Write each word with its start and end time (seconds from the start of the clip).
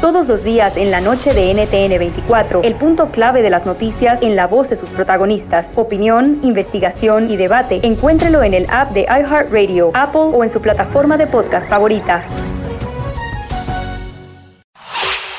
Todos 0.00 0.26
los 0.26 0.42
días 0.42 0.76
en 0.76 0.90
la 0.90 1.00
noche 1.00 1.32
de 1.32 1.54
NTN 1.54 1.98
24, 1.98 2.62
el 2.64 2.74
punto 2.74 3.12
clave 3.12 3.42
de 3.42 3.50
las 3.50 3.64
noticias 3.64 4.22
en 4.22 4.34
la 4.34 4.48
voz 4.48 4.70
de 4.70 4.74
sus 4.74 4.88
protagonistas. 4.88 5.68
Opinión, 5.76 6.40
investigación 6.42 7.30
y 7.30 7.36
debate. 7.36 7.78
Encuéntrelo 7.84 8.42
en 8.42 8.54
el 8.54 8.66
app 8.70 8.90
de 8.90 9.02
iHeartRadio, 9.02 9.92
Apple 9.94 10.32
o 10.32 10.42
en 10.42 10.50
su 10.50 10.60
plataforma 10.60 11.16
de 11.16 11.28
podcast 11.28 11.68
favorita. 11.68 12.24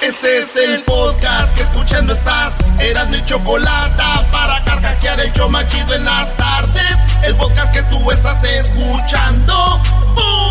Este 0.02 0.40
es 0.40 0.56
el 0.56 0.84
podcast 0.84 1.54
que 1.58 1.64
escuchando 1.64 2.14
estás. 2.14 2.58
Eran 2.80 3.10
mi 3.10 3.22
chocolate 3.26 4.04
para 4.32 4.64
carcajear 4.64 5.20
el 5.20 5.34
yo 5.34 5.50
machido 5.50 5.96
en 5.96 6.06
las 6.06 6.38
tardes. 6.38 6.98
El 7.26 7.36
podcast 7.36 7.74
que 7.74 7.84
tú 7.84 8.10
estás 8.10 8.42
escuchando. 8.44 9.82
¡Bum! 10.16 10.42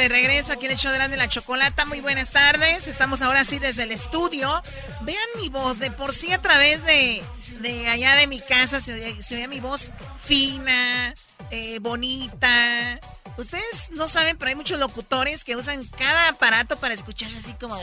De 0.00 0.08
regreso 0.08 0.54
aquí 0.54 0.64
en 0.64 0.72
el 0.72 0.78
show 0.78 0.90
la 0.92 1.28
Chocolata. 1.28 1.84
Muy 1.84 2.00
buenas 2.00 2.30
tardes. 2.30 2.88
Estamos 2.88 3.20
ahora 3.20 3.44
sí 3.44 3.58
desde 3.58 3.82
el 3.82 3.92
estudio. 3.92 4.62
Vean 5.02 5.28
mi 5.36 5.50
voz. 5.50 5.78
De 5.78 5.90
por 5.90 6.14
sí 6.14 6.32
a 6.32 6.40
través 6.40 6.84
de, 6.84 7.22
de 7.60 7.86
allá 7.86 8.14
de 8.14 8.26
mi 8.26 8.40
casa 8.40 8.80
se 8.80 8.94
oía, 8.94 9.22
se 9.22 9.34
oía 9.34 9.46
mi 9.46 9.60
voz 9.60 9.90
fina, 10.24 11.14
eh, 11.50 11.80
bonita. 11.80 12.98
Ustedes 13.36 13.90
no 13.90 14.08
saben, 14.08 14.38
pero 14.38 14.48
hay 14.48 14.54
muchos 14.54 14.78
locutores 14.78 15.44
que 15.44 15.54
usan 15.54 15.84
cada 15.84 16.30
aparato 16.30 16.76
para 16.76 16.94
escucharse 16.94 17.36
así 17.36 17.52
como... 17.60 17.78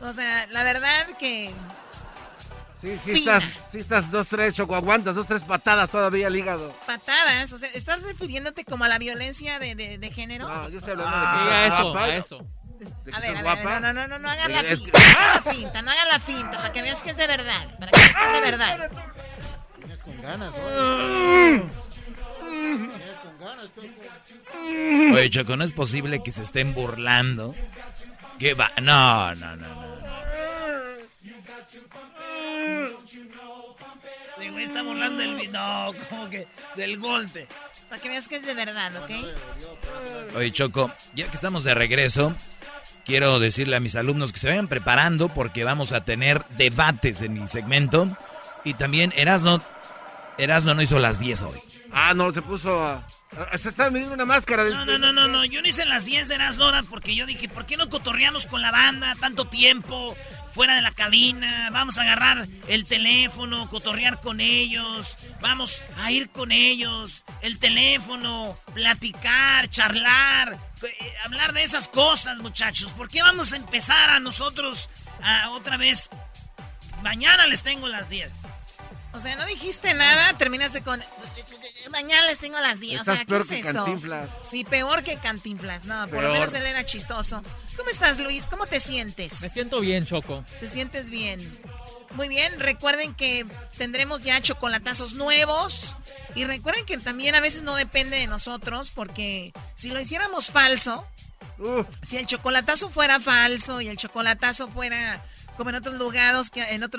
O 0.00 0.12
sea, 0.12 0.46
la 0.48 0.64
verdad 0.64 1.06
que... 1.18 1.50
Sí, 2.80 2.88
sí 3.04 3.12
Fina. 3.14 3.36
estás, 3.36 3.44
sí 3.72 3.78
estás 3.78 4.10
dos, 4.10 4.26
tres, 4.26 4.54
choco, 4.54 4.74
aguantas 4.74 5.14
dos, 5.14 5.26
tres 5.26 5.42
patadas 5.42 5.90
todavía 5.90 6.28
al 6.28 6.36
hígado. 6.36 6.72
Patadas, 6.86 7.52
o 7.52 7.58
sea, 7.58 7.68
¿estás 7.74 8.02
refiriéndote 8.02 8.64
como 8.64 8.84
a 8.84 8.88
la 8.88 8.98
violencia 8.98 9.58
de, 9.58 9.74
de- 9.74 9.98
de 9.98 10.10
género? 10.10 10.48
No, 10.48 10.68
yo 10.70 10.78
estoy 10.78 10.92
hablando 10.92 11.14
Ah, 11.14 11.20
de 11.20 11.44
que 11.44 11.54
a 11.54 11.66
eso, 11.66 11.82
guapa. 11.92 12.04
a 12.04 12.16
eso. 12.16 12.46
¿De 12.78 12.86
que 13.10 13.16
A 13.16 13.20
ver, 13.20 13.30
a 13.30 13.32
ver, 13.34 13.42
guapa? 13.42 13.80
no, 13.80 13.92
no, 13.92 14.06
no, 14.08 14.18
no 14.18 14.30
hagan 14.30 14.52
la 14.54 14.60
Es 14.60 14.78
finta, 14.80 14.98
no 14.98 15.18
hagan 15.18 15.34
la 15.44 15.52
finta, 15.52 15.82
no 15.82 15.90
hagan 15.90 16.08
la 16.08 16.20
finta, 16.20 16.50
para 16.56 16.72
que 16.72 16.80
veas 16.82 17.02
que 17.02 17.10
es 17.10 17.16
de 17.18 17.26
verdad, 17.26 17.78
para 17.78 17.92
que 17.92 17.98
veas 17.98 18.16
que 18.16 18.24
es 18.24 18.32
de 18.32 18.40
verdad. 18.40 18.90
Oye, 25.12 25.30
Choco, 25.30 25.56
no 25.56 25.64
es 25.64 25.72
posible 25.72 26.22
que 26.22 26.32
se 26.32 26.42
estén 26.42 26.74
burlando. 26.74 27.54
¿Qué 28.38 28.54
va? 28.54 28.70
No, 28.82 29.34
no, 29.34 29.56
no, 29.56 29.68
no. 29.68 29.89
Güey, 34.60 34.64
está 34.64 34.82
burlando 34.82 35.22
del... 35.22 35.52
No, 35.52 35.92
como 36.08 36.28
que 36.28 36.46
del 36.76 36.98
golpe. 36.98 37.46
Para 37.88 38.00
que 38.00 38.08
veas 38.08 38.28
que 38.28 38.36
es 38.36 38.46
de 38.46 38.54
verdad, 38.54 38.92
¿ok? 39.02 39.10
Oye, 40.36 40.50
Choco, 40.50 40.92
ya 41.14 41.28
que 41.28 41.34
estamos 41.34 41.64
de 41.64 41.74
regreso, 41.74 42.34
quiero 43.04 43.38
decirle 43.38 43.76
a 43.76 43.80
mis 43.80 43.96
alumnos 43.96 44.32
que 44.32 44.38
se 44.38 44.48
vayan 44.48 44.68
preparando 44.68 45.28
porque 45.28 45.64
vamos 45.64 45.92
a 45.92 46.04
tener 46.04 46.44
debates 46.56 47.22
en 47.22 47.34
mi 47.34 47.48
segmento. 47.48 48.08
Y 48.64 48.74
también 48.74 49.12
Erasno, 49.16 49.62
Erasno 50.38 50.74
no 50.74 50.82
hizo 50.82 50.98
las 50.98 51.18
10 51.18 51.42
hoy. 51.42 51.60
Ah, 51.92 52.14
no, 52.14 52.32
se 52.32 52.42
puso 52.42 52.82
a... 52.82 53.06
Se 53.56 53.68
está 53.68 53.90
midiendo 53.90 54.14
una 54.14 54.26
máscara. 54.26 54.64
No, 54.64 54.84
no, 54.84 54.98
no, 54.98 55.12
no, 55.12 55.28
no, 55.28 55.44
yo 55.44 55.62
no 55.62 55.68
hice 55.68 55.84
las 55.84 56.04
10 56.04 56.28
de 56.28 56.38
las 56.38 56.58
horas 56.58 56.86
porque 56.88 57.14
yo 57.14 57.26
dije, 57.26 57.48
¿por 57.48 57.66
qué 57.66 57.76
no 57.76 57.88
cotorreamos 57.88 58.46
con 58.46 58.60
la 58.60 58.70
banda 58.72 59.14
tanto 59.20 59.46
tiempo? 59.46 60.16
Fuera 60.52 60.74
de 60.74 60.82
la 60.82 60.90
cabina, 60.90 61.70
vamos 61.70 61.96
a 61.96 62.02
agarrar 62.02 62.48
el 62.66 62.84
teléfono, 62.84 63.68
cotorrear 63.68 64.20
con 64.20 64.40
ellos, 64.40 65.16
vamos 65.40 65.80
a 65.98 66.10
ir 66.10 66.28
con 66.30 66.50
ellos, 66.50 67.24
el 67.40 67.60
teléfono, 67.60 68.56
platicar, 68.74 69.68
charlar, 69.68 70.58
eh, 70.82 71.14
hablar 71.24 71.52
de 71.52 71.62
esas 71.62 71.86
cosas, 71.86 72.38
muchachos. 72.38 72.92
¿Por 72.94 73.08
qué 73.08 73.22
vamos 73.22 73.52
a 73.52 73.56
empezar 73.58 74.10
a 74.10 74.18
nosotros 74.18 74.90
a 75.22 75.50
otra 75.50 75.76
vez? 75.76 76.10
Mañana 77.00 77.46
les 77.46 77.62
tengo 77.62 77.86
las 77.86 78.10
10. 78.10 78.30
O 79.12 79.20
sea, 79.20 79.34
no 79.36 79.44
dijiste 79.46 79.92
nada, 79.94 80.32
terminaste 80.38 80.82
con... 80.82 81.00
Mañana 81.90 82.26
les 82.26 82.38
tengo 82.38 82.58
las 82.60 82.78
10. 82.78 83.00
Estás 83.00 83.08
o 83.08 83.16
sea, 83.16 83.24
¿qué 83.24 83.28
peor 83.28 83.40
es 83.40 83.48
que 83.48 83.58
eso? 83.60 83.72
Cantinflas. 83.72 84.30
Sí, 84.44 84.64
peor 84.64 85.02
que 85.02 85.18
Cantinflas. 85.18 85.84
No, 85.84 86.08
por 86.08 86.22
lo 86.22 86.32
menos 86.32 86.52
él 86.52 86.64
era 86.66 86.84
chistoso. 86.86 87.42
¿Cómo 87.76 87.90
estás, 87.90 88.18
Luis? 88.18 88.46
¿Cómo 88.46 88.66
te 88.66 88.78
sientes? 88.78 89.40
Me 89.40 89.48
siento 89.48 89.80
bien, 89.80 90.06
Choco. 90.06 90.44
¿Te 90.60 90.68
sientes 90.68 91.10
bien? 91.10 91.40
Muy 92.14 92.28
bien, 92.28 92.58
recuerden 92.60 93.14
que 93.14 93.46
tendremos 93.76 94.22
ya 94.22 94.40
chocolatazos 94.40 95.14
nuevos. 95.14 95.96
Y 96.34 96.44
recuerden 96.44 96.86
que 96.86 96.96
también 96.98 97.34
a 97.34 97.40
veces 97.40 97.62
no 97.62 97.74
depende 97.74 98.16
de 98.16 98.26
nosotros, 98.26 98.90
porque 98.94 99.52
si 99.74 99.88
lo 99.90 100.00
hiciéramos 100.00 100.50
falso, 100.50 101.06
Uh, 101.58 101.84
si 102.00 102.16
el 102.16 102.24
chocolatazo 102.24 102.88
fuera 102.88 103.20
falso 103.20 103.82
y 103.82 103.88
el 103.88 103.98
chocolatazo 103.98 104.68
fuera 104.68 105.22
como 105.60 105.68
en 105.70 105.76
otros 105.76 105.94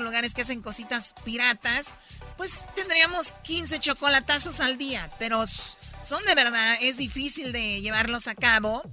lugares 0.06 0.34
que 0.36 0.42
hacen 0.44 0.62
cositas 0.62 1.16
piratas, 1.26 1.88
pues 2.38 2.64
tendríamos 2.76 3.32
15 3.44 3.80
chocolatazos 3.80 4.60
al 4.60 4.78
día, 4.78 5.10
pero 5.18 5.44
son 5.48 6.24
de 6.26 6.36
verdad, 6.36 6.76
es 6.80 6.98
difícil 6.98 7.54
de 7.54 7.82
llevarlos 7.82 8.28
a 8.28 8.36
cabo. 8.36 8.84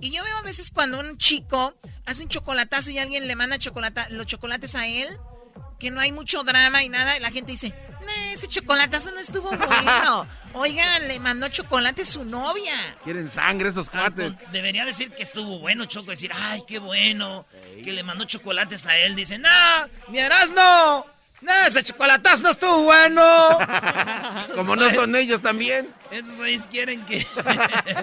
Y 0.00 0.12
yo 0.12 0.24
veo 0.24 0.34
a 0.38 0.42
veces 0.42 0.70
cuando 0.70 0.98
un 0.98 1.18
chico 1.18 1.74
hace 2.06 2.22
un 2.22 2.30
chocolatazo 2.30 2.90
y 2.90 2.98
alguien 2.98 3.28
le 3.28 3.36
manda 3.36 3.58
chocolata- 3.58 4.08
los 4.08 4.24
chocolates 4.24 4.74
a 4.74 4.86
él, 4.86 5.08
que 5.78 5.90
no 5.90 6.00
hay 6.00 6.12
mucho 6.12 6.42
drama 6.42 6.82
y 6.82 6.88
nada, 6.88 7.16
y 7.16 7.20
la 7.20 7.30
gente 7.30 7.52
dice, 7.52 7.72
"Nah, 8.04 8.32
ese 8.32 8.48
chocolatazo 8.48 9.10
no 9.12 9.20
estuvo 9.20 9.50
bueno. 9.56 10.26
Oigan, 10.54 11.08
le 11.08 11.20
mandó 11.20 11.48
chocolate 11.48 12.04
su 12.04 12.24
novia. 12.24 12.74
quieren 13.04 13.30
sangre 13.30 13.68
esos 13.68 13.90
cuates. 13.90 14.32
Debería 14.50 14.84
decir 14.84 15.10
que 15.12 15.22
estuvo 15.22 15.58
bueno, 15.58 15.84
Choco. 15.84 16.10
Decir, 16.10 16.32
ay, 16.34 16.62
qué 16.66 16.78
bueno. 16.78 17.46
Que 17.84 17.92
le 17.92 18.02
mandó 18.02 18.24
chocolates 18.24 18.86
a 18.86 18.96
él. 18.96 19.14
Dice, 19.14 19.38
no, 19.38 19.48
mi 20.08 20.18
no. 20.54 21.06
No, 21.40 21.52
ese 21.66 21.84
chocolatazo 21.84 22.42
no 22.42 22.50
estuvo 22.50 22.82
bueno. 22.82 23.22
Como 24.54 24.74
no 24.74 24.92
son 24.92 25.14
ellos 25.14 25.40
también. 25.40 25.94
Esos 26.10 26.36
güeyes 26.36 26.66
quieren 26.66 27.04
que. 27.06 27.24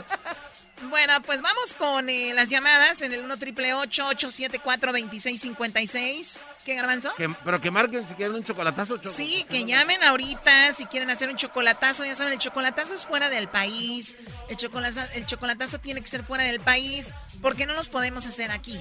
bueno, 0.90 1.22
pues 1.24 1.42
vamos 1.42 1.74
con 1.74 2.08
eh, 2.08 2.34
las 2.34 2.48
llamadas 2.48 3.02
en 3.02 3.14
el 3.14 3.22
1 3.26 3.38
triple 3.38 3.74
874 3.74 4.92
2656 4.94 6.40
¿Qué 6.66 6.74
garbanzo? 6.76 7.14
Que- 7.16 7.30
pero 7.46 7.62
que 7.62 7.70
marquen 7.70 8.08
si 8.08 8.16
quieren 8.16 8.36
un 8.36 8.44
chocolatazo. 8.44 8.98
Choco. 8.98 9.16
Sí, 9.16 9.46
que 9.50 9.66
llamen 9.66 10.04
ahorita 10.04 10.74
si 10.74 10.86
quieren 10.88 11.10
hacer 11.12 11.30
un 11.30 11.36
chocolatazo. 11.38 12.04
Ya 12.06 12.16
saben, 12.16 12.34
el 12.34 12.40
chocolatazo 12.40 12.96
es 12.96 13.06
fuera 13.06 13.30
del 13.30 13.48
país. 13.48 14.16
El 14.50 14.58
chocolatazo, 14.58 15.08
el 15.14 15.26
chocolatazo 15.28 15.78
tiene 15.80 16.02
que 16.02 16.08
ser 16.08 16.24
fuera 16.24 16.44
del 16.44 16.60
país 16.60 17.14
porque 17.42 17.68
no 17.68 17.74
los 17.74 17.88
podemos 17.88 18.26
hacer 18.26 18.50
aquí. 18.52 18.80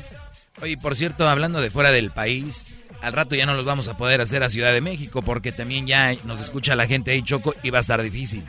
Oye, 0.62 0.78
por 0.78 0.96
cierto, 0.96 1.28
hablando 1.28 1.60
de 1.60 1.70
fuera 1.70 1.90
del 1.92 2.10
país, 2.10 2.64
al 3.02 3.12
rato 3.12 3.34
ya 3.34 3.44
no 3.44 3.52
los 3.54 3.66
vamos 3.66 3.86
a 3.88 3.98
poder 3.98 4.22
hacer 4.22 4.42
a 4.42 4.48
Ciudad 4.48 4.72
de 4.72 4.80
México 4.80 5.20
porque 5.20 5.52
también 5.52 5.86
ya 5.86 6.14
nos 6.24 6.40
escucha 6.40 6.74
la 6.76 6.86
gente 6.86 7.10
ahí, 7.10 7.22
Choco, 7.22 7.54
y 7.62 7.68
va 7.68 7.78
a 7.78 7.80
estar 7.82 8.00
difícil. 8.00 8.44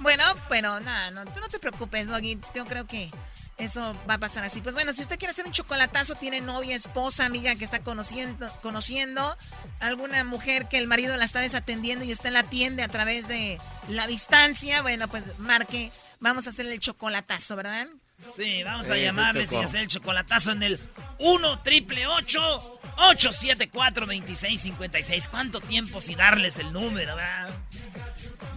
Bueno, 0.00 0.22
pero 0.50 0.78
nada, 0.80 1.10
no, 1.12 1.24
tú 1.32 1.40
no 1.40 1.48
te 1.48 1.58
preocupes, 1.58 2.08
Doggy. 2.08 2.38
Yo 2.54 2.66
creo 2.66 2.86
que 2.86 3.10
eso 3.58 3.96
va 4.08 4.14
a 4.14 4.18
pasar 4.18 4.44
así. 4.44 4.60
Pues 4.60 4.74
bueno, 4.74 4.92
si 4.92 5.02
usted 5.02 5.18
quiere 5.18 5.32
hacer 5.32 5.46
un 5.46 5.52
chocolatazo, 5.52 6.14
tiene 6.14 6.40
novia, 6.40 6.76
esposa, 6.76 7.24
amiga 7.24 7.54
que 7.54 7.64
está 7.64 7.80
conociendo, 7.80 8.48
conociendo, 8.62 9.36
alguna 9.80 10.24
mujer 10.24 10.68
que 10.68 10.78
el 10.78 10.86
marido 10.86 11.16
la 11.16 11.24
está 11.24 11.40
desatendiendo 11.40 12.04
y 12.04 12.12
usted 12.12 12.30
la 12.30 12.40
atiende 12.40 12.82
a 12.82 12.88
través 12.88 13.28
de 13.28 13.58
la 13.88 14.06
distancia, 14.06 14.82
bueno, 14.82 15.08
pues 15.08 15.38
marque, 15.38 15.90
vamos 16.20 16.46
a 16.46 16.50
hacer 16.50 16.66
el 16.66 16.80
chocolatazo, 16.80 17.56
¿verdad? 17.56 17.88
Sí, 18.32 18.62
vamos 18.62 18.90
a 18.90 18.94
sí, 18.94 19.02
llamarles 19.02 19.52
y 19.52 19.56
hacer 19.56 19.82
el 19.82 19.88
chocolatazo 19.88 20.52
en 20.52 20.62
el 20.62 20.80
1 21.18 21.62
triple 21.62 22.06
874 22.06 24.06
2656 24.06 25.28
¿Cuánto 25.28 25.60
tiempo 25.60 26.00
si 26.00 26.14
darles 26.14 26.58
el 26.58 26.72
número, 26.72 27.14
verdad? 27.14 27.50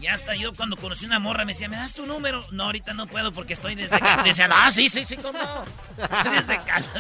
Ya 0.02 0.14
hasta 0.14 0.36
yo 0.36 0.54
cuando 0.54 0.78
conocí 0.78 1.06
una 1.06 1.20
morra 1.20 1.46
me 1.46 1.54
decía, 1.54 1.70
¿me 1.70 1.76
das 1.76 1.94
tu 1.94 2.06
número? 2.06 2.44
No, 2.52 2.66
ahorita 2.66 2.94
no 2.94 3.08
puedo 3.08 3.32
porque 3.32 3.54
estoy 3.54 3.76
desde 3.76 4.00
casa. 4.00 4.24
Decía, 4.24 4.50
ah, 4.52 4.72
sí, 4.72 4.90
sí, 4.90 5.06
sí, 5.06 5.18
¿cómo? 5.18 5.40
Estoy 5.98 6.34
desde 6.36 6.58
casa. 6.66 6.92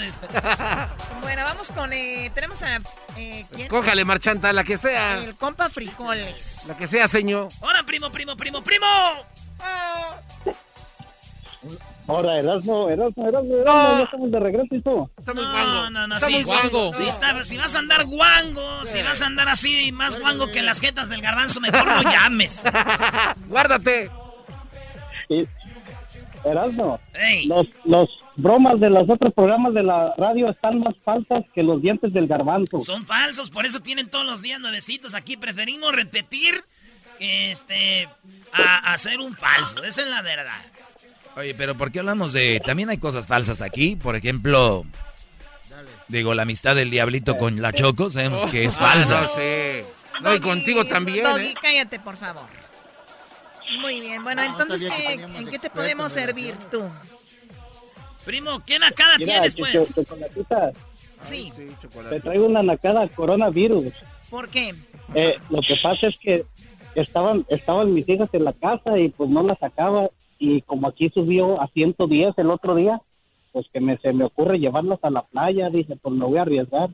bueno, 1.22 1.44
vamos 1.44 1.72
con, 1.72 1.92
eh, 1.94 2.32
tenemos 2.34 2.62
a, 2.64 2.80
eh, 3.18 3.46
¿quién? 3.54 3.68
Cójale, 3.68 4.06
marchanta, 4.06 4.52
la 4.54 4.64
que 4.64 4.78
sea. 4.78 5.18
El 5.18 5.36
compa 5.36 5.70
frijoles. 5.70 6.66
La 6.68 6.78
que 6.78 6.88
sea, 6.88 7.08
señor. 7.08 7.50
Hola, 7.62 7.84
primo, 7.84 8.12
primo, 8.12 8.36
primo, 8.36 8.64
primo. 8.64 8.88
Ahora, 12.10 12.40
Erasmo, 12.40 12.90
Erasmo, 12.90 13.28
Erasmo, 13.28 13.56
Erasmo, 13.56 13.98
ya 13.98 14.04
estamos 14.04 14.32
de 14.32 14.40
regreso 14.40 14.76
y 14.76 14.82
todo. 14.82 15.12
No, 15.28 15.90
no, 15.92 16.08
no, 16.08 16.20
sí, 16.20 16.44
guango. 16.44 16.92
Sí, 16.92 17.08
está, 17.08 17.44
si 17.44 17.58
vas 17.58 17.76
a 17.76 17.80
andar 17.80 18.04
guango, 18.06 18.86
si 18.86 19.04
vas 19.04 19.22
a 19.22 19.28
andar 19.28 19.48
así 19.48 19.92
más 19.92 20.20
guango 20.20 20.48
que 20.48 20.64
las 20.64 20.80
jetas 20.80 21.10
del 21.10 21.22
garbanzo, 21.22 21.62
mejor 21.62 21.86
no 21.86 22.02
llames. 22.02 22.64
Guárdate. 23.48 24.10
Erasmo, 26.44 27.00
los, 27.46 27.68
los 27.86 28.10
bromas 28.38 28.80
de 28.80 28.90
los 28.90 29.08
otros 29.08 29.32
programas 29.34 29.76
de 29.76 29.84
la 29.84 30.16
radio 30.18 30.50
están 30.50 30.80
más 30.80 30.96
falsas 31.04 31.44
que 31.54 31.62
los 31.62 31.80
dientes 31.80 32.12
del 32.12 32.26
garbanzo. 32.26 32.82
Son 32.82 33.06
falsos, 33.06 33.52
por 33.52 33.68
eso 33.68 33.82
tienen 33.82 34.10
todos 34.10 34.26
los 34.26 34.42
días 34.42 34.60
nuevecitos 34.60 35.14
aquí. 35.14 35.38
Preferimos 35.38 35.96
repetir 35.96 36.64
este 37.20 38.10
a 38.52 38.94
hacer 38.94 39.20
un 39.20 39.34
falso. 39.34 39.84
Esa 39.84 40.02
es 40.02 40.08
la 40.08 40.24
verdad. 40.24 40.62
Oye, 41.40 41.56
pero 41.56 41.76
¿por 41.78 41.90
qué 41.90 42.00
hablamos 42.00 42.34
de... 42.34 42.62
También 42.66 42.90
hay 42.90 42.98
cosas 42.98 43.28
falsas 43.28 43.62
aquí? 43.62 43.96
Por 43.96 44.18
ejemplo, 44.18 44.86
digo, 46.10 46.34
la 46.34 46.42
amistad 46.42 46.76
del 46.76 46.90
diablito 46.92 47.38
con 47.38 47.62
la 47.62 47.72
Choco, 47.72 48.10
sabemos 48.10 48.46
que 48.48 48.66
es 48.66 48.78
falsa. 48.78 49.22
No 49.22 49.28
sé. 49.30 49.86
No, 50.22 50.36
y 50.36 50.42
contigo 50.42 50.84
también. 50.84 51.24
Doggy, 51.24 51.48
¿eh? 51.52 51.54
cállate, 51.62 51.98
por 52.00 52.18
favor. 52.18 52.48
Muy 53.82 54.02
bien, 54.02 54.22
bueno, 54.24 54.44
entonces, 54.44 54.84
¿qué- 54.84 55.14
¿en 55.14 55.48
qué 55.48 55.60
te 55.60 55.70
podemos 55.70 56.12
servir 56.12 56.56
tú? 56.70 56.82
Primo, 58.26 58.62
¿qué 58.66 58.78
nacada 58.78 59.14
Mira, 59.18 59.34
tienes, 59.44 59.56
Choco- 59.56 59.70
pues? 59.72 59.96
Chocolatita, 59.96 60.72
Sí, 61.22 61.54
te 62.10 62.20
traigo 62.20 62.48
una 62.48 62.64
nacada 62.64 63.08
coronavirus. 63.10 63.94
¿por 64.30 64.50
qué? 64.50 64.74
Eh, 65.16 65.38
lo 65.50 65.62
que 65.62 65.76
pasa 65.82 66.08
es 66.08 66.18
que 66.20 66.46
estaban 66.96 67.46
estaban 67.50 67.94
mis 67.94 68.08
hijas 68.10 68.30
en 68.34 68.44
la 68.44 68.54
casa 68.54 68.98
y 68.98 69.10
pues 69.10 69.30
no 69.30 69.42
las 69.44 69.58
sacaba 69.60 70.10
y 70.40 70.62
como 70.62 70.88
aquí 70.88 71.10
subió 71.14 71.62
a 71.62 71.68
110 71.68 72.38
el 72.38 72.50
otro 72.50 72.74
día, 72.76 73.02
pues 73.52 73.68
que 73.72 73.82
me, 73.82 73.98
se 73.98 74.14
me 74.14 74.24
ocurre 74.24 74.60
llevarlas 74.60 75.00
a 75.04 75.10
la 75.10 75.24
playa, 75.24 75.70
dije, 75.70 75.96
pues 76.02 76.16
me 76.16 76.26
voy 76.26 76.38
a 76.38 76.44
arriesgar. 76.44 76.90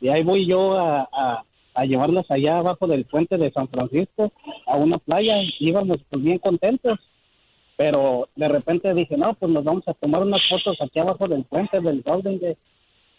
Y 0.00 0.08
ahí 0.08 0.22
voy 0.22 0.46
yo 0.46 0.78
a, 0.78 1.08
a, 1.12 1.44
a 1.74 1.84
llevarlas 1.84 2.30
allá 2.30 2.58
abajo 2.58 2.86
del 2.86 3.04
puente 3.04 3.36
de 3.38 3.50
San 3.50 3.68
Francisco 3.68 4.32
a 4.66 4.76
una 4.76 4.98
playa. 4.98 5.36
Íbamos 5.58 5.98
pues 6.08 6.22
bien 6.22 6.38
contentos. 6.38 6.98
Pero 7.76 8.28
de 8.36 8.48
repente 8.48 8.94
dije, 8.94 9.18
no, 9.18 9.34
pues 9.34 9.52
nos 9.52 9.64
vamos 9.64 9.86
a 9.86 9.92
tomar 9.92 10.22
unas 10.22 10.48
fotos 10.48 10.80
aquí 10.80 10.98
abajo 10.98 11.28
del 11.28 11.44
puente 11.44 11.78
del 11.80 12.02
Golden 12.02 12.38
Gate 12.38 12.58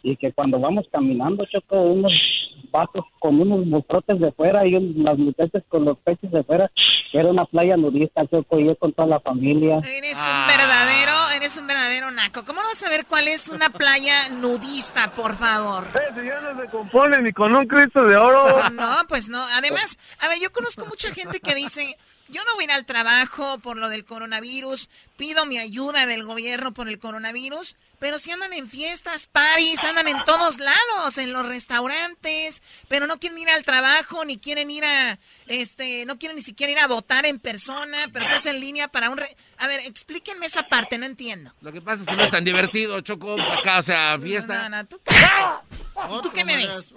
y 0.03 0.15
que 0.15 0.31
cuando 0.31 0.59
vamos 0.59 0.85
caminando, 0.91 1.45
Choco, 1.45 1.81
unos 1.81 2.55
vatos 2.71 3.05
con 3.19 3.39
unos 3.41 3.67
bustrotes 3.69 4.19
de 4.19 4.31
fuera 4.31 4.65
y 4.65 4.75
un- 4.75 5.03
las 5.03 5.17
muchachas 5.17 5.63
con 5.69 5.85
los 5.85 5.97
pechos 5.99 6.31
de 6.31 6.43
fuera, 6.43 6.69
que 7.11 7.17
era 7.19 7.29
una 7.29 7.45
playa 7.45 7.77
nudista, 7.77 8.25
Choco, 8.27 8.59
y 8.59 8.67
yo 8.67 8.75
con 8.77 8.93
toda 8.93 9.07
la 9.07 9.19
familia. 9.19 9.79
Eres 9.79 10.17
un 10.19 10.47
verdadero, 10.47 11.29
eres 11.35 11.57
un 11.57 11.67
verdadero 11.67 12.11
naco. 12.11 12.43
¿Cómo 12.45 12.61
no 12.61 12.73
saber 12.75 13.05
cuál 13.05 13.27
es 13.27 13.47
una 13.47 13.69
playa 13.69 14.29
nudista, 14.29 15.11
por 15.15 15.35
favor? 15.37 15.85
ya 15.93 16.41
no 16.41 16.61
se 16.61 16.67
compone 16.69 17.21
ni 17.21 17.31
con 17.31 17.55
un 17.55 17.65
Cristo 17.67 18.03
de 18.05 18.17
oro. 18.17 18.69
No, 18.71 18.97
pues 19.07 19.29
no. 19.29 19.41
Además, 19.55 19.97
a 20.19 20.27
ver, 20.27 20.39
yo 20.39 20.51
conozco 20.51 20.85
mucha 20.85 21.13
gente 21.13 21.39
que 21.39 21.55
dice, 21.55 21.97
yo 22.29 22.41
no 22.43 22.55
voy 22.55 22.63
a 22.63 22.65
ir 22.65 22.71
al 22.71 22.85
trabajo 22.85 23.57
por 23.59 23.77
lo 23.77 23.87
del 23.89 24.03
coronavirus, 24.05 24.89
pido 25.15 25.45
mi 25.45 25.57
ayuda 25.57 26.05
del 26.05 26.23
gobierno 26.23 26.73
por 26.73 26.89
el 26.89 26.99
coronavirus, 26.99 27.75
pero 27.99 28.19
si 28.19 28.31
andan 28.31 28.53
en 28.53 28.67
fiestas, 28.67 29.27
paris, 29.27 29.83
andan 29.83 30.07
en 30.07 30.23
todos 30.25 30.59
lados, 30.59 31.17
en 31.17 31.33
los 31.33 31.45
restaurantes, 31.47 32.61
pero 32.87 33.07
no 33.07 33.19
quieren 33.19 33.39
ir 33.39 33.49
al 33.49 33.63
trabajo, 33.63 34.23
ni 34.25 34.37
quieren 34.37 34.69
ir 34.71 34.85
a, 34.85 35.17
este, 35.47 36.05
no 36.05 36.17
quieren 36.19 36.35
ni 36.35 36.41
siquiera 36.43 36.71
ir 36.71 36.79
a 36.79 36.87
votar 36.87 37.25
en 37.25 37.39
persona, 37.39 38.09
pero 38.13 38.27
se 38.27 38.35
hace 38.35 38.49
en 38.51 38.59
línea 38.59 38.87
para 38.87 39.09
un... 39.09 39.17
re- 39.17 39.35
A 39.57 39.67
ver, 39.67 39.79
explíquenme 39.81 40.45
esa 40.45 40.63
parte, 40.63 40.97
no 40.97 41.05
entiendo. 41.05 41.51
Lo 41.61 41.71
que 41.71 41.81
pasa 41.81 42.03
es 42.03 42.09
que 42.09 42.15
no 42.15 42.23
es 42.23 42.29
tan 42.29 42.43
divertido, 42.43 43.01
Choco. 43.01 43.35
pues 43.35 43.49
Acá, 43.49 43.79
o 43.79 43.83
sea, 43.83 44.17
fiesta. 44.21 44.69
No, 44.69 44.77
no, 44.77 44.85
¿tú, 44.85 44.99
¿Y 45.07 46.21
tú 46.21 46.31
qué 46.31 46.45
me 46.45 46.55
ves? 46.57 46.93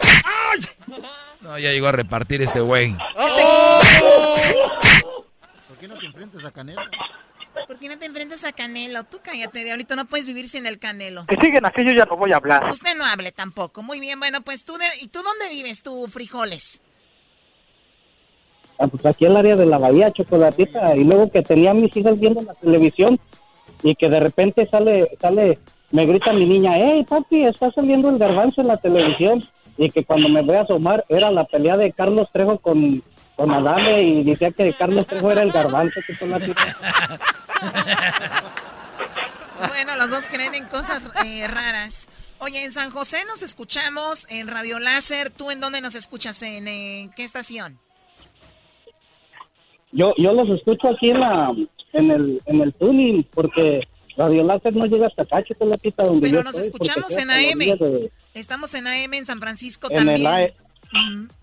No, 1.41 1.59
ya 1.59 1.71
llegó 1.73 1.89
a 1.89 1.93
repartir 1.93 2.43
este 2.43 2.61
güey. 2.61 2.95
¿Por 5.69 5.79
qué 5.79 5.89
no 5.89 5.99
te 5.99 6.07
enfrentas 6.07 6.45
a 6.45 6.51
Canelo? 6.51 6.83
¿Por 7.67 7.79
qué 7.79 7.89
no 7.89 7.99
te 7.99 8.07
enfrentas 8.07 8.45
a 8.45 8.53
Canelo? 8.53 9.05
Tú 9.05 9.19
cállate, 9.23 9.65
diablito, 9.65 9.97
no 9.97 10.07
puedes 10.07 10.27
vivir 10.27 10.49
sin 10.49 10.67
el 10.67 10.79
Canelo. 10.79 11.27
Que 11.27 11.37
siguen 11.37 11.65
aquí, 11.67 11.85
yo 11.85 11.93
ya 11.93 12.05
no 12.05 12.17
voy 12.17 12.33
a 12.33 12.37
hablar. 12.37 12.71
Usted 12.71 12.97
no 12.97 13.05
hable 13.05 13.33
tampoco. 13.33 13.83
Muy 13.83 14.01
bien, 14.01 14.19
bueno, 14.19 14.41
pues 14.43 14.65
tú, 14.65 14.77
de- 14.77 14.85
¿y 15.03 15.09
tú 15.09 15.21
dónde 15.23 15.49
vives 15.49 15.83
tú, 15.83 16.07
frijoles? 16.09 16.83
Ah, 18.79 18.87
pues 18.87 19.05
aquí 19.05 19.27
en 19.27 19.33
el 19.33 19.37
área 19.37 19.57
de 19.57 19.67
la 19.67 19.79
bahía, 19.79 20.11
chocolatita, 20.11 20.97
y 20.97 21.05
luego 21.05 21.31
que 21.31 21.43
tenía 21.43 21.73
a 21.73 21.75
mis 21.75 21.95
hijas 21.97 22.19
viendo 22.19 22.41
la 22.43 22.55
televisión 22.55 23.21
y 23.83 23.95
que 23.95 24.09
de 24.09 24.21
repente 24.21 24.67
sale, 24.71 25.11
sale, 25.21 25.59
me 25.91 26.07
grita 26.07 26.33
mi 26.33 26.47
niña, 26.47 26.73
hey 26.77 27.05
papi, 27.09 27.45
está 27.45 27.71
saliendo 27.73 28.09
el 28.09 28.19
garbanzo 28.19 28.63
en 28.63 28.69
la 28.69 28.79
televisión, 28.79 29.47
y 29.77 29.91
que 29.91 30.05
cuando 30.05 30.29
me 30.29 30.43
voy 30.43 30.57
a 30.57 30.63
asomar 30.63 31.05
era 31.09 31.31
la 31.31 31.45
pelea 31.45 31.77
de 31.77 31.93
Carlos 31.93 32.29
Trejo 32.33 32.59
con, 32.59 33.03
con 33.41 33.51
Adame 33.53 34.03
y 34.03 34.23
decía 34.25 34.51
que 34.51 34.75
Carlos 34.75 35.07
Trejo 35.07 35.33
era 35.33 35.43
el 35.43 35.51
garbanzo, 35.51 35.99
chocolatita. 36.07 36.77
Bueno, 39.69 39.97
los 39.97 40.11
dos 40.11 40.27
creen 40.27 40.55
en 40.55 40.67
cosas 40.67 41.03
eh, 41.25 41.47
raras. 41.49 42.07
Oye, 42.39 42.65
en 42.65 42.71
San 42.73 42.91
José 42.91 43.25
nos 43.27 43.41
escuchamos 43.43 44.27
en 44.29 44.47
Radio 44.47 44.79
Láser. 44.79 45.31
¿Tú 45.31 45.51
en 45.51 45.59
dónde 45.61 45.81
nos 45.81 45.95
escuchas? 45.95 46.43
¿En 46.43 47.11
qué 47.13 47.25
estación? 47.25 47.79
Yo, 49.93 50.13
yo 50.19 50.35
los 50.35 50.49
escucho 50.51 50.89
aquí 50.89 51.11
en 51.11 51.21
la, 51.21 51.51
en 51.95 52.11
el, 52.11 52.43
en 52.45 52.61
el 52.61 52.75
tuning, 52.75 53.25
porque 53.35 53.81
Radio 54.19 54.45
Láser 54.45 54.77
no 54.77 54.85
llega 54.85 55.07
hasta 55.07 55.23
acá, 55.23 55.43
chocolatita, 55.45 56.03
donde 56.03 56.29
Pero 56.29 56.41
yo 56.41 56.45
nos 56.45 56.59
estoy, 56.59 56.67
escuchamos 56.67 57.17
en 57.17 57.31
AM. 57.31 57.59
de- 57.59 58.11
Estamos 58.35 58.75
en 58.75 58.87
AM 58.87 59.15
en 59.15 59.25
San 59.27 59.41
Francisco 59.41 59.89
en 59.91 60.09
el 60.11 60.23
también. 60.23 60.53
Ujú. 60.93 61.35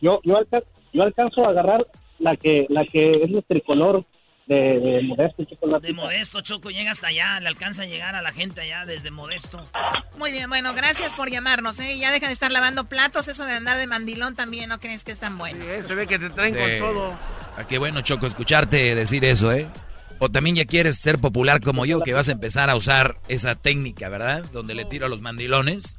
Yo 0.00 0.20
yo, 0.24 0.36
alca- 0.38 0.62
yo 0.92 1.02
alcanzo 1.02 1.44
a 1.44 1.50
agarrar 1.50 1.86
la 2.18 2.36
que 2.36 2.66
la 2.68 2.84
que 2.84 3.10
es 3.10 3.30
el 3.30 3.44
tricolor 3.46 4.04
de, 4.46 4.78
de 4.78 5.02
Modesto 5.02 5.44
Chocolate. 5.44 5.88
De 5.88 5.92
Modesto, 5.92 6.40
Choco, 6.40 6.70
llega 6.70 6.92
hasta 6.92 7.08
allá, 7.08 7.40
le 7.40 7.48
alcanza 7.48 7.82
a 7.82 7.86
llegar 7.86 8.14
a 8.14 8.22
la 8.22 8.30
gente 8.32 8.60
allá 8.60 8.86
desde 8.86 9.10
Modesto. 9.10 9.64
Muy 10.18 10.30
bien, 10.30 10.48
bueno, 10.48 10.72
gracias 10.72 11.14
por 11.14 11.30
llamarnos, 11.30 11.80
¿eh? 11.80 11.98
Ya 11.98 12.12
dejan 12.12 12.28
de 12.28 12.34
estar 12.34 12.52
lavando 12.52 12.84
platos, 12.84 13.26
eso 13.26 13.44
de 13.44 13.52
andar 13.54 13.76
de 13.76 13.88
mandilón 13.88 14.36
también, 14.36 14.68
¿no 14.68 14.78
crees 14.78 15.02
que 15.02 15.10
es 15.10 15.18
tan 15.18 15.36
bueno? 15.36 15.58
Sí, 15.64 15.82
se 15.88 15.94
ve 15.96 16.06
que 16.06 16.18
te 16.20 16.30
traen 16.30 16.54
Sí. 16.54 16.60
con 16.60 16.78
todo. 16.78 17.12
Ah, 17.58 17.64
qué 17.68 17.78
bueno, 17.78 18.02
Choco, 18.02 18.26
escucharte 18.26 18.94
decir 18.94 19.24
eso, 19.24 19.52
¿eh? 19.52 19.66
O 20.20 20.30
también 20.30 20.54
ya 20.56 20.64
quieres 20.64 20.96
ser 20.96 21.18
popular 21.18 21.60
como 21.60 21.84
yo, 21.84 22.00
que 22.00 22.14
vas 22.14 22.28
a 22.28 22.32
empezar 22.32 22.70
a 22.70 22.76
usar 22.76 23.16
esa 23.28 23.54
técnica, 23.56 24.08
¿verdad? 24.08 24.44
Donde 24.52 24.74
le 24.76 24.84
tiro 24.84 25.06
a 25.06 25.08
los 25.08 25.20
mandilones. 25.22 25.96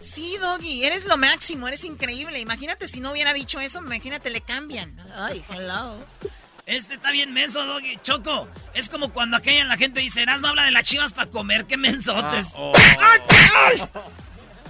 Sí, 0.00 0.38
Doggy, 0.38 0.84
eres 0.84 1.04
lo 1.04 1.16
máximo, 1.16 1.68
eres 1.68 1.84
increíble. 1.84 2.40
Imagínate 2.40 2.88
si 2.88 3.00
no 3.00 3.12
hubiera 3.12 3.32
dicho 3.34 3.60
eso, 3.60 3.78
imagínate, 3.78 4.30
le 4.30 4.40
cambian. 4.40 4.96
Ay, 5.14 5.44
hello. 5.50 5.94
Este 6.66 6.94
está 6.94 7.10
bien 7.10 7.32
menso, 7.32 7.64
Doggy. 7.64 7.98
Choco, 8.02 8.48
es 8.74 8.88
como 8.88 9.12
cuando 9.12 9.36
aquella 9.36 9.64
la 9.64 9.76
gente 9.76 10.00
dice, 10.00 10.22
Eras 10.22 10.40
no 10.40 10.48
habla 10.48 10.64
de 10.64 10.70
las 10.70 10.84
chivas 10.84 11.12
para 11.12 11.30
comer, 11.30 11.66
qué 11.66 11.76
mensotes. 11.76 12.46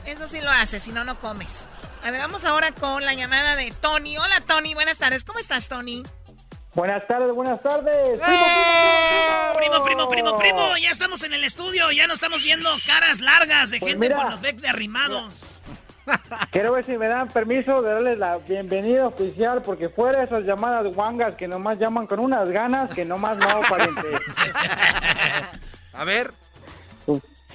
Eso 0.07 0.27
sí 0.27 0.41
lo 0.41 0.51
haces, 0.51 0.83
si 0.83 0.93
no, 0.93 1.05
no 1.05 1.21
comes. 1.21 1.67
A 2.03 2.11
ver, 2.11 2.21
vamos 2.21 2.45
ahora 2.45 2.73
con 2.73 3.05
la 3.05 3.15
llamada 3.15 3.55
de 3.55 3.71
Tony. 3.71 4.17
Hola, 4.17 4.41
Tony, 4.41 4.75
buenas 4.75 4.99
tardes. 4.99 5.23
¿Cómo 5.23 5.39
estás, 5.39 5.69
Tony? 5.69 6.03
Buenas 6.75 7.07
tardes, 7.07 7.35
buenas 7.35 7.61
tardes. 7.63 8.21
Primo, 9.57 9.83
primo, 9.85 10.09
primo, 10.09 10.37
primo, 10.37 10.77
ya 10.81 10.91
estamos 10.91 11.23
en 11.25 11.33
el 11.33 11.43
estudio, 11.45 11.91
ya 11.91 12.07
no 12.07 12.15
estamos 12.15 12.43
viendo 12.43 12.71
caras 12.87 13.21
largas 13.21 13.71
de 13.71 13.81
Pues 13.81 13.93
gente 13.93 14.09
mira. 14.09 14.21
con 14.23 14.31
los 14.31 14.41
becks 14.41 14.63
de 14.63 14.69
arrimados. 14.69 15.35
Quiero 16.53 16.73
ver 16.73 16.85
si 16.85 16.97
me 16.97 17.09
dan 17.09 17.29
permiso 17.29 17.83
de 17.83 17.93
darles 17.93 18.19
la 18.19 18.39
bienvenida 18.39 19.07
oficial, 19.09 19.63
porque 19.63 19.89
fuera 19.89 20.23
esas 20.23 20.45
llamadas 20.45 20.95
guangas 20.95 21.35
que 21.35 21.49
nomás 21.49 21.79
llaman 21.79 22.07
con 22.07 22.21
unas 22.21 22.49
ganas 22.51 22.89
que 22.91 23.05
nomás 23.05 23.37
no, 23.39 23.61
pariente. 23.69 24.07
A 25.93 26.05
ver. 26.05 26.33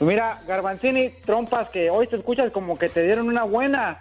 Mira, 0.01 0.39
Garbanzini, 0.45 1.09
trompas 1.25 1.69
que 1.69 1.89
hoy 1.89 2.07
te 2.07 2.17
escuchas 2.17 2.51
como 2.51 2.77
que 2.77 2.89
te 2.89 3.03
dieron 3.03 3.29
una 3.29 3.43
buena. 3.43 3.97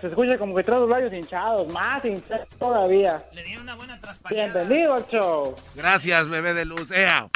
Se 0.00 0.06
escucha 0.06 0.38
como 0.38 0.54
que 0.54 0.62
traes 0.62 0.80
los 0.82 0.90
labios 0.90 1.12
hinchados, 1.12 1.66
más 1.66 2.04
hinchados 2.04 2.48
todavía. 2.56 3.20
Le 3.34 3.42
dieron 3.42 3.64
una 3.64 3.74
buena 3.74 3.98
traspareada. 3.98 4.60
Bienvenido 4.60 4.94
al 4.94 5.06
show. 5.08 5.56
Gracias, 5.74 6.28
bebé 6.28 6.54
de 6.54 6.64
luz. 6.64 6.92
Ea. 6.92 7.28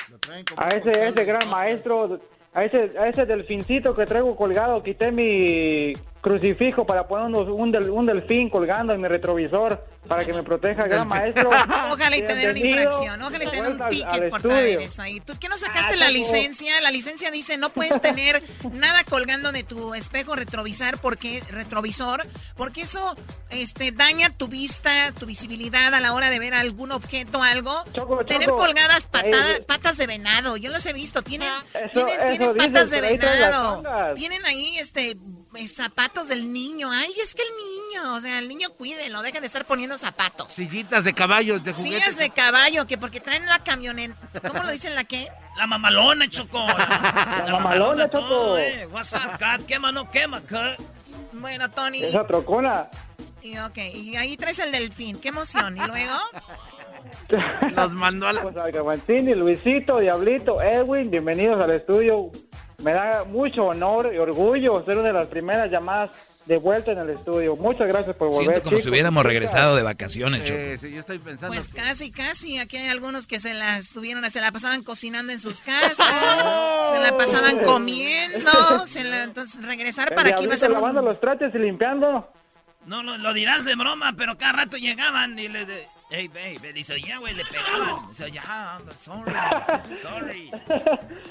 A 0.57 0.69
ese, 0.69 1.09
ese 1.09 1.25
gran 1.25 1.49
maestro, 1.51 2.21
a 2.55 2.65
ese, 2.65 2.93
a 3.01 3.09
ese 3.09 3.27
delfincito 3.27 3.97
que 3.97 4.07
traigo 4.07 4.37
colgado, 4.37 4.81
quité 4.85 5.11
mi 5.11 5.95
crucifijo 6.31 6.85
para 6.85 7.07
poner 7.07 7.27
un, 7.27 7.37
un, 7.53 7.71
del- 7.71 7.89
un 7.89 8.05
delfín 8.05 8.51
colgando 8.51 8.93
en 8.93 9.01
mi 9.01 9.07
retrovisor 9.07 9.81
para 10.09 10.25
que 10.25 10.33
me 10.33 10.43
proteja, 10.43 10.85
gran 10.89 11.07
maestro. 11.07 11.51
Ojalá 11.93 12.17
y 12.17 12.23
te 12.23 12.35
den 12.35 12.51
una 12.51 12.59
infracción, 12.59 13.23
ojalá 13.23 13.45
y 13.45 13.49
te 13.49 13.57
den 13.57 13.61
un 13.61 13.67
Vuelta 13.79 13.85
al- 13.87 13.91
ticket 13.91 14.23
al 14.25 14.31
por 14.31 14.43
traer 14.43 14.81
eso 14.81 15.03
ahí. 15.03 15.21
¿Tú 15.21 15.35
qué 15.41 15.49
no 15.49 15.57
sacaste 15.57 15.95
Ah, 15.95 15.97
la 15.97 16.11
licencia? 16.11 16.81
La 16.81 16.91
licencia 16.91 17.31
dice 17.31 17.57
no 17.59 17.71
puedes 17.71 18.01
tener 18.01 18.43
nada 18.73 19.03
colgando 19.09 19.51
de 19.53 19.63
tu 19.65 19.95
espejo 19.95 20.35
retrovisor 20.37 20.99
porque 20.99 21.43
retrovisor, 21.49 22.25
porque 22.57 22.83
eso 22.83 23.15
este 23.51 23.91
daña 23.93 24.31
tu 24.31 24.49
vista, 24.49 24.91
tu 25.19 25.27
visibilidad 25.27 25.93
a 25.95 26.01
la 26.01 26.13
hora 26.13 26.31
de 26.31 26.39
ver 26.41 26.55
algún 26.55 26.91
objeto, 26.93 27.41
algo. 27.43 27.83
tener 28.27 28.49
Choco. 28.49 28.57
colgadas 28.57 29.07
patadas- 29.09 29.57
Ahí- 29.59 29.65
patas 29.67 29.97
de 29.97 30.07
venado, 30.09 30.57
yo 30.57 30.71
los 30.73 30.85
he 30.87 30.93
visto, 30.93 31.23
tienen, 31.23 31.49
Eso- 31.75 31.89
tienen, 32.05 32.15
eso 32.21 32.29
tienen 32.29 32.55
dices, 32.55 32.67
patas 32.69 32.91
de 32.91 33.01
venado. 33.01 33.83
Tienen 34.15 34.45
ahí 34.47 34.79
este 34.79 35.17
eh, 35.57 35.69
zapatos 35.69 36.29
del 36.29 36.53
niño. 36.53 36.91
Ay, 36.91 37.13
es 37.23 37.35
que 37.35 37.43
el 37.43 37.49
niño, 37.49 38.15
o 38.15 38.21
sea, 38.21 38.39
el 38.39 38.49
niño 38.49 38.71
cuídenlo, 38.71 39.23
dejen 39.23 39.41
de 39.41 39.47
estar 39.47 39.65
poniendo 39.65 39.99
zapatos. 39.99 40.53
Sillitas 40.53 41.05
de 41.05 41.15
caballo, 41.15 41.59
de 41.59 41.73
juguete. 41.73 42.01
Sillas 42.01 42.17
de 42.17 42.31
caballo, 42.31 42.87
que 42.87 42.99
porque 42.99 43.21
traen 43.21 43.47
la 43.47 43.59
camioneta. 43.61 44.17
¿Cómo 44.47 44.63
lo 44.63 44.71
dicen 44.73 44.95
la 44.95 45.05
qué? 45.05 45.29
La 45.57 45.67
mamalona, 45.67 46.29
Choco. 46.29 46.59
La, 46.67 47.45
La 47.47 47.53
mamalona, 47.53 48.05
Choco. 48.11 48.19
todo, 48.29 48.59
eh. 48.59 48.87
What's 48.87 49.13
up, 49.15 49.39
cat? 49.39 49.63
Quema, 49.67 49.93
no 49.93 50.11
quema, 50.11 50.41
cat. 50.43 50.79
Bueno, 51.33 51.71
Tony. 51.71 52.03
Esa 52.03 52.27
trocona. 52.27 52.89
Y, 53.43 53.59
ok, 53.59 53.79
y 53.95 54.17
ahí 54.17 54.37
traes 54.37 54.59
el 54.59 54.73
delfín. 54.73 55.19
Qué 55.19 55.29
emoción. 55.29 55.77
Y 55.77 55.81
luego. 55.81 56.15
Nos 57.75 57.93
mandó 57.93 58.29
a 58.29 58.33
la... 58.33 58.43
Pues 58.43 58.57
al 58.57 59.39
Luisito, 59.39 59.99
Diablito, 59.99 60.61
Edwin, 60.63 61.11
bienvenidos 61.11 61.63
al 61.63 61.73
estudio. 61.73 62.31
Me 62.83 62.93
da 62.93 63.25
mucho 63.25 63.67
honor 63.67 64.13
y 64.15 64.19
orgullo 64.19 64.85
ser 64.85 64.99
una 64.99 65.09
de 65.09 65.15
las 65.15 65.29
primeras 65.29 65.71
llamadas 65.71 66.11
de 66.45 66.59
vuelta 66.59 66.93
en 66.93 66.99
el 66.99 67.11
estudio. 67.11 67.57
Muchas 67.57 67.89
gracias 67.89 68.15
por 68.15 68.29
volver. 68.29 68.45
Siento 68.51 68.69
como 68.71 68.79
si 68.79 68.89
hubiéramos 68.89 69.25
regresado 69.25 69.75
de 69.75 69.83
vacaciones, 69.83 70.45
Choco. 70.45 70.59
Eh, 70.61 70.79
sí, 70.81 70.93
yo 70.93 71.01
estoy 71.01 71.19
pensando. 71.19 71.55
Pues 71.55 71.69
casi, 71.69 72.13
casi. 72.13 72.59
Aquí 72.59 72.77
hay 72.77 72.89
algunos 72.89 73.27
que 73.27 73.41
se 73.41 73.53
la 73.55 73.79
estuvieron, 73.79 74.29
se 74.31 74.41
la 74.41 74.53
pasaban 74.53 74.85
cocinando 74.85 75.33
en 75.33 75.41
sus 75.41 75.61
casas. 75.61 75.97
se 76.95 77.01
la 77.01 77.15
pasaban 77.19 77.59
comiendo. 77.65 78.87
Se 78.87 79.03
la, 79.03 79.25
entonces, 79.25 79.61
regresar 79.65 80.15
para 80.15 80.31
aquí 80.31 80.47
va 80.47 80.55
a 80.55 80.59
ser 80.59 80.71
lavando 80.71 81.01
un... 81.01 81.07
los 81.07 81.21
trastes 81.21 81.53
y 81.55 81.59
limpiando. 81.59 82.31
No, 82.85 83.03
lo, 83.03 83.19
lo 83.19 83.33
dirás 83.33 83.65
de 83.65 83.75
broma, 83.75 84.13
pero 84.17 84.39
cada 84.39 84.53
rato 84.53 84.77
llegaban 84.77 85.37
y 85.39 85.49
les... 85.49 85.67
de- 85.67 85.89
Hey, 86.09 86.29
babe, 86.29 86.73
dice, 86.73 87.01
ya, 87.01 87.19
güey, 87.19 87.35
le 87.35 87.45
pegaban. 87.45 88.07
Dice, 88.09 88.31
ya, 88.31 88.79
sorry, 88.97 89.33
sorry. 89.97 90.51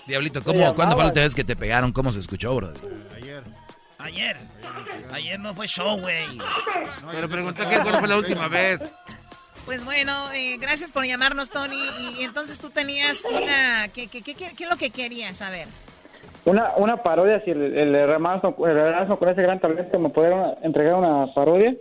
Diablito, 0.06 0.44
¿cómo, 0.44 0.76
¿cuándo 0.76 0.96
fue 0.96 1.04
la 1.06 1.08
última 1.10 1.24
vez 1.24 1.34
que 1.36 1.44
te 1.46 1.56
pegaron? 1.56 1.94
¿Cómo 1.94 2.12
se 2.12 2.20
escuchó, 2.20 2.54
bro? 2.56 2.74
Ayer. 3.16 3.44
Ayer, 3.98 4.38
ayer 5.14 5.40
no 5.40 5.54
fue 5.56 5.68
show, 5.68 6.00
güey. 6.00 6.38
Pero 7.10 7.30
pregunté 7.30 7.66
que 7.66 7.80
cuándo 7.80 8.00
fue 8.00 8.08
la 8.10 8.18
última 8.18 8.48
vez. 8.50 8.82
Pues 9.66 9.84
bueno, 9.84 10.12
eh, 10.34 10.58
gracias 10.60 10.92
por 10.92 11.06
llamarnos, 11.06 11.50
Tony. 11.50 11.78
Y, 12.02 12.22
y 12.22 12.24
entonces 12.26 12.60
tú 12.60 12.70
tenías 12.70 13.26
una... 13.26 13.88
¿Qué, 13.94 14.08
qué, 14.08 14.22
qué, 14.22 14.36
qué- 14.36 14.54
qué 14.56 14.64
es 14.66 14.70
lo 14.70 14.76
que 14.78 14.92
querías 14.92 15.38
saber? 15.38 15.68
Una, 16.44 16.72
una 16.78 16.98
parodia, 17.02 17.42
si 17.44 17.50
el, 17.52 17.76
el, 17.76 17.96
el 17.96 18.08
con 19.18 19.30
ese 19.30 19.42
gran 19.42 19.60
talento 19.60 19.98
me 19.98 20.10
pudieron 20.10 20.54
entregar 20.62 20.94
una 20.96 21.34
parodia. 21.34 21.74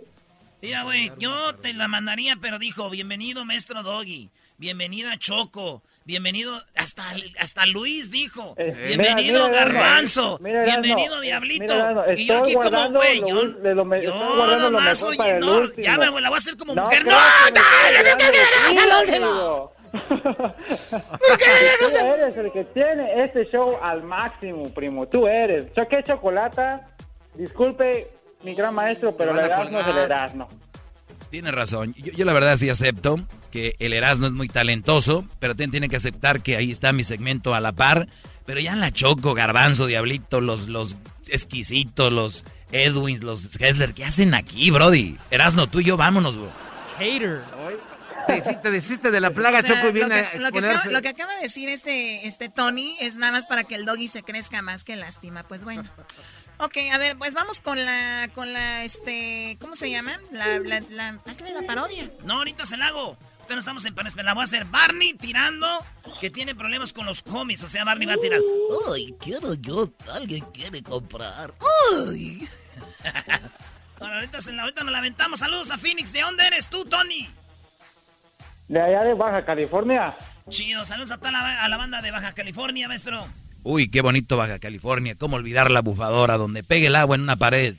Mira, 0.61 0.83
güey, 0.83 1.11
yo 1.17 1.55
te 1.55 1.73
la 1.73 1.87
mandaría, 1.87 2.37
pero 2.41 2.57
dijo, 2.59 2.89
bienvenido, 2.89 3.45
maestro 3.45 3.83
Doggy. 3.83 4.29
Bienvenida, 4.57 5.17
Choco. 5.17 5.83
Bienvenido, 6.05 6.61
hasta, 6.75 7.03
hasta 7.39 7.65
Luis 7.65 8.09
dijo. 8.09 8.53
Eh, 8.57 8.73
bienvenido, 8.87 9.47
mira, 9.49 9.65
mira, 9.65 9.81
Garbanzo. 9.81 10.37
mira, 10.41 10.63
bienvenido, 10.63 11.19
Diablito. 11.19 11.73
y 12.15 12.25
yo 12.25 12.37
aquí 12.37 12.53
como, 12.53 12.91
güey, 12.91 13.19
yo, 13.19 13.43
lo 13.43 13.99
yo 13.99 14.69
nomás 14.69 14.97
soy 14.99 15.17
no, 15.17 15.57
último. 15.57 15.83
Ya 15.83 15.97
me 15.97 16.05
la 16.21 16.29
voy 16.29 16.35
a 16.35 16.37
hacer 16.37 16.55
como 16.57 16.73
No, 16.73 16.83
mujer. 16.83 17.05
¡No! 17.05 17.11
¡No! 17.11 17.19
¡No! 18.73 19.19
¡No! 19.19 19.19
¡No! 19.19 19.71
contigo. 19.75 19.75
Tú 21.99 22.05
eres 22.13 22.37
el 22.37 22.51
que 22.51 22.63
tiene 22.65 23.23
este 23.23 23.49
show 23.51 23.77
al 23.81 24.03
máximo, 24.03 24.69
primo. 24.73 25.07
Tú 25.07 25.27
eres. 25.27 25.73
Choque 25.73 26.03
chocolata. 26.03 26.89
Disculpe, 27.33 28.09
mi 28.45 28.55
gran 28.55 28.73
maestro, 28.73 29.15
pero 29.17 29.31
el 29.31 29.39
Erasmo 29.39 29.79
es 29.79 29.87
el. 29.87 29.97
Erasmo. 29.97 30.47
Tienes 31.29 31.53
razón. 31.53 31.93
Yo, 31.97 32.13
yo 32.13 32.23
la 32.23 32.31
verdad 32.33 32.55
sí 32.57 32.69
acepto 32.69 33.19
que 33.51 33.75
el 33.79 33.91
Erasmo 33.93 34.27
es 34.27 34.31
muy 34.33 34.47
talentoso, 34.47 35.25
pero 35.39 35.55
ten- 35.55 35.71
tiene 35.71 35.89
que 35.89 35.95
aceptar 35.97 36.41
que 36.41 36.55
ahí 36.55 36.71
está 36.71 36.93
mi 36.93 37.03
segmento 37.03 37.53
a 37.55 37.59
la 37.59 37.71
par. 37.73 38.07
Pero 38.45 38.59
ya 38.59 38.73
en 38.73 38.79
la 38.79 38.91
Choco, 38.91 39.33
Garbanzo, 39.33 39.87
Diablito, 39.87 40.39
los, 40.39 40.67
los 40.67 40.95
exquisitos, 41.27 42.11
los 42.13 42.45
Edwins, 42.71 43.23
los 43.23 43.59
Hessler, 43.59 43.93
¿qué 43.95 44.05
hacen 44.05 44.33
aquí, 44.35 44.69
Brody? 44.69 45.17
Erasmo, 45.31 45.67
tú 45.67 45.79
y 45.79 45.85
yo, 45.85 45.97
vámonos, 45.97 46.37
bro. 46.37 46.51
Hater. 46.99 47.41
Te, 48.27 48.41
te 48.41 48.71
desiste 48.71 49.11
de 49.11 49.19
la 49.19 49.29
plaga, 49.31 49.59
O 49.59 49.61
sea, 49.61 49.75
Choco, 49.75 49.89
y 49.95 49.99
lo, 49.99 50.07
viene 50.07 50.15
que, 50.31 50.37
a 50.37 50.39
lo 50.39 50.51
que 50.51 50.57
acaba, 50.59 50.73
exponerse. 50.73 50.91
lo 50.91 51.01
que 51.01 51.09
acaba 51.09 51.35
de 51.35 51.41
decir 51.41 51.69
este, 51.69 52.27
este 52.27 52.49
Tony 52.49 52.95
es 52.99 53.17
nada 53.17 53.31
más 53.31 53.45
para 53.45 53.63
que 53.63 53.75
el 53.75 53.85
doggy 53.85 54.07
se 54.07 54.23
crezca 54.23 54.61
más 54.63 54.83
que 54.83 54.95
lástima. 54.95 55.43
Pues 55.43 55.63
bueno. 55.63 55.83
Ok, 56.59 56.77
a 56.91 56.97
ver, 56.97 57.17
pues 57.17 57.33
vamos 57.33 57.59
con 57.59 57.83
la, 57.83 58.29
con 58.33 58.53
la, 58.53 58.83
este, 58.83 59.57
¿cómo 59.59 59.75
se 59.75 59.89
llama? 59.89 60.17
La, 60.31 60.59
la, 60.59 60.81
la, 60.89 61.19
hazle 61.25 61.51
la 61.51 61.63
parodia. 61.63 62.09
No, 62.23 62.35
ahorita 62.35 62.65
se 62.65 62.77
la 62.77 62.87
hago. 62.87 63.17
Ahorita 63.39 63.53
no 63.53 63.59
estamos 63.59 63.85
en 63.85 63.93
panes, 63.93 64.15
la 64.15 64.33
voy 64.33 64.41
a 64.41 64.45
hacer 64.45 64.65
Barney 64.65 65.13
tirando 65.13 65.67
que 66.19 66.29
tiene 66.29 66.55
problemas 66.55 66.93
con 66.93 67.05
los 67.05 67.21
cómics. 67.21 67.63
O 67.63 67.69
sea, 67.69 67.83
Barney 67.83 68.07
va 68.07 68.13
a 68.13 68.17
tirar. 68.17 68.39
Ay, 68.91 69.13
quiero 69.19 69.53
yo, 69.55 69.91
alguien 70.13 70.45
quiere 70.53 70.81
comprar. 70.81 71.53
Ay. 72.01 72.47
Bueno, 73.97 74.15
ahorita, 74.15 74.41
se 74.41 74.51
la, 74.51 74.63
ahorita 74.63 74.83
nos 74.83 74.91
la 74.91 74.97
aventamos. 74.97 75.39
Saludos 75.39 75.71
a 75.71 75.77
Phoenix. 75.77 76.11
¿De 76.11 76.19
dónde 76.19 76.45
eres 76.45 76.67
tú, 76.69 76.83
Tony? 76.83 77.29
De 78.67 78.81
allá 78.81 79.03
de 79.03 79.13
Baja 79.13 79.45
California. 79.45 80.13
Chido, 80.49 80.85
saludos 80.85 81.11
a 81.11 81.17
toda 81.17 81.31
la, 81.31 81.63
a 81.63 81.69
la 81.69 81.77
banda 81.77 82.01
de 82.01 82.11
Baja 82.11 82.33
California, 82.33 82.89
maestro. 82.89 83.25
Uy, 83.67 83.89
qué 83.89 84.01
bonito 84.01 84.37
Baja 84.37 84.59
California. 84.59 85.15
¿Cómo 85.17 85.37
olvidar 85.37 85.71
la 85.71 85.81
bufadora 85.81 86.37
donde 86.37 86.61
pegue 86.61 86.85
el 86.85 86.95
agua 86.95 87.15
en 87.15 87.23
una 87.23 87.35
pared? 87.35 87.75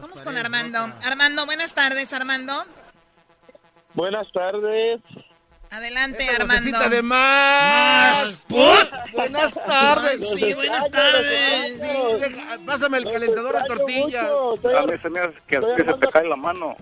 Vamos 0.00 0.22
con 0.22 0.38
Armando. 0.38 0.78
Armando, 1.04 1.44
buenas 1.44 1.74
tardes, 1.74 2.10
Armando. 2.14 2.64
Buenas 3.92 4.26
tardes. 4.32 5.00
Adelante, 5.70 6.24
Esa 6.24 6.36
Armando. 6.36 6.88
de 6.88 7.02
más. 7.02 8.42
Buenas 8.48 9.52
tardes. 9.66 10.30
Sí, 10.34 10.54
buenas 10.54 10.90
tardes. 10.90 11.80
Deja- 12.20 12.58
Pásame 12.64 12.98
el 12.98 13.04
calentador 13.04 13.62
de 13.62 13.68
tortilla. 13.68 14.22
A 14.78 14.86
mí 14.86 14.92
se 15.02 15.10
me 15.10 15.20
hace 15.20 15.34
que, 15.46 15.60
se 15.60 15.94
te 16.00 16.08
cae 16.10 16.26
la 16.26 16.36
mano. 16.36 16.74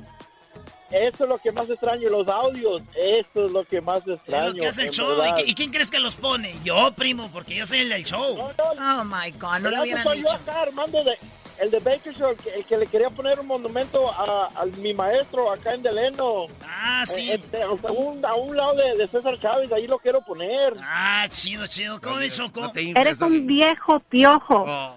Eso 0.90 1.24
es 1.24 1.28
lo 1.28 1.38
que 1.38 1.52
más 1.52 1.68
extraño, 1.68 2.08
los 2.08 2.28
audios. 2.28 2.82
Eso 2.96 3.46
es 3.46 3.52
lo 3.52 3.64
que 3.64 3.80
más 3.80 4.02
Es 4.06 4.14
extraño. 4.14 4.48
lo 4.48 4.54
que 4.54 4.66
hace 4.68 4.82
el 4.82 4.90
show. 4.90 5.10
¿Y, 5.44 5.54
quién 5.54 5.70
crees 5.70 5.90
que 5.90 5.98
los 5.98 6.16
pone? 6.16 6.54
Yo, 6.64 6.92
primo, 6.92 7.28
porque 7.32 7.56
yo 7.56 7.66
soy 7.66 7.80
el 7.80 7.88
del 7.90 8.04
show. 8.04 8.38
Oh 8.38 9.04
my 9.04 9.30
God, 9.32 9.58
no 9.58 9.58
lo 9.58 9.70
¿Verdad 9.70 9.70
que 9.70 9.82
hubieran 9.82 10.02
soy 10.04 10.16
yo 10.22 10.22
dicho. 10.22 10.34
acá, 10.36 10.62
Armando, 10.62 11.04
de, 11.04 11.18
el 11.60 11.70
de 11.70 11.78
Bakersfield, 11.80 12.30
el 12.30 12.36
que, 12.38 12.50
el 12.54 12.64
que 12.64 12.78
le 12.78 12.86
quería 12.86 13.10
poner 13.10 13.38
un 13.38 13.46
monumento 13.46 14.10
a, 14.10 14.46
a 14.54 14.64
mi 14.78 14.94
maestro 14.94 15.52
acá 15.52 15.74
en 15.74 15.82
Deleno. 15.82 16.46
Ah, 16.64 17.04
sí. 17.06 17.32
Eh, 17.32 17.40
eh, 17.52 17.64
o 17.64 17.76
sea, 17.76 17.92
un- 17.92 18.24
a 18.24 18.34
un 18.34 18.56
lado 18.56 18.74
de, 18.76 18.96
de 18.96 19.06
César 19.08 19.38
Chávez, 19.38 19.70
ahí 19.72 19.86
lo 19.86 19.98
quiero 19.98 20.22
poner. 20.22 20.72
Ah, 20.80 21.26
chido, 21.30 21.66
chido. 21.66 22.00
¿Cómo 22.00 22.16
Choco? 22.28 22.60
No 22.62 22.72
Eres 22.74 23.20
un 23.20 23.46
viejo 23.46 24.00
piojo. 24.00 24.64
Oh. 24.66 24.94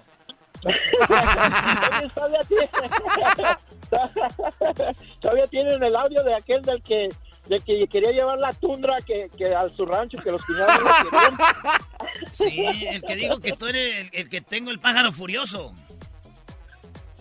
Todavía, 3.92 4.28
tiene- 4.76 4.96
todavía 5.20 5.48
tienen 5.48 5.84
el 5.84 5.96
audio 5.96 6.24
de 6.24 6.34
aquel 6.36 6.62
del 6.64 6.82
que 6.82 7.10
de 7.48 7.60
que 7.60 7.88
quería 7.88 8.12
llevar 8.12 8.38
la 8.40 8.54
tundra 8.54 8.98
que, 9.06 9.30
que 9.38 9.54
a 9.54 9.68
su 9.70 9.86
rancho, 9.86 10.18
que 10.20 10.32
los 10.32 10.42
cuñados 10.46 10.80
no. 10.80 11.38
Sí, 12.30 12.66
el 12.88 13.02
que 13.02 13.16
dijo 13.16 13.40
que 13.40 13.52
tú 13.54 13.66
eres 13.68 13.98
el, 13.98 14.10
el 14.14 14.30
que 14.30 14.42
tengo 14.42 14.70
el 14.72 14.80
pájaro 14.80 15.12
furioso. 15.12 15.74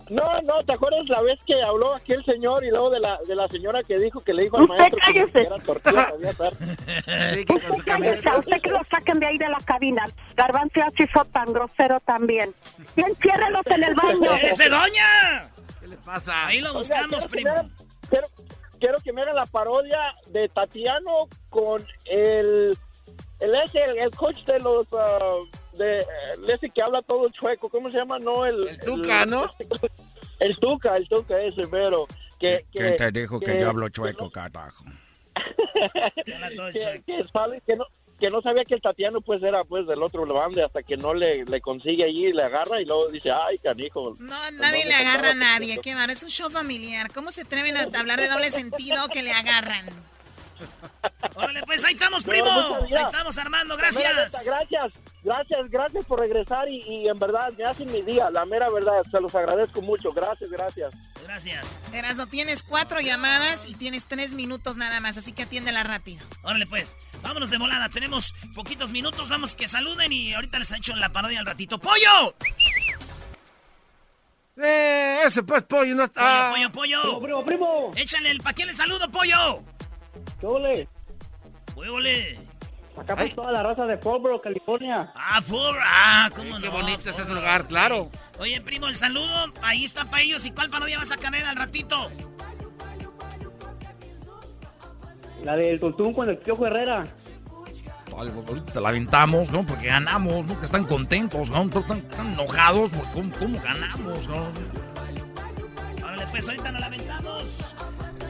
No, 0.09 0.41
no, 0.41 0.61
¿te 0.65 0.73
acuerdas 0.73 1.07
la 1.07 1.21
vez 1.21 1.39
que 1.45 1.61
habló 1.63 1.95
aquel 1.95 2.23
señor 2.25 2.65
y 2.65 2.69
luego 2.69 2.89
de 2.89 2.99
la, 2.99 3.17
de 3.27 3.33
la 3.33 3.47
señora 3.47 3.81
que 3.81 3.97
dijo 3.97 4.19
que 4.19 4.33
le 4.33 4.43
dijo 4.43 4.57
al 4.57 4.63
Usted 4.63 4.77
maestro 4.77 4.99
que 5.05 5.13
cállese. 5.13 5.41
era 5.41 5.57
tortilla? 5.57 6.13
Sí, 7.33 7.45
que 7.45 7.53
Usted 7.53 7.83
cállese, 7.85 8.29
usted 8.37 8.61
que 8.61 8.69
lo 8.71 8.81
saquen 8.91 9.19
de 9.19 9.25
ahí 9.25 9.37
de 9.37 9.47
la 9.47 9.59
cabina. 9.65 10.05
Garbanzo 10.35 10.81
así 10.83 11.07
fue 11.07 11.23
tan 11.31 11.53
grosero 11.53 11.99
también. 12.01 12.53
Y 12.97 13.01
enciérrelos 13.01 13.61
en 13.67 13.83
el 13.83 13.95
baño. 13.95 14.33
¡Ese 14.35 14.69
doña! 14.69 15.49
¿Qué 16.03 16.09
le 16.11 16.15
pasa? 16.15 16.47
Ahí 16.47 16.61
lo 16.61 16.73
buscamos, 16.73 17.25
hagan- 17.25 17.71
quiero, 18.09 18.27
quiero 18.79 18.99
que 18.99 19.13
me 19.13 19.21
hagan 19.21 19.35
la 19.35 19.45
parodia 19.45 20.15
de 20.27 20.49
Tatiano 20.49 21.27
con 21.49 21.85
el 22.05 22.77
el 23.39 23.55
ese, 23.55 23.83
el, 23.83 23.97
el 23.97 24.11
coach 24.11 24.43
de 24.45 24.59
los 24.59 24.87
ah, 24.93 25.19
de 25.73 26.05
el 26.35 26.49
ese 26.49 26.69
que 26.69 26.81
habla 26.81 27.01
todo 27.01 27.29
chueco, 27.29 27.69
¿cómo 27.69 27.89
se 27.89 27.97
llama? 27.97 28.19
No, 28.19 28.45
el, 28.45 28.67
El 28.67 28.79
Tuca, 28.79 29.25
¿no? 29.25 29.45
El 30.39 30.55
Tuca, 30.57 30.97
el 30.97 31.07
Tuca 31.07 31.39
ese, 31.39 31.67
pero 31.67 32.07
que, 32.39 32.65
que, 32.71 32.97
dijo 33.11 33.39
que- 33.39 33.91
chueco, 33.91 34.31
carajo? 34.31 34.83
Habla 36.33 36.49
todo 36.55 36.71
que, 36.71 36.79
chueco. 36.79 37.03
que, 37.05 37.25
sabe 37.31 37.61
que 37.65 37.75
no 37.75 37.85
que 38.21 38.29
no 38.29 38.39
sabía 38.43 38.63
que 38.65 38.75
el 38.75 38.81
Tatiano 38.81 39.19
pues 39.19 39.41
era 39.41 39.63
pues 39.63 39.87
del 39.87 40.03
otro 40.03 40.27
bande 40.31 40.63
hasta 40.63 40.83
que 40.83 40.95
no 40.95 41.11
le, 41.15 41.43
le 41.43 41.59
consigue 41.59 42.03
allí 42.03 42.31
le 42.31 42.43
agarra 42.43 42.79
y 42.79 42.85
luego 42.85 43.09
dice, 43.09 43.31
ay, 43.31 43.57
canijo. 43.57 44.15
No, 44.19 44.51
nadie 44.51 44.85
le 44.85 44.93
agarra 44.93 45.31
a 45.31 45.33
nadie, 45.33 45.79
qué 45.81 45.95
mal, 45.95 46.07
es 46.11 46.21
un 46.21 46.29
show 46.29 46.47
familiar. 46.51 47.11
¿Cómo 47.11 47.31
se 47.31 47.41
atreven 47.41 47.75
a 47.77 47.87
hablar 47.99 48.19
de 48.19 48.27
doble 48.27 48.51
sentido 48.51 49.07
que 49.07 49.23
le 49.23 49.31
agarran? 49.31 49.87
Órale, 51.35 51.63
pues 51.63 51.83
ahí 51.83 51.93
estamos, 51.93 52.23
primo. 52.23 52.49
ahí 52.49 53.03
estamos, 53.03 53.37
Armando, 53.37 53.77
gracias. 53.77 54.43
gracias, 54.45 54.91
gracias, 55.23 55.69
gracias 55.69 56.05
por 56.05 56.19
regresar 56.19 56.67
y, 56.69 57.07
en 57.07 57.19
verdad 57.19 57.51
me 57.57 57.65
hacen 57.65 57.91
mi 57.91 58.01
día, 58.01 58.29
la 58.29 58.45
mera 58.45 58.69
verdad. 58.69 59.01
Se 59.09 59.19
los 59.19 59.33
agradezco 59.33 59.81
mucho. 59.81 60.11
Gracias, 60.11 60.49
gracias. 60.49 60.93
Gracias. 61.23 61.65
no 62.17 62.27
tienes 62.27 62.63
cuatro 62.63 62.99
llamadas 62.99 63.67
y 63.67 63.75
tienes 63.75 64.05
tres 64.05 64.33
minutos 64.33 64.77
nada 64.77 64.99
más, 64.99 65.17
así 65.17 65.31
que 65.33 65.43
atiéndela 65.43 65.83
rápido. 65.83 66.25
Órale, 66.43 66.65
pues. 66.67 66.95
Vámonos 67.21 67.49
de 67.49 67.57
volada. 67.57 67.89
Tenemos 67.89 68.33
poquitos 68.55 68.91
minutos. 68.91 69.29
Vamos 69.29 69.55
que 69.55 69.67
saluden 69.67 70.11
y 70.11 70.33
ahorita 70.33 70.59
les 70.59 70.71
ha 70.71 70.77
hecho 70.77 70.95
la 70.95 71.09
parodia 71.09 71.39
al 71.39 71.45
ratito. 71.45 71.79
¡Pollo! 71.79 72.35
Eh, 74.57 75.21
ese 75.25 75.43
pues 75.43 75.63
pollo 75.63 75.95
no 75.95 76.03
está. 76.03 76.51
Pollo, 76.51 76.71
pollo, 76.71 77.01
pollo. 77.01 77.21
Primo, 77.21 77.45
primo, 77.45 77.91
Échale 77.95 78.31
el 78.31 78.41
paquete 78.41 78.71
el 78.71 78.75
saludo, 78.75 79.09
pollo. 79.09 79.63
¿Qué 80.41 80.47
ole? 80.47 80.87
ole? 81.75 82.39
Acá 82.97 83.15
por 83.15 83.29
toda 83.29 83.51
la 83.51 83.61
raza 83.61 83.85
de 83.85 83.95
Fallbro, 83.97 84.41
California. 84.41 85.13
Ah, 85.15 85.39
Fallbro. 85.39 85.79
Ah, 85.83 86.29
cómo 86.35 86.57
no. 86.57 86.61
Qué 86.61 86.69
bonito 86.69 87.09
es 87.11 87.19
ese 87.19 87.31
lugar, 87.31 87.67
claro. 87.67 88.09
Oye, 88.39 88.59
primo, 88.59 88.87
el 88.87 88.97
saludo. 88.97 89.53
Ahí 89.61 89.85
está 89.85 90.03
para 90.05 90.23
ellos. 90.23 90.43
¿Y 90.45 90.51
cuál 90.51 90.71
parodia 90.71 90.97
vas 90.97 91.11
a 91.11 91.17
caer 91.17 91.45
al 91.45 91.55
ratito? 91.55 92.09
La 95.43 95.55
del 95.55 95.79
Tuntún 95.79 96.11
con 96.11 96.27
el 96.27 96.37
Piojo 96.39 96.65
Herrera. 96.65 97.05
ahorita 98.11 98.73
te 98.73 98.81
la 98.81 98.89
aventamos, 98.89 99.51
¿no? 99.51 99.63
Porque 99.63 99.87
ganamos, 99.87 100.43
¿no? 100.45 100.59
Que 100.59 100.65
están 100.65 100.85
contentos, 100.85 101.51
¿no? 101.51 101.63
Están, 101.63 102.03
enojados. 102.33 102.91
¿Cómo, 103.13 103.31
¿Cómo, 103.37 103.61
ganamos, 103.61 104.27
no? 104.27 104.47
Órale, 106.03 106.25
pues 106.31 106.49
ahorita 106.49 106.71
nos 106.71 106.81
la 106.81 106.87
aventamos. 106.87 107.60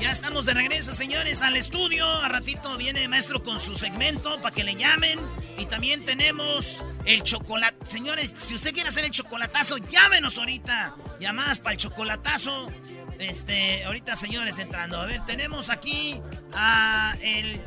Ya 0.02 0.10
estamos 0.10 0.48
de 0.48 0.56
regreso, 0.56 0.96
señores, 0.96 1.44
al 1.44 1.56
estudio. 1.56 2.08
A 2.08 2.28
ratito 2.28 2.76
viene 2.76 3.04
el 3.04 3.10
maestro 3.10 3.44
con 3.44 3.60
su 3.60 3.76
segmento 3.76 4.42
para 4.42 4.50
que 4.50 4.64
le 4.64 4.74
llamen. 4.74 5.20
Y 5.60 5.66
también 5.66 6.04
tenemos 6.06 6.84
el 7.06 7.22
chocolate. 7.22 7.86
Señores, 7.86 8.34
si 8.36 8.56
usted 8.56 8.74
quiere 8.74 8.90
hacer 8.90 9.06
el 9.06 9.12
chocolatazo, 9.12 9.78
llámenos 9.78 10.40
ahorita. 10.40 10.96
Llamadas 11.20 11.60
para 11.60 11.74
el 11.74 11.78
chocolatazo. 11.78 12.72
Este, 13.20 13.84
ahorita, 13.84 14.16
señores, 14.16 14.58
entrando. 14.58 15.00
A 15.00 15.06
ver, 15.06 15.24
tenemos 15.28 15.70
aquí 15.70 16.20
a 16.56 17.16
el. 17.22 17.62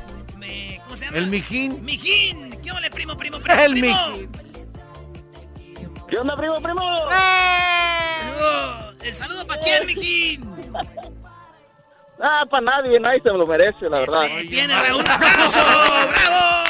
¿Cómo 0.83 0.97
se 0.97 1.05
llama? 1.05 1.17
El 1.17 1.27
Mijín. 1.27 1.85
Mijín. 1.85 2.49
¿Qué 2.61 2.69
ole, 2.73 2.89
primo, 2.89 3.15
primo, 3.15 3.39
primo? 3.39 3.61
El 3.61 3.71
primo? 3.71 4.09
Mijín. 4.09 4.29
¿Qué 6.09 6.17
onda, 6.17 6.35
primo, 6.35 6.61
primo? 6.61 6.81
¡Eh! 7.13 7.45
El 9.03 9.15
saludo 9.15 9.47
para 9.47 9.61
quién, 9.61 9.85
Mijín. 9.87 10.53
Ah, 12.19 12.45
para 12.49 12.61
nadie, 12.61 12.99
nadie 12.99 13.21
se 13.21 13.29
lo 13.29 13.45
merece, 13.45 13.89
la 13.89 13.99
verdad. 13.99 14.27
Sí, 14.39 14.47
tiene 14.47 14.73
un 14.93 15.07
aplauso, 15.07 15.59
bravo. 16.09 16.65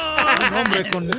Un 0.47 0.53
hombre 0.57 0.89
con. 0.89 1.09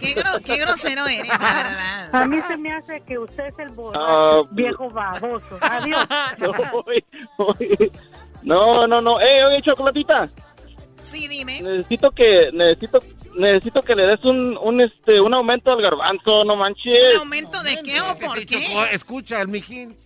Qué, 0.00 0.14
qué, 0.44 0.56
grosero 0.58 1.06
eres, 1.06 1.28
la 1.28 1.38
verdad. 1.38 2.14
A 2.14 2.26
mí 2.26 2.38
se 2.48 2.56
me 2.56 2.72
hace 2.72 3.00
que 3.02 3.18
usted 3.18 3.46
es 3.46 3.58
el 3.58 3.68
borracho, 3.70 4.42
uh, 4.42 4.48
viejo 4.50 4.90
baboso. 4.90 5.58
Adiós. 5.60 6.06
No, 8.42 8.86
no, 8.86 9.00
no. 9.00 9.20
Eh, 9.20 9.44
oye, 9.44 9.60
chocolatita. 9.60 10.28
Sí, 11.02 11.26
dime. 11.26 11.60
Necesito 11.60 12.12
que, 12.12 12.50
necesito, 12.52 13.00
necesito 13.34 13.82
que 13.82 13.96
le 13.96 14.06
des 14.06 14.24
un, 14.24 14.56
un, 14.62 14.80
este, 14.80 15.20
un 15.20 15.34
aumento 15.34 15.72
al 15.72 15.82
garbanzo, 15.82 16.44
no 16.44 16.54
manches. 16.54 17.14
¿Un 17.14 17.22
aumento 17.22 17.60
de 17.64 17.82
qué 17.82 18.00
o 18.00 18.16
por 18.16 18.46
qué? 18.46 18.68
Escucha, 18.92 19.40
el 19.40 19.48
mijín. 19.48 19.96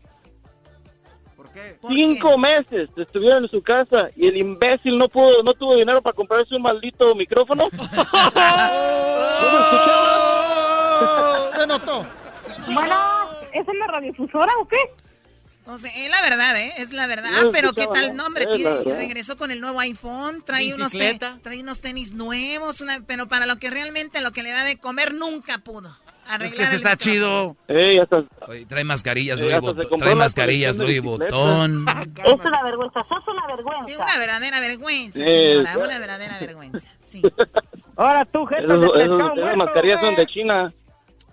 Cinco 1.88 2.38
meses 2.38 2.88
estuvieron 2.96 3.44
en 3.44 3.50
su 3.50 3.62
casa 3.62 4.10
y 4.16 4.28
el 4.28 4.36
imbécil 4.36 4.98
no 4.98 5.08
pudo, 5.08 5.42
no 5.42 5.54
tuvo 5.54 5.76
dinero 5.76 6.02
para 6.02 6.14
comprarse 6.14 6.54
un 6.54 6.62
maldito 6.62 7.14
micrófono. 7.14 7.68
Se 11.58 11.66
notó. 11.66 12.06
Bueno, 12.72 12.96
¿es 13.52 13.66
en 13.66 13.78
la 13.78 13.86
radiodifusora 13.86 14.52
o 14.60 14.68
qué? 14.68 14.76
O 15.66 15.78
sea, 15.78 15.90
es 15.94 16.10
la 16.10 16.20
verdad, 16.22 16.58
¿eh? 16.58 16.72
Es 16.78 16.92
la 16.92 17.06
verdad. 17.06 17.30
Ah, 17.32 17.48
pero 17.52 17.72
¿qué 17.72 17.86
tal 17.86 18.16
nombre? 18.16 18.46
regresó 18.86 19.36
con 19.36 19.50
el 19.50 19.60
nuevo 19.60 19.78
iPhone, 19.80 20.42
trae 20.44 20.74
unos, 20.74 20.90
trae 20.90 21.60
unos 21.60 21.80
tenis 21.80 22.12
nuevos, 22.12 22.80
una, 22.80 23.00
pero 23.06 23.28
para 23.28 23.46
lo 23.46 23.56
que 23.56 23.70
realmente 23.70 24.20
lo 24.20 24.32
que 24.32 24.42
le 24.42 24.50
da 24.50 24.64
de 24.64 24.78
comer 24.78 25.14
nunca 25.14 25.58
pudo. 25.58 25.96
Es 26.40 26.52
que 26.52 26.62
este 26.62 26.76
está 26.76 26.96
chido. 26.96 27.56
trae 27.66 28.84
mascarillas, 28.84 29.40
Louis 29.40 29.60
Botón. 29.60 29.98
Trae 29.98 30.14
mascarillas, 30.14 30.76
Louis 30.76 31.02
Botón. 31.02 31.86
Es 32.24 32.34
una 32.34 32.62
vergüenza, 32.62 33.04
sos 33.08 33.26
una 33.26 33.46
vergüenza. 33.46 33.84
Es 33.88 33.96
una 33.96 34.18
verdadera 34.18 34.60
vergüenza, 34.60 35.18
señora. 35.18 35.78
Una 35.78 35.98
verdadera 35.98 36.38
vergüenza. 36.38 36.88
Sí. 37.06 37.22
Ahora 37.96 38.24
tú, 38.24 38.46
gente. 38.46 38.64
Esas 38.64 39.56
mascarillas 39.56 40.00
son 40.00 40.14
de 40.14 40.26
China. 40.26 40.72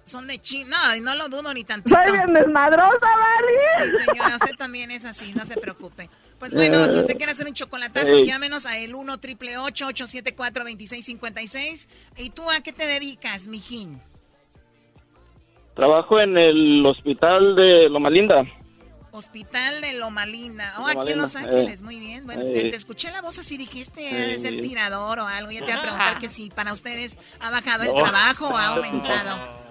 Son 0.03 0.25
de 0.25 0.39
China. 0.39 0.77
No, 0.95 1.01
no 1.01 1.15
lo 1.15 1.29
dudo 1.29 1.53
ni 1.53 1.63
tantito. 1.63 1.95
Soy 1.95 2.11
bien 2.11 2.33
desmadrosa, 2.33 2.97
Vali. 3.01 3.91
Sí, 3.91 3.97
señora, 4.05 4.35
usted 4.35 4.55
también 4.57 4.89
es 4.89 5.05
así, 5.05 5.33
no 5.33 5.45
se 5.45 5.57
preocupe. 5.57 6.09
Pues 6.39 6.53
bueno, 6.53 6.85
si 6.87 6.99
usted 6.99 7.17
quiere 7.17 7.31
hacer 7.31 7.47
un 7.47 7.53
chocolatazo, 7.53 8.23
llámenos 8.23 8.65
a 8.65 8.77
el 8.77 8.95
1 8.95 9.19
triple 9.19 9.57
874 9.57 10.63
2656 10.63 11.89
¿Y 12.17 12.29
tú 12.29 12.49
a 12.49 12.61
qué 12.61 12.71
te 12.71 12.85
dedicas, 12.85 13.47
mijín? 13.47 14.01
Trabajo 15.77 16.19
en 16.19 16.35
el 16.39 16.83
hospital 16.87 17.55
de 17.55 17.87
Loma 17.87 18.09
Linda. 18.09 18.43
Hospital 19.11 19.79
de 19.79 19.93
Loma 19.93 20.25
Linda. 20.25 20.73
Oh, 20.79 20.87
aquí 20.87 21.11
en 21.11 21.19
Los 21.19 21.35
Ángeles, 21.35 21.83
muy 21.83 21.99
bien. 21.99 22.25
Bueno, 22.25 22.41
te, 22.41 22.75
escuché 22.75 23.11
la 23.11 23.21
voz 23.21 23.37
así, 23.37 23.57
dijiste, 23.57 24.09
ha 24.09 24.25
de 24.25 24.39
ser 24.39 24.59
tirador 24.59 25.19
o 25.19 25.27
algo. 25.27 25.51
Ya 25.51 25.59
te 25.59 25.65
voy 25.65 25.73
a 25.73 25.81
preguntar 25.83 26.17
que 26.17 26.29
si 26.29 26.49
para 26.49 26.73
ustedes 26.73 27.15
ha 27.39 27.51
bajado 27.51 27.83
el 27.83 27.93
trabajo 27.93 28.47
o 28.47 28.57
ha 28.57 28.67
aumentado. 28.75 29.66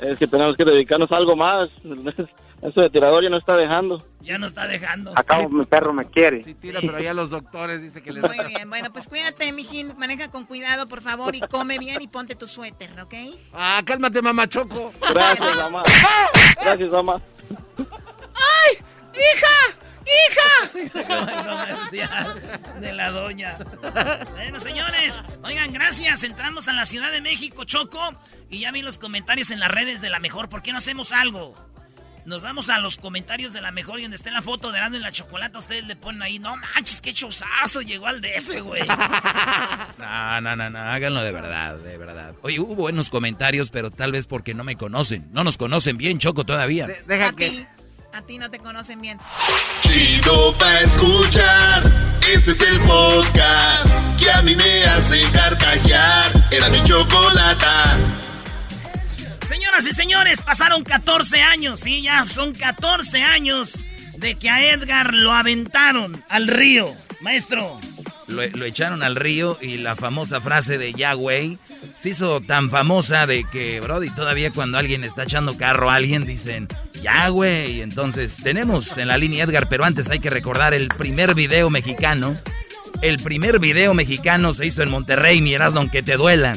Es 0.00 0.18
que 0.18 0.26
tenemos 0.26 0.56
que 0.56 0.64
dedicarnos 0.64 1.10
a 1.12 1.16
algo 1.16 1.36
más. 1.36 1.68
Eso 2.62 2.80
de 2.80 2.88
tirador 2.88 3.22
ya 3.22 3.28
no 3.28 3.36
está 3.36 3.56
dejando. 3.56 4.02
Ya 4.22 4.38
no 4.38 4.46
está 4.46 4.66
dejando. 4.66 5.12
Acá 5.16 5.46
mi 5.48 5.66
perro 5.66 5.92
me 5.92 6.06
quiere. 6.06 6.42
Sí, 6.42 6.54
tira, 6.54 6.80
pero 6.80 6.98
ya 6.98 7.12
los 7.12 7.28
doctores 7.28 7.82
dicen 7.82 8.02
que 8.02 8.12
le 8.12 8.22
Muy 8.22 8.38
bien, 8.46 8.70
bueno, 8.70 8.90
pues 8.90 9.06
cuídate, 9.06 9.52
mijín. 9.52 9.94
Maneja 9.98 10.30
con 10.30 10.46
cuidado, 10.46 10.88
por 10.88 11.02
favor, 11.02 11.34
y 11.36 11.40
come 11.40 11.78
bien 11.78 12.00
y 12.00 12.08
ponte 12.08 12.34
tu 12.34 12.46
suéter, 12.46 12.98
¿ok? 13.02 13.14
Ah, 13.52 13.82
cálmate, 13.84 14.22
mamá 14.22 14.48
Choco. 14.48 14.92
Gracias, 15.10 15.56
mamá. 15.56 15.82
Gracias, 16.58 16.90
mamá. 16.90 17.20
¡Ay! 17.78 18.78
¡Hija! 19.12 19.83
¡Hija! 20.04 20.70
de 22.80 22.92
la 22.92 23.10
doña. 23.10 23.54
Bueno, 24.32 24.60
señores, 24.60 25.22
oigan, 25.42 25.72
gracias. 25.72 26.22
Entramos 26.22 26.68
a 26.68 26.72
la 26.72 26.86
Ciudad 26.86 27.10
de 27.10 27.20
México, 27.20 27.64
Choco, 27.64 28.14
y 28.50 28.58
ya 28.60 28.72
vi 28.72 28.82
los 28.82 28.98
comentarios 28.98 29.50
en 29.50 29.60
las 29.60 29.70
redes 29.70 30.00
de 30.00 30.10
la 30.10 30.20
mejor. 30.20 30.48
¿Por 30.48 30.62
qué 30.62 30.72
no 30.72 30.78
hacemos 30.78 31.12
algo? 31.12 31.54
Nos 32.26 32.42
vamos 32.42 32.70
a 32.70 32.78
los 32.78 32.96
comentarios 32.96 33.52
de 33.52 33.60
la 33.60 33.70
mejor 33.70 33.98
y 33.98 34.02
donde 34.02 34.16
esté 34.16 34.30
la 34.30 34.40
foto 34.40 34.72
de 34.72 34.78
Arando 34.78 34.96
en 34.96 35.02
la 35.02 35.12
chocolate, 35.12 35.58
ustedes 35.58 35.84
le 35.84 35.94
ponen 35.94 36.22
ahí, 36.22 36.38
no 36.38 36.56
manches, 36.56 37.02
qué 37.02 37.12
chozazo, 37.12 37.82
llegó 37.82 38.06
al 38.06 38.22
DF, 38.22 38.62
güey. 38.62 38.82
No, 39.98 40.40
no, 40.40 40.56
no, 40.56 40.70
no, 40.70 40.78
háganlo 40.78 41.22
de 41.22 41.32
verdad, 41.32 41.76
de 41.76 41.96
verdad. 41.96 42.34
Oye, 42.42 42.58
hubo 42.60 42.74
buenos 42.74 43.10
comentarios, 43.10 43.70
pero 43.70 43.90
tal 43.90 44.12
vez 44.12 44.26
porque 44.26 44.54
no 44.54 44.64
me 44.64 44.76
conocen. 44.76 45.28
No 45.32 45.44
nos 45.44 45.56
conocen 45.56 45.96
bien, 45.96 46.18
Choco, 46.18 46.44
todavía. 46.44 46.88
deja 47.06 47.28
a 47.28 47.32
Ti, 47.32 47.66
a 48.14 48.22
ti 48.22 48.38
no 48.38 48.48
te 48.48 48.60
conocen 48.60 49.00
bien. 49.00 49.18
Chido 49.80 50.56
pa' 50.56 50.80
escuchar, 50.80 51.82
este 52.32 52.52
es 52.52 52.60
el 52.60 52.80
podcast 52.80 53.90
que 54.18 54.30
a 54.30 54.40
mí 54.42 54.54
me 54.54 54.84
hace 54.84 55.20
carcajear. 55.32 56.30
Era 56.52 56.70
mi 56.70 56.82
chocolate. 56.84 57.66
Señoras 59.48 59.86
y 59.86 59.92
señores, 59.92 60.42
pasaron 60.42 60.84
14 60.84 61.42
años, 61.42 61.80
sí, 61.80 62.02
ya 62.02 62.24
son 62.24 62.52
14 62.52 63.22
años 63.22 63.84
de 64.16 64.36
que 64.36 64.48
a 64.48 64.64
Edgar 64.64 65.12
lo 65.12 65.32
aventaron 65.32 66.24
al 66.28 66.46
río. 66.46 66.94
Maestro. 67.20 67.80
Lo, 68.26 68.42
echaron 68.42 69.02
al 69.02 69.16
río 69.16 69.58
y 69.60 69.76
la 69.76 69.96
famosa 69.96 70.40
frase 70.40 70.78
de 70.78 70.94
Yahweh 70.94 71.58
se 71.98 72.08
hizo 72.08 72.40
tan 72.40 72.70
famosa 72.70 73.26
de 73.26 73.44
que, 73.44 73.80
Brody, 73.80 74.10
todavía 74.10 74.50
cuando 74.50 74.78
alguien 74.78 75.04
está 75.04 75.24
echando 75.24 75.56
carro 75.56 75.90
a 75.90 75.96
alguien 75.96 76.24
dicen 76.24 76.68
Yahweh. 77.02 77.68
Y 77.68 77.80
entonces 77.82 78.38
tenemos 78.42 78.96
en 78.96 79.08
la 79.08 79.18
línea 79.18 79.44
Edgar, 79.44 79.68
pero 79.68 79.84
antes 79.84 80.10
hay 80.10 80.20
que 80.20 80.30
recordar 80.30 80.74
el 80.74 80.88
primer 80.88 81.34
video 81.34 81.68
mexicano. 81.70 82.34
El 83.02 83.18
primer 83.18 83.58
video 83.58 83.92
mexicano 83.92 84.54
se 84.54 84.66
hizo 84.66 84.82
en 84.82 84.90
Monterrey, 84.90 85.40
mi 85.42 85.54
aunque 85.54 86.02
te 86.02 86.16
duela. 86.16 86.54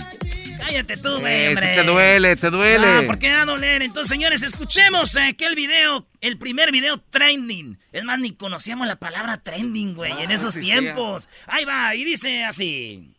Cállate 0.58 0.98
tú, 0.98 1.20
güey, 1.20 1.50
hombre. 1.50 1.76
te 1.76 1.84
duele, 1.84 2.36
te 2.36 2.50
duele. 2.50 3.02
No, 3.02 3.08
¿por 3.08 3.20
qué 3.20 3.32
va 3.32 3.42
a 3.42 3.46
doler? 3.46 3.82
Entonces, 3.82 4.10
señores, 4.10 4.42
escuchemos 4.42 5.16
eh, 5.16 5.36
que 5.38 5.46
el 5.46 5.56
video, 5.56 6.06
el 6.22 6.38
primer 6.38 6.72
video 6.72 7.00
trending. 7.00 7.78
Es 7.92 8.04
más, 8.04 8.20
ni 8.20 8.34
conocíamos 8.34 8.88
la 8.88 8.96
palabra 8.96 9.38
trending, 9.38 9.96
güey, 9.96 10.12
en 10.24 10.32
ah, 10.32 10.34
esos 10.34 10.56
tiempos. 10.56 11.30
Ahí 11.46 11.66
va, 11.66 11.96
y 11.96 12.04
dice 12.04 12.44
así. 12.44 13.14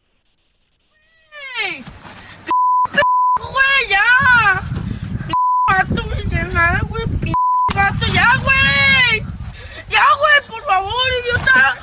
güey, 3.37 3.88
ya. 3.88 4.62
Vato, 5.66 6.07
me 6.07 6.22
llena, 6.24 6.81
güey, 6.88 7.07
p 7.07 7.33
vato, 7.74 8.07
ya, 8.12 8.37
güey. 8.42 9.22
Ya, 9.88 10.05
güey, 10.18 10.48
por 10.48 10.64
favor, 10.64 10.92
idiota. 11.22 11.77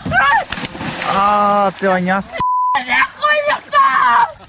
Ah, 1.08 1.72
te 1.80 1.88
bañaste. 1.88 2.36
¡Pendejo, 2.74 3.26
idiota! 3.46 4.45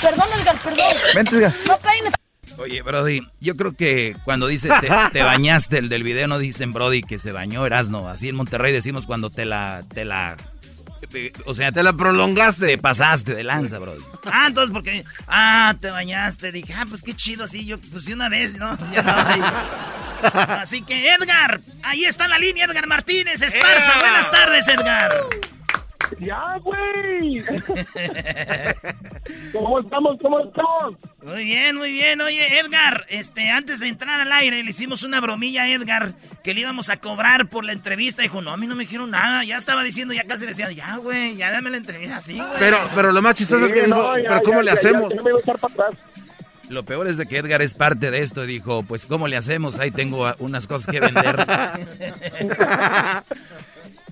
Perdón. 0.00 0.28
Edgar, 0.40 0.62
perdón. 0.62 0.86
Vente, 1.14 1.36
Edgar. 1.36 1.54
No 1.66 1.78
peines. 1.78 2.12
Oye, 2.58 2.82
Brody, 2.82 3.26
yo 3.40 3.56
creo 3.56 3.72
que 3.74 4.16
cuando 4.24 4.46
dice 4.46 4.68
te, 4.80 4.88
te 5.12 5.22
bañaste, 5.22 5.78
el 5.78 5.88
del 5.88 6.02
video 6.02 6.28
no 6.28 6.38
dicen 6.38 6.72
Brody 6.72 7.02
que 7.02 7.18
se 7.18 7.32
bañó 7.32 7.64
Erasno. 7.66 8.08
Así 8.08 8.28
en 8.28 8.36
Monterrey 8.36 8.72
decimos 8.72 9.06
cuando 9.06 9.30
te 9.30 9.44
la, 9.44 9.82
te 9.92 10.04
la, 10.04 10.36
o 11.46 11.54
sea, 11.54 11.72
te 11.72 11.82
la 11.82 11.92
prolongaste. 11.92 12.66
Te 12.66 12.78
pasaste 12.78 13.34
de 13.34 13.44
lanza, 13.44 13.78
Brody. 13.78 14.02
Ah, 14.24 14.44
entonces 14.48 14.72
porque. 14.72 15.04
Ah, 15.26 15.74
te 15.80 15.90
bañaste. 15.90 16.52
Dije, 16.52 16.74
ah, 16.74 16.84
pues 16.88 17.02
qué 17.02 17.14
chido, 17.14 17.44
así. 17.44 17.64
Yo, 17.64 17.78
pues 17.80 18.04
de 18.04 18.14
una 18.14 18.28
vez, 18.28 18.58
¿no? 18.58 18.76
Ya 18.92 19.02
no, 19.02 19.12
ahí. 19.12 19.40
Así 20.22 20.82
que, 20.82 21.14
Edgar, 21.14 21.60
ahí 21.82 22.04
está 22.04 22.28
la 22.28 22.38
línea, 22.38 22.66
Edgar 22.66 22.86
Martínez, 22.86 23.40
Esparza. 23.40 23.92
¡Ea! 23.94 24.00
Buenas 24.00 24.30
tardes, 24.30 24.68
Edgar. 24.68 25.10
¡Ya, 26.18 26.58
güey! 26.62 27.42
¿Cómo 29.52 29.80
estamos? 29.80 30.18
¿Cómo 30.20 30.40
estamos? 30.40 30.94
Muy 31.22 31.44
bien, 31.44 31.76
muy 31.76 31.92
bien. 31.92 32.20
Oye, 32.20 32.58
Edgar, 32.58 33.06
este, 33.08 33.50
antes 33.50 33.80
de 33.80 33.88
entrar 33.88 34.20
al 34.20 34.32
aire, 34.32 34.62
le 34.62 34.70
hicimos 34.70 35.02
una 35.02 35.20
bromilla 35.20 35.62
a 35.62 35.68
Edgar 35.68 36.14
que 36.42 36.54
le 36.54 36.62
íbamos 36.62 36.90
a 36.90 36.98
cobrar 36.98 37.48
por 37.48 37.64
la 37.64 37.72
entrevista. 37.72 38.22
Dijo, 38.22 38.40
no, 38.40 38.50
a 38.50 38.56
mí 38.56 38.66
no 38.66 38.74
me 38.74 38.84
dijeron 38.84 39.10
nada. 39.10 39.44
Ya 39.44 39.56
estaba 39.56 39.82
diciendo, 39.82 40.14
ya 40.14 40.24
casi 40.24 40.46
decía, 40.46 40.70
ya, 40.72 40.96
güey, 40.96 41.36
ya 41.36 41.52
dame 41.52 41.70
la 41.70 41.76
entrevista, 41.76 42.16
así, 42.16 42.36
güey. 42.36 42.48
Pero, 42.58 42.78
pero 42.94 43.12
lo 43.12 43.22
más 43.22 43.34
chistoso 43.34 43.66
es 43.66 43.72
que 43.72 43.82
dijo, 43.82 43.96
no, 43.96 44.18
ya, 44.18 44.28
pero 44.28 44.42
¿cómo 44.42 44.58
ya, 44.58 44.62
le 44.62 44.70
hacemos? 44.72 45.14
ya 45.14 45.22
me 45.22 45.30
iba 45.30 45.38
a 45.38 45.42
echar 45.42 45.58
para 45.58 45.74
atrás. 45.74 45.94
Lo 46.68 46.84
peor 46.84 47.08
es 47.08 47.16
de 47.16 47.26
que 47.26 47.38
Edgar 47.38 47.62
es 47.62 47.74
parte 47.74 48.12
de 48.12 48.20
esto. 48.20 48.46
Dijo, 48.46 48.84
pues, 48.84 49.04
¿cómo 49.04 49.26
le 49.26 49.36
hacemos? 49.36 49.80
Ahí 49.80 49.90
tengo 49.90 50.32
unas 50.38 50.68
cosas 50.68 50.86
que 50.86 51.00
vender. 51.00 51.44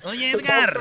Oye, 0.04 0.30
Edgar. 0.30 0.78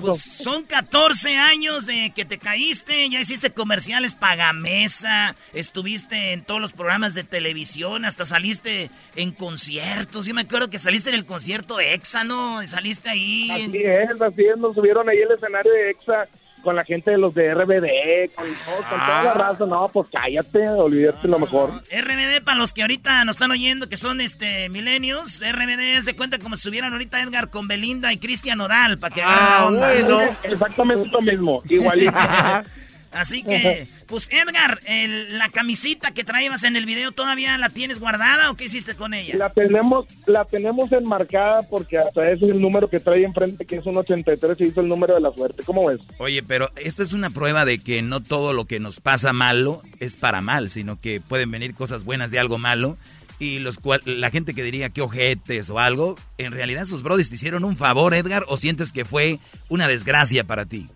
Pues 0.00 0.22
son 0.22 0.64
14 0.64 1.36
años 1.36 1.86
de 1.86 2.12
que 2.14 2.24
te 2.24 2.38
caíste, 2.38 3.08
ya 3.08 3.20
hiciste 3.20 3.50
comerciales 3.50 4.14
pagamesa, 4.16 5.34
estuviste 5.52 6.32
en 6.32 6.42
todos 6.44 6.60
los 6.60 6.72
programas 6.72 7.14
de 7.14 7.24
televisión, 7.24 8.04
hasta 8.04 8.24
saliste 8.24 8.90
en 9.16 9.32
conciertos. 9.32 10.26
Yo 10.26 10.34
me 10.34 10.42
acuerdo 10.42 10.70
que 10.70 10.78
saliste 10.78 11.08
en 11.10 11.16
el 11.16 11.24
concierto 11.26 11.80
EXA, 11.80 12.24
¿no? 12.24 12.66
Saliste 12.66 13.10
ahí. 13.10 13.50
en- 13.50 13.70
Así 13.70 13.82
es, 13.82 14.20
así 14.20 14.42
es, 14.44 14.56
nos 14.58 14.74
subieron 14.74 15.08
ahí 15.08 15.18
el 15.18 15.32
escenario 15.32 15.72
de 15.72 15.90
EXA 15.90 16.28
con 16.62 16.76
la 16.76 16.84
gente 16.84 17.10
de 17.10 17.18
los 17.18 17.34
de 17.34 17.52
RBD, 17.54 18.34
con, 18.34 18.46
todo- 18.64 18.88
con 18.88 18.98
toda 19.00 19.22
la 19.24 19.34
raza. 19.34 19.66
No, 19.66 19.88
pues 19.92 20.08
cállate, 20.12 20.68
olvídate 20.68 21.28
lo 21.28 21.38
mejor. 21.38 21.82
RBD, 21.90 22.42
para 22.44 22.56
los 22.58 22.72
que 22.72 22.82
ahorita 22.82 23.24
nos 23.24 23.36
están 23.36 23.50
oyendo, 23.50 23.88
que 23.88 23.96
son 23.96 24.20
este 24.20 24.68
milenios, 24.68 25.40
RBD 25.40 25.96
es 25.98 26.04
de 26.04 26.14
cuenta 26.16 26.38
como 26.38 26.56
si 26.56 26.60
estuvieran 26.60 26.92
ahorita 26.92 27.20
Edgar 27.20 27.50
con 27.50 27.68
Belinda 27.68 28.12
y 28.12 28.18
Cristian 28.18 28.58
Nodal, 28.58 28.98
para 28.98 29.14
que 29.14 29.20
vean 29.20 29.32
Ah, 29.38 29.48
la 29.60 29.66
onda. 29.66 30.38
Exactamente 30.44 31.08
lo 31.10 31.20
mismo, 31.20 31.62
igualito. 31.68 32.12
Así 33.12 33.42
que, 33.42 33.86
pues 34.06 34.28
Edgar, 34.32 34.80
el- 34.86 35.38
la 35.38 35.48
camisita 35.50 36.12
que 36.12 36.24
traías 36.24 36.64
en 36.64 36.76
el 36.76 36.86
video, 36.86 37.12
¿todavía 37.12 37.56
la 37.58 37.68
tienes 37.68 37.98
guardada 38.00 38.50
o 38.50 38.54
qué 38.56 38.64
hiciste 38.64 38.94
con 38.94 39.14
ella? 39.14 39.36
La 39.36 39.50
tenemos, 39.52 40.06
la 40.26 40.44
tenemos 40.44 40.90
enmarcada 40.92 41.62
porque 41.64 41.98
hasta 41.98 42.24
ese 42.30 42.46
es 42.46 42.52
el 42.52 42.60
número 42.60 42.88
que 42.88 42.98
trae 42.98 43.22
enfrente, 43.24 43.66
que 43.66 43.76
es 43.76 43.86
un 43.86 43.96
83 43.96 44.60
y 44.60 44.64
hizo 44.64 44.80
el 44.80 44.88
número 44.88 45.14
de 45.14 45.20
la 45.20 45.32
suerte. 45.32 45.62
¿Cómo 45.64 45.86
ves? 45.88 46.00
Oye, 46.18 46.42
pero 46.42 46.70
esta 46.76 47.02
es 47.02 47.12
una 47.12 47.30
prueba 47.30 47.64
de 47.64 47.78
que 47.78 48.02
no 48.02 48.22
todo 48.22 48.52
lo 48.54 48.64
que 48.64 48.80
nos 48.80 49.00
pasa 49.00 49.32
malo 49.32 49.82
es 50.00 50.16
para 50.16 50.40
mal, 50.40 50.70
sino 50.70 51.00
que 51.00 51.20
pueden 51.20 51.50
venir 51.50 51.74
cosas 51.74 52.04
buenas 52.04 52.30
de 52.30 52.38
algo 52.38 52.58
malo. 52.58 52.96
Y 53.38 53.58
los 53.58 53.76
cual, 53.78 54.00
la 54.04 54.30
gente 54.30 54.54
que 54.54 54.62
diría 54.62 54.90
que 54.90 55.00
ojetes 55.02 55.68
o 55.68 55.80
algo, 55.80 56.16
en 56.38 56.52
realidad 56.52 56.84
sus 56.84 57.02
brodis 57.02 57.28
te 57.28 57.34
hicieron 57.34 57.64
un 57.64 57.76
favor, 57.76 58.14
Edgar, 58.14 58.44
o 58.46 58.56
sientes 58.56 58.92
que 58.92 59.04
fue 59.04 59.40
una 59.68 59.88
desgracia 59.88 60.44
para 60.44 60.64
ti. 60.64 60.86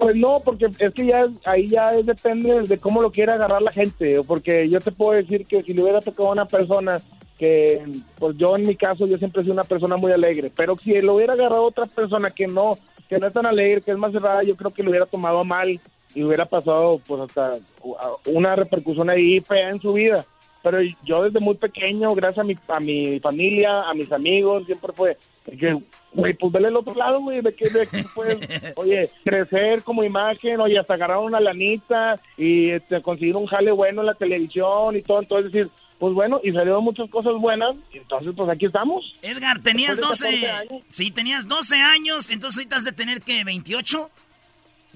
Pues 0.00 0.16
no, 0.16 0.40
porque 0.40 0.68
es 0.78 0.94
que 0.94 1.06
ya 1.06 1.20
ahí 1.44 1.68
ya 1.68 1.90
es- 1.90 2.06
depende 2.06 2.62
de 2.62 2.78
cómo 2.78 3.02
lo 3.02 3.10
quiera 3.10 3.34
agarrar 3.34 3.62
la 3.62 3.70
gente, 3.70 4.18
porque 4.26 4.66
yo 4.68 4.80
te 4.80 4.92
puedo 4.92 5.12
decir 5.12 5.44
que 5.46 5.62
si 5.62 5.74
le 5.74 5.82
hubiera 5.82 6.00
tocado 6.00 6.30
a 6.30 6.32
una 6.32 6.46
persona 6.46 6.96
que, 7.38 7.82
pues 8.18 8.34
yo 8.38 8.56
en 8.56 8.66
mi 8.66 8.76
caso, 8.76 9.06
yo 9.06 9.18
siempre 9.18 9.42
sido 9.42 9.52
una 9.52 9.64
persona 9.64 9.96
muy 9.98 10.10
alegre, 10.12 10.50
pero 10.56 10.76
si 10.82 10.98
lo 11.02 11.14
hubiera 11.16 11.34
agarrado 11.34 11.64
otra 11.64 11.84
persona 11.86 12.30
que 12.30 12.46
no, 12.46 12.72
que 13.10 13.18
no 13.18 13.26
es 13.26 13.32
tan 13.34 13.44
alegre, 13.44 13.82
que 13.82 13.90
es 13.90 13.98
más 13.98 14.12
cerrada, 14.12 14.42
yo 14.42 14.56
creo 14.56 14.70
que 14.72 14.82
lo 14.82 14.88
hubiera 14.90 15.06
tomado 15.06 15.38
a 15.40 15.44
mal 15.44 15.78
y 16.14 16.22
hubiera 16.22 16.46
pasado 16.46 16.98
pues 17.06 17.20
hasta 17.20 17.52
una 18.26 18.56
repercusión 18.56 19.10
ahí 19.10 19.40
fea 19.40 19.68
en 19.68 19.80
su 19.80 19.92
vida. 19.92 20.24
Pero 20.62 20.78
yo 21.04 21.22
desde 21.24 21.40
muy 21.40 21.54
pequeño, 21.56 22.14
gracias 22.14 22.44
a 22.44 22.46
mi, 22.46 22.54
a 22.68 22.80
mi 22.80 23.20
familia, 23.20 23.82
a 23.88 23.94
mis 23.94 24.10
amigos, 24.12 24.64
siempre 24.66 24.92
fue 24.94 25.16
que, 25.58 25.78
güey, 26.12 26.34
pues 26.34 26.52
vele 26.52 26.68
el 26.68 26.76
otro 26.76 26.94
lado, 26.94 27.20
güey, 27.20 27.40
de 27.40 27.54
que, 27.54 27.70
de 27.70 27.86
que 27.86 28.04
puedes, 28.14 28.38
oye, 28.76 29.08
crecer 29.24 29.82
como 29.82 30.04
imagen, 30.04 30.60
oye, 30.60 30.78
hasta 30.78 30.94
agarrar 30.94 31.18
una 31.18 31.40
lanita 31.40 32.20
y 32.36 32.70
este, 32.70 33.00
conseguir 33.00 33.36
un 33.36 33.46
jale 33.46 33.70
bueno 33.70 34.02
en 34.02 34.06
la 34.06 34.14
televisión 34.14 34.96
y 34.96 35.02
todo, 35.02 35.20
entonces 35.20 35.52
decir, 35.52 35.70
pues 35.98 36.14
bueno, 36.14 36.40
y 36.42 36.50
salieron 36.50 36.82
muchas 36.82 37.08
cosas 37.10 37.34
buenas, 37.34 37.74
y 37.92 37.98
entonces 37.98 38.32
pues 38.36 38.48
aquí 38.48 38.66
estamos. 38.66 39.12
Edgar, 39.22 39.60
tenías 39.60 39.96
de 39.96 40.02
12, 40.02 40.24
14 40.24 40.50
años. 40.50 40.84
sí, 40.88 41.10
tenías 41.10 41.46
12 41.46 41.76
años, 41.76 42.30
entonces 42.30 42.58
ahorita 42.58 42.76
has 42.76 42.84
de 42.84 42.92
tener 42.92 43.20
que 43.20 43.44
28, 43.44 44.10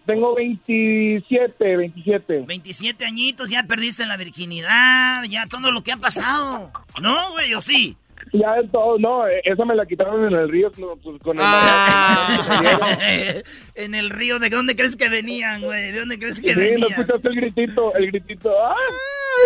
Tengo 0.07 0.35
27, 0.35 1.77
27. 1.77 2.45
27 2.47 3.05
añitos, 3.05 3.51
ya 3.51 3.63
perdiste 3.65 4.05
la 4.07 4.17
virginidad, 4.17 5.25
ya 5.25 5.47
todo 5.47 5.71
lo 5.71 5.83
que 5.83 5.93
ha 5.93 5.97
pasado. 5.97 6.73
¿No, 7.01 7.33
güey, 7.33 7.55
o 7.55 7.61
sí? 7.61 7.97
Ya 8.37 8.53
de 8.55 8.67
todo, 8.69 8.99
no, 8.99 9.29
eh, 9.29 9.41
esa 9.45 9.65
me 9.65 9.77
la 9.77 9.87
quitaron 9.87 10.27
en 10.27 10.35
el 10.35 10.49
río 10.49 10.69
no, 10.77 10.97
pues, 10.97 11.23
con 11.23 11.39
el 11.39 11.45
en 13.77 13.95
el 13.95 14.11
río, 14.11 14.41
¿de 14.41 14.51
dónde 14.51 14.75
crees 14.75 14.97
que 14.97 15.09
venían, 15.09 15.63
güey? 15.63 15.93
¿De 15.93 16.01
dónde 16.01 16.19
crees 16.19 16.41
que 16.41 16.49
Sí, 16.49 16.55
no 16.55 16.61
venían? 16.61 16.91
escuchaste 16.91 17.29
el 17.29 17.37
gritito, 17.37 17.95
el 17.95 18.07
gritito, 18.09 18.51
¡ah! 18.61 18.75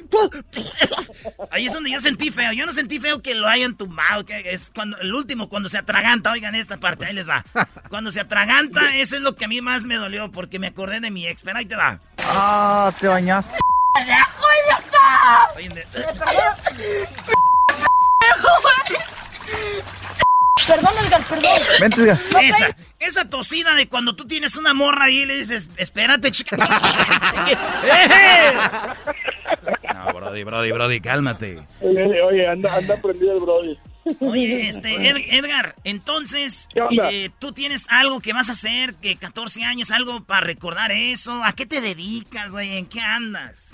Ahí 1.50 1.66
es 1.66 1.72
donde 1.72 1.90
yo 1.90 1.98
sentí 2.00 2.30
feo. 2.30 2.52
Yo 2.52 2.64
no 2.66 2.72
sentí 2.72 2.98
feo 3.00 3.20
que 3.22 3.34
lo 3.34 3.46
hayan 3.48 3.76
tumbado. 3.76 4.24
Que 4.24 4.52
es 4.52 4.70
cuando 4.74 4.96
el 4.98 5.12
último, 5.12 5.48
cuando 5.48 5.68
se 5.68 5.78
atraganta. 5.78 6.30
Oigan 6.32 6.54
esta 6.54 6.78
parte, 6.78 7.06
ahí 7.06 7.14
les 7.14 7.28
va. 7.28 7.44
Cuando 7.90 8.10
se 8.12 8.20
atraganta, 8.20 8.96
eso 8.96 9.16
es 9.16 9.22
lo 9.22 9.34
que 9.36 9.44
a 9.44 9.48
mí 9.48 9.60
más 9.60 9.84
me 9.84 9.96
dolió 9.96 10.30
porque 10.30 10.58
me 10.58 10.68
acordé 10.68 11.00
de 11.00 11.10
mi 11.10 11.26
ex. 11.26 11.42
Pero 11.42 11.58
ahí 11.58 11.66
te 11.66 11.76
va. 11.76 12.00
Ah, 12.18 12.92
te 13.00 13.06
bañaste. 13.08 13.56
¡Pendejo, 13.94 14.46
idiota! 14.64 15.48
Oye. 15.56 15.84
Perdón, 20.66 20.92
Edgar, 21.04 21.28
perdón. 21.28 21.50
Vente, 21.80 22.00
Edgar. 22.02 22.18
Esa, 22.42 22.76
esa 22.98 23.28
tosida 23.28 23.74
de 23.74 23.88
cuando 23.88 24.16
tú 24.16 24.26
tienes 24.26 24.56
una 24.56 24.72
morra 24.72 25.06
ahí 25.06 25.22
y 25.22 25.26
le 25.26 25.34
dices, 25.36 25.68
espérate, 25.76 26.30
chica. 26.30 26.56
No, 29.94 30.12
Brody, 30.12 30.44
Brody, 30.44 30.72
Brody, 30.72 31.00
cálmate. 31.00 31.62
Oye, 31.80 32.22
oye, 32.22 32.46
anda, 32.48 32.74
anda 32.74 32.96
prendido 33.00 33.34
el 33.34 33.40
brody. 33.40 33.78
Oye, 34.20 34.68
este, 34.68 35.08
Ed- 35.08 35.26
Edgar, 35.38 35.76
entonces, 35.84 36.68
onda? 36.76 37.10
eh, 37.10 37.30
tú 37.38 37.52
tienes 37.52 37.86
algo 37.90 38.20
que 38.20 38.32
vas 38.32 38.48
a 38.50 38.52
hacer, 38.52 38.94
que 38.96 39.16
14 39.16 39.64
años, 39.64 39.90
algo 39.90 40.22
para 40.24 40.40
recordar 40.40 40.92
eso. 40.92 41.42
¿A 41.44 41.52
qué 41.54 41.64
te 41.66 41.80
dedicas, 41.80 42.52
güey? 42.52 42.76
¿En 42.76 42.86
qué 42.86 43.00
andas? 43.00 43.73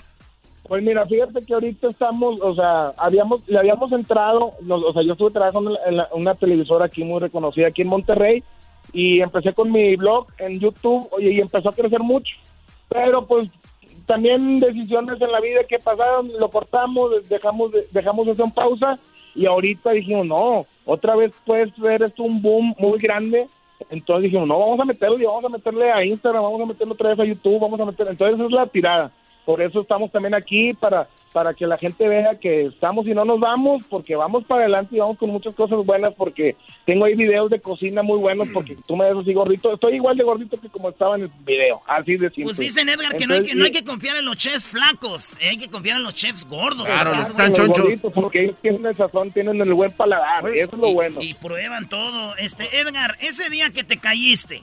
Pues 0.71 0.83
mira, 0.83 1.05
fíjate 1.05 1.45
que 1.45 1.53
ahorita 1.53 1.87
estamos, 1.89 2.39
o 2.41 2.55
sea, 2.55 2.93
habíamos, 2.95 3.41
le 3.45 3.59
habíamos 3.59 3.91
entrado, 3.91 4.53
o 4.69 4.93
sea, 4.93 5.01
yo 5.01 5.11
estuve 5.11 5.31
trabajando 5.31 5.77
en, 5.85 5.97
la- 5.97 6.07
en 6.15 6.21
una 6.21 6.33
televisora 6.33 6.85
aquí 6.85 7.03
muy 7.03 7.19
reconocida 7.19 7.67
aquí 7.67 7.81
en 7.81 7.89
Monterrey 7.89 8.41
y 8.93 9.19
empecé 9.19 9.51
con 9.51 9.69
mi 9.69 9.97
blog 9.97 10.27
en 10.37 10.61
YouTube, 10.61 11.09
y 11.19 11.41
empezó 11.41 11.67
a 11.67 11.73
crecer 11.73 11.99
mucho. 11.99 12.33
Pero 12.87 13.25
pues 13.27 13.49
también 14.05 14.61
decisiones 14.61 15.19
en 15.19 15.33
la 15.33 15.41
vida 15.41 15.65
que 15.67 15.77
pasaron, 15.77 16.29
lo 16.39 16.49
cortamos, 16.49 17.27
dejamos 17.27 17.73
de, 17.73 17.85
dejamos 17.91 18.29
eso 18.29 18.45
en 18.45 18.51
pausa 18.51 18.97
y 19.35 19.47
ahorita 19.47 19.91
dijimos, 19.91 20.25
no, 20.25 20.65
otra 20.85 21.17
vez 21.17 21.33
puedes 21.45 21.77
ver 21.79 22.01
esto 22.03 22.23
un 22.23 22.41
boom 22.41 22.73
muy 22.79 22.97
grande. 22.97 23.45
Entonces 23.89 24.23
dijimos, 24.23 24.47
no, 24.47 24.57
vamos 24.57 24.79
a 24.79 24.85
meterle, 24.85 25.25
vamos 25.25 25.43
a 25.43 25.49
meterle 25.49 25.91
a 25.91 26.05
Instagram, 26.05 26.41
vamos 26.43 26.61
a 26.61 26.65
meterle 26.67 26.93
otra 26.93 27.09
vez 27.09 27.19
a 27.19 27.25
YouTube, 27.25 27.59
vamos 27.59 27.81
a 27.81 27.85
meterle. 27.85 28.11
Entonces 28.13 28.35
esa 28.37 28.45
es 28.45 28.51
la 28.53 28.67
tirada. 28.67 29.11
Por 29.45 29.61
eso 29.61 29.81
estamos 29.81 30.11
también 30.11 30.35
aquí, 30.35 30.73
para, 30.73 31.07
para 31.33 31.53
que 31.53 31.65
la 31.65 31.77
gente 31.77 32.07
vea 32.07 32.37
que 32.39 32.65
estamos 32.65 33.07
y 33.07 33.13
no 33.13 33.25
nos 33.25 33.39
vamos, 33.39 33.83
porque 33.89 34.15
vamos 34.15 34.43
para 34.45 34.61
adelante 34.61 34.95
y 34.95 34.99
vamos 34.99 35.17
con 35.17 35.29
muchas 35.29 35.55
cosas 35.55 35.83
buenas, 35.83 36.13
porque 36.13 36.55
tengo 36.85 37.05
ahí 37.05 37.15
videos 37.15 37.49
de 37.49 37.59
cocina 37.59 38.03
muy 38.03 38.19
buenos, 38.19 38.49
porque 38.49 38.77
tú 38.87 38.95
me 38.95 39.05
ves 39.05 39.17
así 39.21 39.33
gordito. 39.33 39.73
Estoy 39.73 39.95
igual 39.95 40.15
de 40.15 40.23
gordito 40.23 40.59
que 40.59 40.69
como 40.69 40.89
estaba 40.89 41.15
en 41.15 41.23
el 41.23 41.31
video, 41.43 41.81
así 41.87 42.17
de 42.17 42.29
simple. 42.29 42.45
Pues 42.45 42.57
dicen, 42.57 42.87
Edgar, 42.87 43.15
que 43.15 43.25
no, 43.25 43.33
hay 43.33 43.43
que 43.43 43.55
no 43.55 43.65
hay 43.65 43.71
que 43.71 43.83
confiar 43.83 44.17
en 44.17 44.25
los 44.25 44.37
chefs 44.37 44.67
flacos, 44.67 45.33
eh, 45.41 45.49
hay 45.49 45.57
que 45.57 45.69
confiar 45.69 45.97
en 45.97 46.03
los 46.03 46.13
chefs 46.13 46.45
gordos. 46.45 46.85
Claro, 46.85 47.11
porque 47.11 47.17
los 47.17 47.29
están 47.29 47.53
chonchos. 47.53 47.83
gorditos, 47.83 48.13
porque 48.13 48.43
ellos 48.43 48.55
tienen 48.61 48.85
el 48.85 48.95
sazón, 48.95 49.31
tienen 49.31 49.59
el 49.59 49.73
buen 49.73 49.91
paladar, 49.91 50.43
y 50.55 50.59
eso 50.59 50.75
es 50.75 50.81
lo 50.81 50.93
bueno. 50.93 51.19
Y 51.19 51.33
prueban 51.33 51.89
todo. 51.89 52.35
Este, 52.37 52.79
Edgar, 52.79 53.17
ese 53.21 53.49
día 53.49 53.71
que 53.71 53.83
te 53.83 53.97
caíste, 53.97 54.61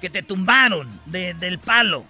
que 0.00 0.10
te 0.10 0.22
tumbaron 0.22 0.88
del 1.06 1.58
palo. 1.58 2.04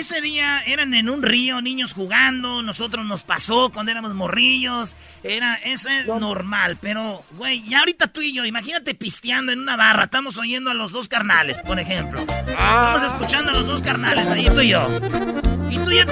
Ese 0.00 0.22
día 0.22 0.62
eran 0.64 0.94
en 0.94 1.10
un 1.10 1.22
río, 1.22 1.60
niños 1.60 1.92
jugando, 1.92 2.62
nosotros 2.62 3.04
nos 3.04 3.22
pasó 3.22 3.68
cuando 3.68 3.92
éramos 3.92 4.14
morrillos, 4.14 4.96
era 5.22 5.56
ese 5.56 6.06
normal, 6.06 6.78
pero 6.80 7.22
güey, 7.32 7.62
ya 7.68 7.80
ahorita 7.80 8.06
tú 8.06 8.22
y 8.22 8.32
yo, 8.32 8.46
imagínate 8.46 8.94
pisteando 8.94 9.52
en 9.52 9.58
una 9.58 9.76
barra, 9.76 10.04
estamos 10.04 10.38
oyendo 10.38 10.70
a 10.70 10.74
los 10.74 10.90
dos 10.92 11.06
carnales, 11.06 11.60
por 11.60 11.78
ejemplo. 11.78 12.18
Estamos 12.46 13.02
escuchando 13.02 13.50
a 13.50 13.52
los 13.52 13.66
dos 13.66 13.82
carnales, 13.82 14.26
ahí 14.30 14.46
tú 14.46 14.62
y 14.62 14.68
yo. 14.68 14.88
Y 15.68 15.76
tú 15.76 15.92
ya 15.92 16.06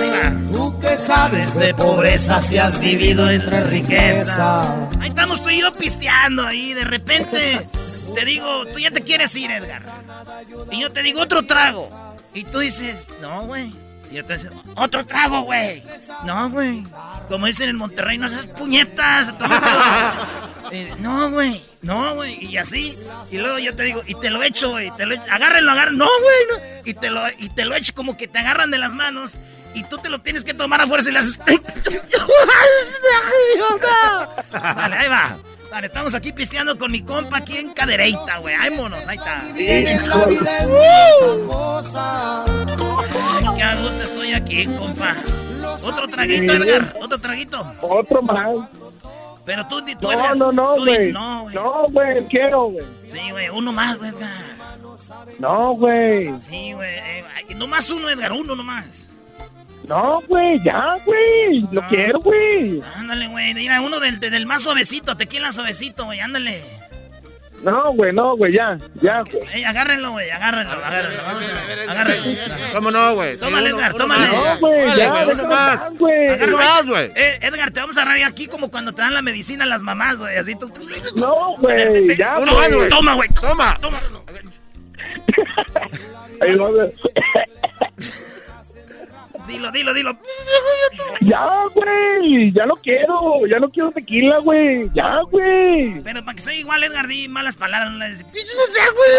Ahí 0.00 0.10
va. 0.10 0.52
Tú 0.52 0.80
que 0.80 0.98
sabes 0.98 1.54
de 1.54 1.72
pobreza 1.72 2.40
si 2.40 2.58
has 2.58 2.80
vivido 2.80 3.30
entre 3.30 3.62
riqueza. 3.68 4.88
Ahí 4.98 5.10
estamos 5.10 5.40
tú 5.44 5.48
y 5.48 5.60
yo 5.60 5.72
pisteando 5.72 6.44
ahí, 6.44 6.74
de 6.74 6.84
repente 6.84 7.68
te 8.16 8.24
digo, 8.24 8.66
tú 8.66 8.80
ya 8.80 8.90
te 8.90 9.02
quieres 9.02 9.34
ir, 9.36 9.52
Edgar. 9.52 9.82
Y 10.72 10.80
yo 10.80 10.90
te 10.90 11.04
digo 11.04 11.20
otro 11.20 11.44
trago. 11.44 12.09
Y 12.34 12.44
tú 12.44 12.58
dices, 12.60 13.12
no, 13.20 13.42
güey. 13.46 13.72
Y 14.10 14.16
yo 14.16 14.24
te 14.24 14.36
digo, 14.36 14.62
otro 14.74 15.06
trago, 15.06 15.42
güey. 15.42 15.82
No, 16.24 16.50
güey. 16.50 16.82
Como 17.28 17.46
dicen 17.46 17.68
en 17.68 17.76
Monterrey, 17.76 18.18
no 18.18 18.28
seas 18.28 18.46
puñetas, 18.46 19.32
eh, 20.72 20.92
no, 20.98 21.30
güey. 21.30 21.62
No, 21.82 22.16
güey. 22.16 22.44
Y 22.44 22.56
así. 22.56 22.98
Y 23.30 23.38
luego 23.38 23.58
yo 23.58 23.74
te 23.74 23.84
digo, 23.84 24.02
y 24.06 24.14
te 24.16 24.30
lo 24.30 24.42
echo, 24.42 24.70
güey. 24.70 24.90
Te 24.96 25.06
lo 25.06 25.14
agárrenlo, 25.30 25.70
agárrenlo. 25.70 26.04
No, 26.04 26.10
güey. 26.22 26.36
No. 26.50 26.80
Y, 26.84 26.94
te 26.94 27.10
lo, 27.10 27.22
y 27.38 27.48
te 27.50 27.64
lo 27.64 27.76
echo 27.76 27.94
como 27.94 28.16
que 28.16 28.26
te 28.26 28.38
agarran 28.38 28.70
de 28.70 28.78
las 28.78 28.94
manos. 28.94 29.38
Y 29.74 29.84
tú 29.84 29.98
te 29.98 30.08
lo 30.08 30.20
tienes 30.20 30.42
que 30.42 30.54
tomar 30.54 30.80
a 30.80 30.86
fuerza 30.88 31.10
y 31.10 31.12
le 31.12 31.20
haces. 31.20 31.38
Dale, 34.52 34.96
ahí 34.96 35.08
va. 35.08 35.36
Vale, 35.70 35.86
estamos 35.86 36.14
aquí 36.14 36.32
pisteando 36.32 36.76
con 36.76 36.90
mi 36.90 37.02
compa 37.02 37.38
aquí 37.38 37.56
en 37.56 37.72
Cadereita, 37.72 38.38
güey. 38.38 38.54
Ay, 38.58 38.70
monos, 38.70 39.06
ahí 39.06 39.16
está. 39.16 39.42
Ay, 39.42 39.54
qué 43.56 43.62
a 43.62 43.76
gusto 43.76 44.02
estoy 44.04 44.32
aquí, 44.32 44.66
compa. 44.66 45.14
Otro 45.82 46.08
traguito, 46.08 46.52
Edgar. 46.52 46.96
Otro 47.00 47.18
traguito. 47.18 47.74
Otro 47.80 48.22
más. 48.22 48.48
Pero 49.44 49.66
tú, 49.68 49.82
tú 49.84 49.92
no, 50.02 50.12
Edgar, 50.12 50.36
no, 50.36 50.52
no, 50.52 50.76
güey. 50.76 51.12
No, 51.12 51.42
güey. 51.42 51.54
No, 51.54 51.86
güey, 51.88 52.26
quiero, 52.26 52.64
güey. 52.70 52.84
Sí, 53.10 53.30
güey, 53.30 53.48
uno 53.48 53.72
más, 53.72 54.02
Edgar. 54.02 54.56
No, 55.38 55.74
güey. 55.74 56.38
Sí, 56.38 56.72
güey. 56.72 56.98
Eh, 56.98 57.24
no 57.54 57.66
más 57.66 57.88
uno, 57.90 58.08
Edgar, 58.10 58.32
uno 58.32 58.54
nomás. 58.54 59.06
No, 59.90 60.20
güey, 60.28 60.62
ya, 60.62 60.94
güey. 61.04 61.66
Lo 61.72 61.82
quiero, 61.88 62.20
güey. 62.20 62.80
Ándale, 62.94 63.26
güey. 63.26 63.52
Mira, 63.54 63.80
uno 63.80 63.98
del, 63.98 64.20
del 64.20 64.46
más 64.46 64.62
suavecito, 64.62 65.16
tequila 65.16 65.50
suavecito, 65.50 66.04
güey. 66.04 66.20
Ándale. 66.20 66.62
No, 67.64 67.92
güey, 67.92 68.12
no, 68.12 68.36
güey, 68.36 68.52
ya, 68.52 68.78
ya, 69.02 69.22
güey. 69.22 69.42
Ey, 69.52 69.64
agárrenlo, 69.64 70.12
güey, 70.12 70.30
agárrenlo, 70.30 70.72
agárrenlo. 70.72 71.22
Vamos 71.24 71.44
a 71.44 71.90
agárrenlo. 71.90 72.72
¿Cómo 72.72 72.90
no, 72.92 73.14
güey? 73.16 73.36
Tómale, 73.36 73.70
Edgar, 73.70 73.94
tómale. 73.94 74.28
No, 74.28 74.58
güey, 74.60 74.96
ya, 74.96 75.26
uno 75.28 75.46
más. 75.48 75.80
Uno 75.98 76.56
más, 76.56 76.86
güey. 76.86 77.10
Eh, 77.16 77.40
Edgar, 77.42 77.72
te 77.72 77.80
vamos 77.80 77.98
a 77.98 78.02
agarrar 78.02 78.22
aquí 78.22 78.46
como 78.46 78.70
cuando 78.70 78.94
te 78.94 79.02
dan 79.02 79.12
la 79.12 79.22
medicina 79.22 79.64
a 79.64 79.66
las 79.66 79.82
mamás, 79.82 80.18
güey. 80.18 80.36
Así 80.36 80.54
tú. 80.54 80.72
No, 81.16 81.56
güey, 81.58 82.16
ya, 82.16 82.38
Uno 82.38 82.52
más, 82.54 82.72
güey. 82.72 82.88
Toma, 82.88 83.14
güey. 83.14 83.28
Toma. 83.30 83.78
Toma. 83.80 84.00
Ahí 86.40 86.54
va, 86.54 86.68
güey. 86.68 86.94
Dilo, 89.50 89.70
dilo, 89.72 89.92
dilo. 89.94 90.16
Ya, 91.20 91.48
güey. 91.74 92.52
Ya 92.52 92.66
no 92.66 92.74
quiero. 92.76 93.44
Ya 93.48 93.58
no 93.58 93.68
quiero 93.70 93.90
tequila, 93.90 94.38
güey. 94.38 94.88
Ya, 94.94 95.20
güey. 95.30 95.98
Pero 96.04 96.24
para 96.24 96.34
que 96.36 96.40
sea 96.40 96.54
igual, 96.54 96.82
Edgar, 96.84 97.06
di 97.08 97.26
malas 97.28 97.56
palabras. 97.56 97.90
No 97.92 97.98
le 97.98 98.08
dices, 98.10 98.24
pinche 98.24 98.52
no 98.54 98.72
sea, 98.72 98.84
güey, 98.96 99.10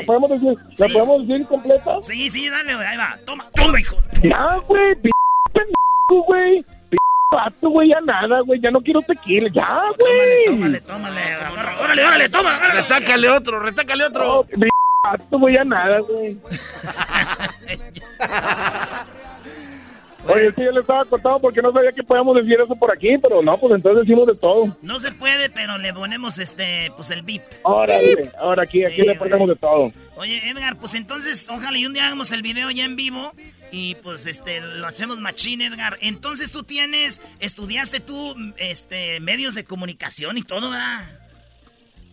¿La 0.00 0.04
podemos 0.04 0.30
decir, 0.30 0.58
¿la 0.78 0.86
Sí. 0.86 0.92
podemos 0.92 1.26
decir 1.28 1.46
completa? 1.46 2.00
Sí, 2.02 2.28
sí, 2.28 2.48
dale, 2.50 2.74
güey. 2.74 2.86
Ahí 2.86 2.96
va. 2.96 3.16
Toma, 3.24 3.46
toma, 3.54 3.80
hijo. 3.80 3.96
Ya, 4.22 4.56
güey. 4.66 4.94
P 4.96 5.10
pendejo, 5.52 6.24
güey. 6.26 6.62
P 6.90 6.96
vato, 7.32 7.68
güey. 7.70 7.88
Ya 7.90 8.00
nada, 8.00 8.40
güey. 8.40 8.60
Ya 8.60 8.70
no 8.70 8.80
quiero 8.80 9.00
tequila. 9.02 9.48
Ya, 9.52 9.80
güey. 9.98 10.44
Tómale, 10.46 10.80
tómale. 10.80 11.20
Agarra, 11.22 11.80
órale, 11.80 12.04
órale, 12.04 12.28
toma. 12.28 12.56
agárralo. 12.56 12.80
Retácale 12.82 13.28
otro, 13.30 13.60
retácale 13.60 14.04
otro. 14.06 14.24
No, 14.24 14.42
p 14.60 14.68
vato, 15.04 15.38
güey. 15.38 15.54
Ya 15.54 15.64
nada, 15.64 16.00
güey. 16.00 16.36
Oye, 20.28 20.52
sí, 20.52 20.62
yo 20.62 20.70
le 20.70 20.80
estaba 20.80 21.04
contando 21.04 21.40
porque 21.40 21.60
no 21.60 21.72
sabía 21.72 21.92
que 21.92 22.02
podíamos 22.02 22.36
decir 22.36 22.54
eso 22.60 22.76
por 22.76 22.92
aquí, 22.92 23.18
pero 23.18 23.42
no, 23.42 23.58
pues 23.58 23.74
entonces 23.74 24.06
decimos 24.06 24.26
de 24.26 24.34
todo. 24.34 24.76
No 24.82 24.98
se 24.98 25.12
puede, 25.12 25.50
pero 25.50 25.78
le 25.78 25.92
ponemos 25.92 26.38
este, 26.38 26.92
pues 26.96 27.10
el 27.10 27.22
beep. 27.22 27.42
Ahora, 27.64 27.96
ahora 28.38 28.62
aquí, 28.62 28.84
aquí 28.84 29.02
le 29.02 29.14
ponemos 29.16 29.48
de 29.48 29.56
todo. 29.56 29.92
Oye, 30.16 30.48
Edgar, 30.48 30.76
pues 30.76 30.94
entonces, 30.94 31.48
ojalá 31.50 31.76
y 31.76 31.86
un 31.86 31.92
día 31.92 32.06
hagamos 32.06 32.30
el 32.32 32.42
video 32.42 32.70
ya 32.70 32.84
en 32.84 32.96
vivo 32.96 33.32
y 33.72 33.96
pues 33.96 34.26
este 34.26 34.60
lo 34.60 34.86
hacemos 34.86 35.18
machín, 35.18 35.60
Edgar. 35.62 35.96
Entonces 36.00 36.52
tú 36.52 36.62
tienes, 36.62 37.20
estudiaste 37.40 38.00
tú 38.00 38.34
este 38.58 39.18
medios 39.20 39.54
de 39.54 39.64
comunicación 39.64 40.38
y 40.38 40.42
todo, 40.42 40.70
¿verdad? 40.70 41.21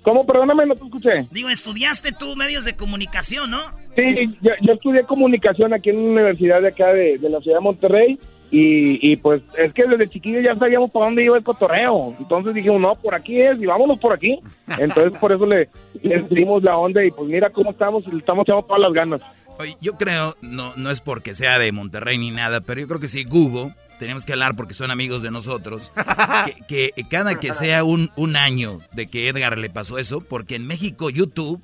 ¿Cómo? 0.01 0.25
Perdóname, 0.25 0.65
no 0.65 0.75
te 0.75 0.85
escuché. 0.85 1.23
Digo, 1.31 1.49
estudiaste 1.49 2.12
tú 2.12 2.35
medios 2.35 2.65
de 2.65 2.75
comunicación, 2.75 3.51
¿no? 3.51 3.62
Sí, 3.95 4.33
yo, 4.41 4.51
yo 4.62 4.73
estudié 4.73 5.03
comunicación 5.03 5.73
aquí 5.73 5.89
en 5.89 5.97
una 5.97 6.12
universidad 6.12 6.62
de 6.62 6.69
acá 6.69 6.93
de, 6.93 7.17
de 7.17 7.29
la 7.29 7.41
ciudad 7.41 7.57
de 7.57 7.63
Monterrey 7.63 8.19
y, 8.51 9.12
y 9.12 9.15
pues 9.17 9.41
es 9.57 9.73
que 9.73 9.85
desde 9.85 10.07
chiquillo 10.07 10.39
ya 10.39 10.55
sabíamos 10.55 10.89
para 10.89 11.05
dónde 11.05 11.23
iba 11.23 11.38
el 11.38 11.43
cotorreo. 11.43 12.15
Entonces 12.17 12.53
dijimos, 12.53 12.81
no, 12.81 12.93
por 12.95 13.13
aquí 13.13 13.39
es 13.39 13.62
y 13.62 13.65
vámonos 13.65 13.99
por 13.99 14.13
aquí. 14.13 14.39
Entonces 14.77 15.17
por 15.19 15.31
eso 15.31 15.45
le, 15.45 15.69
le 16.01 16.21
dimos 16.29 16.63
la 16.63 16.77
onda 16.77 17.03
y 17.03 17.12
pues 17.12 17.29
mira 17.29 17.49
cómo 17.49 17.71
estamos 17.71 18.07
y 18.07 18.12
le 18.12 18.19
estamos 18.19 18.43
echando 18.43 18.63
todas 18.63 18.81
las 18.81 18.93
ganas. 18.93 19.21
Oye, 19.60 19.76
yo 19.82 19.98
creo, 19.98 20.38
no, 20.41 20.74
no 20.78 20.89
es 20.89 21.02
porque 21.02 21.36
sea 21.36 21.60
de 21.60 21.74
Monterrey 21.74 22.17
ni 22.17 22.32
nada, 22.32 22.62
pero 22.62 22.80
yo 22.80 22.88
creo 22.88 23.02
que 23.02 23.10
sí, 23.10 23.26
Google, 23.26 23.76
tenemos 24.00 24.24
que 24.24 24.32
hablar 24.32 24.56
porque 24.56 24.74
son 24.74 24.89
amigos 24.89 25.22
de 25.22 25.32
nosotros, 25.32 25.91
que, 26.69 26.93
que 26.95 27.04
cada 27.10 27.36
que 27.41 27.54
sea 27.54 27.84
un, 27.84 28.10
un 28.15 28.38
año 28.38 28.80
de 28.93 29.08
que 29.08 29.28
Edgar 29.28 29.58
le 29.58 29.69
pasó 29.69 29.98
eso, 29.98 30.22
porque 30.22 30.56
en 30.56 30.65
México 30.65 31.10
YouTube 31.10 31.62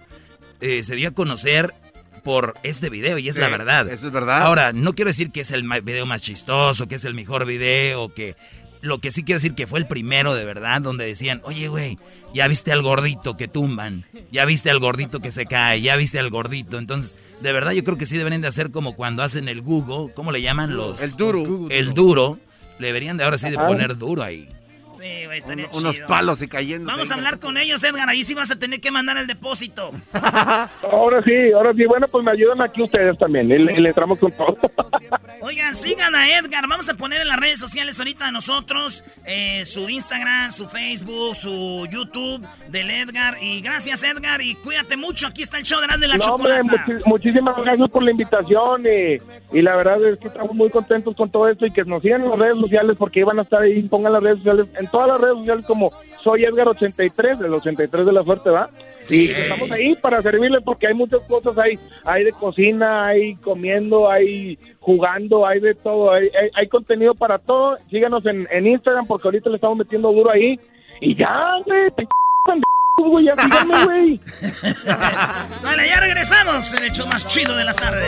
eh, 0.60 0.84
se 0.84 0.96
dio 0.98 1.08
a 1.08 1.12
conocer 1.12 1.74
por 2.26 2.56
este 2.64 2.90
video 2.90 3.18
y 3.18 3.30
es 3.30 3.36
Sí, 3.36 3.40
la 3.40 3.48
verdad. 3.48 3.88
eso 3.90 4.08
es 4.08 4.14
verdad. 4.14 4.42
Ahora, 4.42 4.74
no 4.74 4.94
quiero 4.94 5.10
decir 5.10 5.32
que 5.32 5.40
es 5.42 5.52
el 5.52 5.64
video 5.82 6.06
más 6.06 6.22
chistoso, 6.22 6.90
que 6.90 6.96
es 6.96 7.06
el 7.06 7.14
mejor 7.14 7.46
video, 7.46 8.14
que... 8.14 8.36
Lo 8.86 9.00
que 9.00 9.10
sí 9.10 9.24
quiero 9.24 9.38
decir 9.38 9.56
que 9.56 9.66
fue 9.66 9.80
el 9.80 9.88
primero 9.88 10.36
de 10.36 10.46
verdad, 10.46 10.80
donde 10.80 11.08
decían, 11.08 11.42
oye, 11.44 11.68
güey, 11.70 11.98
ya 12.36 12.48
viste 12.48 12.72
al 12.72 12.84
gordito 12.84 13.36
que 13.36 13.48
tumban, 13.48 14.06
ya 14.32 14.46
viste 14.46 14.70
al 14.70 14.78
gordito 14.78 15.22
que 15.22 15.32
se 15.32 15.48
cae, 15.48 15.82
ya 15.82 15.96
viste 15.96 16.20
al 16.20 16.30
gordito. 16.30 16.78
Entonces, 16.78 17.16
de 17.42 17.52
verdad 17.52 17.72
yo 17.72 17.84
creo 17.84 17.98
que 17.98 18.06
sí 18.06 18.16
deberían 18.16 18.44
de 18.44 18.48
hacer 18.48 18.70
como 18.70 18.96
cuando 18.96 19.24
hacen 19.24 19.50
el 19.50 19.62
Google, 19.62 20.14
¿cómo 20.14 20.32
le 20.32 20.44
llaman 20.44 20.76
los? 20.76 21.02
El 21.02 21.16
duro. 21.16 21.68
El 21.72 21.96
duro. 21.96 22.38
Le 22.78 22.88
deberían 22.88 23.18
de 23.18 23.24
ahora 23.24 23.40
sí 23.40 23.50
de 23.50 23.58
poner 23.58 23.98
duro 23.98 24.22
ahí. 24.22 24.48
Sí, 25.06 25.26
güey, 25.26 25.38
estaría 25.38 25.70
Unos 25.72 25.96
chido. 25.98 26.08
palos 26.08 26.42
y 26.42 26.48
cayendo. 26.48 26.88
Vamos 26.88 27.12
a 27.12 27.14
hablar 27.14 27.38
con 27.40 27.58
ellos, 27.58 27.84
Edgar. 27.84 28.10
Ahí 28.10 28.24
sí 28.24 28.34
vas 28.34 28.50
a 28.50 28.58
tener 28.58 28.82
que 28.82 28.90
mandar 28.90 29.18
el 29.18 29.28
depósito. 29.28 29.92
Ahora 30.92 31.22
sí, 31.24 31.52
ahora 31.54 31.74
sí, 31.74 31.86
bueno, 31.86 32.08
pues 32.08 32.24
me 32.24 32.32
ayudan 32.32 32.62
aquí 32.62 32.82
ustedes 32.82 33.18
también 33.18 33.52
y 33.52 33.58
le, 33.58 33.90
entramos 33.90 34.18
con 34.18 34.32
todo. 34.32 34.58
Oigan, 35.42 35.76
sigan 35.76 36.16
a 36.16 36.38
Edgar. 36.38 36.68
Vamos 36.68 36.90
a 36.90 36.96
poner 36.96 37.22
en 37.22 37.28
las 37.28 37.40
redes 37.40 37.60
sociales 37.60 38.00
ahorita 38.00 38.28
a 38.28 38.32
nosotros 38.32 39.04
eh, 39.26 39.64
su 39.66 39.88
Instagram, 39.90 40.52
su 40.52 40.68
Facebook, 40.68 41.36
su 41.36 41.88
YouTube 41.92 42.46
del 42.70 42.90
Edgar. 42.90 43.38
Y 43.42 43.62
gracias, 43.62 44.04
Edgar. 44.04 44.42
Y 44.42 44.56
cuídate 44.56 44.98
mucho. 44.98 45.28
Aquí 45.28 45.44
está 45.44 45.58
el 45.58 45.64
show 45.64 45.80
de 45.80 45.86
Erasmo 45.86 46.06
y 46.06 46.08
la 46.08 46.18
No, 46.18 46.36
hombre, 46.36 46.62
muchísimas 47.06 47.56
gracias 47.58 47.90
por 47.92 48.02
la 48.04 48.12
invitación 48.12 48.84
y, 48.86 49.58
y 49.58 49.62
la 49.62 49.76
verdad 49.76 50.04
es 50.08 50.18
que 50.18 50.30
estamos 50.30 50.56
muy 50.56 50.70
contentos 50.72 51.16
con 51.16 51.30
todo 51.30 51.48
esto 51.48 51.66
y 51.66 51.72
que 51.72 51.84
nos 51.84 52.02
sigan 52.02 52.24
en 52.24 52.30
las 52.30 52.40
redes 52.40 52.58
sociales 52.58 52.96
porque 52.98 53.20
iban 53.20 53.38
a 53.38 53.44
estar 53.44 53.62
ahí, 53.62 53.84
pongan 53.84 54.14
las 54.14 54.24
redes 54.24 54.38
sociales, 54.38 54.68
en 54.80 54.88
todas 54.96 55.10
las 55.10 55.20
redes 55.20 55.38
sociales 55.40 55.66
como 55.66 55.92
soy 56.24 56.44
Edgar83, 56.44 57.38
del 57.38 57.54
83 57.54 58.06
de 58.06 58.14
la 58.14 58.24
suerte, 58.24 58.50
¿va? 58.50 58.70
Sí. 59.02 59.26
Y 59.26 59.32
estamos 59.32 59.70
ahí 59.70 59.94
para 59.96 60.22
servirles 60.22 60.64
porque 60.64 60.88
hay 60.88 60.94
muchas 60.94 61.20
cosas 61.24 61.58
ahí, 61.58 61.78
hay 62.06 62.24
de 62.24 62.32
cocina, 62.32 63.08
hay 63.08 63.36
comiendo, 63.36 64.10
hay 64.10 64.58
jugando, 64.80 65.46
hay 65.46 65.60
de 65.60 65.76
todo, 65.76 66.14
hay, 66.14 66.28
hay, 66.28 66.50
hay 66.56 66.68
contenido 66.70 67.14
para 67.14 67.40
todo. 67.40 67.78
Síganos 67.92 68.26
en, 68.26 68.48
en 68.50 68.68
Instagram 68.68 69.06
porque 69.06 69.28
ahorita 69.28 69.50
le 69.50 69.58
estamos 69.58 69.78
metiendo 69.78 70.14
duro 70.14 70.32
ahí 70.32 70.58
y 71.02 71.14
ya, 71.14 71.56
güey, 71.66 71.92
pendejos, 71.92 73.12
güey, 73.12 73.26
ya 73.26 73.36
síganme, 73.36 73.84
güey. 73.84 74.22
Sale, 75.58 75.90
ya 75.90 76.00
regresamos 76.00 76.74
en 76.74 76.86
el 76.86 76.92
show 76.94 77.06
más 77.08 77.28
chido 77.28 77.54
de 77.58 77.66
las 77.66 77.76
tardes. 77.76 78.08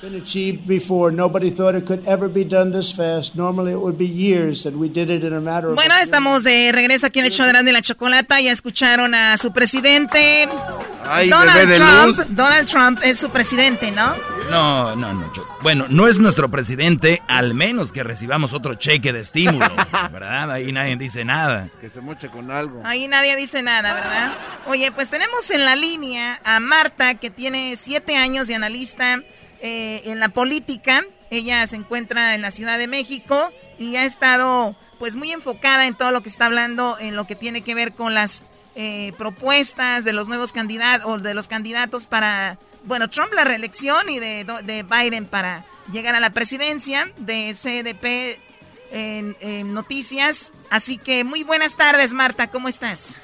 Been 0.00 0.14
achieved 0.14 0.66
before. 0.66 1.10
Nobody 1.10 1.50
thought 1.50 1.74
it 1.74 1.86
could 1.86 2.06
ever 2.06 2.28
be 2.28 2.44
done 2.44 2.70
this 2.70 2.92
fast. 2.92 3.34
Normally 3.34 3.72
it 3.72 3.80
would 3.80 3.98
be 3.98 4.06
years, 4.06 4.66
and 4.66 4.78
we 4.78 4.88
did 4.88 5.10
it 5.10 5.24
in 5.24 5.32
a 5.32 5.40
matter 5.40 5.70
of. 5.70 5.76
Bueno, 5.76 5.94
estamos 5.96 6.44
de 6.44 6.70
regreso 6.72 7.06
aquí 7.06 7.18
en 7.18 7.26
el 7.26 7.32
show 7.32 7.46
de 7.46 7.52
Grande 7.52 7.70
y 7.70 7.74
la 7.74 7.82
Chocolata. 7.82 8.40
Ya 8.40 8.52
escucharon 8.52 9.14
a 9.14 9.36
su 9.36 9.52
presidente. 9.52 10.48
Ay, 11.04 11.30
Donald 11.30 11.74
Trump. 11.74 12.16
Donald 12.30 12.68
Trump 12.68 13.00
es 13.02 13.18
su 13.18 13.30
presidente, 13.30 13.90
¿no? 13.90 14.14
No, 14.50 14.94
no, 14.96 15.12
no. 15.12 15.32
Choco. 15.32 15.58
Bueno, 15.62 15.86
no 15.88 16.06
es 16.06 16.20
nuestro 16.20 16.48
presidente, 16.48 17.22
al 17.28 17.54
menos 17.54 17.92
que 17.92 18.02
recibamos 18.02 18.52
otro 18.52 18.74
cheque 18.74 19.12
de 19.12 19.20
estímulo, 19.20 19.68
¿verdad? 20.12 20.50
Ahí 20.50 20.72
nadie 20.72 20.96
dice 20.96 21.24
nada. 21.24 21.68
Que 21.80 21.90
se 21.90 22.00
moche 22.00 22.28
con 22.28 22.50
algo. 22.50 22.80
Ahí 22.84 23.08
nadie 23.08 23.36
dice 23.36 23.62
nada, 23.62 23.94
¿verdad? 23.94 24.32
Oye, 24.66 24.92
pues 24.92 25.10
tenemos 25.10 25.50
en 25.50 25.64
la 25.64 25.76
línea 25.76 26.40
a 26.44 26.60
Marta, 26.60 27.14
que 27.14 27.30
tiene 27.30 27.76
siete 27.76 28.16
años 28.16 28.46
de 28.46 28.54
analista 28.54 29.22
eh, 29.60 30.02
en 30.04 30.18
la 30.18 30.28
política. 30.30 31.04
Ella 31.30 31.66
se 31.66 31.76
encuentra 31.76 32.34
en 32.34 32.42
la 32.42 32.50
Ciudad 32.50 32.78
de 32.78 32.86
México 32.86 33.50
y 33.78 33.96
ha 33.96 34.04
estado 34.04 34.76
pues 34.98 35.14
muy 35.14 35.30
enfocada 35.30 35.86
en 35.86 35.94
todo 35.94 36.10
lo 36.10 36.22
que 36.22 36.28
está 36.28 36.46
hablando, 36.46 36.96
en 36.98 37.14
lo 37.14 37.26
que 37.26 37.36
tiene 37.36 37.62
que 37.62 37.74
ver 37.74 37.92
con 37.92 38.14
las 38.14 38.44
eh, 38.74 39.12
propuestas 39.18 40.04
de 40.04 40.12
los 40.12 40.28
nuevos 40.28 40.52
candidatos 40.52 41.08
o 41.08 41.18
de 41.18 41.34
los 41.34 41.48
candidatos 41.48 42.06
para, 42.06 42.58
bueno, 42.84 43.08
Trump 43.08 43.32
la 43.32 43.44
reelección 43.44 44.08
y 44.08 44.18
de, 44.18 44.44
de 44.64 44.82
Biden 44.82 45.26
para 45.26 45.64
llegar 45.92 46.14
a 46.14 46.20
la 46.20 46.30
presidencia 46.30 47.10
de 47.18 47.54
CDP 47.54 48.40
en, 48.90 49.74
noticias. 49.74 50.52
Así 50.70 50.98
que 50.98 51.24
muy 51.24 51.44
buenas 51.44 51.76
tardes, 51.76 52.12
Marta, 52.12 52.48
¿cómo 52.48 52.68
estás? 52.68 53.16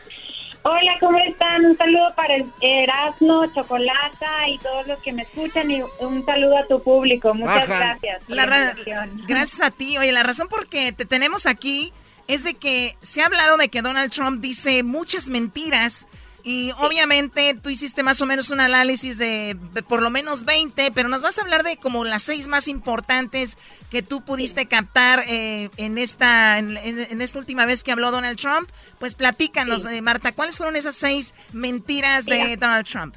Hola, 0.67 0.97
¿cómo 0.99 1.19
están? 1.19 1.67
Un 1.67 1.77
saludo 1.77 2.09
para 2.17 2.37
Erasmo, 2.63 3.45
Chocolata 3.55 4.49
y 4.49 4.57
todos 4.57 4.87
los 4.87 4.99
que 5.03 5.13
me 5.13 5.21
escuchan 5.21 5.71
y 5.71 5.83
un 6.01 6.25
saludo 6.25 6.57
a 6.57 6.67
tu 6.67 6.83
público. 6.83 7.35
Muchas 7.35 7.69
gracias. 7.69 8.23
La 8.29 8.47
la 8.47 8.75
gracias 9.29 9.61
a 9.61 9.71
ti. 9.71 9.99
Oye, 9.99 10.11
la 10.11 10.23
razón 10.23 10.49
por 10.49 10.67
que 10.67 10.93
te 10.93 11.05
tenemos 11.05 11.45
aquí 11.45 11.93
es 12.29 12.45
de 12.45 12.55
que 12.55 12.97
se 13.03 13.21
ha 13.21 13.27
hablado 13.27 13.59
de 13.59 13.69
que 13.69 13.83
Donald 13.83 14.11
Trump 14.11 14.41
dice 14.41 14.83
muchas 14.83 15.29
mentiras 15.29 16.09
y 16.45 16.73
obviamente 16.73 17.55
tú 17.55 17.71
hiciste 17.71 18.03
más 18.03 18.21
o 18.21 18.27
menos 18.27 18.51
un 18.51 18.61
análisis 18.61 19.17
de, 19.17 19.57
de 19.73 19.83
por 19.83 20.03
lo 20.03 20.11
menos 20.11 20.45
20, 20.45 20.93
pero 20.93 21.09
nos 21.09 21.23
vas 21.23 21.39
a 21.39 21.43
hablar 21.43 21.63
de 21.63 21.79
como 21.79 22.05
las 22.05 22.23
seis 22.23 22.49
más 22.49 22.69
importantes 22.69 23.57
que 23.91 24.03
tú 24.03 24.21
pudiste 24.21 24.67
captar 24.67 25.21
eh, 25.27 25.71
en 25.79 25.97
esta 25.97 26.59
en, 26.59 27.23
esta 27.23 27.39
última 27.39 27.65
vez 27.65 27.83
que 27.83 27.93
habló 27.93 28.11
Donald 28.11 28.39
Trump. 28.39 28.69
Pues 28.99 29.15
platícanos, 29.15 29.87
eh, 29.87 30.03
Marta, 30.03 30.33
¿cuáles 30.33 30.59
fueron 30.59 30.77
esas 30.77 30.95
seis 30.95 31.33
mentiras 31.55 32.27
de. 32.27 32.59
Donald 32.59 32.87
Trump? 32.87 33.17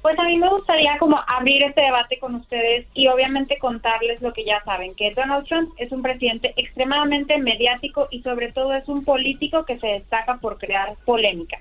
Pues 0.00 0.18
a 0.18 0.22
mí 0.22 0.38
me 0.38 0.48
gustaría 0.48 0.96
como 0.98 1.20
abrir 1.26 1.62
este 1.62 1.82
debate 1.82 2.18
con 2.18 2.34
ustedes 2.36 2.86
y 2.94 3.06
obviamente 3.08 3.58
contarles 3.58 4.22
lo 4.22 4.32
que 4.32 4.44
ya 4.44 4.62
saben, 4.64 4.94
que 4.94 5.12
Donald 5.14 5.46
Trump 5.46 5.74
es 5.76 5.92
un 5.92 6.00
presidente 6.00 6.54
extremadamente 6.56 7.36
mediático 7.36 8.08
y 8.10 8.22
sobre 8.22 8.50
todo 8.50 8.72
es 8.72 8.88
un 8.88 9.04
político 9.04 9.66
que 9.66 9.78
se 9.78 9.88
destaca 9.88 10.38
por 10.38 10.56
crear 10.56 10.96
polémica. 11.04 11.58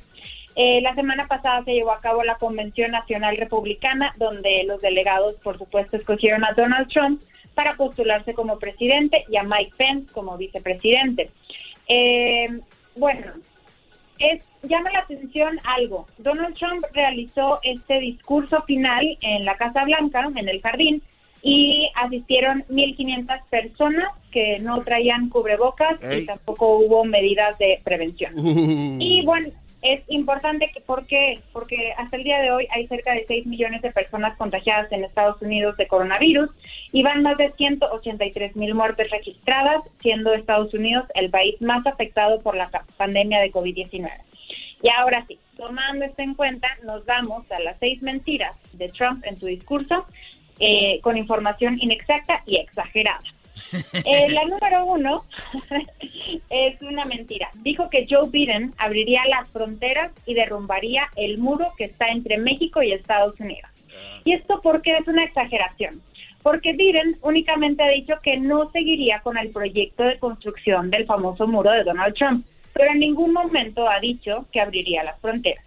Eh, 0.62 0.82
la 0.82 0.94
semana 0.94 1.26
pasada 1.26 1.64
se 1.64 1.72
llevó 1.72 1.94
a 1.94 2.02
cabo 2.02 2.22
la 2.22 2.36
Convención 2.36 2.92
Nacional 2.92 3.38
Republicana, 3.38 4.14
donde 4.18 4.66
los 4.66 4.82
delegados, 4.82 5.36
por 5.36 5.58
supuesto, 5.58 5.96
escogieron 5.96 6.44
a 6.44 6.52
Donald 6.52 6.90
Trump 6.90 7.22
para 7.54 7.76
postularse 7.76 8.34
como 8.34 8.60
presidente 8.60 9.24
y 9.30 9.38
a 9.38 9.44
Mike 9.44 9.72
Pence 9.78 10.12
como 10.12 10.36
vicepresidente. 10.38 11.30
Eh, 11.88 12.60
bueno, 12.98 13.32
es, 14.20 14.50
llama 14.64 14.90
la 14.92 15.00
atención 15.00 15.62
algo. 15.64 16.08
Donald 16.18 16.58
Trump 16.58 16.84
realizó 16.92 17.62
este 17.64 18.02
discurso 18.02 18.62
final 18.64 19.18
en 19.22 19.46
la 19.46 19.56
Casa 19.56 19.86
Blanca, 19.86 20.30
en 20.36 20.50
el 20.50 20.62
jardín, 20.62 21.02
y 21.42 21.90
asistieron 21.96 22.66
1.500 22.70 23.44
personas 23.50 24.10
que 24.30 24.60
no 24.60 24.82
traían 24.82 25.30
cubrebocas 25.30 26.04
Ey. 26.04 26.24
y 26.24 26.26
tampoco 26.26 26.80
hubo 26.80 27.06
medidas 27.06 27.58
de 27.60 27.80
prevención. 27.82 28.34
Uh. 28.38 28.98
Y 29.00 29.24
bueno, 29.24 29.52
es 29.82 30.02
importante 30.10 30.70
que, 30.74 30.82
¿por 30.82 31.06
qué? 31.08 31.40
Porque 31.54 31.94
hasta 31.98 32.18
el 32.18 32.24
día 32.24 32.40
de 32.40 32.52
hoy 32.52 32.68
hay 32.72 32.88
cerca 32.88 33.14
de 33.14 33.26
6 33.28 33.46
millones 33.46 33.82
de 33.82 33.92
personas 33.92 34.38
contagiadas 34.38 34.92
en 34.92 35.04
Estados 35.04 35.42
Unidos 35.42 35.78
de 35.78 35.88
coronavirus 35.88 36.50
y 36.92 37.04
van 37.04 37.24
más 37.24 37.38
de 37.38 37.52
183 37.54 38.56
mil 38.56 38.76
muertes 38.76 39.10
registradas, 39.10 39.82
siendo 40.02 40.34
Estados 40.34 40.74
Unidos 40.74 41.06
el 41.16 41.30
país 41.30 41.62
más 41.62 41.86
afectado 41.88 42.40
por 42.42 42.56
la 42.56 42.70
pandemia 42.98 43.40
de 43.40 43.52
COVID-19. 43.52 44.12
Y 44.82 44.90
ahora 44.90 45.26
sí, 45.28 45.40
tomando 45.58 46.06
esto 46.06 46.22
en 46.22 46.36
cuenta, 46.36 46.68
nos 46.84 47.06
vamos 47.06 47.50
a 47.52 47.60
las 47.60 47.78
seis 47.80 48.02
mentiras 48.02 48.56
de 48.74 48.90
Trump 48.90 49.24
en 49.26 49.38
su 49.38 49.46
discurso 49.46 50.06
eh, 50.60 51.00
con 51.02 51.18
información 51.18 51.78
inexacta 51.80 52.44
y 52.46 52.58
exagerada. 52.58 53.20
Eh, 53.94 54.30
la 54.30 54.46
número 54.46 54.86
uno 54.86 55.26
es 56.50 56.82
una 56.82 57.06
mentira. 57.06 57.50
Dijo 57.62 57.90
que 57.90 58.06
Joe 58.10 58.30
Biden 58.30 58.74
abriría 58.78 59.22
las 59.28 59.50
fronteras 59.50 60.12
y 60.26 60.34
derrumbaría 60.34 61.08
el 61.16 61.38
muro 61.38 61.74
que 61.78 61.86
está 61.86 62.08
entre 62.08 62.38
México 62.38 62.82
y 62.82 62.92
Estados 62.92 63.40
Unidos. 63.40 63.70
¿Y 64.24 64.34
esto 64.34 64.62
por 64.62 64.82
qué 64.82 64.98
es 64.98 65.08
una 65.08 65.24
exageración? 65.24 66.02
Porque 66.42 66.74
Biden 66.74 67.18
únicamente 67.22 67.84
ha 67.84 67.90
dicho 67.90 68.16
que 68.22 68.38
no 68.38 68.70
seguiría 68.72 69.20
con 69.22 69.38
el 69.38 69.50
proyecto 69.50 70.04
de 70.04 70.20
construcción 70.20 70.90
del 70.90 71.06
famoso 71.06 71.48
muro 71.48 71.72
de 71.72 71.84
Donald 71.84 72.16
Trump, 72.16 72.46
pero 72.74 72.92
en 72.92 73.00
ningún 73.00 73.34
momento 73.34 73.90
ha 73.90 74.00
dicho 74.00 74.46
que 74.52 74.62
abriría 74.62 75.04
las 75.04 75.20
fronteras. 75.20 75.64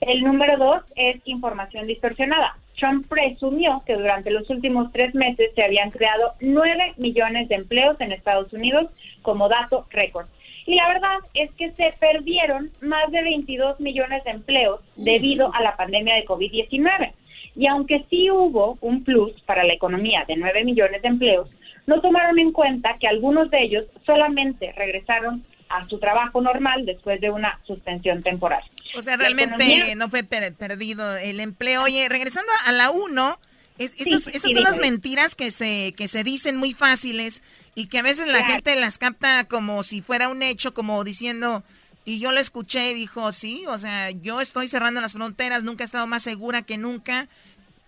El 0.00 0.22
número 0.22 0.56
dos 0.58 0.82
es 0.94 1.20
información 1.24 1.86
distorsionada. 1.86 2.56
Trump 2.76 3.06
presumió 3.08 3.82
que 3.86 3.94
durante 3.94 4.30
los 4.30 4.48
últimos 4.50 4.92
tres 4.92 5.14
meses 5.14 5.50
se 5.54 5.62
habían 5.62 5.90
creado 5.90 6.34
nueve 6.40 6.92
millones 6.96 7.48
de 7.48 7.56
empleos 7.56 8.00
en 8.00 8.12
Estados 8.12 8.52
Unidos 8.52 8.90
como 9.22 9.48
dato 9.48 9.86
récord. 9.90 10.26
Y 10.66 10.74
la 10.74 10.88
verdad 10.88 11.18
es 11.34 11.50
que 11.52 11.70
se 11.72 11.94
perdieron 12.00 12.70
más 12.80 13.10
de 13.12 13.22
22 13.22 13.80
millones 13.80 14.24
de 14.24 14.32
empleos 14.32 14.80
debido 14.96 15.54
a 15.54 15.62
la 15.62 15.76
pandemia 15.76 16.16
de 16.16 16.26
COVID-19. 16.26 17.12
Y 17.54 17.66
aunque 17.68 18.04
sí 18.10 18.30
hubo 18.30 18.76
un 18.80 19.04
plus 19.04 19.32
para 19.42 19.64
la 19.64 19.72
economía 19.72 20.24
de 20.26 20.36
9 20.36 20.64
millones 20.64 21.02
de 21.02 21.08
empleos, 21.08 21.48
no 21.86 22.00
tomaron 22.00 22.38
en 22.38 22.52
cuenta 22.52 22.96
que 22.98 23.06
algunos 23.06 23.48
de 23.50 23.62
ellos 23.62 23.84
solamente 24.04 24.72
regresaron 24.72 25.44
a 25.68 25.86
su 25.88 25.98
trabajo 25.98 26.40
normal 26.40 26.86
después 26.86 27.20
de 27.20 27.30
una 27.30 27.58
suspensión 27.66 28.22
temporal. 28.22 28.62
O 28.96 29.02
sea, 29.02 29.16
La 29.16 29.24
realmente 29.24 29.64
economía- 29.64 29.94
no 29.96 30.08
fue 30.08 30.22
per- 30.22 30.54
perdido 30.54 31.16
el 31.16 31.40
empleo. 31.40 31.82
Oye, 31.82 32.08
regresando 32.08 32.50
a 32.66 32.72
la 32.72 32.90
1, 32.90 33.38
es- 33.78 33.90
Sí, 33.92 34.04
esas, 34.06 34.22
sí, 34.24 34.30
esas 34.30 34.42
sí, 34.42 34.54
son 34.54 34.62
las 34.62 34.78
mentiras 34.78 35.34
que 35.34 35.50
se, 35.50 35.92
que 35.96 36.08
se 36.08 36.22
dicen 36.24 36.56
muy 36.56 36.72
fáciles 36.72 37.42
y 37.74 37.86
que 37.88 37.98
a 37.98 38.02
veces 38.02 38.26
la 38.26 38.38
Claro. 38.38 38.52
gente 38.54 38.76
las 38.76 38.96
capta 38.98 39.44
como 39.44 39.82
si 39.82 40.00
fuera 40.02 40.28
un 40.28 40.42
hecho, 40.42 40.72
como 40.72 41.02
diciendo, 41.04 41.62
y 42.04 42.20
yo 42.20 42.30
lo 42.32 42.38
escuché 42.40 42.92
y 42.92 42.94
dijo, 42.94 43.32
sí, 43.32 43.64
o 43.66 43.76
sea, 43.76 44.12
yo 44.12 44.40
estoy 44.40 44.68
cerrando 44.68 45.00
las 45.00 45.12
fronteras, 45.14 45.64
nunca 45.64 45.82
he 45.82 45.86
estado 45.86 46.06
más 46.06 46.22
segura 46.22 46.62
que 46.62 46.78
nunca. 46.78 47.28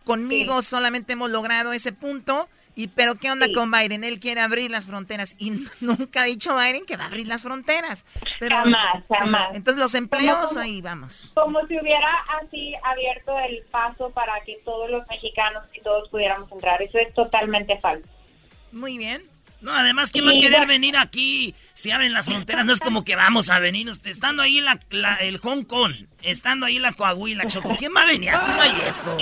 Conmigo 0.05 0.63
solamente 0.63 1.13
hemos 1.13 1.31
logrado 1.31 1.73
ese 1.73 1.93
punto. 1.93 2.49
Y 2.79 2.87
pero 2.87 3.17
qué 3.17 3.29
onda 3.29 3.49
con 3.53 3.73
Biden? 3.73 4.05
Él 4.05 4.21
quiere 4.21 4.41
abrir 4.41 4.71
las 4.71 4.87
fronteras 4.87 5.35
y 5.37 5.51
nunca 5.81 6.21
ha 6.21 6.25
dicho 6.25 6.57
Biden 6.57 6.87
que 6.87 6.97
va 6.97 7.03
a 7.03 7.07
abrir 7.09 7.27
las 7.27 7.43
fronteras. 7.43 8.05
Pero, 8.39 8.55
Jamás, 8.55 9.03
jamás. 9.09 9.55
Entonces 9.57 9.83
los 9.83 9.97
empleos 9.97 10.51
Como- 10.51 10.61
ahí 10.61 10.81
vamos. 10.81 11.33
Como 11.35 11.59
si 11.67 11.77
hubiera 11.77 12.09
así 12.41 12.75
abierto 12.85 13.37
el 13.41 13.65
paso 13.73 14.11
para 14.11 14.41
que 14.45 14.61
todos 14.65 14.89
los 14.91 15.05
mexicanos 15.09 15.65
y 15.75 15.81
todos 15.81 16.09
pudiéramos 16.09 16.53
entrar. 16.53 16.81
Eso 16.81 16.99
es 16.99 17.13
totalmente 17.15 17.77
falso. 17.81 18.07
Muy 18.71 18.97
bien. 18.97 19.23
No, 19.61 19.73
además, 19.75 20.11
¿quién 20.13 20.25
va 20.27 20.31
a 20.31 20.35
querer 20.41 20.67
venir 20.69 20.97
aquí 20.97 21.55
si 21.75 21.91
abren 21.91 22.13
las 22.13 22.27
fronteras? 22.27 22.65
No 22.65 22.73
es 22.73 22.79
como 22.79 23.05
que 23.05 23.17
vamos 23.17 23.51
a 23.51 23.59
venir, 23.59 23.89
usted, 23.91 24.11
estando 24.11 24.43
ahí 24.43 24.61
la, 24.61 24.79
la- 24.91 25.17
el 25.17 25.39
Hong 25.39 25.65
Kong, 25.65 25.95
estando 26.23 26.67
ahí 26.67 26.79
la 26.79 26.93
Coahuila, 26.93 27.47
Choco. 27.49 27.75
¿Quién 27.77 27.93
va 27.97 28.03
a 28.03 28.07
venir? 28.07 28.31
Aquí 28.35 28.51
no 28.53 28.61
hay 28.63 28.81
eso. 28.87 29.17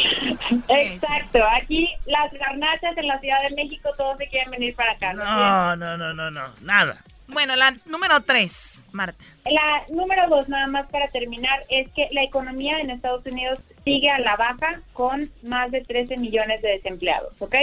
Exacto. 0.68 1.38
Aquí 1.60 1.88
las 2.06 2.32
garnachas 2.32 2.96
en 2.96 3.06
la 3.06 3.18
Ciudad 3.20 3.38
de 3.48 3.54
México 3.56 3.88
todos 3.96 4.18
se 4.18 4.26
quieren 4.28 4.50
venir 4.50 4.74
para 4.74 4.92
acá. 4.92 5.12
No, 5.14 5.76
no, 5.76 5.96
no, 5.96 6.12
no, 6.14 6.30
no, 6.30 6.48
nada. 6.62 7.02
Bueno, 7.28 7.56
la 7.56 7.74
número 7.86 8.20
tres, 8.20 8.88
Marta. 8.92 9.24
La 9.46 9.82
número 9.92 10.28
dos, 10.28 10.48
nada 10.48 10.66
más 10.68 10.86
para 10.90 11.08
terminar, 11.08 11.58
es 11.70 11.88
que 11.90 12.06
la 12.12 12.22
economía 12.22 12.78
en 12.78 12.90
Estados 12.90 13.26
Unidos 13.26 13.58
sigue 13.84 14.08
a 14.10 14.18
la 14.20 14.36
baja 14.36 14.80
con 14.92 15.28
más 15.42 15.72
de 15.72 15.80
13 15.80 16.18
millones 16.18 16.62
de 16.62 16.68
desempleados, 16.72 17.32
¿ok? 17.40 17.54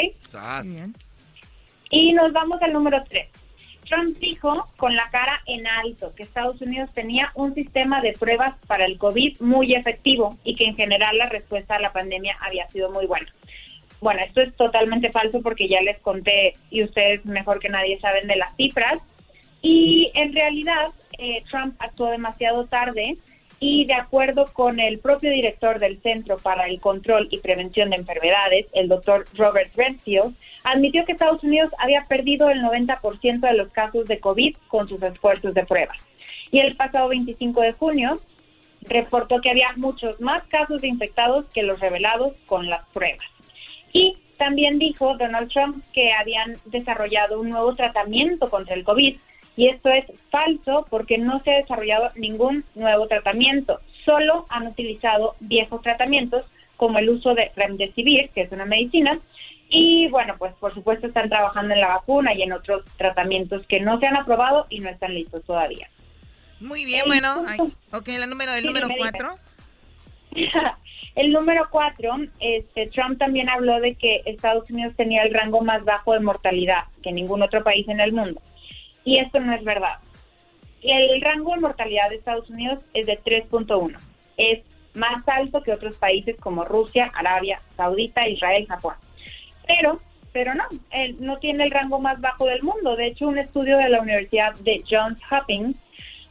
Y 1.95 2.11
nos 2.11 2.33
vamos 2.33 2.59
al 2.63 2.73
número 2.73 3.03
tres. 3.07 3.29
Trump 3.87 4.17
dijo 4.17 4.67
con 4.77 4.95
la 4.95 5.07
cara 5.11 5.43
en 5.45 5.67
alto 5.67 6.11
que 6.15 6.23
Estados 6.23 6.59
Unidos 6.59 6.91
tenía 6.91 7.31
un 7.35 7.53
sistema 7.53 8.01
de 8.01 8.13
pruebas 8.13 8.55
para 8.65 8.85
el 8.85 8.97
COVID 8.97 9.39
muy 9.41 9.75
efectivo 9.75 10.35
y 10.43 10.55
que 10.55 10.65
en 10.65 10.75
general 10.75 11.15
la 11.19 11.27
respuesta 11.27 11.75
a 11.75 11.79
la 11.79 11.93
pandemia 11.93 12.35
había 12.41 12.67
sido 12.71 12.89
muy 12.89 13.05
buena. 13.05 13.27
Bueno, 14.01 14.21
esto 14.25 14.41
es 14.41 14.55
totalmente 14.55 15.11
falso 15.11 15.39
porque 15.43 15.67
ya 15.67 15.81
les 15.81 15.99
conté 15.99 16.53
y 16.71 16.83
ustedes 16.83 17.23
mejor 17.27 17.59
que 17.59 17.69
nadie 17.69 17.99
saben 17.99 18.25
de 18.27 18.37
las 18.37 18.55
cifras. 18.55 18.99
Y 19.61 20.09
en 20.15 20.33
realidad 20.33 20.87
eh, 21.19 21.43
Trump 21.51 21.75
actuó 21.77 22.09
demasiado 22.09 22.65
tarde 22.65 23.17
y 23.65 23.85
de 23.85 23.93
acuerdo 23.93 24.47
con 24.51 24.81
el 24.81 24.99
propio 24.99 25.31
director 25.31 25.79
del 25.79 26.01
Centro 26.01 26.37
para 26.37 26.65
el 26.65 26.81
Control 26.81 27.29
y 27.31 27.37
Prevención 27.37 27.91
de 27.91 27.95
Enfermedades, 27.95 28.65
el 28.73 28.89
doctor 28.89 29.23
Robert 29.37 29.73
Renfield, 29.73 30.35
admitió 30.65 31.05
que 31.05 31.13
Estados 31.13 31.41
Unidos 31.45 31.71
había 31.79 32.03
perdido 32.09 32.49
el 32.49 32.61
90% 32.61 33.39
de 33.39 33.53
los 33.53 33.69
casos 33.69 34.05
de 34.05 34.19
COVID 34.19 34.57
con 34.67 34.89
sus 34.89 35.01
esfuerzos 35.01 35.53
de 35.53 35.65
pruebas. 35.65 35.97
Y 36.51 36.59
el 36.59 36.75
pasado 36.75 37.07
25 37.07 37.61
de 37.61 37.71
junio 37.71 38.19
reportó 38.81 39.39
que 39.39 39.51
había 39.51 39.71
muchos 39.77 40.19
más 40.19 40.43
casos 40.49 40.81
de 40.81 40.89
infectados 40.89 41.45
que 41.53 41.63
los 41.63 41.79
revelados 41.79 42.33
con 42.47 42.67
las 42.69 42.85
pruebas. 42.89 43.27
Y 43.93 44.17
también 44.35 44.77
dijo 44.77 45.15
Donald 45.15 45.49
Trump 45.49 45.81
que 45.93 46.11
habían 46.11 46.57
desarrollado 46.65 47.39
un 47.39 47.51
nuevo 47.51 47.73
tratamiento 47.73 48.49
contra 48.49 48.75
el 48.75 48.83
COVID, 48.83 49.15
y 49.55 49.67
esto 49.67 49.89
es 49.89 50.05
falso 50.29 50.85
porque 50.89 51.17
no 51.17 51.39
se 51.43 51.51
ha 51.51 51.57
desarrollado 51.57 52.11
ningún 52.15 52.63
nuevo 52.75 53.07
tratamiento. 53.07 53.79
Solo 54.03 54.45
han 54.49 54.67
utilizado 54.67 55.35
viejos 55.39 55.81
tratamientos 55.81 56.43
como 56.75 56.97
el 56.97 57.09
uso 57.09 57.33
de 57.33 57.51
remdesivir, 57.55 58.29
que 58.29 58.41
es 58.41 58.51
una 58.51 58.65
medicina, 58.65 59.19
y 59.69 60.07
bueno, 60.09 60.35
pues 60.37 60.53
por 60.55 60.73
supuesto 60.73 61.07
están 61.07 61.29
trabajando 61.29 61.73
en 61.73 61.81
la 61.81 61.87
vacuna 61.87 62.33
y 62.33 62.41
en 62.41 62.51
otros 62.51 62.83
tratamientos 62.97 63.65
que 63.67 63.79
no 63.79 63.99
se 63.99 64.07
han 64.07 64.17
aprobado 64.17 64.65
y 64.69 64.79
no 64.79 64.89
están 64.89 65.13
listos 65.13 65.43
todavía. 65.45 65.89
Muy 66.59 66.85
bien, 66.85 67.03
bueno, 67.07 67.43
ok, 67.91 68.07
el 68.09 68.29
número, 68.29 68.53
el 68.53 68.65
número 68.65 68.87
cuatro. 68.97 69.37
el 71.15 71.31
número 71.31 71.67
cuatro, 71.69 72.15
este, 72.39 72.87
Trump 72.87 73.19
también 73.19 73.49
habló 73.49 73.79
de 73.79 73.95
que 73.95 74.21
Estados 74.25 74.69
Unidos 74.69 74.93
tenía 74.95 75.23
el 75.23 75.33
rango 75.33 75.61
más 75.61 75.83
bajo 75.83 76.13
de 76.13 76.19
mortalidad 76.19 76.85
que 77.01 77.11
ningún 77.11 77.41
otro 77.43 77.63
país 77.63 77.87
en 77.87 77.99
el 77.99 78.13
mundo 78.13 78.41
y 79.03 79.17
esto 79.17 79.39
no 79.39 79.53
es 79.53 79.63
verdad. 79.63 79.99
El 80.81 81.21
rango 81.21 81.53
de 81.53 81.61
mortalidad 81.61 82.09
de 82.09 82.17
Estados 82.17 82.49
Unidos 82.49 82.79
es 82.93 83.05
de 83.07 83.19
3.1. 83.19 83.97
Es 84.37 84.63
más 84.93 85.27
alto 85.27 85.63
que 85.63 85.71
otros 85.71 85.95
países 85.95 86.35
como 86.39 86.65
Rusia, 86.65 87.11
Arabia 87.15 87.61
Saudita, 87.77 88.27
Israel, 88.27 88.67
Japón. 88.67 88.95
Pero, 89.65 90.01
pero 90.33 90.53
no, 90.53 90.65
él 90.91 91.15
no 91.19 91.37
tiene 91.37 91.63
el 91.63 91.71
rango 91.71 91.99
más 91.99 92.19
bajo 92.19 92.45
del 92.45 92.63
mundo. 92.63 92.95
De 92.95 93.07
hecho, 93.07 93.27
un 93.27 93.37
estudio 93.37 93.77
de 93.77 93.89
la 93.89 94.01
Universidad 94.01 94.55
de 94.55 94.83
Johns 94.89 95.19
Hopkins 95.31 95.77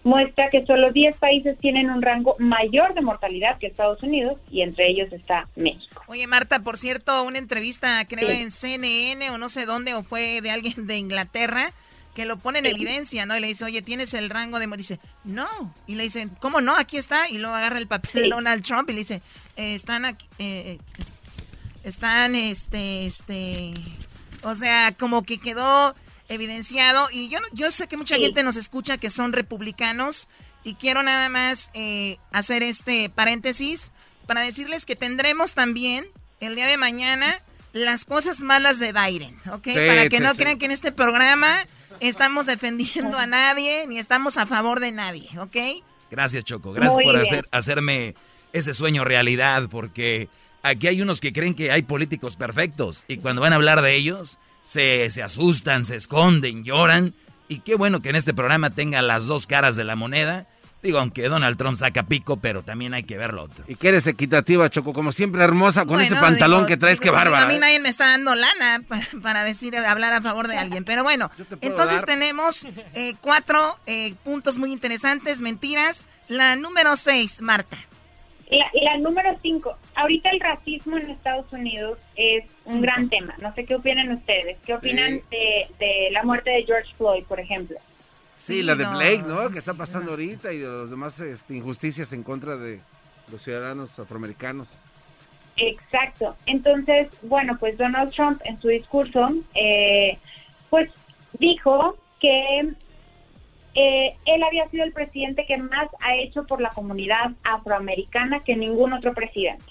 muestra 0.04 0.50
que 0.50 0.66
solo 0.66 0.92
10 0.92 1.16
países 1.16 1.56
tienen 1.58 1.88
un 1.88 2.02
rango 2.02 2.36
mayor 2.38 2.92
de 2.94 3.02
mortalidad 3.02 3.58
que 3.58 3.68
Estados 3.68 4.02
Unidos 4.02 4.38
y 4.50 4.62
entre 4.62 4.90
ellos 4.90 5.12
está 5.12 5.48
México. 5.54 6.02
Oye, 6.08 6.26
Marta, 6.26 6.58
por 6.60 6.76
cierto, 6.76 7.22
una 7.22 7.38
entrevista 7.38 8.04
creo 8.06 8.28
en 8.28 8.50
CNN 8.50 9.30
o 9.30 9.38
no 9.38 9.48
sé 9.48 9.64
dónde 9.64 9.94
o 9.94 10.02
fue 10.02 10.40
de 10.40 10.50
alguien 10.50 10.86
de 10.86 10.96
Inglaterra 10.96 11.72
que 12.14 12.26
lo 12.26 12.38
pone 12.38 12.58
en 12.58 12.66
evidencia, 12.66 13.24
¿no? 13.26 13.36
Y 13.36 13.40
le 13.40 13.46
dice, 13.46 13.64
oye, 13.64 13.82
¿tienes 13.82 14.12
el 14.14 14.28
rango 14.28 14.58
de... 14.58 14.66
Dice, 14.76 15.00
no. 15.24 15.74
Y 15.86 15.94
le 15.94 16.04
dicen, 16.04 16.30
¿cómo 16.40 16.60
no? 16.60 16.76
Aquí 16.76 16.98
está. 16.98 17.28
Y 17.28 17.38
luego 17.38 17.54
agarra 17.54 17.78
el 17.78 17.86
papel 17.86 18.24
de 18.24 18.28
Donald 18.28 18.62
Trump 18.62 18.90
y 18.90 18.92
le 18.92 18.98
dice, 18.98 19.22
eh, 19.56 19.74
están 19.74 20.04
aquí... 20.04 20.26
Eh, 20.38 20.78
están, 21.84 22.34
este, 22.34 23.06
este... 23.06 23.74
O 24.42 24.54
sea, 24.54 24.94
como 24.98 25.22
que 25.22 25.38
quedó 25.38 25.94
evidenciado. 26.28 27.08
Y 27.10 27.28
yo, 27.28 27.38
yo 27.52 27.70
sé 27.70 27.86
que 27.88 27.96
mucha 27.96 28.16
gente 28.16 28.42
nos 28.42 28.56
escucha 28.56 28.98
que 28.98 29.10
son 29.10 29.32
republicanos. 29.32 30.28
Y 30.64 30.74
quiero 30.74 31.02
nada 31.02 31.28
más 31.28 31.70
eh, 31.74 32.18
hacer 32.30 32.62
este 32.62 33.08
paréntesis 33.08 33.92
para 34.26 34.42
decirles 34.42 34.84
que 34.84 34.96
tendremos 34.96 35.54
también 35.54 36.06
el 36.40 36.56
día 36.56 36.66
de 36.66 36.76
mañana 36.76 37.42
las 37.72 38.04
cosas 38.04 38.40
malas 38.40 38.78
de 38.78 38.92
Biden, 38.92 39.36
¿ok? 39.50 39.68
para 39.88 40.08
que 40.08 40.20
no 40.20 40.34
crean 40.34 40.58
que 40.58 40.66
en 40.66 40.72
este 40.72 40.92
programa 40.92 41.66
estamos 42.08 42.46
defendiendo 42.46 43.18
a 43.18 43.26
nadie 43.26 43.86
ni 43.86 43.98
estamos 43.98 44.36
a 44.36 44.46
favor 44.46 44.80
de 44.80 44.92
nadie, 44.92 45.28
¿ok? 45.38 45.56
Gracias, 46.10 46.44
Choco. 46.44 46.72
Gracias 46.72 47.02
por 47.02 47.16
hacer, 47.16 47.46
hacerme 47.50 48.14
ese 48.52 48.74
sueño 48.74 49.04
realidad, 49.04 49.68
porque 49.70 50.28
aquí 50.62 50.86
hay 50.86 51.00
unos 51.00 51.20
que 51.20 51.32
creen 51.32 51.54
que 51.54 51.72
hay 51.72 51.82
políticos 51.82 52.36
perfectos 52.36 53.04
y 53.08 53.16
cuando 53.16 53.40
van 53.40 53.52
a 53.52 53.56
hablar 53.56 53.82
de 53.82 53.94
ellos 53.94 54.38
se, 54.66 55.10
se 55.10 55.22
asustan, 55.22 55.84
se 55.84 55.96
esconden, 55.96 56.64
lloran. 56.64 57.14
Y 57.48 57.60
qué 57.60 57.74
bueno 57.74 58.00
que 58.00 58.10
en 58.10 58.16
este 58.16 58.34
programa 58.34 58.70
tenga 58.70 59.02
las 59.02 59.26
dos 59.26 59.46
caras 59.46 59.76
de 59.76 59.84
la 59.84 59.96
moneda 59.96 60.46
Digo, 60.82 60.98
aunque 60.98 61.28
Donald 61.28 61.56
Trump 61.56 61.76
saca 61.76 62.02
pico, 62.02 62.38
pero 62.38 62.62
también 62.62 62.92
hay 62.92 63.04
que 63.04 63.16
ver 63.16 63.32
lo 63.32 63.44
otro. 63.44 63.64
Y 63.68 63.76
que 63.76 63.88
eres 63.88 64.08
equitativa, 64.08 64.68
Choco, 64.68 64.92
como 64.92 65.12
siempre 65.12 65.44
hermosa 65.44 65.86
con 65.86 66.00
ese 66.00 66.16
pantalón 66.16 66.66
que 66.66 66.76
traes, 66.76 66.98
que 66.98 67.10
bárbara. 67.10 67.44
A 67.44 67.46
mí 67.46 67.54
¿eh? 67.54 67.58
nadie 67.60 67.78
me 67.78 67.88
está 67.88 68.08
dando 68.08 68.34
lana 68.34 68.82
para, 69.22 69.44
decir, 69.44 69.76
hablar 69.76 70.12
a 70.12 70.20
favor 70.20 70.48
de 70.48 70.58
alguien. 70.58 70.84
Pero 70.84 71.04
bueno, 71.04 71.30
entonces 71.60 72.04
tenemos 72.04 72.66
eh, 72.94 73.14
cuatro 73.20 73.78
eh, 73.86 74.14
puntos 74.24 74.58
muy 74.58 74.72
interesantes, 74.72 75.40
mentiras. 75.40 76.04
La 76.26 76.56
número 76.56 76.96
seis, 76.96 77.40
Marta. 77.40 77.76
La, 78.50 78.68
la 78.82 78.98
número 78.98 79.38
cinco, 79.40 79.78
ahorita 79.94 80.30
el 80.30 80.40
racismo 80.40 80.98
en 80.98 81.10
Estados 81.10 81.50
Unidos 81.52 81.98
es 82.16 82.44
un 82.64 82.82
gran 82.82 83.08
tema. 83.08 83.34
No 83.38 83.54
sé 83.54 83.64
qué 83.64 83.76
opinan 83.76 84.10
ustedes. 84.10 84.58
¿Qué 84.66 84.74
opinan 84.74 85.20
de, 85.30 85.68
de 85.78 86.08
la 86.10 86.22
muerte 86.24 86.50
de 86.50 86.64
George 86.64 86.92
Floyd, 86.98 87.24
por 87.24 87.38
ejemplo? 87.38 87.76
Sí, 88.42 88.60
la 88.60 88.74
de 88.74 88.84
Blake, 88.84 89.22
¿no? 89.24 89.50
Que 89.50 89.60
está 89.60 89.72
pasando 89.72 90.10
ahorita 90.10 90.52
y 90.52 90.58
de 90.58 90.66
los 90.66 90.90
demás 90.90 91.20
este, 91.20 91.54
injusticias 91.54 92.12
en 92.12 92.24
contra 92.24 92.56
de 92.56 92.80
los 93.30 93.40
ciudadanos 93.40 93.96
afroamericanos. 94.00 94.68
Exacto. 95.56 96.34
Entonces, 96.46 97.06
bueno, 97.22 97.56
pues 97.60 97.78
Donald 97.78 98.12
Trump 98.12 98.40
en 98.44 98.60
su 98.60 98.66
discurso, 98.66 99.30
eh, 99.54 100.18
pues 100.70 100.90
dijo 101.38 101.96
que 102.18 102.74
eh, 103.76 104.16
él 104.24 104.42
había 104.42 104.68
sido 104.70 104.82
el 104.82 104.92
presidente 104.92 105.46
que 105.46 105.58
más 105.58 105.86
ha 106.00 106.16
hecho 106.16 106.44
por 106.44 106.60
la 106.60 106.70
comunidad 106.70 107.30
afroamericana 107.44 108.40
que 108.40 108.56
ningún 108.56 108.92
otro 108.92 109.14
presidente. 109.14 109.66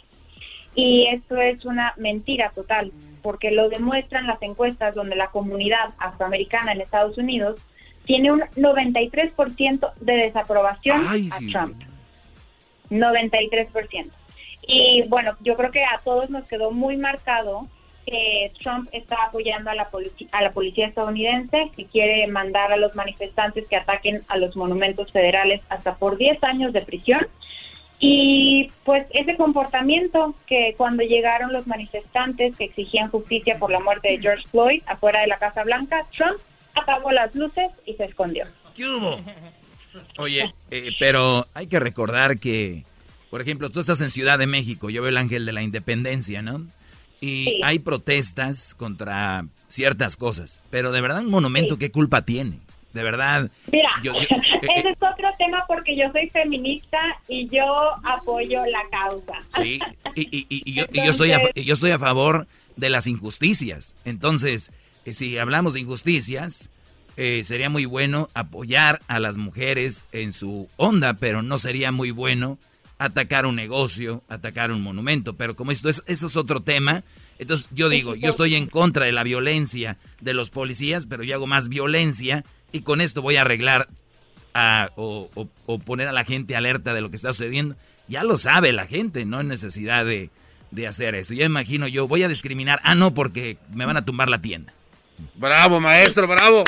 Y 0.75 1.07
esto 1.07 1.35
es 1.35 1.65
una 1.65 1.93
mentira 1.97 2.51
total, 2.51 2.93
porque 3.21 3.51
lo 3.51 3.67
demuestran 3.67 4.27
las 4.27 4.41
encuestas 4.41 4.95
donde 4.95 5.17
la 5.17 5.27
comunidad 5.27 5.93
afroamericana 5.97 6.71
en 6.71 6.79
Estados 6.79 7.17
Unidos 7.17 7.59
tiene 8.05 8.31
un 8.31 8.41
93% 8.55 9.93
de 9.99 10.13
desaprobación 10.13 11.07
a 11.07 11.39
Trump. 11.51 11.81
93%. 12.89 14.11
Y 14.67 15.03
bueno, 15.07 15.35
yo 15.41 15.55
creo 15.55 15.71
que 15.71 15.83
a 15.83 15.99
todos 16.03 16.29
nos 16.29 16.47
quedó 16.47 16.71
muy 16.71 16.97
marcado 16.97 17.67
que 18.05 18.51
Trump 18.61 18.89
está 18.91 19.25
apoyando 19.27 19.69
a 19.69 19.75
la, 19.75 19.89
a 20.31 20.41
la 20.41 20.51
policía 20.51 20.87
estadounidense, 20.87 21.71
que 21.75 21.85
quiere 21.85 22.27
mandar 22.27 22.71
a 22.71 22.77
los 22.77 22.95
manifestantes 22.95 23.67
que 23.67 23.75
ataquen 23.75 24.23
a 24.27 24.37
los 24.37 24.55
monumentos 24.55 25.11
federales 25.11 25.61
hasta 25.69 25.95
por 25.95 26.17
10 26.17 26.43
años 26.43 26.73
de 26.73 26.81
prisión. 26.81 27.27
Y 27.99 28.71
pues 28.83 29.05
ese 29.11 29.35
comportamiento 29.37 30.33
que 30.47 30.73
cuando 30.75 31.03
llegaron 31.03 31.53
los 31.53 31.67
manifestantes 31.67 32.55
que 32.55 32.65
exigían 32.65 33.11
justicia 33.11 33.59
por 33.59 33.69
la 33.69 33.79
muerte 33.79 34.09
de 34.09 34.17
George 34.17 34.47
Floyd 34.49 34.81
afuera 34.87 35.21
de 35.21 35.27
la 35.27 35.37
Casa 35.37 35.63
Blanca, 35.63 36.07
Trump 36.11 36.39
apagó 36.81 37.11
las 37.11 37.33
luces 37.35 37.71
y 37.85 37.93
se 37.93 38.05
escondió. 38.05 38.45
¿Qué 38.75 38.85
hubo? 38.85 39.19
Oye, 40.17 40.53
eh, 40.69 40.91
pero 40.99 41.47
hay 41.53 41.67
que 41.67 41.79
recordar 41.79 42.39
que, 42.39 42.83
por 43.29 43.41
ejemplo, 43.41 43.69
tú 43.69 43.79
estás 43.79 44.01
en 44.01 44.11
Ciudad 44.11 44.39
de 44.39 44.47
México, 44.47 44.89
yo 44.89 45.01
veo 45.01 45.09
el 45.09 45.17
Ángel 45.17 45.45
de 45.45 45.53
la 45.53 45.61
Independencia, 45.61 46.41
¿no? 46.41 46.65
Y 47.19 47.61
hay 47.63 47.79
protestas 47.79 48.73
contra 48.73 49.45
ciertas 49.67 50.17
cosas, 50.17 50.63
pero 50.69 50.91
de 50.91 51.01
verdad 51.01 51.19
un 51.19 51.29
monumento, 51.29 51.77
¿qué 51.77 51.91
culpa 51.91 52.23
tiene? 52.23 52.59
De 52.93 53.03
verdad. 53.03 53.51
Mira, 53.71 53.89
eh, 54.03 54.27
ese 54.61 54.89
es 54.89 54.97
otro 54.97 55.29
tema 55.37 55.63
porque 55.67 55.95
yo 55.95 56.11
soy 56.11 56.29
feminista 56.29 56.99
y 57.27 57.47
yo 57.47 57.63
apoyo 58.03 58.65
la 58.65 58.81
causa. 58.91 59.33
Sí, 59.49 59.79
y, 60.15 60.73
yo, 60.73 60.85
estoy 60.93 61.31
yo 61.55 61.73
estoy 61.73 61.91
a 61.91 61.99
favor 61.99 62.47
de 62.75 62.89
las 62.89 63.07
injusticias. 63.07 63.95
Entonces, 64.03 64.73
si 65.05 65.37
hablamos 65.37 65.73
de 65.73 65.81
injusticias, 65.81 66.69
eh, 67.17 67.43
sería 67.43 67.69
muy 67.69 67.85
bueno 67.85 68.29
apoyar 68.33 69.01
a 69.07 69.19
las 69.19 69.37
mujeres 69.37 70.03
en 70.11 70.33
su 70.33 70.67
onda, 70.77 71.13
pero 71.15 71.41
no 71.41 71.57
sería 71.57 71.91
muy 71.91 72.11
bueno 72.11 72.57
atacar 72.97 73.45
un 73.45 73.55
negocio, 73.55 74.23
atacar 74.29 74.71
un 74.71 74.81
monumento. 74.81 75.35
Pero 75.35 75.55
como 75.55 75.71
esto 75.71 75.89
es, 75.89 76.03
eso 76.05 76.27
es 76.27 76.35
otro 76.35 76.61
tema, 76.61 77.03
entonces 77.39 77.67
yo 77.71 77.89
digo, 77.89 78.13
yo 78.15 78.29
estoy 78.29 78.53
en 78.53 78.67
contra 78.67 79.05
de 79.05 79.11
la 79.11 79.23
violencia 79.23 79.97
de 80.21 80.35
los 80.35 80.51
policías, 80.51 81.07
pero 81.07 81.23
yo 81.23 81.33
hago 81.33 81.47
más 81.47 81.69
violencia 81.69 82.45
y 82.71 82.81
con 82.81 83.01
esto 83.01 83.23
voy 83.23 83.37
a 83.37 83.41
arreglar 83.41 83.89
o, 84.95 85.29
o, 85.65 85.79
poner 85.79 86.07
a 86.07 86.11
la 86.11 86.23
gente 86.23 86.55
alerta 86.55 86.93
de 86.93 87.01
lo 87.01 87.09
que 87.09 87.15
está 87.15 87.33
sucediendo. 87.33 87.75
Ya 88.07 88.23
lo 88.23 88.37
sabe 88.37 88.73
la 88.73 88.85
gente, 88.85 89.25
no 89.25 89.39
hay 89.39 89.45
necesidad 89.45 90.05
de, 90.05 90.29
de 90.69 90.87
hacer 90.87 91.15
eso. 91.15 91.33
Ya 91.33 91.45
imagino 91.45 91.87
yo, 91.87 92.07
voy 92.07 92.21
a 92.21 92.27
discriminar, 92.27 92.79
ah, 92.83 92.93
no, 92.93 93.13
porque 93.13 93.57
me 93.73 93.85
van 93.85 93.97
a 93.97 94.05
tumbar 94.05 94.29
la 94.29 94.41
tienda. 94.41 94.73
Bravo, 95.35 95.79
maestro, 95.79 96.27
bravo. 96.27 96.63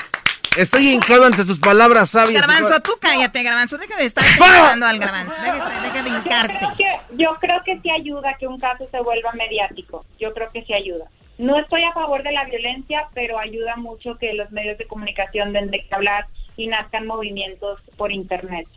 Estoy 0.57 0.93
hincado 0.93 1.25
ante 1.25 1.43
sus 1.43 1.57
palabras 1.57 2.11
sabias. 2.11 2.45
Garbanzo, 2.45 2.79
tú 2.81 2.91
cállate, 2.99 3.41
Garbanzo. 3.41 3.77
Deja 3.77 3.97
de 3.97 4.05
estar 4.05 4.23
hablando 4.39 4.85
al 4.85 4.99
Garbanzo. 4.99 5.33
Deja, 5.41 6.03
de 6.03 6.09
hincarte. 6.09 6.53
Yo 6.53 6.59
creo, 6.59 6.75
que, 6.77 7.15
yo 7.17 7.37
creo 7.39 7.63
que 7.65 7.79
sí 7.81 7.89
ayuda 7.89 8.35
que 8.39 8.47
un 8.47 8.59
caso 8.59 8.87
se 8.91 8.99
vuelva 9.01 9.31
mediático. 9.33 10.05
Yo 10.19 10.33
creo 10.33 10.51
que 10.51 10.63
sí 10.63 10.73
ayuda. 10.73 11.05
No 11.37 11.57
estoy 11.59 11.83
a 11.83 11.93
favor 11.93 12.21
de 12.21 12.31
la 12.31 12.45
violencia, 12.45 13.07
pero 13.13 13.39
ayuda 13.39 13.75
mucho 13.75 14.17
que 14.19 14.33
los 14.33 14.51
medios 14.51 14.77
de 14.77 14.85
comunicación 14.85 15.53
den 15.53 15.71
de 15.71 15.85
hablar 15.89 16.27
y 16.55 16.67
nazcan 16.67 17.07
movimientos 17.07 17.79
por 17.97 18.11
Internet. 18.11 18.67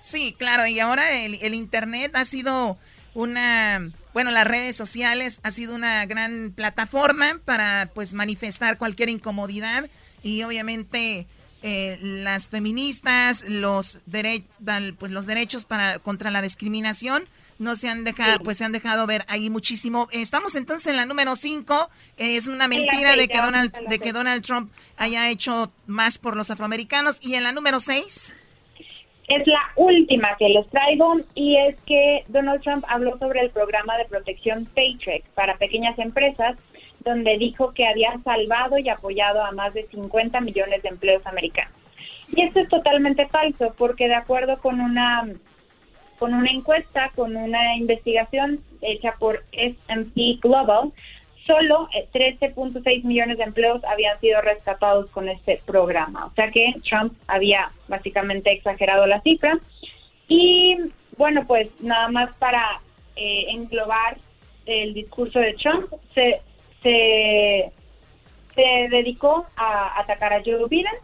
Sí, 0.00 0.34
claro, 0.38 0.66
y 0.66 0.78
ahora 0.78 1.18
el, 1.18 1.54
Internet 1.54 2.12
ha 2.14 2.24
sido 2.24 2.76
una, 3.14 3.90
bueno, 4.16 4.30
las 4.30 4.46
redes 4.46 4.74
sociales 4.74 5.40
ha 5.42 5.50
sido 5.50 5.74
una 5.74 6.06
gran 6.06 6.50
plataforma 6.56 7.38
para 7.44 7.90
pues 7.94 8.14
manifestar 8.14 8.78
cualquier 8.78 9.10
incomodidad 9.10 9.90
y 10.22 10.42
obviamente 10.42 11.26
eh, 11.62 11.98
las 12.00 12.48
feministas, 12.48 13.44
los, 13.46 14.00
pues, 14.10 15.12
los 15.12 15.26
derechos 15.26 15.66
para, 15.66 15.98
contra 15.98 16.30
la 16.30 16.40
discriminación 16.40 17.28
no 17.58 17.76
se 17.76 17.90
han 17.90 18.04
dejado, 18.04 18.38
pues 18.42 18.56
se 18.56 18.64
han 18.64 18.72
dejado 18.72 19.06
ver 19.06 19.26
ahí 19.28 19.50
muchísimo. 19.50 20.08
Estamos 20.10 20.54
entonces 20.54 20.86
en 20.86 20.96
la 20.96 21.04
número 21.04 21.36
5. 21.36 21.90
es 22.16 22.46
una 22.46 22.68
mentira 22.68 23.16
de 23.16 23.28
que, 23.28 23.36
Donald, 23.36 23.74
de 23.86 23.98
que 23.98 24.14
Donald 24.14 24.42
Trump 24.42 24.72
haya 24.96 25.28
hecho 25.28 25.70
más 25.86 26.16
por 26.16 26.36
los 26.36 26.50
afroamericanos. 26.50 27.18
Y 27.20 27.34
en 27.34 27.42
la 27.42 27.52
número 27.52 27.80
6. 27.80 28.32
Es 29.28 29.46
la 29.46 29.60
última 29.74 30.36
que 30.38 30.48
les 30.48 30.68
traigo 30.68 31.16
y 31.34 31.56
es 31.56 31.76
que 31.80 32.24
Donald 32.28 32.62
Trump 32.62 32.84
habló 32.88 33.18
sobre 33.18 33.40
el 33.40 33.50
programa 33.50 33.96
de 33.98 34.04
protección 34.04 34.66
Paycheck 34.66 35.24
para 35.34 35.56
pequeñas 35.56 35.98
empresas, 35.98 36.56
donde 37.00 37.36
dijo 37.38 37.72
que 37.72 37.86
había 37.86 38.16
salvado 38.22 38.78
y 38.78 38.88
apoyado 38.88 39.42
a 39.42 39.50
más 39.50 39.74
de 39.74 39.86
50 39.88 40.40
millones 40.40 40.82
de 40.82 40.90
empleos 40.90 41.26
americanos. 41.26 41.74
Y 42.28 42.42
esto 42.42 42.60
es 42.60 42.68
totalmente 42.68 43.26
falso, 43.26 43.74
porque 43.76 44.08
de 44.08 44.14
acuerdo 44.14 44.58
con 44.60 44.80
una 44.80 45.24
con 46.18 46.32
una 46.32 46.50
encuesta, 46.50 47.10
con 47.14 47.36
una 47.36 47.76
investigación 47.76 48.60
hecha 48.80 49.16
por 49.18 49.44
S&P 49.52 50.38
Global, 50.40 50.92
solo 51.46 51.88
13.6 52.12 52.82
eh, 52.84 53.00
millones 53.04 53.38
de 53.38 53.44
empleos 53.44 53.82
habían 53.84 54.18
sido 54.20 54.40
rescatados 54.40 55.10
con 55.10 55.28
este 55.28 55.60
programa. 55.64 56.26
O 56.26 56.34
sea 56.34 56.50
que 56.50 56.74
Trump 56.88 57.14
había 57.26 57.70
básicamente 57.88 58.52
exagerado 58.52 59.06
la 59.06 59.20
cifra. 59.22 59.58
Y 60.28 60.76
bueno, 61.16 61.46
pues 61.46 61.68
nada 61.80 62.08
más 62.08 62.34
para 62.36 62.80
eh, 63.14 63.46
englobar 63.48 64.18
el 64.66 64.94
discurso 64.94 65.38
de 65.38 65.54
Trump, 65.54 65.92
se, 66.14 66.40
se, 66.82 67.70
se 68.54 68.88
dedicó 68.90 69.46
a 69.56 70.00
atacar 70.00 70.32
a 70.32 70.42
Joe 70.44 70.66
Biden 70.68 70.94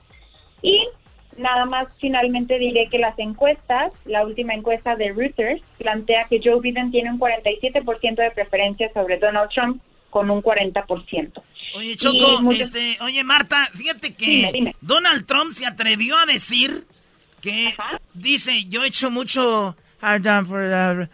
y 0.63 0.89
Nada 1.37 1.65
más 1.65 1.89
finalmente 1.99 2.59
diré 2.59 2.89
que 2.89 2.99
las 2.99 3.19
encuestas, 3.19 3.93
la 4.05 4.25
última 4.25 4.53
encuesta 4.53 4.97
de 4.97 5.13
Reuters, 5.13 5.63
plantea 5.79 6.27
que 6.29 6.41
Joe 6.45 6.61
Biden 6.61 6.91
tiene 6.91 7.11
un 7.11 7.19
47% 7.19 8.17
de 8.17 8.31
preferencia 8.33 8.93
sobre 8.93 9.19
Donald 9.19 9.51
Trump 9.51 9.83
con 10.13 10.31
un 10.31 10.43
40%. 10.43 11.43
Oye, 11.75 11.97
Choco, 11.97 12.53
este, 12.53 12.99
oye, 13.01 13.25
Marta, 13.25 13.71
fíjate 13.73 14.13
que 14.13 14.75
Donald 14.83 15.25
Trump 15.25 15.53
se 15.53 15.65
atrevió 15.65 16.19
a 16.19 16.27
decir 16.27 16.87
que 17.41 17.75
dice, 18.13 18.67
yo 18.69 18.85
he 18.85 18.89
hecho 18.89 19.11
mucho 19.11 19.75
for 20.47 21.09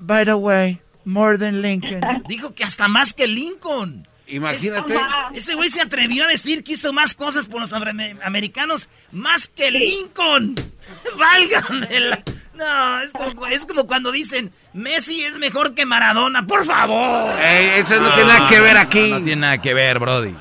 by 0.00 0.24
the 0.24 0.34
way, 0.34 0.80
more 1.04 1.36
than 1.36 1.60
Lincoln. 1.60 2.00
Dijo 2.28 2.54
que 2.54 2.64
hasta 2.64 2.88
más 2.88 3.12
que 3.12 3.26
Lincoln. 3.26 4.08
Imagínate. 4.26 4.94
ese 5.34 5.54
güey 5.54 5.68
se 5.68 5.82
atrevió 5.82 6.24
a 6.24 6.28
decir 6.28 6.64
que 6.64 6.74
hizo 6.74 6.92
más 6.94 7.14
cosas 7.14 7.46
por 7.46 7.60
los 7.60 7.74
americanos 7.74 8.88
más 9.12 9.48
que 9.48 9.70
Lincoln. 9.70 10.54
Válgame. 11.18 12.24
No, 12.60 13.00
es 13.48 13.64
como, 13.64 13.86
cuando 13.86 14.12
dicen 14.12 14.52
Messi 14.74 15.24
es 15.24 15.38
mejor 15.38 15.74
que 15.74 15.86
Maradona, 15.86 16.46
por 16.46 16.66
favor. 16.66 17.34
eso 17.40 17.98
no, 17.98 18.14
tiene 18.14 18.28
nada 18.28 18.48
que 18.50 18.60
ver 18.60 18.76
aquí. 18.76 19.10
No, 19.10 19.22
tiene 19.22 19.40
nada 19.40 19.62
que 19.62 19.72
ver, 19.72 19.98
Brody. 19.98 20.34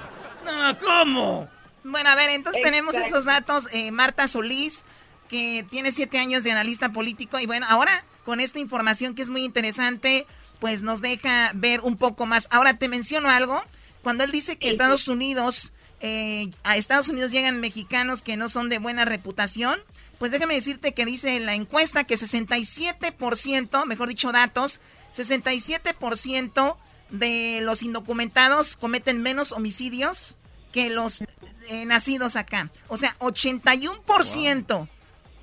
No, 0.46 0.78
¿cómo? 0.80 1.50
Bueno, 1.86 2.10
a 2.10 2.16
ver, 2.16 2.32
entonces 2.32 2.62
tenemos 2.62 2.96
esos 2.96 3.24
datos. 3.24 3.70
Eh, 3.72 3.92
Marta 3.92 4.28
Solís, 4.28 4.84
que 5.30 5.66
tiene 5.70 5.94
siete 5.94 6.20
años 6.20 6.44
de 6.44 6.52
analista 6.52 6.90
político. 6.92 7.40
Y 7.40 7.46
bueno, 7.46 7.66
ahora 7.70 8.04
con 8.26 8.42
esta 8.42 8.60
información 8.60 9.16
que 9.16 9.22
es 9.22 9.30
muy 9.30 9.46
interesante, 9.46 10.28
pues 10.60 10.82
nos 10.82 11.02
deja 11.02 11.52
ver 11.54 11.80
un 11.82 11.96
poco 11.96 12.26
más. 12.26 12.50
Ahora 12.52 12.74
te 12.74 12.90
menciono 12.90 13.30
algo. 13.30 13.64
Cuando 14.04 14.26
él 14.26 14.32
dice 14.32 14.58
que 14.58 14.70
Estados 14.70 15.08
Unidos, 15.08 15.72
eh, 16.02 16.52
a 16.64 16.76
Estados 16.76 17.08
Unidos 17.08 17.32
llegan 17.32 17.62
mexicanos 17.62 18.22
que 18.22 18.36
no 18.36 18.50
son 18.50 18.68
de 18.68 18.78
buena 18.78 19.06
reputación, 19.06 19.80
pues 20.20 20.32
déjame 20.32 20.54
decirte 20.54 20.94
que 20.94 21.06
dice 21.06 21.36
en 21.36 21.46
la 21.46 21.56
encuesta 21.56 22.04
que 22.04 22.16
67%, 22.16 23.86
mejor 23.86 24.10
dicho 24.10 24.32
datos, 24.32 24.82
67% 25.14 26.78
de 27.10 27.62
los 27.64 27.82
indocumentados 27.82 28.76
cometen 28.76 29.22
menos 29.22 29.52
homicidios 29.52 30.38
que 30.72 30.90
los 30.90 31.22
eh, 31.68 31.86
nacidos 31.86 32.36
acá. 32.36 32.70
O 32.88 32.98
sea, 32.98 33.16
81% 33.20 34.88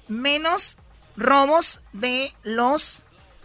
menos 0.08 0.76
robos 1.16 1.80
de 1.92 2.34
los 2.42 3.04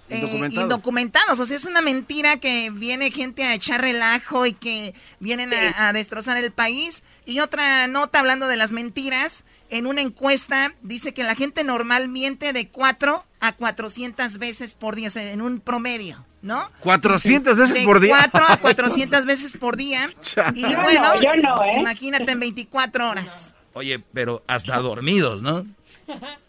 eh, 0.10 0.50
indocumentados. 0.52 1.40
O 1.40 1.46
sea, 1.46 1.56
es 1.56 1.66
una 1.66 1.82
mentira 1.82 2.38
que 2.38 2.70
viene 2.70 3.12
gente 3.12 3.44
a 3.44 3.54
echar 3.54 3.82
relajo 3.82 4.46
y 4.46 4.54
que 4.54 4.94
vienen 5.20 5.54
a, 5.54 5.94
destrozar 5.94 6.38
el 6.38 6.52
país. 6.52 7.04
Y 7.26 7.40
otra 7.40 7.88
nota 7.88 8.20
hablando 8.20 8.48
de 8.48 8.58
las 8.58 8.72
mentiras, 8.72 9.46
en 9.72 9.88
una 9.88 10.02
encuesta 10.02 10.74
dice 10.82 11.14
que 11.14 11.24
la 11.24 11.34
gente 11.34 11.64
normal 11.64 12.10
miente 12.10 12.54
de 12.54 12.68
4 12.68 13.26
a 13.40 13.54
400 13.54 14.38
veces 14.38 14.76
por 14.76 14.96
día, 14.96 15.08
o 15.08 15.12
sea, 15.12 15.32
en 15.32 15.42
un 15.42 15.60
promedio, 15.62 16.26
¿no? 16.42 16.70
400 16.82 17.56
veces 17.58 17.86
por 17.86 18.00
día. 18.00 18.30
4 18.32 18.46
a 18.48 18.58
400 18.58 19.26
veces 19.26 19.58
por 19.58 19.78
día. 19.78 20.14
y 20.54 20.64
bueno, 20.76 21.22
yo 21.22 21.36
no, 21.38 21.64
¿eh? 21.64 21.80
imagínate 21.80 22.32
en 22.32 22.40
24 22.40 23.10
horas. 23.10 23.56
Oye, 23.74 24.04
pero 24.14 24.44
hasta 24.48 24.78
dormidos, 24.78 25.42
¿no? 25.42 25.66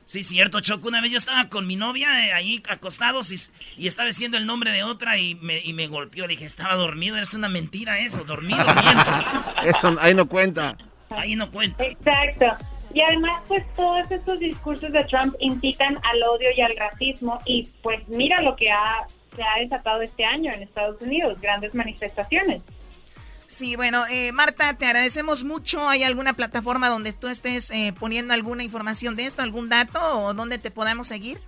Sí, 0.05 0.25
cierto, 0.25 0.61
Choco. 0.61 0.89
Una 0.89 1.01
vez 1.01 1.13
yo 1.13 1.17
estaba 1.17 1.49
con 1.49 1.67
mi 1.67 1.77
novia 1.77 2.27
eh, 2.27 2.33
ahí 2.33 2.63
acostados 2.69 3.33
y, 3.33 3.87
estaba 3.87 4.09
diciendo 4.09 4.37
el 4.37 4.45
nombre 4.45 4.73
de 4.73 4.83
otra 4.83 5.17
y 5.17 5.37
me, 5.37 5.61
y 5.61 5.73
me 5.73 5.87
golpeó. 5.87 6.27
Le 6.27 6.35
dije, 6.35 6.45
estaba 6.45 6.75
dormido. 6.75 7.17
Es 7.17 7.33
una 7.33 7.49
mentira 7.49 8.01
eso, 8.01 8.25
dormido, 8.25 8.63
Eso 9.65 9.97
ahí 10.01 10.15
no 10.15 10.27
cuenta. 10.27 10.77
Ahí 11.09 11.37
no 11.37 11.51
cuenta. 11.51 11.85
Exacto. 11.85 12.47
Y 12.95 13.01
además, 13.01 13.43
pues 13.49 13.65
todos 13.75 14.11
estos 14.11 14.39
discursos 14.39 14.93
de 14.93 15.05
Trump 15.05 15.35
incitan 15.41 15.97
al 16.03 16.23
odio 16.23 16.49
y 16.57 16.61
al 16.61 16.77
racismo. 16.77 17.39
Y 17.47 17.69
pues 17.83 18.07
mira 18.09 18.43
lo 18.43 18.55
que 18.57 18.71
ha, 18.71 19.07
se 19.35 19.43
ha 19.43 19.61
desatado 19.61 20.03
este 20.03 20.25
año 20.25 20.53
en 20.53 20.63
Estados 20.63 21.01
Unidos, 21.01 21.41
grandes 21.41 21.75
manifestaciones. 21.75 22.63
Sí, 23.53 23.77
bueno, 23.77 24.07
eh, 24.07 24.33
Marta, 24.33 24.75
te 24.79 24.87
agradecemos 24.87 25.45
mucho. 25.45 25.87
¿Hay 25.87 26.03
alguna 26.03 26.33
plataforma 26.33 26.89
donde 26.89 27.13
tú 27.13 27.29
estés 27.29 27.71
eh, 27.71 27.93
poniendo 27.99 28.33
alguna 28.33 28.63
información 28.63 29.15
de 29.15 29.27
esto, 29.27 29.43
algún 29.43 29.69
dato 29.69 30.01
o 30.01 30.33
donde 30.33 30.59
te 30.59 30.71
podamos 30.71 31.07
seguir? 31.07 31.39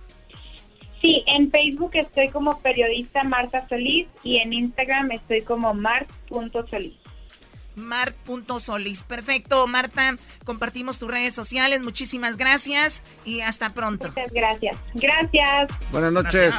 Sí, 1.01 1.23
en 1.27 1.51
Facebook 1.51 1.91
estoy 1.93 2.29
como 2.29 2.59
periodista 2.59 3.23
Marta 3.23 3.67
Solís 3.67 4.07
y 4.23 4.37
en 4.39 4.53
Instagram 4.53 5.11
estoy 5.11 5.41
como 5.41 5.73
mart.solís. 5.73 7.04
Mart.solís. 7.75 9.03
Perfecto, 9.03 9.67
Marta. 9.67 10.15
Compartimos 10.43 10.99
tus 10.99 11.09
redes 11.09 11.33
sociales. 11.33 11.81
Muchísimas 11.81 12.37
gracias 12.37 13.03
y 13.23 13.41
hasta 13.41 13.73
pronto. 13.73 14.07
Muchas 14.09 14.31
gracias. 14.31 14.77
Gracias. 14.93 15.71
Buenas 15.91 16.11
noches. 16.11 16.53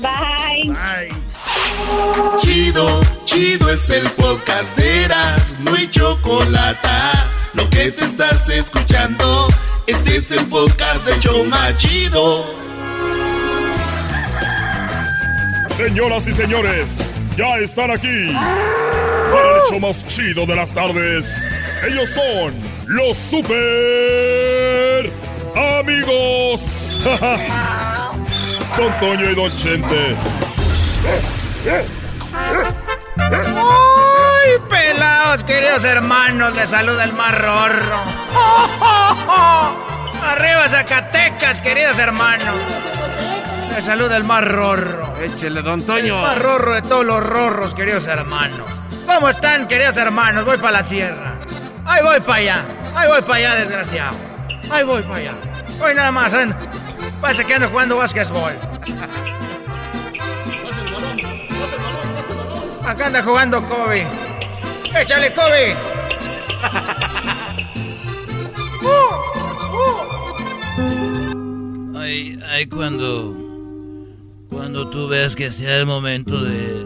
Bye. 0.00 0.70
Bye. 0.70 2.38
Chido, 2.38 3.00
chido 3.24 3.70
es 3.70 3.90
el 3.90 4.08
podcast 4.10 4.76
de 4.76 5.04
Eras. 5.04 5.54
No 5.60 5.74
hay 5.74 5.88
chocolate. 5.90 6.88
Lo 7.54 7.68
que 7.70 7.90
te 7.90 8.04
estás 8.04 8.48
escuchando, 8.48 9.48
este 9.86 10.16
es 10.16 10.30
el 10.30 10.46
podcast 10.46 11.04
de 11.06 11.18
Choma 11.20 11.76
Chido. 11.76 12.44
Señoras 15.76 16.26
y 16.26 16.32
señores 16.32 17.17
ya 17.38 17.56
están 17.58 17.90
aquí 17.92 18.34
para 18.34 19.50
el 19.50 19.62
hecho 19.64 19.78
más 19.78 20.04
chido 20.08 20.44
de 20.44 20.56
las 20.56 20.72
tardes. 20.72 21.46
Ellos 21.86 22.10
son 22.10 22.52
los 22.86 23.16
super 23.16 25.12
amigos. 25.78 27.00
Don 28.76 28.92
Toño 28.98 29.30
y 29.30 29.34
Don 29.36 29.54
Chente. 29.54 30.16
¡Ay, 33.16 34.50
pelados, 34.68 35.44
queridos 35.44 35.84
hermanos! 35.84 36.56
Les 36.56 36.70
saluda 36.70 37.04
el 37.04 37.12
más 37.12 37.38
rorro. 37.38 38.02
Arriba 40.24 40.68
Zacatecas, 40.68 41.60
queridos 41.60 42.00
hermanos. 42.00 42.56
Les 43.74 43.84
saluda 43.84 44.16
el 44.16 44.24
más 44.24 44.44
rorro. 44.44 45.14
Échele, 45.20 45.62
don 45.62 45.82
Toño. 45.82 46.16
El 46.16 46.22
más 46.22 46.38
rorro 46.38 46.74
de 46.74 46.82
todos 46.82 47.04
los 47.04 47.22
rorros, 47.22 47.74
queridos 47.74 48.06
hermanos. 48.06 48.70
¿Cómo 49.06 49.28
están, 49.28 49.68
queridos 49.68 49.96
hermanos? 49.96 50.44
Voy 50.44 50.58
para 50.58 50.72
la 50.72 50.82
tierra. 50.82 51.34
Ahí 51.84 52.02
voy 52.02 52.20
para 52.20 52.38
allá. 52.38 52.64
Ahí 52.94 53.08
voy 53.08 53.22
para 53.22 53.34
allá, 53.34 53.54
desgraciado. 53.54 54.16
Ahí 54.70 54.84
voy 54.84 55.02
para 55.02 55.16
allá. 55.16 55.34
Voy 55.78 55.94
nada 55.94 56.12
más. 56.12 56.32
¿eh? 56.34 56.48
Parece 57.20 57.44
que 57.44 57.54
ando 57.54 57.68
jugando 57.68 57.96
básquetbol. 57.96 58.52
Acá 62.84 63.06
anda 63.06 63.22
jugando 63.22 63.62
Kobe. 63.68 64.06
¡Échale, 64.94 65.32
Kobe! 65.34 65.76
Ay, 71.98 72.38
ay, 72.48 72.66
cuando. 72.66 73.47
Cuando 74.48 74.88
tú 74.88 75.08
veas 75.08 75.36
que 75.36 75.52
sea 75.52 75.76
el 75.76 75.86
momento 75.86 76.42
de. 76.42 76.84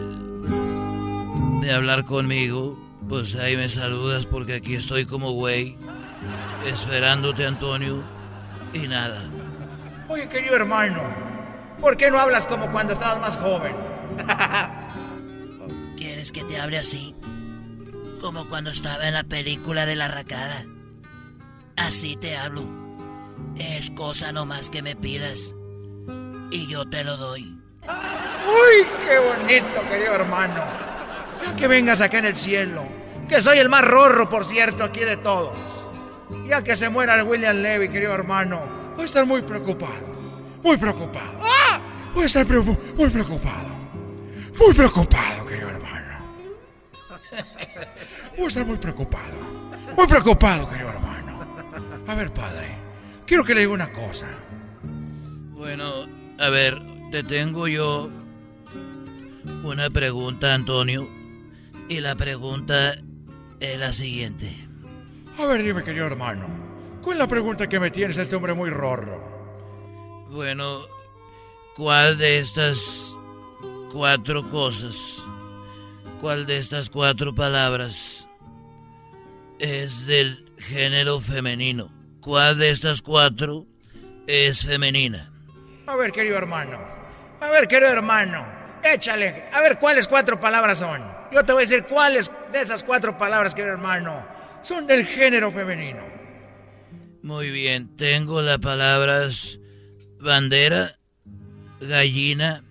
de 1.61 1.71
hablar 1.73 2.05
conmigo, 2.05 2.77
pues 3.07 3.35
ahí 3.35 3.55
me 3.55 3.69
saludas 3.69 4.25
porque 4.25 4.55
aquí 4.55 4.75
estoy 4.75 5.05
como 5.05 5.31
güey, 5.31 5.77
esperándote, 6.65 7.45
Antonio, 7.45 8.03
y 8.73 8.87
nada. 8.87 9.23
Oye, 10.09 10.27
querido 10.29 10.55
hermano, 10.55 11.01
¿por 11.79 11.97
qué 11.97 12.11
no 12.11 12.19
hablas 12.19 12.47
como 12.47 12.71
cuando 12.71 12.93
estabas 12.93 13.21
más 13.21 13.37
joven? 13.37 13.75
¿Quieres 15.97 16.31
que 16.31 16.43
te 16.43 16.59
hable 16.59 16.77
así? 16.77 17.15
Como 18.21 18.47
cuando 18.47 18.69
estaba 18.69 19.07
en 19.07 19.13
la 19.13 19.23
película 19.23 19.85
de 19.85 19.95
la 19.95 20.07
racada. 20.07 20.65
Así 21.75 22.15
te 22.15 22.37
hablo. 22.37 22.63
Es 23.55 23.91
cosa 23.91 24.31
nomás 24.31 24.69
que 24.69 24.81
me 24.81 24.95
pidas. 24.95 25.55
Y 26.53 26.67
yo 26.67 26.87
te 26.87 27.03
lo 27.03 27.17
doy. 27.17 27.59
¡Uy, 27.81 28.85
qué 29.07 29.17
bonito, 29.17 29.89
querido 29.89 30.13
hermano! 30.13 30.63
Ya 31.43 31.55
que 31.55 31.67
vengas 31.67 31.99
acá 31.99 32.19
en 32.19 32.25
el 32.25 32.35
cielo, 32.35 32.83
que 33.27 33.41
soy 33.41 33.57
el 33.57 33.69
más 33.69 33.83
rorro, 33.83 34.29
por 34.29 34.45
cierto, 34.45 34.83
aquí 34.83 34.99
de 34.99 35.17
todos. 35.17 35.57
Ya 36.47 36.63
que 36.63 36.75
se 36.75 36.89
muera 36.89 37.15
el 37.15 37.23
William 37.23 37.55
Levy, 37.55 37.89
querido 37.89 38.13
hermano, 38.13 38.61
voy 38.93 39.01
a 39.01 39.05
estar 39.05 39.25
muy 39.25 39.41
preocupado. 39.41 40.13
Muy 40.61 40.77
preocupado. 40.77 41.41
Voy 42.13 42.21
a 42.21 42.25
estar 42.27 42.45
muy 42.45 43.09
preocupado. 43.09 43.69
Muy 44.59 44.73
preocupado, 44.75 45.47
querido 45.47 45.69
hermano. 45.69 46.17
Voy 48.37 48.45
a 48.45 48.47
estar 48.47 48.63
muy 48.63 48.77
preocupado. 48.77 49.37
Muy 49.97 50.05
preocupado, 50.05 50.69
querido 50.69 50.89
hermano. 50.89 51.47
A 52.07 52.13
ver, 52.13 52.31
padre, 52.31 52.75
quiero 53.25 53.43
que 53.43 53.55
le 53.55 53.61
diga 53.61 53.73
una 53.73 53.91
cosa. 53.91 54.27
Bueno, 54.83 56.05
a 56.43 56.49
ver, 56.49 56.81
te 57.09 57.23
tengo 57.23 57.69
yo 57.69 58.09
una 59.63 59.89
pregunta, 59.89 60.53
Antonio. 60.53 61.07
Y 61.87 62.01
la 62.01 62.15
pregunta 62.15 62.95
es 63.61 63.79
la 63.79 63.93
siguiente. 63.93 64.53
A 65.37 65.45
ver, 65.45 65.63
dime, 65.63 65.83
querido 65.83 66.05
hermano. 66.05 66.45
¿Cuál 67.01 67.15
es 67.15 67.19
la 67.19 67.27
pregunta 67.27 67.69
que 67.69 67.79
me 67.79 67.91
tienes 67.91 68.17
a 68.17 68.23
este 68.23 68.35
hombre 68.35 68.53
muy 68.53 68.69
rorro? 68.69 69.21
Bueno, 70.31 70.81
¿cuál 71.77 72.17
de 72.17 72.39
estas 72.39 73.15
cuatro 73.91 74.49
cosas, 74.49 75.23
cuál 76.19 76.45
de 76.45 76.57
estas 76.57 76.89
cuatro 76.89 77.33
palabras 77.33 78.27
es 79.59 80.05
del 80.05 80.51
género 80.57 81.21
femenino? 81.21 81.89
¿Cuál 82.19 82.57
de 82.57 82.69
estas 82.69 83.01
cuatro 83.01 83.65
es 84.27 84.65
femenina? 84.65 85.32
A 85.85 85.95
ver, 85.95 86.11
querido 86.11 86.37
hermano. 86.37 86.79
A 87.39 87.49
ver, 87.49 87.67
querido 87.67 87.91
hermano. 87.91 88.45
Échale. 88.83 89.45
A 89.51 89.61
ver, 89.61 89.77
¿cuáles 89.79 90.07
cuatro 90.07 90.39
palabras 90.39 90.79
son? 90.79 91.01
Yo 91.31 91.43
te 91.43 91.53
voy 91.53 91.63
a 91.63 91.67
decir 91.67 91.83
cuáles 91.83 92.31
de 92.51 92.61
esas 92.61 92.83
cuatro 92.83 93.17
palabras, 93.17 93.55
querido 93.55 93.73
hermano, 93.73 94.25
son 94.61 94.85
del 94.85 95.05
género 95.05 95.51
femenino. 95.51 96.01
Muy 97.21 97.49
bien, 97.51 97.95
tengo 97.97 98.41
las 98.41 98.59
palabras 98.59 99.59
bandera, 100.19 100.97
gallina, 101.79 102.63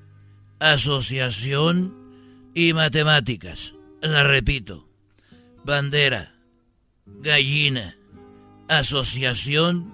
asociación 0.59 1.95
y 2.55 2.73
matemáticas. 2.73 3.75
La 4.01 4.25
repito. 4.25 4.89
Bandera, 5.65 6.35
gallina, 7.07 7.97
asociación 8.69 9.93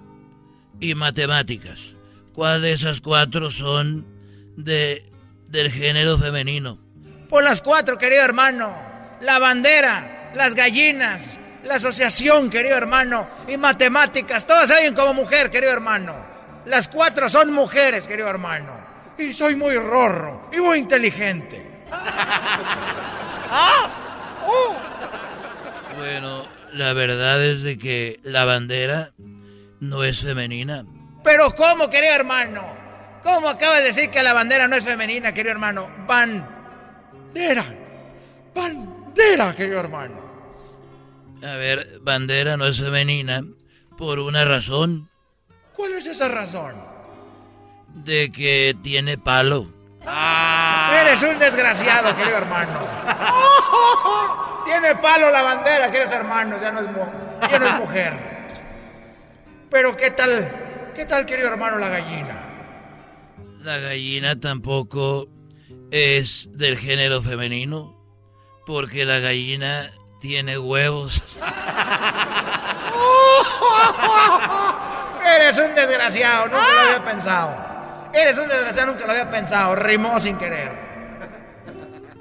y 0.79 0.95
matemáticas. 0.95 1.93
¿Cuál 2.39 2.61
de 2.61 2.71
esas 2.71 3.01
cuatro 3.01 3.51
son 3.51 4.05
de, 4.55 5.03
del 5.49 5.69
género 5.69 6.17
femenino? 6.17 6.79
Por 7.27 7.43
las 7.43 7.61
cuatro, 7.61 7.97
querido 7.97 8.23
hermano. 8.23 8.73
La 9.19 9.39
bandera, 9.39 10.31
las 10.33 10.55
gallinas, 10.55 11.37
la 11.65 11.75
asociación, 11.75 12.49
querido 12.49 12.77
hermano, 12.77 13.27
y 13.45 13.57
matemáticas. 13.57 14.47
Todas 14.47 14.69
saben 14.69 14.95
como 14.95 15.13
mujer, 15.13 15.51
querido 15.51 15.73
hermano. 15.73 16.15
Las 16.65 16.87
cuatro 16.87 17.27
son 17.27 17.51
mujeres, 17.51 18.07
querido 18.07 18.29
hermano. 18.29 18.71
Y 19.17 19.33
soy 19.33 19.57
muy 19.57 19.75
rorro 19.75 20.49
y 20.53 20.61
muy 20.61 20.79
inteligente. 20.79 21.61
¡Ah! 21.91 23.89
¡Oh! 24.47 24.75
Bueno, 25.97 26.47
la 26.71 26.93
verdad 26.93 27.43
es 27.43 27.63
de 27.63 27.77
que 27.77 28.17
la 28.23 28.45
bandera 28.45 29.11
no 29.81 30.05
es 30.05 30.21
femenina. 30.21 30.85
Pero 31.23 31.53
¿cómo, 31.55 31.89
querido 31.89 32.13
hermano? 32.13 32.61
¿Cómo 33.23 33.49
acabas 33.49 33.79
de 33.79 33.85
decir 33.85 34.09
que 34.09 34.23
la 34.23 34.33
bandera 34.33 34.67
no 34.67 34.75
es 34.75 34.85
femenina, 34.85 35.33
querido 35.33 35.51
hermano? 35.51 35.89
Bandera. 36.07 37.65
Bandera, 38.55 39.53
querido 39.55 39.79
hermano. 39.79 40.15
A 41.43 41.55
ver, 41.55 41.99
bandera 42.01 42.57
no 42.57 42.65
es 42.65 42.79
femenina 42.79 43.43
por 43.97 44.19
una 44.19 44.45
razón. 44.45 45.09
¿Cuál 45.75 45.93
es 45.93 46.07
esa 46.07 46.27
razón? 46.29 46.73
De 47.87 48.31
que 48.31 48.75
tiene 48.81 49.17
palo. 49.17 49.67
Ah. 50.05 50.99
Eres 51.01 51.21
un 51.23 51.37
desgraciado, 51.37 52.15
querido 52.15 52.37
hermano. 52.37 52.79
Tiene 54.65 54.95
palo 54.95 55.31
la 55.31 55.41
bandera, 55.41 55.89
queridos 55.89 56.13
hermanos, 56.13 56.61
ya 56.61 56.71
no 56.71 56.79
es, 56.81 56.87
ya 57.51 57.59
no 57.59 57.67
es 57.67 57.75
mujer. 57.75 58.13
Pero 59.69 59.97
¿qué 59.97 60.11
tal? 60.11 60.68
¿Qué 60.95 61.05
tal, 61.05 61.25
querido 61.25 61.49
hermano, 61.49 61.77
la 61.77 61.89
gallina? 61.89 62.35
La 63.61 63.77
gallina 63.77 64.39
tampoco 64.39 65.27
es 65.91 66.49
del 66.51 66.77
género 66.77 67.21
femenino, 67.21 67.95
porque 68.65 69.05
la 69.05 69.19
gallina 69.19 69.91
tiene 70.21 70.57
huevos. 70.57 71.21
Eres 75.35 75.59
un 75.59 75.75
desgraciado, 75.75 76.45
nunca 76.45 76.73
lo 76.73 76.79
había 76.81 77.05
pensado. 77.05 77.55
Eres 78.13 78.37
un 78.37 78.47
desgraciado, 78.47 78.91
nunca 78.91 79.05
lo 79.05 79.11
había 79.11 79.29
pensado. 79.29 79.75
Rimó 79.75 80.19
sin 80.19 80.37
querer. 80.37 80.71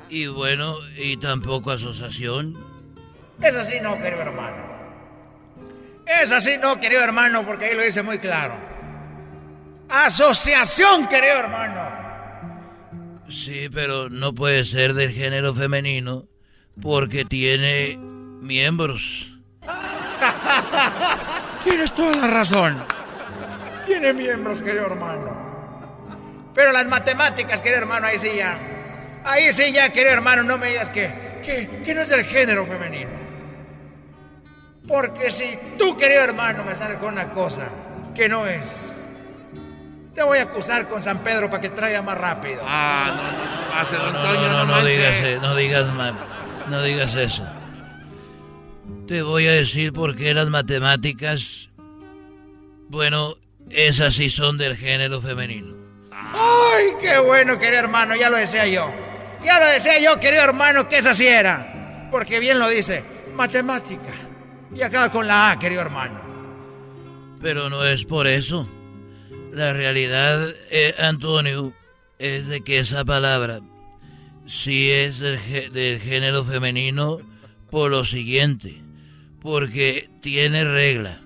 Y 0.09 0.27
bueno, 0.27 0.77
y 0.97 1.17
tampoco 1.17 1.71
asociación. 1.71 2.57
Es 3.43 3.55
así 3.55 3.81
no, 3.81 3.97
querido 3.99 4.23
hermano. 4.23 4.68
Es 6.09 6.33
así 6.33 6.57
no, 6.57 6.81
querido 6.81 7.03
hermano, 7.03 7.45
porque 7.45 7.67
ahí 7.67 7.77
lo 7.77 7.83
dice 7.83 8.03
muy 8.03 8.19
claro. 8.19 8.55
Asociación, 9.91 11.07
querido 11.07 11.39
hermano. 11.39 11.83
Sí, 13.29 13.69
pero 13.73 14.09
no 14.09 14.35
puede 14.35 14.65
ser 14.65 14.95
del 14.95 15.13
género 15.13 15.53
femenino 15.53 16.27
porque 16.81 17.27
tiene 17.27 17.99
miembros. 17.99 19.39
Tienes 21.65 21.93
toda 21.93 22.17
la 22.17 22.27
razón. 22.27 22.83
Tiene 23.85 24.15
miembros, 24.15 24.63
querido 24.63 24.87
hermano. 24.87 25.37
Pero 26.55 26.73
las 26.73 26.87
matemáticas, 26.87 27.61
querido 27.61 27.83
hermano, 27.83 28.07
ahí 28.07 28.19
sí 28.19 28.31
ya. 28.35 28.59
Ahí 29.25 29.53
sí 29.53 29.73
ya, 29.73 29.91
querido 29.91 30.15
hermano, 30.15 30.43
no 30.43 30.57
me 30.57 30.69
digas 30.69 30.89
que, 30.89 31.13
que, 31.45 31.83
que 31.85 31.95
no 31.95 32.01
es 32.01 32.09
del 32.09 32.25
género 32.25 32.65
femenino. 32.65 33.28
Porque 34.89 35.31
si 35.31 35.59
tú, 35.79 35.97
querido 35.97 36.23
hermano, 36.23 36.65
me 36.65 36.75
sales 36.75 36.97
con 36.97 37.13
una 37.13 37.31
cosa 37.31 37.69
que 38.15 38.29
no 38.29 38.47
es, 38.47 38.91
te 40.15 40.23
voy 40.23 40.39
a 40.39 40.45
acusar 40.45 40.89
con 40.89 41.03
San 41.03 41.19
Pedro 41.19 41.49
para 41.51 41.61
que 41.61 41.69
traiga 41.69 42.01
más 42.03 42.17
rápido. 42.19 42.63
Ah, 42.65 43.13
no, 43.15 43.23
no, 43.23 43.75
no, 43.75 43.81
hace 43.81 43.97
No, 43.97 44.13
no, 44.13 44.13
no, 44.13 44.33
no, 44.35 44.49
no 44.49 44.65
no 44.67 44.73
manche. 44.75 44.91
digas, 44.91 45.43
no 45.43 45.55
digas 45.57 45.93
mal, 45.93 46.15
no 46.69 46.83
digas 46.83 47.15
eso. 47.15 47.47
Te 49.07 49.23
voy 49.23 49.47
a 49.47 49.53
decir 49.53 49.93
por 49.93 50.17
qué 50.17 50.33
las 50.35 50.49
matemáticas, 50.49 51.69
bueno, 52.89 53.37
esas 53.71 54.15
sí 54.15 54.31
son 54.31 54.57
del 54.59 54.77
género 54.77 55.21
femenino. 55.21 55.75
¡Ay, 56.11 56.89
qué 57.01 57.19
bueno, 57.19 57.59
querido 57.59 57.79
hermano! 57.81 58.17
Ya 58.17 58.29
lo 58.31 58.37
decía 58.39 58.67
yo. 58.67 58.91
Ya 59.45 59.61
lo 59.61 59.67
decía 59.67 59.99
yo, 60.01 60.19
querido 60.19 60.43
hermano, 60.43 60.89
que 60.89 60.99
esa 60.99 61.15
sí 61.15 61.27
era. 61.27 62.09
Porque 62.11 62.41
bien 62.41 62.59
lo 62.59 62.69
dice, 62.69 63.05
matemática. 63.35 64.13
Y 64.75 64.83
acaba 64.83 65.11
con 65.11 65.27
la 65.27 65.51
A, 65.53 65.59
querido 65.59 65.81
hermano. 65.81 66.21
Pero 67.41 67.71
no 67.71 67.85
es 67.85 68.05
por 68.05 68.27
eso. 68.27 68.69
La 69.53 69.73
realidad, 69.73 70.49
eh, 70.71 70.95
Antonio, 70.99 71.73
es 72.19 72.49
de 72.49 72.61
que 72.63 72.79
esa 72.79 73.05
palabra 73.05 73.61
sí 74.47 74.91
es 74.91 75.19
del, 75.21 75.39
gé- 75.39 75.71
del 75.71 76.01
género 76.01 76.45
femenino 76.45 77.19
por 77.71 77.91
lo 77.91 78.05
siguiente. 78.05 78.83
Porque 79.41 80.11
tiene 80.21 80.65
regla. 80.65 81.21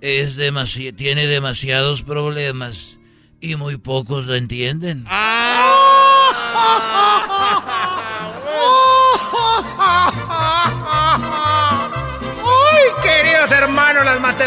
Es 0.00 0.36
demasi- 0.38 0.94
tiene 0.94 1.26
demasiados 1.26 2.02
problemas 2.02 2.98
y 3.40 3.56
muy 3.56 3.78
pocos 3.78 4.26
lo 4.26 4.34
entienden. 4.34 5.04
¡Ay, 5.08 6.34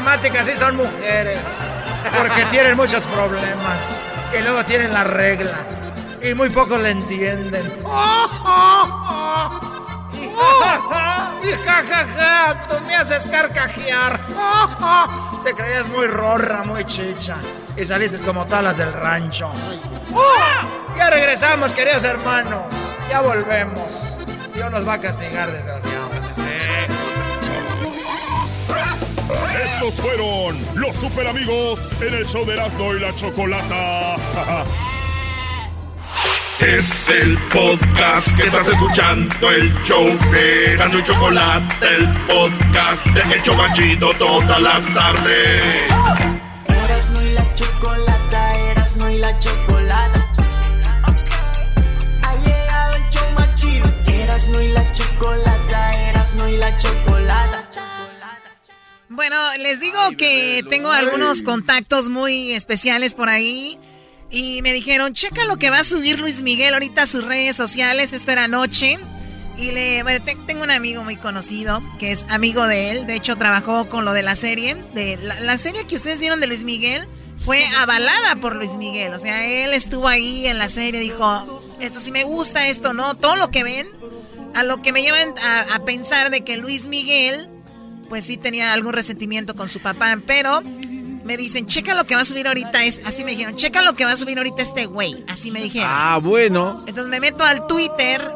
matemáticas 0.02 0.46
sí 0.46 0.58
son 0.58 0.78
mujeres! 0.78 1.40
Porque 2.18 2.46
tienen 2.46 2.78
muchos 2.78 3.06
problemas. 3.08 4.06
Y 4.38 4.42
luego 4.42 4.64
tienen 4.66 4.94
la 4.94 5.04
regla. 5.04 5.58
Y 6.22 6.34
muy 6.34 6.50
pocos 6.50 6.80
le 6.80 6.92
entienden. 6.92 7.72
Y 11.44 11.52
jajaja, 11.66 12.68
tú 12.68 12.76
me 12.86 12.96
haces 12.96 13.26
carcajear. 13.26 14.20
Te 15.44 15.54
creías 15.54 15.88
muy 15.88 16.08
rorra, 16.08 16.64
muy 16.64 16.84
chicha. 16.86 17.38
Y 17.76 17.86
saliste 17.86 18.20
como 18.20 18.46
talas 18.46 18.78
del 18.78 18.94
rancho. 18.94 19.52
Ya 20.96 21.10
regresamos, 21.10 21.74
queridos 21.74 22.04
hermanos. 22.04 22.66
Ya 23.10 23.22
volvemos. 23.22 23.90
Dios 24.54 24.70
nos 24.72 24.88
va 24.88 24.94
a 24.94 25.00
castigar, 25.00 25.52
desgraciadamente. 25.52 25.97
Estos 29.78 30.02
fueron 30.02 30.58
los 30.74 30.96
super 30.96 31.28
amigos 31.28 31.80
en 32.02 32.16
el 32.16 32.26
show 32.26 32.44
de 32.44 32.54
Erasmo 32.54 32.96
y 32.96 33.00
la 33.00 33.14
Chocolata. 33.14 34.16
Es 36.60 37.08
el 37.10 37.38
podcast 37.54 38.36
que 38.36 38.48
estás 38.48 38.68
escuchando, 38.70 39.52
el 39.52 39.72
show 39.84 40.04
de 40.32 40.74
Erasmo 40.74 40.98
y 40.98 41.04
Chocolate, 41.04 41.88
el 41.96 42.08
podcast 42.26 43.06
de 43.06 43.36
El 43.36 43.44
Chocachito 43.44 44.14
todas 44.18 44.60
las 44.60 44.92
tardes. 44.96 45.92
Erasmo 46.68 47.22
y 47.22 47.34
la 47.34 47.54
chocolata, 47.54 48.54
Erasmo 48.72 49.10
y 49.10 49.18
la 49.20 49.38
chocolata. 49.38 50.26
Ha 52.24 52.36
llegado 52.44 52.96
el 52.96 53.10
show 53.12 53.30
más 53.36 53.54
chido. 53.54 53.86
Erasmo 54.08 54.60
y 54.60 54.70
la 54.70 54.92
chocolata, 54.94 56.10
Erasmo 56.10 56.48
y 56.48 56.58
la 56.58 56.76
chocolata. 56.80 57.97
Bueno, 59.10 59.36
les 59.60 59.80
digo 59.80 59.98
que 60.18 60.64
tengo 60.70 60.92
algunos 60.92 61.42
contactos 61.42 62.10
muy 62.10 62.52
especiales 62.52 63.14
por 63.14 63.30
ahí. 63.30 63.80
Y 64.30 64.62
me 64.62 64.74
dijeron, 64.74 65.14
checa 65.14 65.46
lo 65.46 65.56
que 65.58 65.70
va 65.70 65.80
a 65.80 65.84
subir 65.86 66.20
Luis 66.20 66.42
Miguel 66.42 66.74
ahorita 66.74 67.04
a 67.04 67.08
sus 67.08 67.24
redes 67.24 67.56
sociales. 67.56 68.12
Esta 68.12 68.34
era 68.34 68.48
noche. 68.50 68.98
Y 69.58 69.72
le, 69.72 70.04
bueno, 70.04 70.24
te- 70.24 70.36
tengo 70.46 70.64
un 70.64 70.70
amigo 70.72 71.04
muy 71.04 71.16
conocido 71.16 71.82
que 72.00 72.12
es 72.12 72.26
amigo 72.30 72.68
de 72.68 72.92
él. 72.92 73.08
De 73.08 73.16
hecho, 73.16 73.38
trabajó 73.38 73.88
con 73.88 74.04
lo 74.04 74.12
de 74.12 74.24
la 74.24 74.36
serie. 74.36 74.76
De 74.94 75.16
la, 75.18 75.40
la 75.40 75.58
serie 75.58 75.88
que 75.88 75.96
ustedes 75.96 76.20
vieron 76.20 76.42
de 76.42 76.48
Luis 76.48 76.64
Miguel 76.64 77.08
fue 77.40 77.64
avalada 77.80 78.36
por 78.36 78.56
Luis 78.58 78.74
Miguel. 78.74 79.14
O 79.14 79.20
sea, 79.20 79.46
él 79.46 79.74
estuvo 79.74 80.10
ahí 80.10 80.46
en 80.48 80.58
la 80.58 80.68
serie. 80.68 81.00
Dijo, 81.00 81.62
esto 81.80 82.02
sí 82.02 82.12
me 82.12 82.26
gusta, 82.26 82.68
esto 82.68 82.94
no. 82.94 83.16
Todo 83.16 83.38
lo 83.38 83.50
que 83.50 83.64
ven. 83.64 83.88
A 84.54 84.64
lo 84.64 84.82
que 84.82 84.92
me 84.92 85.02
llevan 85.02 85.34
a, 85.42 85.76
a 85.76 85.86
pensar 85.86 86.30
de 86.32 86.42
que 86.44 86.58
Luis 86.58 86.86
Miguel 86.88 87.48
pues 88.10 88.26
sí 88.26 88.38
tenía 88.38 88.74
algún 88.74 88.94
resentimiento 88.94 89.56
con 89.56 89.70
su 89.70 89.80
papá, 89.80 90.18
pero 90.26 90.62
me 90.62 91.36
dicen, 91.38 91.66
checa 91.66 91.94
lo 91.94 92.06
que 92.06 92.16
va 92.16 92.22
a 92.22 92.26
subir 92.26 92.48
ahorita, 92.48 92.86
es, 92.86 93.02
así 93.06 93.24
me 93.26 93.32
dijeron, 93.32 93.56
checa 93.56 93.82
lo 93.82 93.96
que 93.96 94.06
va 94.06 94.12
a 94.14 94.18
subir 94.18 94.38
ahorita 94.38 94.62
este 94.62 94.86
güey, 94.86 95.24
así 95.28 95.52
me 95.52 95.62
dijeron. 95.62 95.90
Ah, 95.92 96.20
bueno. 96.22 96.78
Entonces 96.88 97.08
me 97.08 97.20
meto 97.20 97.44
al 97.44 97.68
Twitter 97.68 98.32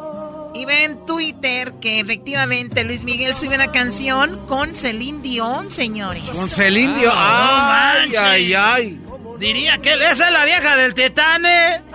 y 0.53 0.65
veo 0.65 0.85
en 0.91 1.05
Twitter 1.05 1.73
que 1.79 2.01
efectivamente 2.01 2.83
Luis 2.83 3.05
Miguel 3.05 3.35
sube 3.37 3.55
una 3.55 3.71
canción 3.71 4.45
con 4.47 4.75
Celine 4.75 5.21
Dion, 5.21 5.69
señores. 5.69 6.23
Con 6.35 6.49
Celine 6.49 6.99
Dion. 6.99 7.13
Ah, 7.15 7.93
Ay, 8.01 8.13
ay, 8.17 8.53
ay. 8.53 8.99
Diría 9.39 9.77
que 9.77 9.93
esa 9.93 10.27
es 10.27 10.33
la 10.33 10.43
vieja 10.45 10.75
del 10.75 10.93
Titane. 10.93 11.81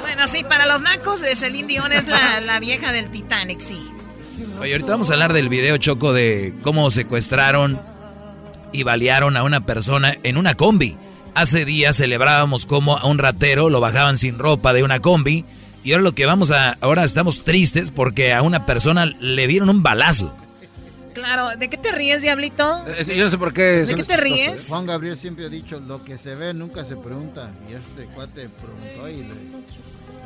Bueno, 0.00 0.28
sí, 0.28 0.44
para 0.44 0.64
los 0.64 0.80
nacos 0.80 1.20
de 1.20 1.36
Celine 1.36 1.68
Dion 1.68 1.92
es 1.92 2.06
la, 2.06 2.40
la 2.40 2.58
vieja 2.58 2.90
del 2.90 3.10
Titanic, 3.10 3.60
sí. 3.60 3.85
Oye, 4.60 4.72
ahorita 4.72 4.90
vamos 4.92 5.10
a 5.10 5.12
hablar 5.14 5.32
del 5.32 5.48
video 5.48 5.76
choco 5.76 6.12
de 6.12 6.54
cómo 6.62 6.90
secuestraron 6.90 7.78
y 8.72 8.82
balearon 8.82 9.36
a 9.36 9.42
una 9.42 9.64
persona 9.66 10.16
en 10.22 10.36
una 10.36 10.54
combi. 10.54 10.96
Hace 11.34 11.64
días 11.64 11.96
celebrábamos 11.96 12.64
cómo 12.66 12.96
a 12.96 13.06
un 13.06 13.18
ratero 13.18 13.68
lo 13.68 13.80
bajaban 13.80 14.16
sin 14.16 14.38
ropa 14.38 14.72
de 14.72 14.82
una 14.82 15.00
combi. 15.00 15.44
Y 15.84 15.92
ahora 15.92 16.02
lo 16.04 16.14
que 16.14 16.26
vamos 16.26 16.50
a. 16.50 16.72
Ahora 16.80 17.04
estamos 17.04 17.44
tristes 17.44 17.90
porque 17.90 18.32
a 18.32 18.42
una 18.42 18.66
persona 18.66 19.06
le 19.06 19.46
dieron 19.46 19.68
un 19.68 19.82
balazo. 19.82 20.34
Claro, 21.14 21.56
¿de 21.56 21.68
qué 21.70 21.76
te 21.76 21.92
ríes, 21.92 22.22
Diablito? 22.22 22.84
Eh, 22.88 23.14
Yo 23.16 23.24
no 23.24 23.30
sé 23.30 23.38
por 23.38 23.52
qué. 23.52 23.62
¿De 23.84 23.94
qué 23.94 24.02
te 24.04 24.16
ríes? 24.16 24.66
Juan 24.68 24.86
Gabriel 24.86 25.16
siempre 25.16 25.46
ha 25.46 25.48
dicho, 25.48 25.78
lo 25.80 26.04
que 26.04 26.18
se 26.18 26.34
ve 26.34 26.52
nunca 26.52 26.84
se 26.84 26.96
pregunta. 26.96 27.52
Y 27.70 27.74
este 27.74 28.06
cuate 28.14 28.48
preguntó 28.48 29.08
y 29.08 29.22
le 29.22 29.34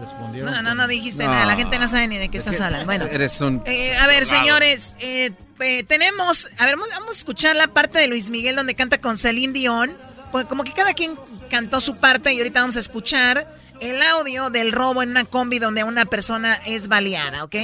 respondieron. 0.01 0.53
No, 0.53 0.63
no, 0.63 0.75
no 0.75 0.89
dijiste 0.89 1.25
nada. 1.25 1.47
La 1.47 1.57
gente 1.57 1.79
no 1.79 1.89
sabe 1.89 2.09
ni 2.09 2.19
de 2.19 2.29
qué 2.29 2.39
estás 2.39 2.61
hablando. 2.61 2.87
Bueno. 2.87 3.07
Eres 3.07 3.41
un. 3.41 3.63
Eh, 3.67 3.97
a 3.97 4.07
ver, 4.07 4.27
señores, 4.27 4.97
eh, 5.01 5.31
eh, 5.61 5.85
tenemos, 5.85 6.49
a 6.59 6.65
ver, 6.65 6.77
vamos, 6.77 6.89
vamos 6.95 7.11
a 7.11 7.19
escuchar 7.19 7.57
la 7.57 7.69
parte 7.69 7.99
de 7.99 8.09
Luis 8.09 8.31
Miguel 8.31 8.57
donde 8.57 8.75
canta 8.75 9.01
con 9.01 9.17
Celine 9.17 9.53
Dion, 9.53 9.97
pues 10.33 10.47
como 10.47 10.65
que 10.65 10.73
cada 10.73 10.95
quien 10.95 11.19
cantó 11.51 11.81
su 11.81 11.97
parte 11.97 12.33
y 12.33 12.39
ahorita 12.39 12.61
vamos 12.61 12.77
a 12.77 12.81
escuchar 12.81 13.47
el 13.81 14.03
audio 14.03 14.51
del 14.51 14.73
robo 14.73 15.03
en 15.03 15.11
una 15.11 15.25
combi 15.25 15.59
donde 15.59 15.85
una 15.85 16.05
persona 16.05 16.55
es 16.67 16.89
baleada, 16.89 17.45
¿ok? 17.45 17.57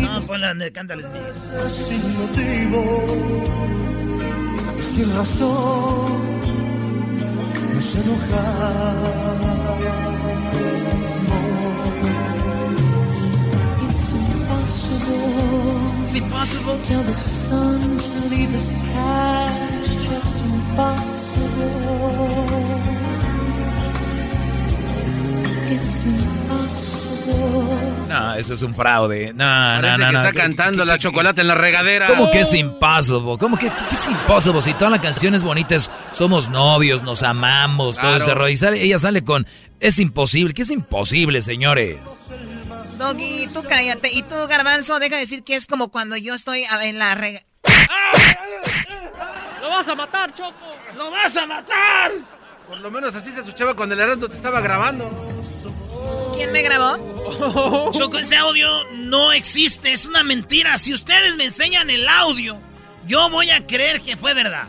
No, 0.00 0.20
ponla 0.26 0.48
donde 0.48 0.72
canta 0.72 0.94
Luis 0.96 1.06
Miguel. 1.08 1.34
Sin 1.70 2.18
motivo, 2.18 3.06
sin 4.80 5.16
razón, 5.16 6.57
no 7.78 7.84
se 7.84 8.00
It's 16.02 16.14
impossible. 16.14 16.78
Tell 16.82 17.02
the 17.04 17.14
sun 17.14 17.98
to 17.98 18.28
leave 18.28 18.54
us 18.54 18.72
past, 18.92 19.98
just 20.08 20.44
impossible. 20.44 22.17
No, 28.20 28.34
esto 28.34 28.54
es 28.54 28.62
un 28.62 28.74
fraude. 28.74 29.32
No, 29.34 29.80
no, 29.80 29.98
no, 29.98 30.06
que 30.06 30.12
no. 30.12 30.18
está 30.24 30.32
cantando 30.32 30.84
la 30.84 30.98
chocolate 30.98 31.40
en 31.40 31.48
la 31.48 31.54
regadera. 31.54 32.06
¿Cómo 32.06 32.30
que 32.30 32.40
es 32.40 32.52
impossible? 32.54 33.36
¿Cómo 33.38 33.56
que, 33.58 33.68
que 33.70 33.94
es 33.94 34.08
impossible? 34.08 34.62
Si 34.62 34.74
toda 34.74 34.90
la 34.90 35.00
canción 35.00 35.34
es 35.34 35.42
bonita, 35.44 35.74
es, 35.74 35.90
somos 36.12 36.48
novios, 36.48 37.02
nos 37.02 37.22
amamos, 37.22 37.96
todo 37.96 38.16
ese 38.16 38.34
rollo. 38.34 38.48
Y 38.48 38.56
sale- 38.56 38.82
ella 38.82 38.98
sale 38.98 39.24
con, 39.24 39.46
es 39.80 39.98
imposible. 39.98 40.54
¿Qué 40.54 40.62
es 40.62 40.70
imposible, 40.70 41.42
señores? 41.42 41.96
Doggy, 42.98 43.46
tú 43.54 43.62
cállate. 43.68 44.12
Y 44.12 44.22
tú, 44.22 44.34
Garbanzo, 44.48 44.98
deja 44.98 45.14
de 45.16 45.20
decir 45.20 45.44
que 45.44 45.54
es 45.54 45.66
como 45.66 45.88
cuando 45.88 46.16
yo 46.16 46.34
estoy 46.34 46.64
en 46.82 46.98
la 46.98 47.14
rega... 47.14 47.40
¡Lo 49.60 49.68
vas 49.70 49.88
a 49.88 49.94
matar, 49.94 50.32
Choco! 50.34 50.54
¡Lo 50.96 51.10
vas 51.10 51.36
a 51.36 51.46
matar! 51.46 52.10
Por 52.68 52.78
lo 52.80 52.90
menos 52.90 53.14
así 53.14 53.30
se 53.30 53.40
escuchaba 53.40 53.74
cuando 53.74 53.94
el 53.94 54.00
Heraldo 54.00 54.28
te 54.28 54.36
estaba 54.36 54.60
grabando. 54.60 55.27
¿Quién 56.34 56.52
me 56.52 56.62
grabó? 56.62 57.92
Choco, 57.92 58.18
ese 58.18 58.36
audio 58.36 58.84
no 58.94 59.32
existe, 59.32 59.92
es 59.92 60.06
una 60.06 60.22
mentira. 60.22 60.78
Si 60.78 60.92
ustedes 60.94 61.36
me 61.36 61.44
enseñan 61.44 61.90
el 61.90 62.08
audio, 62.08 62.58
yo 63.06 63.28
voy 63.30 63.50
a 63.50 63.66
creer 63.66 64.00
que 64.02 64.16
fue 64.16 64.34
verdad. 64.34 64.68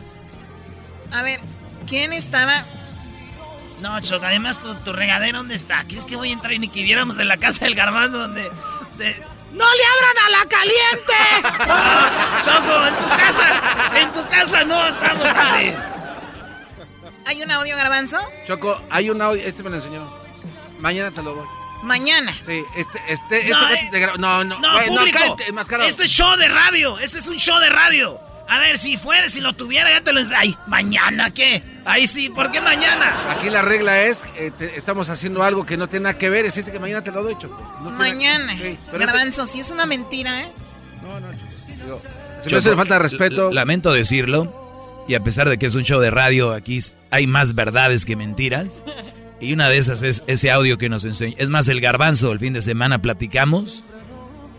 A 1.12 1.22
ver, 1.22 1.40
¿quién 1.88 2.12
estaba? 2.12 2.64
No, 3.80 4.00
Choco, 4.00 4.26
además 4.26 4.58
tu, 4.60 4.74
tu 4.76 4.92
regadera, 4.92 5.38
¿dónde 5.38 5.54
está? 5.54 5.84
¿Quieres 5.84 6.04
que 6.06 6.16
voy 6.16 6.30
a 6.30 6.32
entrar 6.32 6.52
y 6.52 6.58
ni 6.58 6.68
que 6.68 6.82
viéramos 6.82 7.18
en 7.18 7.28
la 7.28 7.36
casa 7.36 7.64
del 7.64 7.74
garbanzo 7.74 8.18
donde 8.18 8.42
se... 8.90 9.16
¡No 9.52 9.64
le 9.64 9.82
abran 9.96 10.18
a 10.26 10.30
la 10.30 10.48
caliente! 10.48 11.66
Ah, 11.72 12.40
Choco, 12.44 12.86
en 12.86 12.94
tu 12.96 13.08
casa, 13.08 14.00
en 14.00 14.12
tu 14.12 14.28
casa 14.28 14.64
no 14.64 14.86
estamos 14.88 15.24
así. 15.26 15.72
¿Hay 17.26 17.42
un 17.42 17.50
audio, 17.50 17.76
Garbanzo? 17.76 18.18
Choco, 18.44 18.82
hay 18.90 19.10
un 19.10 19.20
audio, 19.22 19.42
este 19.46 19.62
me 19.62 19.70
lo 19.70 19.76
enseñó. 19.76 20.19
Mañana 20.80 21.10
te 21.10 21.22
lo 21.22 21.34
doy. 21.34 21.46
Mañana. 21.82 22.34
Sí, 22.44 22.62
este, 22.76 22.98
este, 23.08 23.38
este 23.40 23.50
No, 23.50 23.58
cuate 23.58 23.90
eh, 23.92 24.06
no, 24.18 24.44
no, 24.44 24.58
No, 24.58 24.72
güey, 24.74 24.88
público. 24.88 25.18
cállate, 25.18 25.48
enmascarado. 25.48 25.88
este 25.88 26.04
es 26.04 26.10
show 26.10 26.36
de 26.36 26.48
radio. 26.48 26.98
Este 26.98 27.18
es 27.18 27.28
un 27.28 27.36
show 27.38 27.58
de 27.58 27.70
radio. 27.70 28.18
A 28.48 28.58
ver, 28.58 28.76
si 28.78 28.96
fuera, 28.96 29.28
si 29.28 29.40
lo 29.40 29.52
tuviera, 29.54 29.88
ya 29.90 30.02
te 30.02 30.12
lo. 30.12 30.20
Ay, 30.36 30.56
¿mañana 30.66 31.30
qué? 31.30 31.62
Ahí 31.84 32.06
sí, 32.08 32.28
¿por 32.28 32.50
qué 32.50 32.60
mañana? 32.60 33.14
Aquí 33.30 33.48
la 33.48 33.62
regla 33.62 34.02
es, 34.02 34.22
eh, 34.36 34.50
te- 34.56 34.76
estamos 34.76 35.08
haciendo 35.08 35.42
algo 35.44 35.64
que 35.64 35.76
no 35.76 35.88
tiene 35.88 36.02
nada 36.04 36.18
que 36.18 36.28
ver, 36.28 36.44
es 36.46 36.54
dice 36.56 36.72
que 36.72 36.80
mañana 36.80 37.02
te 37.04 37.12
lo 37.12 37.22
doy, 37.22 37.36
Choco. 37.38 37.56
No 37.80 37.90
tiene- 37.90 37.96
Mañana. 37.96 38.52
Sí, 38.58 38.76
pero 38.90 39.04
este- 39.04 39.46
si 39.46 39.60
es 39.60 39.70
una 39.70 39.86
mentira, 39.86 40.40
¿eh? 40.42 40.48
digo, 41.84 42.02
se 42.42 42.50
me 42.50 42.56
hace 42.58 42.74
falta 42.74 42.94
de 42.94 43.00
respeto. 43.00 43.50
Lamento 43.52 43.92
decirlo. 43.92 45.04
Y 45.08 45.14
a 45.14 45.20
pesar 45.24 45.48
de 45.48 45.58
que 45.58 45.66
es 45.66 45.74
un 45.74 45.82
show 45.84 46.00
de 46.00 46.10
radio, 46.10 46.52
aquí 46.52 46.78
hay 47.10 47.26
más 47.26 47.54
verdades 47.54 48.04
que 48.04 48.16
mentiras. 48.16 48.82
Y 49.40 49.52
una 49.52 49.68
de 49.68 49.78
esas 49.78 50.02
es 50.02 50.22
ese 50.26 50.50
audio 50.50 50.76
que 50.78 50.88
nos 50.88 51.04
enseña. 51.04 51.34
Es 51.38 51.48
más, 51.48 51.68
el 51.68 51.80
garbanzo, 51.80 52.32
el 52.32 52.38
fin 52.38 52.52
de 52.52 52.62
semana 52.62 53.00
platicamos. 53.00 53.84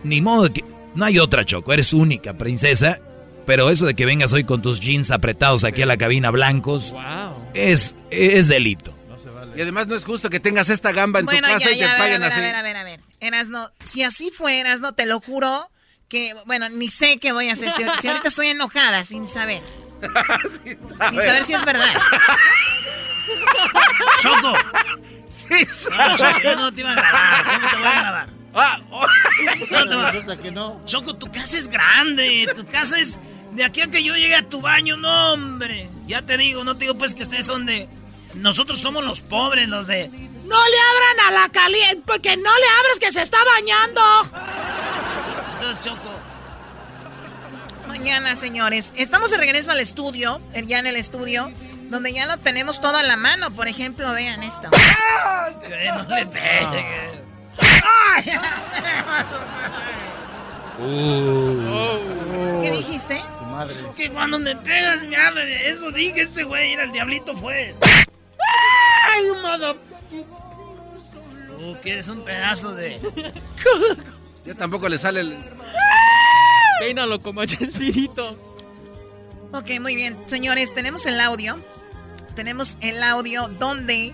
Ni 0.03 0.21
modo 0.21 0.43
de 0.43 0.53
que. 0.53 0.65
No 0.95 1.05
hay 1.05 1.19
otra, 1.19 1.45
Choco. 1.45 1.71
Eres 1.71 1.93
única, 1.93 2.37
princesa. 2.37 2.99
Pero 3.45 3.69
eso 3.69 3.85
de 3.85 3.95
que 3.95 4.05
vengas 4.05 4.33
hoy 4.33 4.43
con 4.43 4.61
tus 4.61 4.79
jeans 4.79 5.11
apretados 5.11 5.63
aquí 5.63 5.81
a 5.81 5.85
la 5.85 5.97
cabina 5.97 6.31
blancos. 6.31 6.95
Es, 7.53 7.95
es 8.09 8.47
delito. 8.47 8.95
Y 9.55 9.61
además 9.61 9.87
no 9.87 9.95
es 9.95 10.05
justo 10.05 10.29
que 10.29 10.39
tengas 10.39 10.69
esta 10.69 10.91
gamba 10.91 11.19
en 11.19 11.25
Bueno, 11.25 11.47
tu 11.47 11.53
casa 11.53 11.69
ya, 11.69 11.75
y 11.75 11.79
te 11.79 11.83
a 11.83 11.87
ver, 11.87 11.95
a 11.95 11.97
paguen 11.97 12.21
ver, 12.21 12.31
así. 12.31 12.39
a 12.39 12.43
ver, 12.43 12.55
a 12.55 12.61
ver, 12.61 12.77
a 12.77 12.83
ver. 12.83 12.99
Erasno, 13.19 13.69
si 13.83 14.03
así 14.03 14.31
fue, 14.31 14.59
Erasno, 14.59 14.93
te 14.93 15.05
lo 15.05 15.19
juro 15.19 15.69
que, 16.07 16.33
bueno, 16.45 16.69
ni 16.69 16.89
sé 16.89 17.17
qué 17.19 17.33
voy 17.33 17.49
a 17.49 17.53
hacer. 17.53 17.71
Si, 17.73 17.83
si 18.01 18.07
ahorita 18.07 18.29
estoy 18.29 18.47
enojada, 18.47 19.03
sin 19.03 19.27
saber. 19.27 19.61
sin, 20.63 20.77
saber. 20.89 21.43
si 21.43 21.53
es 21.53 21.65
verdad. 21.65 21.93
Choco. 24.21 24.53
Sí, 25.29 25.67
no, 25.89 26.17
Choco, 26.17 26.39
yo 26.43 26.55
no 26.55 26.71
te 26.71 26.81
iba 26.81 26.91
a 26.91 26.95
grabar. 26.95 27.45
¿Cómo 27.45 27.69
te 27.69 27.75
voy 27.77 27.87
a 27.87 28.01
grabar? 28.01 28.29
Ah, 28.53 28.81
oh. 28.91 29.05
no 30.51 30.81
Choco, 30.85 31.15
tu 31.15 31.31
casa 31.31 31.57
es 31.57 31.67
grande. 31.67 32.47
Tu 32.55 32.65
casa 32.67 32.99
es. 32.99 33.19
De 33.51 33.65
aquí 33.65 33.81
a 33.81 33.87
que 33.87 34.01
yo 34.03 34.15
llegue 34.15 34.35
a 34.35 34.47
tu 34.47 34.61
baño, 34.61 34.95
no, 34.97 35.33
hombre. 35.33 35.89
Ya 36.07 36.21
te 36.21 36.37
digo, 36.37 36.63
no 36.63 36.75
te 36.75 36.85
digo 36.85 36.97
pues 36.97 37.13
que 37.13 37.23
ustedes 37.23 37.45
son 37.45 37.65
de. 37.65 37.89
Nosotros 38.33 38.79
somos 38.79 39.03
los 39.03 39.21
pobres, 39.21 39.67
los 39.67 39.87
de. 39.87 40.07
No 40.07 40.57
le 40.69 40.77
abran 40.91 41.27
a 41.27 41.41
la 41.41 41.49
caliente, 41.49 42.01
porque 42.05 42.35
no 42.37 42.49
le 42.57 42.65
abres 42.79 42.99
que 42.99 43.11
se 43.11 43.21
está 43.21 43.37
bañando. 43.43 44.01
Entonces, 45.55 45.85
Choco. 45.85 46.11
Mañana, 47.87 48.35
señores. 48.35 48.93
Estamos 48.95 49.31
de 49.31 49.37
regreso 49.37 49.71
al 49.71 49.79
estudio, 49.79 50.41
ya 50.65 50.79
en 50.79 50.87
el 50.87 50.95
estudio, 50.95 51.51
donde 51.91 52.13
ya 52.13 52.25
lo 52.25 52.37
tenemos 52.37 52.79
todo 52.79 52.95
a 52.95 53.03
la 53.03 53.17
mano. 53.17 53.53
Por 53.53 53.67
ejemplo, 53.67 54.11
vean 54.13 54.41
esto. 54.43 54.69
no 54.71 56.15
le 56.15 56.25
peguen. 56.25 57.21
¿Qué 62.63 62.71
dijiste? 62.71 63.21
Tu 63.39 63.45
madre. 63.45 63.75
Que 63.97 64.09
cuando 64.09 64.39
me 64.39 64.55
pegas 64.55 65.03
me 65.03 65.17
arde. 65.17 65.69
Eso 65.69 65.91
dije 65.91 66.21
este 66.21 66.43
güey. 66.45 66.73
Era 66.73 66.83
el 66.83 66.93
diablito 66.93 67.35
fue. 67.35 67.75
¡Ay, 69.11 69.23
modo! 69.41 69.75
Tú 71.59 71.77
que 71.83 71.91
eres 71.91 72.07
un 72.07 72.23
pedazo 72.23 72.73
de. 72.73 72.99
Ya 74.45 74.55
tampoco 74.55 74.89
le 74.89 74.97
sale 74.97 75.19
el. 75.19 75.37
Peínalo 76.79 77.19
como 77.19 77.45
Chespirito. 77.45 78.35
Ok, 79.51 79.79
muy 79.79 79.95
bien. 79.95 80.17
Señores, 80.25 80.73
tenemos 80.73 81.05
el 81.05 81.19
audio. 81.19 81.61
Tenemos 82.35 82.77
el 82.81 83.03
audio 83.03 83.47
donde 83.47 84.13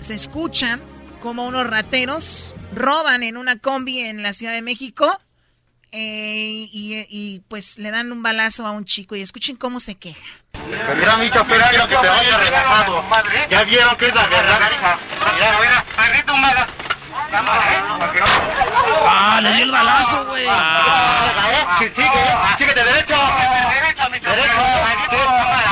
se 0.00 0.14
escucha 0.14 0.78
como 1.20 1.46
unos 1.46 1.66
rateros 1.66 2.54
roban 2.74 3.22
en 3.22 3.36
una 3.36 3.56
combi 3.56 4.00
en 4.00 4.22
la 4.22 4.32
Ciudad 4.32 4.52
de 4.52 4.62
México 4.62 5.18
eh, 5.92 6.68
y, 6.70 7.40
pues 7.48 7.78
le 7.78 7.90
dan 7.90 8.12
un 8.12 8.22
balazo 8.22 8.66
a 8.66 8.70
un 8.70 8.84
chico 8.84 9.16
y 9.16 9.22
escuchen 9.22 9.56
cómo 9.56 9.80
se 9.80 9.94
queja. 9.94 10.20
Mira 10.54 11.16
mi 11.16 11.30
chofer, 11.30 11.62
que 11.70 11.86
te 11.86 12.08
vaya 12.08 12.38
relajado. 12.38 13.02
Ya 13.50 13.64
vieron 13.64 13.96
que 13.96 14.06
es 14.06 14.14
la 14.14 14.26
verdad. 14.26 14.60
Mira, 15.34 15.58
mira, 15.60 15.86
perrito 15.96 16.34
un 16.34 16.42
balazo. 16.42 16.72
Ah, 19.08 19.40
le 19.42 19.52
dio 19.52 19.64
el 19.64 19.70
balazo, 19.70 20.26
güey. 20.26 20.46
Ah, 20.48 21.78
sí, 21.78 21.86
sigue, 21.96 22.08
síguete 22.58 22.84
derecho. 22.84 23.16
Derecho, 23.72 24.10
derecho. 24.10 25.65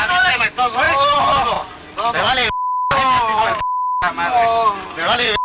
Me 0.65 2.23
vale. 2.23 2.51
Me 4.97 5.05
vale. 5.05 5.37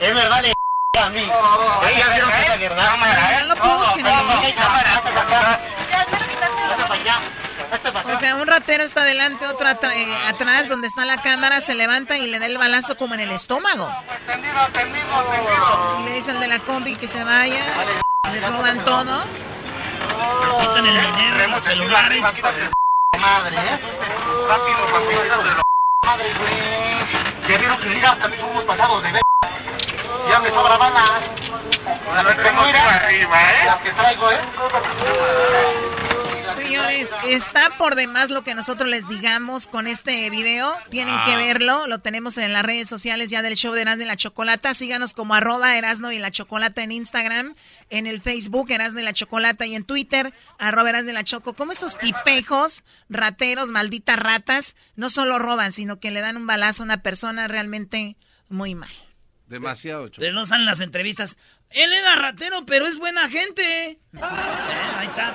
Es 0.00 0.14
verdad, 0.14 0.42
le 0.42 0.52
a 1.00 1.08
mí. 1.10 1.20
Ella 1.20 2.08
vieron 2.10 2.30
que 2.30 2.48
la 2.48 2.56
verdad. 2.56 3.46
No 3.46 3.54
puedo 3.56 3.92
O 8.12 8.16
sea, 8.16 8.36
un 8.36 8.46
ratero 8.46 8.84
está 8.84 9.00
adelante, 9.02 9.46
otro 9.46 9.66
eh, 9.68 10.16
atrás, 10.28 10.68
donde 10.68 10.86
está 10.88 11.04
la 11.06 11.16
cámara, 11.16 11.60
se 11.60 11.74
levanta 11.74 12.16
y 12.18 12.26
le 12.26 12.38
da 12.38 12.46
el 12.46 12.58
balazo 12.58 12.96
como 12.96 13.14
en 13.14 13.20
el 13.20 13.30
estómago. 13.30 13.90
Y 16.00 16.02
le 16.04 16.12
dicen 16.12 16.40
de 16.40 16.48
la 16.48 16.58
combi 16.60 16.96
que 16.96 17.08
se 17.08 17.24
vaya, 17.24 17.64
le 18.30 18.40
roban 18.40 18.84
todo. 18.84 19.24
Les 20.44 20.56
quitan 20.56 20.86
el 20.86 21.00
dinero, 21.00 21.48
los 21.48 21.64
celulares. 21.64 22.42
Madre, 23.22 23.56
¿eh? 23.56 23.80
Rápido, 24.48 24.86
rápido. 24.88 25.62
Madre, 26.04 26.34
güey. 26.40 27.48
Ya 27.48 27.56
vieron 27.56 27.78
que 27.78 27.86
mira, 27.86 28.18
también 28.18 28.42
somos 28.42 28.64
pasados 28.64 29.00
de 29.04 29.12
ver. 29.12 29.22
Ya 30.28 30.40
me 30.40 30.48
sobra 30.48 30.76
bala. 30.76 31.20
La 32.14 32.24
que 32.24 32.42
tengo 32.42 32.62
arriba, 32.62 33.36
¿eh? 33.38 33.66
Las 33.66 33.76
que 33.76 33.92
traigo, 33.92 34.28
¿eh? 34.32 34.40
Señores, 36.54 37.10
está 37.26 37.70
por 37.78 37.94
demás 37.94 38.30
lo 38.30 38.42
que 38.44 38.54
nosotros 38.54 38.88
les 38.88 39.08
digamos 39.08 39.66
con 39.66 39.86
este 39.86 40.28
video. 40.30 40.74
Tienen 40.90 41.14
que 41.24 41.32
ah. 41.32 41.36
verlo. 41.36 41.86
Lo 41.86 42.00
tenemos 42.00 42.36
en 42.38 42.52
las 42.52 42.64
redes 42.64 42.88
sociales 42.88 43.30
ya 43.30 43.42
del 43.42 43.56
show 43.56 43.72
de 43.72 43.82
Erasmo 43.82 44.02
y 44.02 44.06
la 44.06 44.16
Chocolata. 44.16 44.74
Síganos 44.74 45.14
como 45.14 45.34
arroba 45.34 45.76
Erasmo 45.76 46.10
y 46.10 46.18
la 46.18 46.30
Chocolata 46.30 46.82
en 46.82 46.92
Instagram, 46.92 47.54
en 47.90 48.06
el 48.06 48.20
Facebook 48.20 48.70
Erasmo 48.70 49.00
y 49.00 49.02
la 49.02 49.12
Chocolata 49.12 49.66
y 49.66 49.74
en 49.74 49.84
Twitter 49.84 50.32
arroba 50.58 50.90
Erasmo 50.90 51.10
y 51.10 51.14
la 51.14 51.24
Choco. 51.24 51.54
Como 51.54 51.72
esos 51.72 51.98
tipejos, 51.98 52.84
rateros, 53.08 53.70
malditas 53.70 54.18
ratas, 54.18 54.76
no 54.96 55.10
solo 55.10 55.38
roban, 55.38 55.72
sino 55.72 56.00
que 56.00 56.10
le 56.10 56.20
dan 56.20 56.36
un 56.36 56.46
balazo 56.46 56.82
a 56.82 56.86
una 56.86 57.02
persona 57.02 57.48
realmente 57.48 58.16
muy 58.48 58.74
mal. 58.74 58.92
Demasiado, 59.46 60.08
Choco. 60.08 60.30
no 60.32 60.46
salen 60.46 60.66
las 60.66 60.80
entrevistas. 60.80 61.36
Él 61.70 61.92
era 61.92 62.16
ratero, 62.16 62.64
pero 62.66 62.86
es 62.86 62.98
buena 62.98 63.28
gente. 63.28 63.90
Eh, 63.90 63.98
ahí 64.20 65.06
está. 65.08 65.34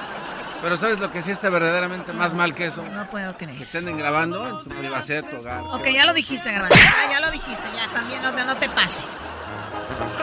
Pero 0.62 0.78
¿sabes 0.78 1.00
lo 1.00 1.12
que 1.12 1.22
sí 1.22 1.32
está 1.32 1.50
verdaderamente 1.50 2.14
más 2.14 2.34
mal 2.34 2.56
que 2.56 2.66
eso? 2.66 2.84
No 2.84 3.10
puedo 3.10 3.38
creer. 3.38 3.58
Que 3.58 3.64
estén 3.64 3.98
grabando 3.98 4.48
en 4.48 4.64
tu 4.64 4.70
privacidad 4.76 5.24
de 5.24 5.30
tu 5.30 5.38
hogar. 5.38 5.62
Ok, 5.62 5.88
ya 5.94 6.06
lo 6.06 6.14
dijiste, 6.14 6.52
grabando. 6.52 6.76
Ya, 6.76 7.12
ya 7.12 7.20
lo 7.20 7.32
dijiste, 7.32 7.66
ya. 7.76 7.94
También 7.94 8.22
no, 8.22 8.32
no 8.32 8.58
te 8.58 8.70
pases. 8.70 9.22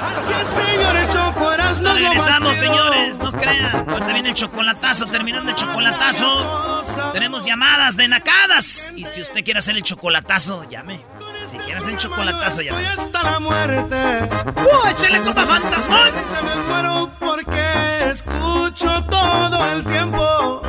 Así 0.01 0.33
es, 0.33 0.49
señores, 0.49 1.09
chocoras, 1.11 1.81
no 1.81 1.95
Regresamos, 1.95 2.57
señores, 2.57 3.19
no 3.19 3.33
crean. 3.33 3.89
Ahorita 3.89 4.13
viene 4.13 4.29
el 4.31 4.35
chocolatazo, 4.35 5.07
terminando 5.07 5.51
el 5.51 5.57
chocolatazo. 5.57 6.85
Tenemos 7.13 7.45
llamadas 7.45 7.97
de 7.97 8.09
nacadas. 8.09 8.93
Y 8.97 9.05
si 9.07 9.23
usted 9.23 9.45
quiere 9.45 9.59
hacer 9.59 9.77
el 9.77 9.83
chocolatazo, 9.83 10.69
llame. 10.69 11.01
Si 11.47 11.59
quiere 11.59 11.77
hacer 11.77 11.91
el 11.91 11.99
chocolatazo, 11.99 12.63
llame. 12.63 12.87
Hasta 12.87 13.23
la 13.23 13.39
muerte. 13.39 14.29
¡Uh, 14.57 14.89
échale 14.89 15.21
copa 15.21 15.45
fantasmón! 15.45 16.09
Se 16.09 16.43
me 16.43 16.57
muero 16.69 17.11
porque 17.21 18.11
escucho 18.11 19.05
todo 19.11 19.73
el 19.73 19.85
tiempo. 19.85 20.63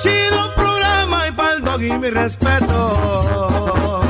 Chido 0.00 0.54
programa 0.54 1.26
y 1.26 1.32
pa'l 1.32 1.64
dog 1.64 1.82
y 1.82 1.92
mi 1.98 2.08
respeto. 2.10 4.02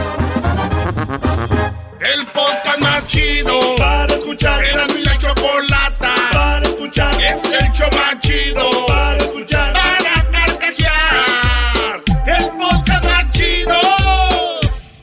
El 2.01 2.27
podcast 2.27 2.79
más 2.81 3.07
chido 3.07 3.77
para 3.79 4.13
escuchar. 4.15 4.65
Era 4.65 4.87
mi 4.89 5.03
la 5.03 5.17
chocolata 5.17 6.15
para 6.33 6.69
escuchar. 6.69 7.15
Es 7.15 7.43
el 7.45 7.73
show 7.73 7.89
más 7.93 8.21
chido 8.21 8.87
para 8.87 9.06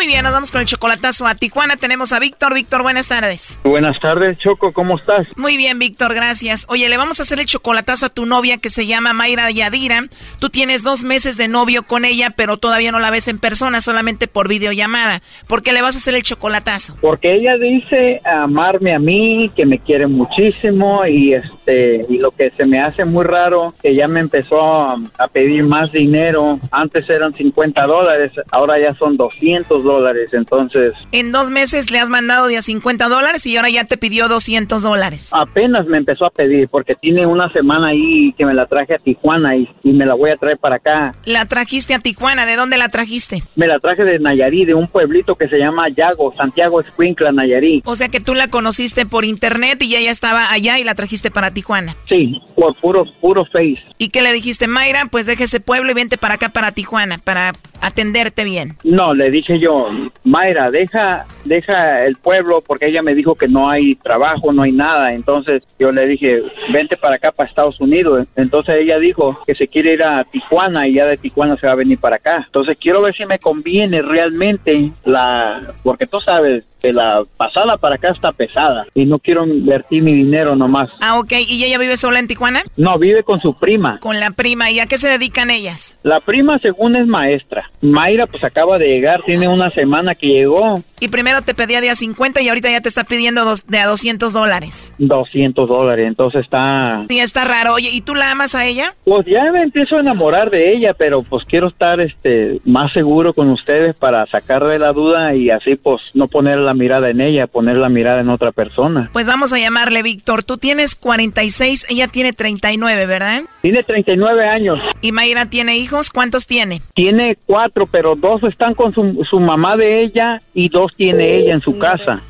Muy 0.00 0.06
bien, 0.06 0.22
nos 0.22 0.32
vamos 0.32 0.50
con 0.50 0.62
el 0.62 0.66
chocolatazo 0.66 1.26
a 1.26 1.34
Tijuana. 1.34 1.76
Tenemos 1.76 2.14
a 2.14 2.18
Víctor. 2.18 2.54
Víctor, 2.54 2.82
buenas 2.82 3.08
tardes. 3.08 3.60
Buenas 3.64 4.00
tardes, 4.00 4.38
Choco, 4.38 4.72
¿cómo 4.72 4.96
estás? 4.96 5.26
Muy 5.36 5.58
bien, 5.58 5.78
Víctor, 5.78 6.14
gracias. 6.14 6.64
Oye, 6.70 6.88
le 6.88 6.96
vamos 6.96 7.20
a 7.20 7.24
hacer 7.24 7.38
el 7.38 7.44
chocolatazo 7.44 8.06
a 8.06 8.08
tu 8.08 8.24
novia 8.24 8.56
que 8.56 8.70
se 8.70 8.86
llama 8.86 9.12
Mayra 9.12 9.50
Yadira. 9.50 10.06
Tú 10.38 10.48
tienes 10.48 10.82
dos 10.82 11.04
meses 11.04 11.36
de 11.36 11.48
novio 11.48 11.82
con 11.82 12.06
ella, 12.06 12.32
pero 12.34 12.56
todavía 12.56 12.92
no 12.92 12.98
la 12.98 13.10
ves 13.10 13.28
en 13.28 13.38
persona, 13.38 13.82
solamente 13.82 14.26
por 14.26 14.48
videollamada. 14.48 15.20
¿Por 15.46 15.62
qué 15.62 15.74
le 15.74 15.82
vas 15.82 15.96
a 15.96 15.98
hacer 15.98 16.14
el 16.14 16.22
chocolatazo? 16.22 16.96
Porque 17.02 17.34
ella 17.34 17.58
dice 17.58 18.22
amarme 18.24 18.94
a 18.94 18.98
mí, 18.98 19.50
que 19.54 19.66
me 19.66 19.80
quiere 19.80 20.06
muchísimo 20.06 21.04
y 21.04 21.34
este 21.34 22.06
y 22.08 22.16
lo 22.16 22.30
que 22.30 22.48
se 22.56 22.64
me 22.64 22.80
hace 22.80 23.04
muy 23.04 23.24
raro, 23.24 23.74
que 23.82 23.94
ya 23.94 24.08
me 24.08 24.20
empezó 24.20 24.62
a, 24.62 24.96
a 25.18 25.28
pedir 25.28 25.66
más 25.66 25.92
dinero. 25.92 26.58
Antes 26.70 27.08
eran 27.10 27.34
50 27.34 27.82
dólares, 27.84 28.32
ahora 28.50 28.80
ya 28.80 28.94
son 28.94 29.18
200 29.18 29.84
dólares 29.84 29.89
dólares, 29.92 30.30
entonces... 30.32 30.92
En 31.12 31.32
dos 31.32 31.50
meses 31.50 31.90
le 31.90 32.00
has 32.00 32.10
mandado 32.10 32.48
de 32.48 32.56
a 32.56 32.62
50 32.62 33.08
dólares 33.08 33.46
y 33.46 33.56
ahora 33.56 33.70
ya 33.70 33.84
te 33.84 33.96
pidió 33.96 34.28
200 34.28 34.82
dólares. 34.82 35.30
Apenas 35.32 35.86
me 35.86 35.98
empezó 35.98 36.26
a 36.26 36.30
pedir 36.30 36.68
porque 36.68 36.94
tiene 36.94 37.26
una 37.26 37.48
semana 37.50 37.88
ahí 37.88 38.32
que 38.36 38.44
me 38.44 38.54
la 38.54 38.66
traje 38.66 38.94
a 38.94 38.98
Tijuana 38.98 39.56
y, 39.56 39.68
y 39.84 39.92
me 39.92 40.04
la 40.04 40.14
voy 40.14 40.30
a 40.30 40.36
traer 40.36 40.58
para 40.58 40.76
acá. 40.76 41.14
La 41.24 41.44
trajiste 41.46 41.94
a 41.94 42.00
Tijuana, 42.00 42.46
¿de 42.46 42.56
dónde 42.56 42.76
la 42.76 42.88
trajiste? 42.88 43.42
Me 43.56 43.66
la 43.66 43.78
traje 43.78 44.04
de 44.04 44.18
Nayarit, 44.18 44.66
de 44.66 44.74
un 44.74 44.88
pueblito 44.88 45.36
que 45.36 45.48
se 45.48 45.58
llama 45.58 45.88
Yago, 45.88 46.34
Santiago 46.36 46.80
Escuincla, 46.80 47.32
Nayarit. 47.32 47.86
O 47.86 47.96
sea 47.96 48.08
que 48.08 48.20
tú 48.20 48.34
la 48.34 48.48
conociste 48.48 49.06
por 49.06 49.24
internet 49.24 49.82
y 49.82 49.94
ella 49.94 50.06
ya 50.06 50.10
estaba 50.10 50.50
allá 50.50 50.78
y 50.78 50.84
la 50.84 50.94
trajiste 50.94 51.30
para 51.30 51.52
Tijuana. 51.52 51.60
Tijuana. 51.60 51.94
Sí, 52.08 52.40
por 52.56 52.74
puro, 52.74 53.04
puro 53.20 53.44
face. 53.44 53.84
¿Y 53.98 54.08
qué 54.08 54.22
le 54.22 54.32
dijiste, 54.32 54.66
Mayra? 54.66 55.06
Pues 55.10 55.26
deje 55.26 55.44
ese 55.44 55.60
pueblo 55.60 55.90
y 55.90 55.94
vente 55.94 56.16
para 56.16 56.34
acá, 56.34 56.48
para 56.48 56.72
Tijuana, 56.72 57.18
para 57.18 57.52
atenderte 57.80 58.44
bien. 58.44 58.76
No, 58.82 59.14
le 59.14 59.30
dije 59.30 59.58
yo, 59.60 59.79
Mayra, 60.24 60.70
deja, 60.70 61.26
deja 61.44 62.02
el 62.02 62.16
pueblo 62.16 62.62
porque 62.66 62.86
ella 62.86 63.02
me 63.02 63.14
dijo 63.14 63.34
que 63.34 63.48
no 63.48 63.70
hay 63.70 63.94
trabajo, 63.96 64.52
no 64.52 64.62
hay 64.62 64.72
nada. 64.72 65.12
Entonces 65.12 65.62
yo 65.78 65.90
le 65.90 66.06
dije, 66.06 66.42
vente 66.72 66.96
para 66.96 67.16
acá, 67.16 67.32
para 67.32 67.48
Estados 67.48 67.80
Unidos. 67.80 68.26
Entonces 68.36 68.76
ella 68.80 68.98
dijo 68.98 69.38
que 69.46 69.54
se 69.54 69.68
quiere 69.68 69.94
ir 69.94 70.02
a 70.02 70.24
Tijuana 70.24 70.88
y 70.88 70.94
ya 70.94 71.06
de 71.06 71.16
Tijuana 71.16 71.56
se 71.56 71.66
va 71.66 71.72
a 71.74 71.76
venir 71.76 71.98
para 71.98 72.16
acá. 72.16 72.42
Entonces 72.44 72.76
quiero 72.78 73.02
ver 73.02 73.14
si 73.14 73.26
me 73.26 73.38
conviene 73.38 74.02
realmente 74.02 74.90
la, 75.04 75.74
porque 75.82 76.06
tú 76.06 76.20
sabes 76.20 76.66
que 76.80 76.92
la 76.92 77.22
pasada 77.36 77.76
para 77.76 77.96
acá 77.96 78.10
está 78.10 78.32
pesada 78.32 78.86
y 78.94 79.04
no 79.04 79.18
quiero 79.18 79.46
invertir 79.46 80.02
mi 80.02 80.14
dinero 80.14 80.56
nomás. 80.56 80.88
Ah, 81.00 81.18
ok. 81.18 81.32
¿Y 81.46 81.64
ella 81.64 81.78
vive 81.78 81.96
sola 81.96 82.18
en 82.18 82.26
Tijuana? 82.26 82.62
No, 82.76 82.98
vive 82.98 83.22
con 83.22 83.40
su 83.40 83.54
prima. 83.54 83.98
Con 84.00 84.18
la 84.18 84.30
prima. 84.30 84.70
¿Y 84.70 84.80
a 84.80 84.86
qué 84.86 84.98
se 84.98 85.08
dedican 85.08 85.50
ellas? 85.50 85.98
La 86.02 86.20
prima, 86.20 86.58
según 86.58 86.96
es 86.96 87.06
maestra. 87.06 87.70
Mayra, 87.82 88.26
pues 88.26 88.42
acaba 88.44 88.78
de 88.78 88.88
llegar, 88.88 89.22
tiene 89.24 89.48
una 89.60 89.70
semana 89.70 90.14
que 90.14 90.26
llegó. 90.26 90.82
Y 91.00 91.08
primero 91.08 91.42
te 91.42 91.54
pedía 91.54 91.80
de 91.80 91.90
a 91.90 91.94
50 91.94 92.40
y 92.40 92.48
ahorita 92.48 92.70
ya 92.70 92.80
te 92.80 92.88
está 92.88 93.04
pidiendo 93.04 93.44
dos, 93.44 93.66
de 93.66 93.78
a 93.78 93.86
200 93.86 94.32
dólares. 94.32 94.94
200 94.98 95.68
dólares, 95.68 96.06
entonces 96.06 96.44
está... 96.44 97.04
Sí, 97.08 97.20
está 97.20 97.44
raro. 97.44 97.74
Oye, 97.74 97.90
¿y 97.90 98.00
tú 98.00 98.14
la 98.14 98.30
amas 98.30 98.54
a 98.54 98.66
ella? 98.66 98.94
Pues 99.04 99.26
ya 99.26 99.50
me 99.52 99.62
empiezo 99.62 99.96
a 99.96 100.00
enamorar 100.00 100.50
de 100.50 100.74
ella, 100.74 100.94
pero 100.94 101.22
pues 101.22 101.44
quiero 101.44 101.68
estar 101.68 102.00
este 102.00 102.60
más 102.64 102.92
seguro 102.92 103.32
con 103.32 103.48
ustedes 103.50 103.96
para 103.96 104.26
sacarle 104.26 104.78
la 104.78 104.92
duda 104.92 105.34
y 105.34 105.50
así 105.50 105.76
pues 105.76 106.00
no 106.14 106.28
poner 106.28 106.58
la 106.58 106.74
mirada 106.74 107.10
en 107.10 107.20
ella, 107.20 107.46
poner 107.46 107.76
la 107.76 107.88
mirada 107.88 108.20
en 108.20 108.28
otra 108.28 108.52
persona. 108.52 109.10
Pues 109.12 109.26
vamos 109.26 109.52
a 109.52 109.58
llamarle 109.58 110.02
Víctor. 110.02 110.44
Tú 110.44 110.58
tienes 110.58 110.94
46, 110.94 111.86
ella 111.88 112.08
tiene 112.08 112.32
39, 112.32 113.06
¿verdad? 113.06 113.42
Tiene 113.62 113.82
39 113.82 114.48
años. 114.48 114.78
¿Y 115.00 115.12
Mayra 115.12 115.46
tiene 115.46 115.76
hijos? 115.76 116.10
¿Cuántos 116.10 116.46
tiene? 116.46 116.82
Tiene 116.94 117.36
cuatro, 117.46 117.86
pero 117.86 118.14
dos 118.16 118.42
están 118.44 118.74
con 118.74 118.92
su, 118.92 119.26
su 119.28 119.40
mamá 119.50 119.76
de 119.76 120.02
ella 120.02 120.40
y 120.54 120.68
dos 120.68 120.92
tiene 120.96 121.38
ella 121.38 121.54
en 121.54 121.60
su 121.60 121.76
casa. 121.76 122.22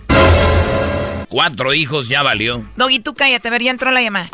Cuatro 1.29 1.75
hijos 1.75 2.09
ya 2.09 2.23
valió. 2.23 2.65
Doggy, 2.77 2.99
tú 2.99 3.13
cállate, 3.13 3.49
a 3.49 3.51
ver, 3.51 3.63
ya 3.63 3.71
entró 3.71 3.91
la 3.91 4.01
llamada. 4.01 4.31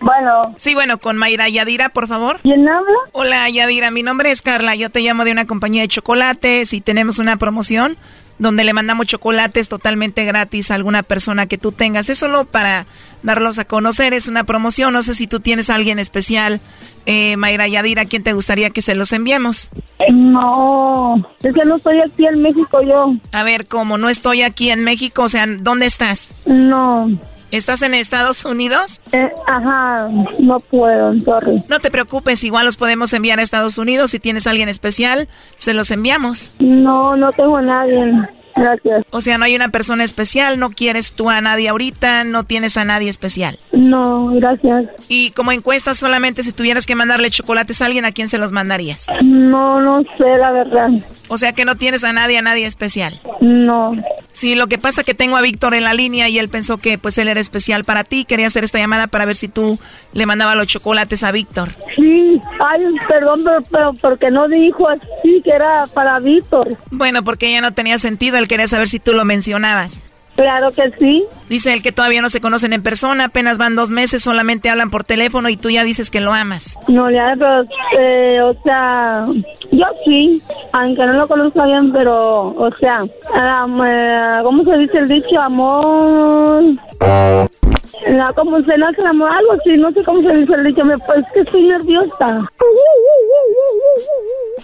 Bueno. 0.00 0.54
Sí, 0.58 0.74
bueno, 0.74 0.98
con 0.98 1.16
Mayra 1.16 1.48
Yadira, 1.48 1.88
por 1.88 2.08
favor. 2.08 2.40
¿Quién 2.42 2.68
habla? 2.68 2.98
Hola, 3.12 3.48
Yadira, 3.48 3.90
mi 3.90 4.02
nombre 4.02 4.30
es 4.30 4.42
Carla. 4.42 4.74
Yo 4.74 4.90
te 4.90 5.00
llamo 5.00 5.24
de 5.24 5.32
una 5.32 5.46
compañía 5.46 5.80
de 5.80 5.88
chocolates 5.88 6.74
y 6.74 6.82
tenemos 6.82 7.18
una 7.18 7.38
promoción 7.38 7.96
donde 8.38 8.64
le 8.64 8.72
mandamos 8.72 9.06
chocolates 9.06 9.68
totalmente 9.68 10.24
gratis 10.24 10.70
a 10.70 10.74
alguna 10.74 11.02
persona 11.02 11.46
que 11.46 11.58
tú 11.58 11.72
tengas. 11.72 12.08
Es 12.08 12.18
solo 12.18 12.44
para 12.44 12.86
darlos 13.22 13.58
a 13.58 13.64
conocer, 13.64 14.14
es 14.14 14.28
una 14.28 14.44
promoción. 14.44 14.92
No 14.92 15.02
sé 15.02 15.14
si 15.14 15.26
tú 15.26 15.40
tienes 15.40 15.70
a 15.70 15.74
alguien 15.74 15.98
especial, 15.98 16.60
eh, 17.06 17.36
Mayra 17.36 17.66
Yadira, 17.66 18.02
¿a 18.02 18.06
quién 18.06 18.22
te 18.22 18.32
gustaría 18.32 18.70
que 18.70 18.82
se 18.82 18.94
los 18.94 19.12
enviemos? 19.12 19.70
No, 20.10 21.16
es 21.42 21.54
que 21.54 21.64
no 21.64 21.76
estoy 21.76 22.00
aquí 22.00 22.26
en 22.26 22.42
México 22.42 22.80
yo. 22.82 23.14
A 23.32 23.42
ver, 23.42 23.66
como 23.66 23.98
no 23.98 24.08
estoy 24.08 24.42
aquí 24.42 24.70
en 24.70 24.84
México, 24.84 25.22
o 25.22 25.28
sea, 25.28 25.46
¿dónde 25.46 25.86
estás? 25.86 26.32
No. 26.46 27.10
¿Estás 27.50 27.82
en 27.82 27.94
Estados 27.94 28.44
Unidos? 28.44 29.00
Eh, 29.12 29.30
ajá, 29.46 30.08
no 30.38 30.58
puedo, 30.58 31.18
sorry. 31.20 31.62
No 31.68 31.80
te 31.80 31.90
preocupes, 31.90 32.44
igual 32.44 32.66
los 32.66 32.76
podemos 32.76 33.12
enviar 33.14 33.38
a 33.38 33.42
Estados 33.42 33.78
Unidos. 33.78 34.10
Si 34.10 34.18
tienes 34.18 34.46
a 34.46 34.50
alguien 34.50 34.68
especial, 34.68 35.28
se 35.56 35.72
los 35.72 35.90
enviamos. 35.90 36.52
No, 36.58 37.16
no 37.16 37.32
tengo 37.32 37.56
a 37.56 37.62
nadie. 37.62 38.12
Gracias. 38.54 39.04
O 39.10 39.20
sea, 39.20 39.38
no 39.38 39.44
hay 39.44 39.54
una 39.54 39.68
persona 39.70 40.04
especial, 40.04 40.58
no 40.58 40.70
quieres 40.70 41.12
tú 41.12 41.30
a 41.30 41.40
nadie 41.40 41.68
ahorita, 41.68 42.24
no 42.24 42.44
tienes 42.44 42.76
a 42.76 42.84
nadie 42.84 43.08
especial. 43.08 43.58
No, 43.72 44.26
gracias. 44.34 44.86
Y 45.08 45.30
como 45.30 45.52
encuesta, 45.52 45.94
solamente 45.94 46.42
si 46.42 46.52
tuvieras 46.52 46.84
que 46.84 46.96
mandarle 46.96 47.30
chocolates 47.30 47.80
a 47.80 47.86
alguien, 47.86 48.04
¿a 48.04 48.12
quién 48.12 48.28
se 48.28 48.38
los 48.38 48.52
mandarías? 48.52 49.06
No, 49.22 49.80
no 49.80 50.02
sé, 50.16 50.36
la 50.38 50.52
verdad. 50.52 50.90
O 51.28 51.38
sea 51.38 51.52
que 51.52 51.64
no 51.64 51.76
tienes 51.76 52.04
a 52.04 52.12
nadie, 52.12 52.38
a 52.38 52.42
nadie 52.42 52.66
especial. 52.66 53.20
No. 53.40 53.92
Sí, 54.32 54.54
lo 54.54 54.66
que 54.66 54.78
pasa 54.78 55.00
es 55.00 55.04
que 55.04 55.14
tengo 55.14 55.36
a 55.36 55.40
Víctor 55.40 55.74
en 55.74 55.84
la 55.84 55.94
línea 55.94 56.28
y 56.28 56.38
él 56.38 56.48
pensó 56.48 56.78
que 56.78 56.98
pues 56.98 57.18
él 57.18 57.28
era 57.28 57.40
especial 57.40 57.84
para 57.84 58.04
ti. 58.04 58.24
Quería 58.24 58.46
hacer 58.46 58.64
esta 58.64 58.78
llamada 58.78 59.06
para 59.06 59.24
ver 59.24 59.36
si 59.36 59.48
tú 59.48 59.78
le 60.12 60.26
mandabas 60.26 60.56
los 60.56 60.66
chocolates 60.66 61.24
a 61.24 61.32
Víctor. 61.32 61.70
Sí, 61.96 62.40
ay, 62.60 62.84
perdón, 63.08 63.42
pero, 63.44 63.62
pero 63.70 63.92
porque 63.94 64.30
no 64.30 64.48
dijo 64.48 64.88
así 64.88 65.42
que 65.44 65.50
era 65.50 65.86
para 65.92 66.18
Víctor. 66.20 66.76
Bueno, 66.90 67.24
porque 67.24 67.50
ya 67.52 67.60
no 67.60 67.72
tenía 67.72 67.98
sentido, 67.98 68.38
él 68.38 68.48
quería 68.48 68.66
saber 68.66 68.88
si 68.88 68.98
tú 68.98 69.12
lo 69.12 69.24
mencionabas. 69.24 70.00
Claro 70.38 70.70
que 70.70 70.88
sí. 71.00 71.26
Dice 71.48 71.72
él 71.72 71.82
que 71.82 71.90
todavía 71.90 72.22
no 72.22 72.30
se 72.30 72.40
conocen 72.40 72.72
en 72.72 72.80
persona, 72.80 73.24
apenas 73.24 73.58
van 73.58 73.74
dos 73.74 73.90
meses, 73.90 74.22
solamente 74.22 74.70
hablan 74.70 74.88
por 74.88 75.02
teléfono 75.02 75.48
y 75.48 75.56
tú 75.56 75.68
ya 75.68 75.82
dices 75.82 76.12
que 76.12 76.20
lo 76.20 76.32
amas. 76.32 76.78
No, 76.86 77.10
ya, 77.10 77.34
pero, 77.36 77.64
eh, 77.98 78.40
o 78.40 78.54
sea, 78.62 79.24
yo 79.72 79.84
sí, 80.04 80.40
aunque 80.72 81.04
no 81.06 81.14
lo 81.14 81.26
conozco 81.26 81.64
bien, 81.64 81.92
pero, 81.92 82.54
o 82.56 82.70
sea, 82.78 83.02
um, 83.02 83.84
eh, 83.84 84.40
¿cómo 84.44 84.62
se 84.62 84.78
dice 84.78 84.98
el 84.98 85.08
dicho? 85.08 85.40
Amor. 85.40 86.62
No, 88.06 88.34
como 88.34 88.60
se 88.60 88.78
nace 88.78 89.00
el 89.00 89.06
amor, 89.08 89.30
algo 89.36 89.52
así, 89.54 89.76
no 89.76 89.90
sé 89.90 90.04
cómo 90.04 90.22
se 90.22 90.36
dice 90.36 90.54
el 90.54 90.64
dicho, 90.64 90.84
me, 90.84 90.96
pues 90.98 91.24
que 91.34 91.40
estoy 91.40 91.64
nerviosa. 91.64 92.48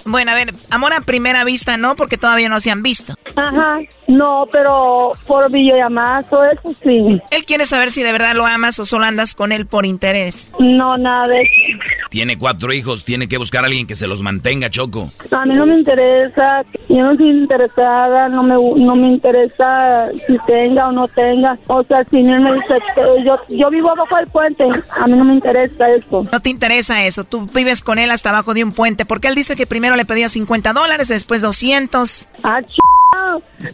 Bueno, 0.05 0.33
a 0.33 0.35
ver, 0.35 0.53
amor 0.71 0.93
a 0.93 1.01
primera 1.01 1.45
vista 1.45 1.77
no, 1.77 1.97
porque 1.97 2.19
todavía 2.19 2.49
no 2.49 2.61
se 2.61 2.71
han 2.71 2.83
visto. 2.83 3.15
Ajá, 3.37 3.79
no, 4.07 4.47
pero 4.51 5.13
por 5.27 5.51
videollamada, 5.51 6.23
todo 6.25 6.45
eso 6.45 6.73
sí. 6.83 7.21
Él 7.31 7.45
quiere 7.45 7.67
saber 7.67 7.91
si 7.91 8.03
de 8.03 8.13
verdad 8.13 8.35
lo 8.35 8.47
amas 8.47 8.79
o 8.79 8.87
solo 8.87 9.05
andas 9.05 9.35
con 9.35 9.53
él 9.53 9.67
por 9.67 9.87
interés. 9.87 10.53
No, 10.59 10.97
nada 10.97 11.29
de 11.29 11.43
eso. 11.43 11.79
Tiene 12.11 12.39
cuatro 12.39 12.73
hijos, 12.73 13.05
tiene 13.05 13.29
que 13.29 13.39
buscar 13.39 13.65
a 13.65 13.67
alguien 13.67 13.87
que 13.87 13.97
se 13.97 14.07
los 14.07 14.23
mantenga, 14.23 14.71
Choco. 14.71 15.11
A 15.33 15.45
mí 15.47 15.55
no 15.55 15.67
me 15.67 15.79
interesa, 15.79 16.65
yo 16.89 17.03
no 17.03 17.17
soy 17.17 17.31
interesada, 17.31 18.29
no 18.29 18.43
me, 18.43 18.55
no 18.55 18.95
me 18.95 19.09
interesa 19.09 20.09
si 20.27 20.39
tenga 20.47 20.89
o 20.89 20.93
no 20.93 21.09
tenga. 21.09 21.59
O 21.67 21.83
sea, 21.83 22.05
si 22.05 22.19
él 22.19 22.41
me 22.41 22.55
dice, 22.55 22.75
que 22.95 23.25
yo, 23.25 23.37
yo 23.49 23.71
vivo 23.71 23.91
abajo 23.91 24.17
del 24.17 24.29
puente, 24.29 24.65
a 24.97 25.07
mí 25.07 25.17
no 25.17 25.25
me 25.25 25.35
interesa 25.35 25.91
eso. 25.91 26.25
No 26.31 26.41
te 26.41 26.51
interesa 26.51 27.05
eso, 27.05 27.25
tú 27.25 27.49
vives 27.53 27.83
con 27.83 27.99
él 27.99 28.11
hasta 28.11 28.31
abajo 28.31 28.55
de 28.55 28.63
un 28.63 28.73
puente, 28.73 29.05
porque 29.05 29.24
él 29.29 29.35
dice 29.35 29.57
que 29.57 29.67
primero 29.67 29.97
le 29.97 30.05
pedía 30.05 30.29
50 30.29 30.73
dólares, 30.73 31.09
después 31.09 31.43
200. 31.43 32.29
Ah, 32.43 32.63
ch... 32.63 32.77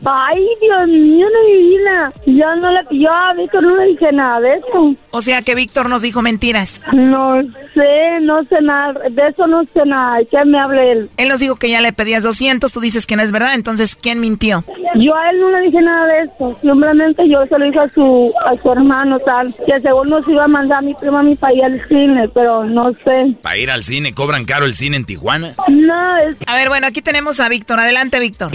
Ay, 0.04 0.46
Dios 0.60 0.88
mío, 0.88 1.26
no 1.32 1.46
divina. 1.46 2.12
Yo 2.26 2.56
no 2.56 2.70
le 2.70 2.80
yo 2.90 3.12
a 3.12 3.34
Víctor 3.34 3.62
no 3.62 3.76
le 3.76 3.86
dije 3.86 4.12
nada 4.12 4.40
de 4.40 4.54
eso. 4.54 4.94
O 5.10 5.22
sea 5.22 5.42
que 5.42 5.54
Víctor 5.54 5.88
nos 5.88 6.02
dijo 6.02 6.22
mentiras. 6.22 6.80
No 6.92 7.42
sé, 7.74 8.20
no 8.22 8.42
sé 8.44 8.60
nada, 8.62 9.00
de 9.10 9.28
eso 9.28 9.46
no 9.46 9.64
sé 9.74 9.84
nada. 9.84 10.18
¿Qué 10.30 10.44
me 10.44 10.58
hable 10.58 10.92
él? 10.92 11.10
Él 11.16 11.28
nos 11.28 11.40
dijo 11.40 11.56
que 11.56 11.70
ya 11.70 11.80
le 11.80 11.92
pedías 11.92 12.22
200, 12.22 12.72
tú 12.72 12.80
dices 12.80 13.06
que 13.06 13.16
no 13.16 13.22
es 13.22 13.32
verdad, 13.32 13.54
entonces 13.54 13.96
¿quién 13.96 14.20
mintió? 14.20 14.64
Yo 14.94 15.14
a 15.14 15.30
él 15.30 15.40
no 15.40 15.50
le 15.50 15.60
dije 15.62 15.80
nada 15.80 16.06
de 16.06 16.22
eso. 16.22 16.56
Simplemente 16.60 17.28
yo 17.28 17.44
se 17.46 17.58
lo 17.58 17.64
dije 17.64 17.78
a 17.78 17.90
su, 17.90 18.32
a 18.44 18.54
su 18.54 18.72
hermano, 18.72 19.18
tal, 19.20 19.54
que 19.66 19.80
según 19.80 20.08
nos 20.08 20.26
iba 20.28 20.44
a 20.44 20.48
mandar 20.48 20.78
a 20.78 20.82
mi 20.82 20.94
prima 20.94 21.20
a 21.20 21.22
mi 21.22 21.36
país 21.36 21.62
al 21.62 21.86
cine, 21.88 22.28
pero 22.28 22.64
no 22.64 22.92
sé. 23.04 23.34
Para 23.42 23.56
ir 23.56 23.70
al 23.70 23.84
cine, 23.84 24.14
¿cobran 24.14 24.44
caro 24.44 24.66
el 24.66 24.74
cine 24.74 24.96
en 24.96 25.04
Tijuana? 25.04 25.54
No, 25.68 26.16
es... 26.18 26.36
A 26.46 26.56
ver, 26.56 26.68
bueno, 26.68 26.86
aquí 26.86 27.02
tenemos 27.02 27.40
a 27.40 27.48
Víctor. 27.48 27.78
Adelante, 27.80 28.18
Víctor. 28.20 28.52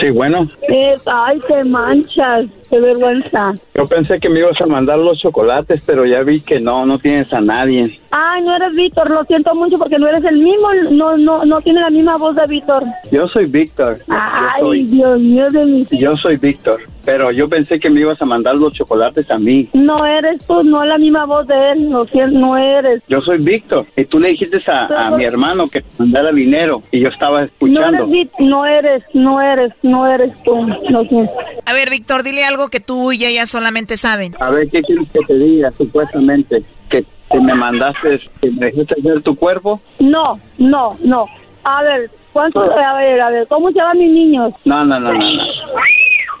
Sí, 0.00 0.10
bueno. 0.10 0.48
Es, 0.68 1.02
ay, 1.06 1.38
qué 1.46 1.64
manchas, 1.64 2.46
qué 2.70 2.80
vergüenza. 2.80 3.52
Yo 3.74 3.84
pensé 3.86 4.18
que 4.18 4.28
me 4.28 4.40
ibas 4.40 4.60
a 4.60 4.66
mandar 4.66 4.98
los 4.98 5.18
chocolates, 5.18 5.82
pero 5.86 6.04
ya 6.04 6.22
vi 6.22 6.40
que 6.40 6.60
no, 6.60 6.84
no 6.86 6.98
tienes 6.98 7.32
a 7.32 7.40
nadie. 7.40 8.00
Ay, 8.10 8.42
no 8.42 8.54
eres 8.54 8.72
Víctor, 8.74 9.10
lo 9.10 9.24
siento 9.24 9.54
mucho 9.54 9.76
porque 9.78 9.96
no 9.98 10.06
eres 10.08 10.24
el 10.24 10.38
mismo, 10.38 10.68
no, 10.92 11.16
no, 11.16 11.44
no 11.44 11.60
tiene 11.60 11.80
la 11.80 11.90
misma 11.90 12.16
voz 12.16 12.36
de 12.36 12.46
Víctor. 12.46 12.84
Yo 13.10 13.26
soy 13.28 13.46
Víctor. 13.46 13.96
Ay, 14.08 14.60
soy, 14.60 14.82
Dios 14.84 15.20
mío 15.20 15.48
de 15.50 15.64
mi... 15.64 15.84
yo 15.98 16.16
soy 16.16 16.36
Víctor, 16.36 16.80
pero 17.04 17.32
yo 17.32 17.48
pensé 17.48 17.80
que 17.80 17.90
me 17.90 18.00
ibas 18.00 18.20
a 18.22 18.24
mandar 18.24 18.56
los 18.56 18.72
chocolates 18.72 19.28
a 19.32 19.38
mí. 19.38 19.68
No 19.72 20.06
eres 20.06 20.46
tú, 20.46 20.62
no 20.62 20.84
es 20.84 20.88
la 20.88 20.98
misma 20.98 21.24
voz 21.24 21.46
de 21.48 21.70
él, 21.72 21.88
siento, 22.12 22.38
no 22.38 22.56
eres. 22.56 23.02
Yo 23.08 23.20
soy 23.20 23.38
Víctor 23.38 23.86
y 23.96 24.04
tú 24.04 24.20
le 24.20 24.28
dijiste 24.28 24.60
a, 24.70 25.08
a 25.08 25.16
mi 25.16 25.24
hermano 25.24 25.66
que 25.68 25.80
te 25.80 25.88
mandara 25.98 26.30
dinero 26.30 26.82
y 26.92 27.00
yo 27.00 27.08
estaba 27.08 27.40
No 27.40 27.46
escuchando. 27.46 27.96
eres, 28.04 28.08
Vic- 28.10 28.30
no 28.38 28.64
eres, 28.64 29.02
no 29.12 29.40
eres, 29.42 29.72
no 29.84 30.06
eres 30.06 30.32
tú, 30.42 30.66
lo 30.88 31.04
siento. 31.04 31.32
A 31.66 31.72
ver, 31.72 31.90
Víctor, 31.90 32.22
dile 32.22 32.44
algo 32.44 32.68
que 32.68 32.80
tú 32.80 33.12
y 33.12 33.24
ella 33.24 33.46
solamente 33.46 33.96
saben. 33.96 34.34
A 34.40 34.50
ver, 34.50 34.68
¿qué 34.70 34.82
quieres 34.82 35.08
que 35.12 35.20
te 35.20 35.34
diga 35.34 35.70
supuestamente? 35.72 36.62
Que, 36.88 37.04
que 37.30 37.40
me 37.40 37.54
mandaste, 37.54 38.20
que 38.40 38.50
me 38.50 38.66
dejaste 38.66 38.94
ver 39.02 39.22
tu 39.22 39.36
cuerpo. 39.36 39.80
No, 39.98 40.38
no, 40.58 40.96
no. 41.04 41.26
A 41.64 41.82
ver, 41.82 42.10
¿cuánto? 42.32 42.62
A 42.62 42.94
ver, 42.98 43.20
a 43.20 43.30
ver, 43.30 43.46
¿cómo 43.46 43.68
se 43.70 43.78
llaman 43.78 43.98
mis 43.98 44.10
niños? 44.10 44.52
No, 44.64 44.84
no, 44.84 44.98
no, 44.98 45.12
no, 45.12 45.18
no. 45.18 45.44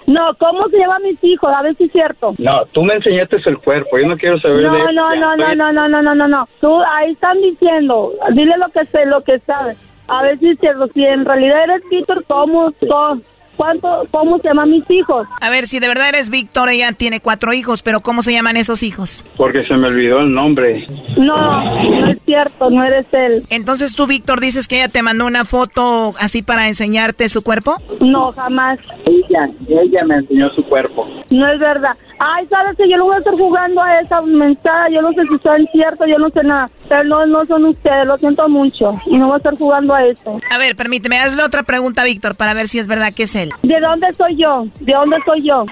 No, 0.06 0.34
¿cómo 0.38 0.68
se 0.68 0.78
llaman 0.78 1.02
mis 1.02 1.22
hijos? 1.24 1.50
A 1.54 1.62
ver 1.62 1.76
si 1.76 1.84
es 1.84 1.92
cierto. 1.92 2.34
No, 2.38 2.64
tú 2.72 2.82
me 2.82 2.94
enseñaste 2.94 3.36
el 3.46 3.58
cuerpo, 3.58 3.98
yo 3.98 4.06
no 4.06 4.16
quiero 4.18 4.38
saber 4.38 4.58
de 4.58 4.62
No, 4.64 4.92
no, 4.92 5.14
no, 5.14 5.36
no, 5.36 5.54
no, 5.54 5.72
no, 5.72 5.88
no, 5.88 6.02
no, 6.02 6.14
no, 6.14 6.28
no. 6.28 6.48
Tú 6.60 6.82
ahí 6.82 7.12
están 7.12 7.40
diciendo, 7.40 8.12
dile 8.32 8.54
lo 8.58 8.68
que 8.68 8.84
sé, 8.86 9.06
lo 9.06 9.22
que 9.22 9.38
sabes. 9.40 9.78
A 10.08 10.22
ver 10.22 10.38
si 10.38 10.50
es 10.50 10.58
cierto. 10.60 10.88
Si 10.88 11.02
en 11.04 11.24
realidad 11.24 11.64
eres 11.64 11.82
Víctor, 11.90 12.24
¿cómo? 12.26 12.72
¿Cómo? 12.86 13.20
Cuánto, 13.56 14.06
cómo 14.10 14.38
se 14.38 14.48
llaman 14.48 14.70
mis 14.70 14.88
hijos. 14.90 15.26
A 15.40 15.50
ver, 15.50 15.66
si 15.66 15.78
de 15.78 15.88
verdad 15.88 16.08
eres 16.08 16.30
Víctor, 16.30 16.68
ella 16.68 16.92
tiene 16.92 17.20
cuatro 17.20 17.52
hijos, 17.52 17.82
pero 17.82 18.00
¿cómo 18.00 18.22
se 18.22 18.32
llaman 18.32 18.56
esos 18.56 18.82
hijos? 18.82 19.24
Porque 19.36 19.64
se 19.64 19.76
me 19.76 19.88
olvidó 19.88 20.20
el 20.20 20.32
nombre. 20.32 20.86
No, 21.16 21.64
no 21.64 22.08
es 22.08 22.18
cierto, 22.24 22.70
no 22.70 22.84
eres 22.84 23.06
él. 23.12 23.44
Entonces 23.50 23.94
tú, 23.94 24.06
Víctor, 24.06 24.40
dices 24.40 24.68
que 24.68 24.76
ella 24.76 24.88
te 24.88 25.02
mandó 25.02 25.26
una 25.26 25.44
foto 25.44 26.14
así 26.18 26.42
para 26.42 26.68
enseñarte 26.68 27.28
su 27.28 27.42
cuerpo? 27.42 27.76
No, 28.00 28.32
jamás. 28.32 28.78
Ella, 29.06 29.48
ella 29.68 30.04
me 30.04 30.16
enseñó 30.16 30.50
su 30.54 30.62
cuerpo. 30.64 31.08
No 31.30 31.52
es 31.52 31.58
verdad. 31.58 31.96
Ay, 32.18 32.46
sabes 32.48 32.76
que 32.76 32.88
yo 32.88 32.96
no 32.96 33.06
voy 33.06 33.16
a 33.16 33.18
estar 33.18 33.34
jugando 33.34 33.82
a 33.82 34.00
esa 34.00 34.22
mensaje, 34.22 34.94
yo 34.94 35.02
no 35.02 35.12
sé 35.12 35.22
si 35.26 35.38
son 35.38 35.66
cierto, 35.72 36.06
yo 36.06 36.16
no 36.18 36.30
sé 36.30 36.42
nada. 36.42 36.68
Pero 36.88 37.04
no, 37.04 37.26
no 37.26 37.44
son 37.44 37.64
ustedes, 37.66 38.06
lo 38.06 38.16
siento 38.16 38.48
mucho. 38.48 38.98
Y 39.06 39.18
no 39.18 39.26
voy 39.26 39.34
a 39.34 39.36
estar 39.38 39.56
jugando 39.56 39.94
a 39.94 40.04
eso. 40.04 40.40
A 40.50 40.58
ver, 40.58 40.76
permíteme, 40.76 41.18
hazle 41.18 41.42
otra 41.42 41.62
pregunta, 41.62 42.04
Víctor, 42.04 42.36
para 42.36 42.54
ver 42.54 42.68
si 42.68 42.78
es 42.78 42.88
verdad 42.88 43.12
que 43.14 43.24
es 43.24 43.34
él. 43.34 43.50
¿De 43.62 43.80
dónde 43.80 44.12
soy 44.14 44.36
yo? 44.36 44.66
¿De 44.80 44.92
dónde 44.92 45.16
soy 45.24 45.42
yo? 45.42 45.64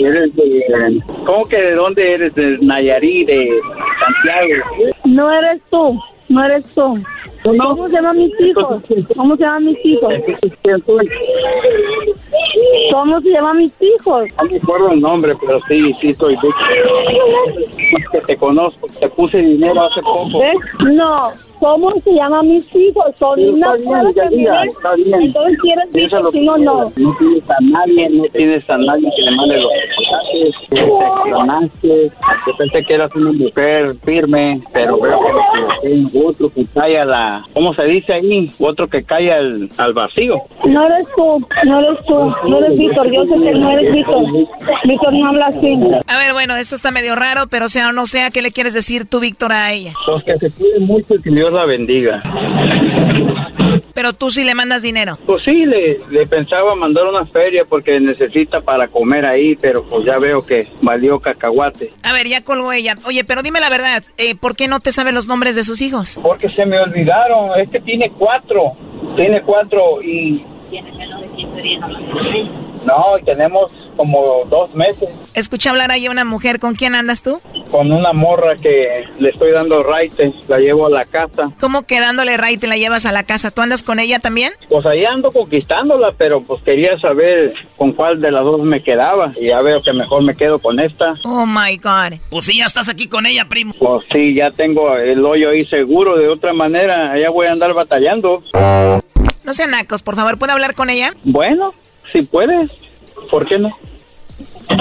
Eres 0.00 0.34
de... 0.34 1.02
¿Cómo 1.24 1.44
que 1.44 1.56
de 1.56 1.74
dónde 1.74 2.14
eres? 2.14 2.34
¿De 2.34 2.58
Nayarit, 2.60 3.26
de 3.28 3.48
Santiago? 3.98 4.92
No 5.04 5.30
eres 5.30 5.60
tú, 5.70 6.00
no 6.28 6.44
eres 6.44 6.64
tú. 6.74 6.94
¿Cómo 7.46 7.86
se 7.86 7.92
llaman 7.92 8.16
mis 8.16 8.40
hijos? 8.40 8.82
¿Cómo 9.16 9.36
se 9.36 9.42
llaman 9.42 9.64
mis 9.66 9.84
hijos? 9.84 10.12
¿Cómo 12.90 13.20
se 13.20 13.28
llaman 13.30 13.58
mis 13.58 13.74
hijos? 13.80 14.24
No 14.36 14.44
me 14.44 14.56
acuerdo 14.56 14.90
el 14.90 15.00
nombre, 15.00 15.32
pero 15.40 15.60
sí, 15.68 15.94
sí 16.00 16.14
soy. 16.14 16.34
Es 16.34 18.08
que 18.10 18.20
te 18.26 18.36
conozco, 18.36 18.86
te 18.98 19.08
puse 19.10 19.38
dinero 19.38 19.82
hace 19.82 20.02
poco. 20.02 20.42
¿Eh? 20.42 20.54
No, 20.92 21.30
¿cómo 21.60 21.92
se 22.02 22.12
llaman 22.12 22.48
mis 22.48 22.74
hijos? 22.74 23.04
Son 23.16 23.36
Sí, 23.36 23.46
una 23.48 23.74
bien, 23.74 24.06
que 24.14 24.36
bien. 24.36 25.22
Entonces 25.22 25.58
quieres 25.60 25.90
Víctor, 25.92 26.30
si 26.32 26.38
que 26.38 26.44
no, 26.44 26.56
no. 26.58 26.90
tienes 26.96 27.50
a 27.50 27.56
nadie, 27.60 28.08
no 28.10 28.24
tienes 28.32 28.70
a 28.70 28.76
nadie 28.78 29.10
que 29.16 29.22
le 29.22 29.30
mande 29.36 29.56
los 29.60 29.72
mensajes, 29.98 31.70
te. 31.80 32.10
Yo 32.46 32.56
pensé 32.56 32.84
que 32.84 32.94
eras 32.94 33.10
una 33.14 33.32
mujer 33.32 33.94
firme, 34.04 34.60
pero 34.72 34.98
veo 35.00 35.18
que 35.20 35.32
me 35.92 36.00
equivoqué. 36.02 36.26
Otro 36.26 36.50
que 36.50 36.64
cae 36.74 36.98
a 36.98 37.04
la, 37.04 37.44
¿cómo 37.54 37.74
se 37.74 37.82
dice 37.84 38.12
ahí? 38.14 38.50
Otro 38.58 38.88
que 38.88 39.02
cae 39.04 39.32
al, 39.32 39.68
al 39.78 39.92
vacío. 39.94 40.42
No 40.66 40.86
eres 40.86 41.06
tú, 41.16 41.46
no 41.64 41.80
eres 41.80 41.98
tú, 42.06 42.34
no 42.48 42.58
eres 42.58 42.78
Víctor, 42.78 43.10
yo 43.10 43.24
sé 43.24 43.42
que 43.42 43.52
no 43.52 43.70
eres 43.70 43.92
Víctor. 43.92 44.22
Víctor 44.84 45.12
no 45.12 45.28
habla 45.28 45.46
así. 45.46 45.78
A 46.06 46.18
ver, 46.18 46.32
bueno, 46.32 46.56
esto 46.56 46.74
está 46.74 46.90
medio 46.90 47.14
raro, 47.16 47.44
pero 47.48 47.68
sea 47.68 47.88
o 47.88 47.92
no 47.92 48.06
sea, 48.06 48.30
¿qué 48.30 48.42
le 48.42 48.52
quieres 48.52 48.74
decir 48.74 49.06
tú, 49.06 49.20
Víctor, 49.20 49.52
a 49.52 49.72
ella? 49.72 49.92
Pues 50.06 50.24
que 50.24 50.36
se 50.38 50.50
cuide 50.52 50.80
mucho 50.80 51.14
y 51.14 51.22
que 51.22 51.30
Dios 51.46 51.60
la 51.60 51.66
bendiga. 51.66 52.22
Pero 53.94 54.12
tú 54.12 54.32
sí 54.32 54.44
le 54.44 54.54
mandas 54.56 54.82
dinero. 54.82 55.16
Pues 55.26 55.44
sí, 55.44 55.64
le, 55.64 56.00
le 56.10 56.26
pensaba 56.26 56.74
mandar 56.74 57.06
una 57.06 57.24
feria 57.26 57.64
porque 57.64 58.00
necesita 58.00 58.60
para 58.60 58.88
comer 58.88 59.24
ahí, 59.24 59.54
pero 59.54 59.84
pues 59.84 60.04
ya 60.04 60.18
veo 60.18 60.44
que 60.44 60.66
valió 60.82 61.20
cacahuate. 61.20 61.92
A 62.02 62.12
ver, 62.12 62.26
ya 62.26 62.42
colgó 62.42 62.72
ella. 62.72 62.96
Oye, 63.06 63.22
pero 63.22 63.42
dime 63.42 63.60
la 63.60 63.70
verdad, 63.70 64.02
eh, 64.18 64.34
¿por 64.34 64.56
qué 64.56 64.66
no 64.66 64.80
te 64.80 64.90
saben 64.90 65.14
los 65.14 65.28
nombres 65.28 65.54
de 65.54 65.62
sus 65.62 65.80
hijos? 65.80 66.18
Porque 66.20 66.48
se 66.50 66.66
me 66.66 66.80
olvidaron, 66.80 67.60
es 67.60 67.70
que 67.70 67.80
tiene 67.80 68.10
cuatro, 68.10 68.72
tiene 69.14 69.40
cuatro 69.42 70.02
y... 70.02 70.42
No, 72.86 73.04
tenemos 73.24 73.72
como 73.96 74.44
dos 74.48 74.72
meses 74.74 75.08
Escuché 75.34 75.68
hablar 75.68 75.90
ahí 75.90 76.06
a 76.06 76.10
una 76.10 76.24
mujer, 76.24 76.60
¿con 76.60 76.74
quién 76.74 76.94
andas 76.94 77.22
tú? 77.22 77.40
con 77.70 77.92
una 77.92 78.12
morra 78.12 78.56
que 78.56 79.04
le 79.18 79.30
estoy 79.30 79.52
dando 79.52 79.80
raites, 79.80 80.32
la 80.48 80.58
llevo 80.58 80.86
a 80.86 80.90
la 80.90 81.04
casa. 81.04 81.50
¿Cómo 81.60 81.82
que 81.82 82.00
dándole 82.00 82.36
ray 82.36 82.56
te 82.56 82.66
la 82.66 82.76
llevas 82.76 83.06
a 83.06 83.12
la 83.12 83.24
casa? 83.24 83.50
¿Tú 83.50 83.62
andas 83.62 83.82
con 83.82 83.98
ella 83.98 84.18
también? 84.18 84.52
Pues 84.68 84.86
ahí 84.86 85.04
ando 85.04 85.30
conquistándola, 85.30 86.12
pero 86.16 86.42
pues 86.42 86.62
quería 86.62 86.98
saber 86.98 87.52
con 87.76 87.92
cuál 87.92 88.20
de 88.20 88.30
las 88.30 88.44
dos 88.44 88.60
me 88.62 88.82
quedaba. 88.82 89.32
Y 89.40 89.48
ya 89.48 89.58
veo 89.58 89.82
que 89.82 89.92
mejor 89.92 90.22
me 90.22 90.36
quedo 90.36 90.58
con 90.58 90.80
esta. 90.80 91.14
Oh 91.24 91.46
my 91.46 91.76
God. 91.76 92.18
Pues 92.30 92.44
sí, 92.44 92.58
ya 92.58 92.66
estás 92.66 92.88
aquí 92.88 93.08
con 93.08 93.26
ella, 93.26 93.46
primo. 93.48 93.74
Pues 93.78 94.04
sí, 94.12 94.34
ya 94.34 94.50
tengo 94.50 94.96
el 94.96 95.24
hoyo 95.24 95.50
ahí 95.50 95.66
seguro. 95.66 96.16
De 96.16 96.28
otra 96.28 96.52
manera, 96.52 97.12
allá 97.12 97.30
voy 97.30 97.46
a 97.46 97.52
andar 97.52 97.74
batallando. 97.74 98.42
No 99.46 99.54
sean 99.54 99.70
nacos, 99.70 100.02
por 100.02 100.16
favor, 100.16 100.38
¿puedo 100.38 100.52
hablar 100.52 100.74
con 100.74 100.90
ella? 100.90 101.12
Bueno, 101.24 101.72
si 102.12 102.22
puedes, 102.22 102.68
¿por 103.30 103.46
qué 103.46 103.58
no? 103.58 103.68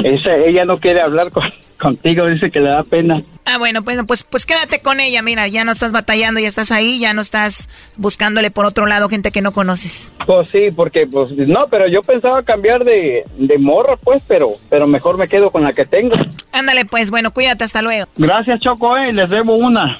Esa, 0.04 0.36
ella 0.38 0.66
no 0.66 0.80
quiere 0.80 1.02
hablar 1.02 1.30
con- 1.32 1.44
contigo, 1.80 2.26
dice 2.28 2.50
que 2.50 2.60
le 2.60 2.70
da 2.70 2.82
pena. 2.84 3.22
Ah, 3.46 3.60
bueno, 3.60 3.84
pues, 3.84 4.00
pues, 4.08 4.24
pues 4.24 4.46
quédate 4.48 4.80
con 4.80 5.00
ella, 5.00 5.22
mira, 5.22 5.48
ya 5.48 5.64
no 5.64 5.72
estás 5.72 5.92
batallando, 5.92 6.40
ya 6.40 6.48
estás 6.48 6.72
ahí, 6.72 7.00
ya 7.00 7.14
no 7.14 7.22
estás 7.22 7.70
buscándole 7.96 8.50
por 8.50 8.66
otro 8.66 8.88
lado 8.88 9.08
gente 9.08 9.30
que 9.32 9.44
no 9.44 9.52
conoces. 9.52 10.12
Pues 10.26 10.50
sí, 10.52 10.72
porque 10.76 11.06
pues 11.06 11.30
no, 11.48 11.68
pero 11.70 11.88
yo 11.88 12.02
pensaba 12.02 12.42
cambiar 12.42 12.84
de, 12.84 13.24
de 13.38 13.58
morra, 13.60 13.98
pues, 13.98 14.24
pero 14.28 14.50
pero 14.70 14.88
mejor 14.88 15.18
me 15.20 15.28
quedo 15.28 15.52
con 15.52 15.64
la 15.64 15.74
que 15.74 15.86
tengo. 15.86 16.16
Ándale, 16.52 16.86
pues, 16.86 17.12
bueno, 17.12 17.32
cuídate, 17.32 17.64
hasta 17.64 17.84
luego. 17.84 18.08
Gracias, 18.18 18.60
Choco, 18.62 18.98
eh, 18.98 19.14
les 19.14 19.30
debo 19.30 19.54
una. 19.56 20.00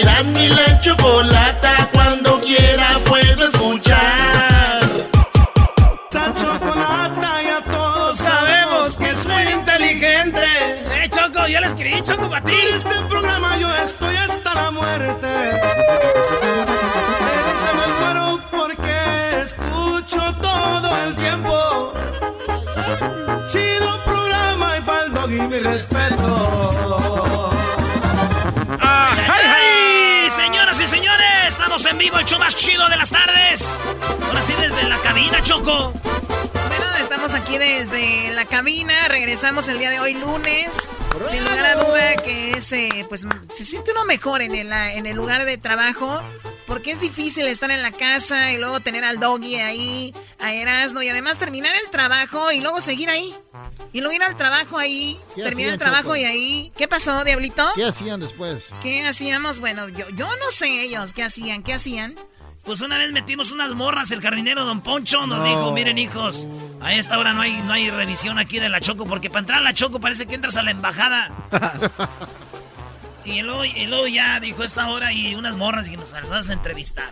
Eras 0.00 0.24
mi 0.26 0.48
la 0.48 0.80
chocolata. 0.80 1.88
Cuando 1.92 2.40
quiera 2.40 2.98
puedo 3.04 3.44
escuchar. 3.44 4.80
Esa 6.10 6.34
chocolata 6.34 7.42
ya 7.42 7.60
todos 7.70 8.16
sabemos 8.16 8.96
que 8.96 9.10
es 9.10 9.24
muy 9.24 9.42
inteligente. 9.52 10.42
Eh, 10.42 11.08
Choco, 11.10 11.46
yo 11.46 11.60
le 11.60 11.66
escribí, 11.68 12.02
Choco, 12.02 12.28
para 12.28 12.44
ti. 12.44 12.54
En 12.68 12.74
este 12.74 12.94
programa 13.08 13.56
yo 13.56 13.72
estoy 13.76 14.16
hasta 14.16 14.54
la 14.54 14.70
muerte. 14.72 15.60
Pero 17.20 17.50
se 17.62 17.70
me 17.78 17.86
muero 18.00 18.40
porque 18.50 19.42
escucho 19.44 20.34
todo 20.42 20.88
el 21.04 21.14
tiempo. 21.14 21.92
Chido 23.48 24.00
programa 24.04 24.76
y 24.76 24.80
pa'l 24.80 25.14
dog 25.14 25.30
y 25.30 25.40
mi 25.42 25.58
respeto. 25.60 27.54
Vivo, 32.04 32.18
el 32.18 32.26
show 32.26 32.38
más 32.38 32.54
chido 32.54 32.86
de 32.88 32.96
las 32.96 33.08
tardes. 33.08 33.66
Ahora 34.26 34.42
sí, 34.42 34.52
desde 34.60 34.86
la 34.88 34.98
cabina, 34.98 35.42
Choco. 35.42 35.92
Bueno, 35.92 36.96
estamos 37.00 37.32
aquí 37.32 37.56
desde 37.56 38.30
la 38.32 38.44
cabina, 38.44 38.92
regresamos 39.08 39.68
el 39.68 39.78
día 39.78 39.88
de 39.88 40.00
hoy 40.00 40.12
lunes. 40.14 40.70
Sin 41.24 41.44
lugar 41.44 41.64
a 41.64 41.74
duda 41.76 42.16
que 42.16 42.52
es, 42.58 42.72
eh, 42.72 43.06
pues 43.08 43.26
se 43.52 43.64
siente 43.64 43.92
uno 43.92 44.04
mejor 44.04 44.42
en 44.42 44.54
el, 44.54 44.70
en 44.72 45.06
el 45.06 45.16
lugar 45.16 45.46
de 45.46 45.56
trabajo, 45.56 46.20
porque 46.66 46.90
es 46.92 47.00
difícil 47.00 47.46
estar 47.46 47.70
en 47.70 47.82
la 47.82 47.90
casa 47.92 48.52
y 48.52 48.58
luego 48.58 48.80
tener 48.80 49.04
al 49.04 49.20
doggy 49.20 49.56
ahí, 49.56 50.14
a 50.38 50.52
Erasmo, 50.52 51.02
y 51.02 51.08
además 51.08 51.38
terminar 51.38 51.72
el 51.84 51.90
trabajo 51.90 52.50
y 52.52 52.60
luego 52.60 52.80
seguir 52.80 53.10
ahí. 53.10 53.34
Y 53.92 54.00
luego 54.00 54.14
ir 54.14 54.22
al 54.22 54.36
trabajo 54.36 54.78
ahí, 54.78 55.18
¿Qué 55.34 55.42
terminar 55.42 55.74
el 55.74 55.78
trabajo 55.78 56.02
Choco? 56.04 56.16
y 56.16 56.24
ahí. 56.24 56.72
¿Qué 56.76 56.88
pasó, 56.88 57.22
Diablito? 57.24 57.64
¿Qué 57.74 57.84
hacían 57.84 58.20
después? 58.20 58.64
¿Qué 58.82 59.06
hacíamos? 59.06 59.60
Bueno, 59.60 59.88
yo, 59.88 60.08
yo 60.10 60.26
no 60.26 60.50
sé 60.50 60.82
ellos 60.82 61.12
qué 61.12 61.22
hacían, 61.22 61.62
qué 61.62 61.74
hacían. 61.74 62.16
Pues 62.64 62.80
una 62.80 62.96
vez 62.96 63.12
metimos 63.12 63.52
unas 63.52 63.74
morras, 63.74 64.10
el 64.10 64.22
jardinero 64.22 64.64
Don 64.64 64.80
Poncho 64.80 65.26
nos 65.26 65.38
No. 65.38 65.44
dijo, 65.44 65.72
miren 65.72 65.98
hijos, 65.98 66.48
a 66.80 66.94
esta 66.94 67.18
hora 67.18 67.34
no 67.34 67.42
hay, 67.42 67.52
no 67.66 67.74
hay 67.74 67.90
revisión 67.90 68.38
aquí 68.38 68.58
de 68.58 68.70
la 68.70 68.80
Choco, 68.80 69.04
porque 69.04 69.28
para 69.28 69.40
entrar 69.40 69.58
a 69.58 69.62
la 69.62 69.74
Choco 69.74 70.00
parece 70.00 70.24
que 70.26 70.34
entras 70.34 70.56
a 70.56 70.62
la 70.62 70.70
embajada. 70.70 71.30
y 73.24 73.42
luego, 73.42 73.64
y 73.64 73.86
luego 73.86 74.06
ya 74.06 74.40
dijo 74.40 74.62
esta 74.64 74.88
hora 74.90 75.12
y 75.12 75.34
unas 75.34 75.56
morras 75.56 75.88
y 75.88 75.96
nos 75.96 76.12
las 76.12 76.28
vas 76.28 76.50
a 76.50 76.52
entrevistar. 76.52 77.10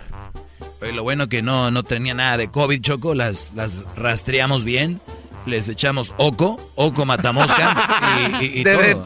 Oye, 0.81 0.93
lo 0.93 1.03
bueno 1.03 1.29
que 1.29 1.43
no, 1.43 1.71
no 1.71 1.83
tenía 1.83 2.15
nada 2.15 2.37
de 2.37 2.51
COVID, 2.51 2.81
Choco, 2.83 3.15
las, 3.15 3.53
las 3.55 3.77
rastreamos 3.97 4.65
bien. 4.65 5.01
Les 5.47 5.69
echamos 5.69 6.15
oco, 6.19 6.71
oco 6.77 7.05
matamoscas 7.05 7.79
y, 8.41 8.45
y, 8.45 8.61
y 8.61 8.65
todo. 8.65 9.05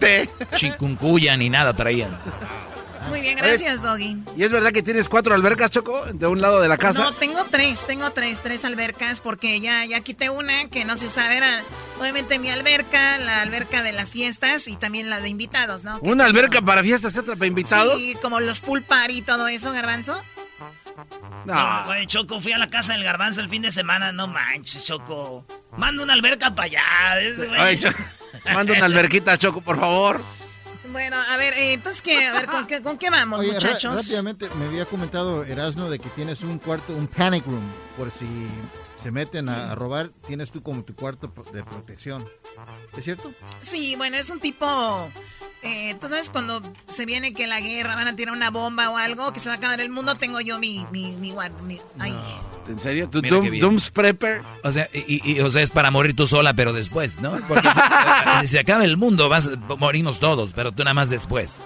Chikungunya 0.55 1.37
ni 1.37 1.49
nada 1.49 1.73
traían. 1.73 2.11
Muy 3.17 3.23
bien, 3.23 3.39
gracias, 3.39 3.81
Doggy. 3.81 4.19
¿Y 4.37 4.45
es 4.45 4.53
verdad 4.53 4.73
que 4.73 4.83
tienes 4.83 5.09
cuatro 5.09 5.35
albercas, 5.35 5.71
Choco, 5.71 6.05
de 6.05 6.27
un 6.27 6.43
lado 6.43 6.61
de 6.61 6.69
la 6.69 6.77
casa? 6.77 7.03
No, 7.03 7.13
tengo 7.13 7.43
tres, 7.51 7.87
tengo 7.87 8.11
tres, 8.11 8.43
tres 8.43 8.63
albercas, 8.67 9.23
porque 9.23 9.59
ya, 9.59 9.87
ya 9.87 10.01
quité 10.01 10.29
una 10.29 10.69
que 10.69 10.85
no 10.85 10.99
se 10.99 11.07
usaba, 11.07 11.35
era 11.35 11.63
obviamente 11.99 12.39
mi 12.39 12.51
alberca, 12.51 13.17
la 13.17 13.41
alberca 13.41 13.83
de 13.83 13.93
las 13.93 14.13
fiestas 14.13 14.69
y 14.69 14.77
también 14.77 15.09
la 15.09 15.23
de 15.23 15.31
invitados, 15.31 15.83
¿no? 15.83 15.99
¿Una 16.03 16.27
alberca 16.27 16.61
para 16.61 16.83
fiestas 16.83 17.15
y 17.15 17.19
otra 17.19 17.37
para 17.37 17.47
invitados? 17.47 17.97
Sí, 17.97 18.15
como 18.21 18.39
los 18.39 18.61
pool 18.61 18.83
party 18.83 19.17
y 19.17 19.23
todo 19.23 19.49
eso, 19.49 19.73
Garbanzo. 19.73 20.23
No. 21.47 21.85
Güey, 21.87 22.07
Choco, 22.07 22.43
fui 22.43 22.53
a 22.53 22.59
la 22.59 22.69
casa 22.69 22.93
del 22.93 23.03
garbanzo 23.03 23.41
el 23.41 23.49
fin 23.49 23.63
de 23.63 23.73
semana. 23.73 24.13
No 24.13 24.29
manches, 24.29 24.85
Choco. 24.85 25.47
Manda 25.79 26.03
una 26.03 26.13
alberca 26.13 26.55
para 26.55 26.67
allá. 26.67 27.21
Ese, 27.21 27.47
güey. 27.47 27.61
Ay, 27.61 27.79
Choco, 27.79 28.03
manda 28.53 28.75
una 28.75 28.85
alberquita, 28.85 29.39
Choco, 29.39 29.63
por 29.63 29.81
favor. 29.81 30.21
Bueno, 30.97 31.19
a 31.29 31.37
ver, 31.37 31.53
eh, 31.53 31.75
entonces, 31.75 32.01
¿qué? 32.01 32.27
A 32.27 32.33
ver, 32.33 32.47
¿con 32.47 32.67
qué, 32.67 32.81
con 32.81 32.97
qué 32.97 33.11
vamos, 33.11 33.41
Oye, 33.41 33.53
muchachos? 33.53 33.95
rápidamente, 33.95 34.49
me 34.59 34.65
había 34.65 34.87
comentado 34.87 35.45
Erasno 35.45 35.91
de 35.91 35.99
que 35.99 36.09
tienes 36.09 36.41
un 36.41 36.59
cuarto, 36.59 36.95
un 36.97 37.07
panic 37.07 37.45
room, 37.45 37.61
por 37.99 38.11
si 38.11 38.25
se 39.07 39.13
meten 39.13 39.49
a, 39.49 39.71
a 39.71 39.75
robar, 39.77 40.11
tienes 40.27 40.51
tú 40.51 40.63
como 40.65 40.83
tu 40.83 40.97
cuarto 40.97 41.33
de 41.53 41.63
protección. 41.63 42.25
¿Es 42.97 43.05
cierto? 43.05 43.31
Sí, 43.63 43.95
bueno, 43.95 44.17
es 44.17 44.31
un 44.31 44.41
tipo... 44.41 45.09
Eh, 45.63 45.95
Tú 46.01 46.09
sabes, 46.09 46.29
cuando 46.29 46.61
se 46.87 47.07
viene 47.07 47.33
que 47.33 47.47
la 47.47 47.61
guerra, 47.61 47.95
van 47.95 48.09
a 48.09 48.17
tirar 48.17 48.35
una 48.35 48.51
bomba 48.51 48.91
o 48.91 48.97
algo, 48.97 49.33
que 49.33 49.39
se 49.39 49.49
va 49.49 49.55
a 49.55 49.59
acabar 49.59 49.81
el 49.81 49.91
mundo, 49.91 50.17
tengo 50.17 50.41
yo 50.41 50.59
mi... 50.59 50.85
mi, 50.91 51.17
mi, 51.17 51.33
mi- 51.63 51.81
ay. 52.01 52.17
¿En 52.69 52.81
serio? 52.81 53.09
¿Tu 53.09 53.23
Mira 53.23 53.41
qué 53.41 53.49
Doom-. 53.53 53.61
Doom's 53.61 53.91
Prepper? 53.93 54.43
O 54.65 54.73
sea, 54.73 54.89
y, 54.93 55.21
y- 55.35 55.39
o 55.41 55.51
sea, 55.53 55.63
es 55.63 55.71
para 55.71 55.93
morir 55.93 56.17
tú 56.17 56.27
sola, 56.27 56.55
pero 56.55 56.73
después, 56.73 57.21
¿no? 57.21 57.39
Porque 57.47 57.69
si, 57.69 57.81
si 58.43 58.47
se 58.49 58.59
acaba 58.59 58.85
el 58.85 58.97
mundo, 58.97 59.29
vas 59.29 59.47
a 59.49 59.77
morirnos 59.77 60.19
todos, 60.19 60.53
pero 60.53 60.73
tú 60.73 60.83
nada 60.83 60.95
más 60.95 61.11
después. 61.11 61.59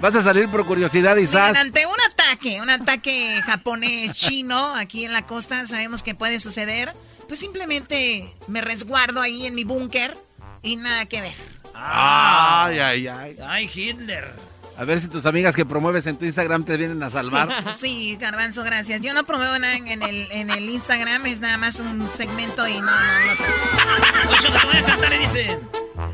Vas 0.00 0.14
a 0.14 0.22
salir 0.22 0.48
por 0.48 0.64
curiosidad 0.66 1.16
y 1.16 1.26
sas. 1.26 1.56
ante 1.56 1.86
un 1.86 2.00
ataque, 2.10 2.60
un 2.60 2.70
ataque 2.70 3.40
japonés 3.44 4.12
chino 4.14 4.74
aquí 4.74 5.04
en 5.04 5.12
la 5.12 5.26
costa, 5.26 5.66
sabemos 5.66 6.02
que 6.02 6.14
puede 6.14 6.40
suceder. 6.40 6.94
Pues 7.28 7.40
simplemente 7.40 8.34
me 8.48 8.60
resguardo 8.60 9.20
ahí 9.20 9.46
en 9.46 9.54
mi 9.54 9.64
búnker 9.64 10.16
y 10.62 10.76
nada 10.76 11.06
que 11.06 11.20
ver. 11.20 11.34
Ay, 11.74 12.78
ay, 12.78 13.06
ay. 13.06 13.36
Ay, 13.42 13.70
Hitler. 13.72 14.32
A 14.76 14.84
ver 14.84 14.98
si 14.98 15.06
tus 15.06 15.24
amigas 15.24 15.54
que 15.54 15.64
promueves 15.64 16.04
en 16.06 16.16
tu 16.16 16.24
Instagram 16.24 16.64
te 16.64 16.76
vienen 16.76 17.02
a 17.02 17.10
salvar. 17.10 17.48
Sí, 17.76 18.16
Garbanzo, 18.20 18.64
gracias. 18.64 19.00
Yo 19.00 19.14
no 19.14 19.24
promuevo 19.24 19.58
nada 19.58 19.76
en 19.76 20.02
el, 20.02 20.30
en 20.32 20.50
el 20.50 20.68
Instagram, 20.68 21.26
es 21.26 21.40
nada 21.40 21.56
más 21.58 21.78
un 21.80 22.08
segmento 22.12 22.66
y 22.66 22.80
no, 22.80 22.86
no, 22.86 23.34
no. 23.34 24.40
Te 24.40 24.66
voy 24.66 24.76
a 24.76 24.84
cantar 24.84 25.12
y 25.14 25.18
dice... 25.18 25.58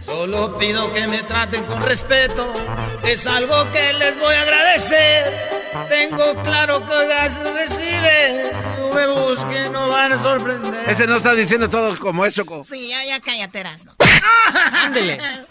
Solo 0.01 0.57
pido 0.59 0.93
que 0.93 1.07
me 1.07 1.23
traten 1.23 1.65
con 1.65 1.83
respeto. 1.83 2.53
Es 3.05 3.27
algo 3.27 3.71
que 3.73 3.93
les 3.95 4.19
voy 4.19 4.35
a 4.35 4.43
agradecer. 4.43 5.61
Tengo 5.89 6.35
claro 6.43 6.85
que 6.87 7.07
gracias 7.07 7.53
recibes. 7.55 8.57
No 8.79 8.93
me 8.95 9.07
busquen, 9.09 9.73
no 9.73 9.89
van 9.89 10.13
a 10.13 10.19
sorprender. 10.19 10.89
Ese 10.89 11.07
no 11.07 11.17
está 11.17 11.35
diciendo 11.35 11.69
todo 11.69 11.99
como 11.99 12.25
es, 12.25 12.35
Choco. 12.35 12.65
Sí, 12.65 12.89
ya, 12.89 13.05
ya 13.05 13.21
cállate, 13.21 13.61
Erasno. 13.61 13.95
Ándele. 14.73 15.19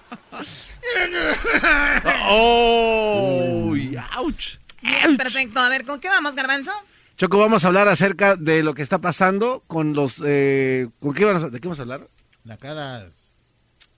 ¡Oh! 2.29 3.73
¡Ouch! 4.17 4.57
Bien, 4.81 5.17
perfecto. 5.17 5.59
A 5.59 5.69
ver, 5.69 5.85
¿con 5.85 5.99
qué 5.99 6.07
vamos, 6.09 6.35
Garbanzo? 6.35 6.71
Choco, 7.17 7.37
vamos 7.37 7.65
a 7.65 7.67
hablar 7.67 7.87
acerca 7.89 8.35
de 8.35 8.63
lo 8.63 8.73
que 8.73 8.81
está 8.81 8.99
pasando 8.99 9.61
con 9.67 9.93
los... 9.93 10.21
Eh, 10.25 10.87
¿con 11.01 11.13
qué 11.13 11.25
vamos 11.25 11.43
a- 11.43 11.49
¿De 11.49 11.59
qué 11.59 11.67
vamos 11.67 11.79
a 11.79 11.81
hablar? 11.83 12.07
Nacadas. 12.45 13.11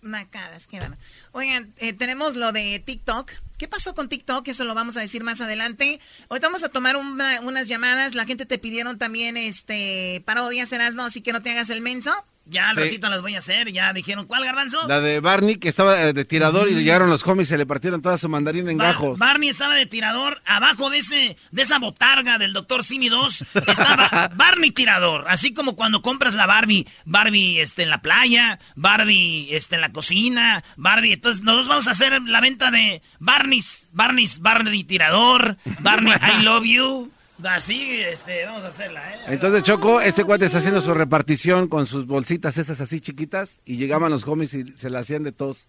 Nacadas, 0.02 0.68
qué 0.68 0.78
bueno. 0.80 0.98
Oigan, 1.32 1.74
eh, 1.78 1.94
tenemos 1.94 2.36
lo 2.36 2.52
de 2.52 2.82
TikTok. 2.84 3.32
¿Qué 3.58 3.68
pasó 3.68 3.94
con 3.94 4.10
TikTok? 4.10 4.48
Eso 4.48 4.64
lo 4.64 4.74
vamos 4.74 4.98
a 4.98 5.02
decir 5.02 5.24
más 5.24 5.42
adelante. 5.42 6.00
Ahorita 6.30 6.48
vamos 6.48 6.64
a 6.64 6.70
tomar 6.70 6.96
una- 6.96 7.40
unas 7.42 7.68
llamadas. 7.68 8.16
La 8.16 8.26
gente 8.26 8.48
te 8.48 8.58
pidieron 8.58 8.98
también 8.98 9.38
este 9.38 10.24
parodias, 10.26 10.72
Erasno, 10.72 11.04
así 11.04 11.22
que 11.22 11.32
no 11.34 11.42
te 11.44 11.52
hagas 11.52 11.70
el 11.70 11.82
menso. 11.82 12.12
Ya 12.46 12.70
al 12.70 12.76
Sí. 12.76 12.82
ratito 12.82 13.10
las 13.10 13.22
voy 13.22 13.36
a 13.36 13.40
hacer. 13.40 13.72
Ya 13.72 13.94
dijeron, 13.94 14.26
¿cuál 14.26 14.44
garbanzo? 14.44 14.86
La 14.88 15.00
de 15.00 15.20
Barney, 15.20 15.56
que 15.58 15.70
estaba 15.70 16.02
eh, 16.02 16.12
de 16.14 16.26
tirador 16.26 16.70
y 16.70 16.74
le 16.76 16.84
llegaron 16.84 17.10
los 17.10 17.26
homies 17.26 17.48
y 17.48 17.50
se 17.52 17.58
le 17.58 17.66
partieron 17.66 18.02
toda 18.02 18.18
su 18.18 18.28
mandarina 18.28 18.72
en 18.72 18.78
Ba- 18.78 18.86
gajos. 18.94 19.18
Barney 19.20 19.50
estaba 19.50 19.76
de 19.76 19.86
tirador. 19.86 20.42
Abajo 20.46 20.90
de 20.90 20.98
ese 20.98 21.38
de 21.52 21.62
esa 21.62 21.80
botarga 21.80 22.38
del 22.38 22.52
doctor 22.54 22.84
Simi 22.84 23.08
2 23.10 23.46
estaba 23.68 24.32
Barney 24.36 24.72
tirador. 24.72 25.26
Así 25.30 25.54
como 25.54 25.76
cuando 25.76 26.02
compras 26.02 26.34
la 26.34 26.46
Barbie. 26.48 26.88
Barbie 27.06 27.60
este, 27.62 27.84
en 27.84 27.90
la 27.90 28.02
playa, 28.02 28.60
Barbie 28.76 29.48
este, 29.56 29.76
en 29.76 29.82
la 29.82 29.92
cocina, 29.94 30.64
Barbie. 30.76 31.14
Entonces 31.14 31.44
nosotros 31.44 31.68
vamos 31.70 31.88
a 31.88 31.92
hacer 31.92 32.22
la 32.24 32.42
venta 32.42 32.72
de 32.72 33.02
Barney's, 33.20 33.88
Barney's 33.94 34.40
Barney 34.40 34.84
tirador, 34.84 35.58
Barney 35.80 36.12
I 36.14 36.44
love 36.44 36.66
you. 36.66 37.12
Así 37.44 38.02
este, 38.02 38.46
vamos 38.46 38.64
a 38.64 38.68
hacerla, 38.68 39.16
¿eh? 39.16 39.20
Entonces, 39.28 39.64
Choco, 39.64 40.02
este 40.02 40.24
cuate 40.24 40.46
está 40.46 40.60
haciendo 40.60 40.82
su 40.82 40.94
repartición 40.94 41.68
con 41.68 41.86
sus 41.86 42.06
bolsitas 42.06 42.58
esas 42.58 42.80
así 42.82 43.00
chiquitas 43.00 43.58
y 43.66 43.78
llegaban 43.78 44.12
los 44.12 44.28
homies 44.28 44.54
y 44.54 44.74
se 44.74 44.90
la 44.90 45.00
hacían 45.00 45.24
de 45.24 45.32
tos. 45.32 45.66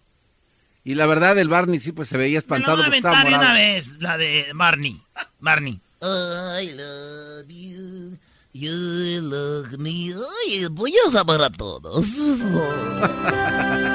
Y 0.83 0.95
la 0.95 1.05
verdad, 1.05 1.37
el 1.37 1.47
Barney 1.47 1.79
sí, 1.79 1.91
pues 1.91 2.09
se 2.09 2.17
veía 2.17 2.29
Me 2.29 2.33
lo 2.33 2.39
espantado 2.39 2.77
voy 2.77 2.83
a 2.83 2.85
porque 2.87 2.97
estaba 2.97 3.21
aventar 3.21 3.39
de 3.39 3.45
una 3.45 3.53
vez, 3.53 3.87
la 3.99 4.17
de 4.17 4.47
Barney. 4.53 5.01
Barney. 5.39 5.79
I 6.01 6.73
love 6.73 7.47
you, 7.47 8.17
you 8.51 9.21
love 9.21 9.77
me. 9.77 10.13
Oye, 10.13 10.67
voy 10.67 10.93
a 11.07 11.11
llamar 11.11 11.43
a 11.43 11.49
todos. 11.49 12.05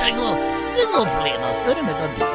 tengo, 0.00 0.38
tengo 0.76 1.06
flema, 1.06 1.50
espérenme 1.52 1.94
tantito. 1.94 2.26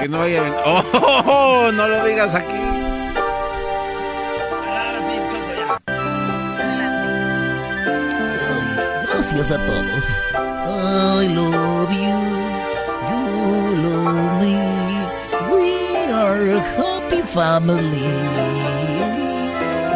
Que 0.00 0.08
no 0.08 0.20
ven- 0.20 0.54
¡Oh, 0.64 0.82
oh, 0.94 1.22
oh! 1.26 1.72
No 1.72 1.86
lo 1.86 2.04
digas 2.04 2.34
aquí. 2.34 2.54
Gracias 9.06 9.50
a 9.52 9.66
todos. 9.66 10.04
I 10.34 11.28
love 11.34 11.90
you, 11.90 12.20
you 13.10 13.22
love 13.84 14.40
me. 14.40 14.56
We 15.52 16.12
are 16.12 16.50
a 16.56 16.60
happy 16.60 17.22
family. 17.22 18.69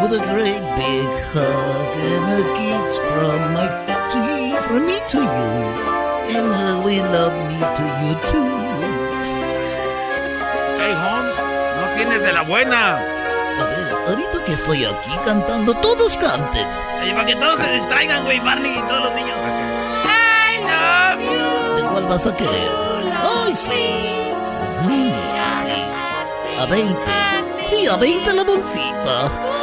With 0.05 0.21
a 0.21 0.25
great 0.29 0.61
big 0.77 1.09
hug 1.33 1.97
and 1.97 2.29
a 2.29 2.41
kiss 2.53 2.99
from 3.09 3.41
my 3.57 3.65
to 4.13 4.61
from 4.61 4.85
me 4.85 5.01
to 5.09 5.17
you. 5.17 5.49
And 6.29 6.53
uh, 6.53 6.83
we 6.85 7.01
love 7.01 7.33
me 7.49 7.57
to 7.57 7.85
you 8.05 8.13
too. 8.29 8.53
Hey, 10.77 10.93
Holmes, 10.93 11.35
no 11.41 11.85
tienes 11.97 12.21
de 12.21 12.33
la 12.33 12.43
buena. 12.43 13.01
A 13.57 13.65
ver, 13.65 13.97
ahorita 14.07 14.45
que 14.45 14.53
estoy 14.53 14.85
aquí 14.85 15.09
cantando, 15.25 15.73
todos 15.73 16.15
canten. 16.19 16.67
Oye, 17.01 17.13
para 17.13 17.25
que 17.25 17.35
todos 17.37 17.57
se 17.57 17.71
distraigan, 17.71 18.25
güey, 18.25 18.39
Barney 18.41 18.77
y 18.77 18.81
todos 18.83 19.05
los 19.05 19.15
niños. 19.15 19.39
I 20.05 20.61
love 20.69 21.19
you. 21.25 21.77
¿De 21.77 21.89
cuál 21.89 22.05
vas 22.05 22.27
a 22.27 22.37
querer? 22.37 22.69
¡Ay, 23.43 23.53
sí! 23.55 24.29
Ujú, 24.81 25.09
sí. 25.63 26.61
A 26.61 26.65
20. 26.67 27.01
Sí, 27.67 27.87
a 27.87 27.95
20 27.95 28.33
la 28.33 28.43
bolsita. 28.43 29.54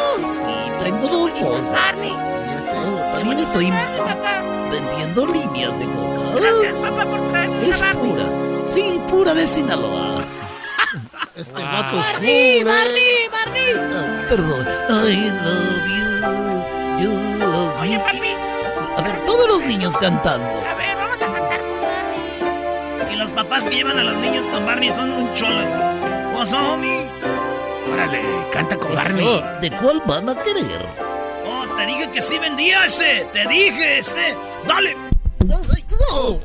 Tengo 0.83 1.07
dos 1.07 1.33
bolsas. 1.41 1.79
Ah, 1.79 3.13
también 3.13 3.39
estoy 3.39 3.73
vendiendo 4.71 5.27
líneas 5.27 5.79
de 5.79 5.85
coca. 5.87 6.21
Gracias, 6.35 6.75
papá, 6.75 7.05
por 7.05 7.31
traernos 7.31 7.65
Es 7.65 7.83
pura. 7.97 8.25
Sí, 8.75 9.01
pura 9.09 9.35
de 9.35 9.47
Sinaloa. 9.47 10.25
Este 11.35 11.63
vato 11.63 11.99
es 11.99 12.05
Barney, 12.13 12.19
cool, 12.19 12.25
eh. 12.27 12.65
Barney, 12.65 13.29
Barney. 13.31 13.75
Ah, 13.95 14.27
perdón. 14.29 14.69
I 14.91 15.31
love 15.45 15.87
you. 15.89 17.03
You 17.03 17.11
love 17.39 17.75
Oye, 17.81 17.99
me. 17.99 18.05
papi. 18.05 18.31
A 18.97 19.03
ver, 19.03 19.25
todos 19.25 19.47
los 19.49 19.65
niños 19.65 19.97
cantando. 19.99 20.47
A 20.47 20.75
ver, 20.75 20.97
vamos 20.97 21.17
a 21.17 21.27
cantar 21.33 21.61
con 21.61 21.81
Barney. 21.81 23.15
Y 23.15 23.17
los 23.17 23.33
papás 23.33 23.65
que 23.67 23.77
llevan 23.77 23.99
a 23.99 24.05
los 24.05 24.17
niños 24.17 24.47
con 24.49 24.67
Barney 24.67 24.91
son 24.91 25.11
un 25.13 25.33
cholos. 25.33 25.71
Me? 26.81 27.32
Órale, 27.93 28.49
canta 28.53 28.79
con 28.79 28.95
Barney. 28.95 29.43
¿De 29.61 29.71
cuál 29.71 30.03
van 30.07 30.29
a 30.31 30.43
querer? 30.43 30.89
Oh, 31.45 31.67
te 31.77 31.87
dije 31.87 32.11
que 32.11 32.23
sí 32.23 32.39
vendía 32.39 32.87
ese. 32.87 33.29
Te 33.33 33.47
dije 33.47 33.99
ese. 33.99 34.35
Dale. 34.67 34.97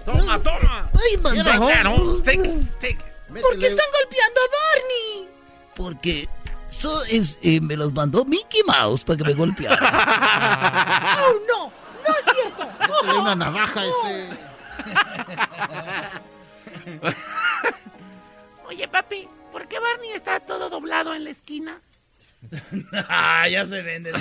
Toma, 0.05 0.39
toma. 0.39 0.89
Ay, 0.93 1.17
manda. 1.17 1.43
Take 1.43 1.73
that, 1.73 1.85
Holmes. 1.85 2.23
Take, 2.23 2.43
take. 2.81 2.97
¿Por 3.41 3.59
qué 3.59 3.67
están 3.67 3.85
golpeando 3.93 4.39
a 4.41 4.47
Barney? 4.57 5.29
Porque 5.75 6.27
eso 6.69 7.03
es, 7.05 7.39
eh, 7.43 7.61
me 7.61 7.75
los 7.75 7.93
mandó 7.93 8.25
Mickey 8.25 8.63
Mouse 8.63 9.03
para 9.03 9.17
que 9.17 9.23
me 9.23 9.33
golpeara. 9.33 9.77
¡Oh, 11.21 11.33
no! 11.47 11.71
¡No 12.07 12.15
es 12.17 12.25
cierto! 12.25 12.67
Métele 12.79 13.19
una 13.19 13.35
navaja 13.35 13.81
a 13.81 13.85
ese. 13.85 14.29
Oye, 18.67 18.87
papi, 18.87 19.27
¿por 19.67 19.69
qué 19.69 19.79
Barney 19.79 20.11
está 20.11 20.39
todo 20.39 20.69
doblado 20.69 21.13
en 21.13 21.25
la 21.25 21.31
esquina? 21.31 21.81
ah, 23.09 23.47
ya 23.49 23.65
se 23.65 23.81
vende. 23.81 24.13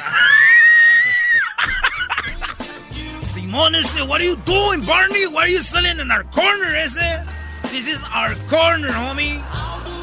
Simón, 3.34 3.74
ese, 3.74 4.02
what 4.02 4.20
are 4.20 4.26
you 4.26 4.36
doing, 4.44 4.84
Barney? 4.84 5.26
What 5.26 5.44
are 5.44 5.52
you 5.52 5.62
selling 5.62 6.00
in 6.00 6.10
our 6.10 6.24
corner, 6.24 6.74
ese? 6.74 7.22
This 7.70 7.86
is 7.86 8.02
our 8.12 8.34
corner, 8.48 8.88
homie. 8.88 9.42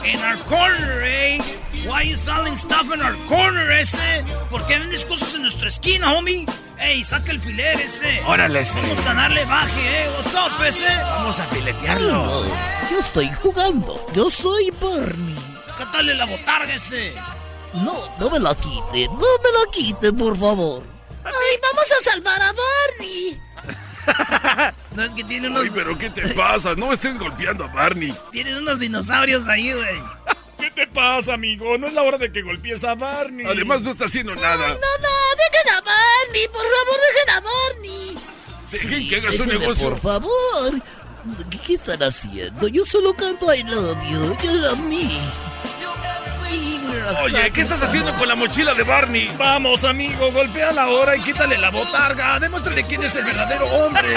In 0.06 0.20
our 0.20 0.38
corner, 0.45 1.02
eh? 1.03 1.41
Why 1.86 2.03
you 2.03 2.15
selling 2.15 2.56
stuff 2.56 2.94
in 2.94 3.02
our 3.02 3.15
corner, 3.28 3.70
ese? 3.72 4.24
¿Por 4.49 4.61
qué 4.68 4.80
vendes 4.80 5.03
cosas 5.06 5.36
en 5.36 5.41
nuestra 5.41 5.68
esquina, 5.68 6.14
homie? 6.14 6.45
Ey, 6.84 7.04
saca 7.04 7.32
el 7.32 7.42
filer 7.42 7.80
ese. 7.80 8.22
Órale, 8.26 8.62
ese. 8.62 8.80
Vamos 8.82 9.06
a 9.06 9.14
darle 9.14 9.46
baje, 9.46 10.04
eh. 10.04 10.10
Up, 10.10 10.64
ese? 10.64 10.88
Vamos 11.02 11.40
a 11.40 11.44
filetearlo. 11.46 12.46
Yo 12.92 13.00
estoy 13.00 13.32
jugando. 13.42 14.06
Yo 14.14 14.30
soy 14.30 14.72
Barney. 14.82 15.36
Cátale 15.78 16.14
la 16.16 16.26
botarga 16.26 16.74
ese. 16.76 17.14
No, 17.74 17.96
no 18.20 18.30
me 18.30 18.40
la 18.40 18.54
quite. 18.56 19.08
No 19.08 19.18
me 19.18 19.52
la 19.52 19.72
quite, 19.72 20.12
por 20.12 20.38
favor. 20.38 20.84
Ay, 21.24 21.60
vamos 21.62 21.92
a 22.00 22.12
salvar 22.12 22.42
a 22.42 22.54
Barney. 22.54 23.40
No, 24.94 25.02
es 25.02 25.12
que 25.12 25.24
tiene 25.24 25.48
unos... 25.48 25.64
Ay, 25.64 25.72
pero 25.74 25.98
¿qué 25.98 26.10
te 26.10 26.22
pasa? 26.36 26.76
No 26.76 26.94
estés 26.94 27.18
golpeando 27.18 27.64
a 27.64 27.68
Barney. 27.68 28.14
Tienen 28.32 28.58
unos 28.58 28.80
dinosaurios 28.80 29.48
ahí, 29.48 29.74
güey. 29.74 30.00
¿Qué 30.64 30.72
te 30.72 30.88
pasa, 30.88 31.34
amigo? 31.34 31.77
No 31.77 31.88
es 31.88 31.94
la 31.94 32.03
hora 32.03 32.18
de 32.18 32.31
que 32.31 32.41
golpees 32.41 32.85
a 32.85 32.95
Barney. 32.95 33.45
Además, 33.45 33.81
no 33.81 33.91
está 33.91 34.06
haciendo 34.06 34.34
nada. 34.34 34.69
No, 34.69 34.73
no, 34.76 34.80
dejen 34.80 35.76
a 35.76 35.81
Barney, 35.81 36.48
por 36.48 36.61
favor, 36.61 36.99
dejen 37.11 37.30
a 37.30 37.41
Barney. 37.41 38.18
Dejen 38.72 39.07
que 39.10 39.15
haga 39.18 39.31
su 39.34 39.45
negocio. 39.45 39.90
Por 39.90 39.99
favor. 39.99 40.81
¿Qué, 41.49 41.60
qué 41.60 41.73
están 41.73 42.02
haciendo? 42.02 42.69
Yo 42.69 42.85
solo 42.85 43.14
canto 43.14 43.53
I 43.53 43.64
love 43.64 43.98
you. 44.10 44.38
You 44.41 44.57
love 44.60 44.80
me. 44.80 45.10
Oye, 47.23 47.52
¿qué 47.52 47.61
estás 47.61 47.81
haciendo 47.81 48.14
con 48.14 48.30
la 48.30 48.35
mochila 48.35 48.73
de 48.73 48.84
Barney? 48.84 49.30
Vamos, 49.38 49.84
amigo, 49.84 50.31
golpea 50.31 50.69
ahora 50.69 51.18
y 51.18 51.22
quítale 51.22 51.57
la 51.57 51.72
botarga. 51.72 52.40
Demuéstrale 52.40 52.84
quién 52.84 53.03
es 53.03 53.14
el 53.15 53.26
verdadero 53.26 53.65
hombre. 53.65 54.15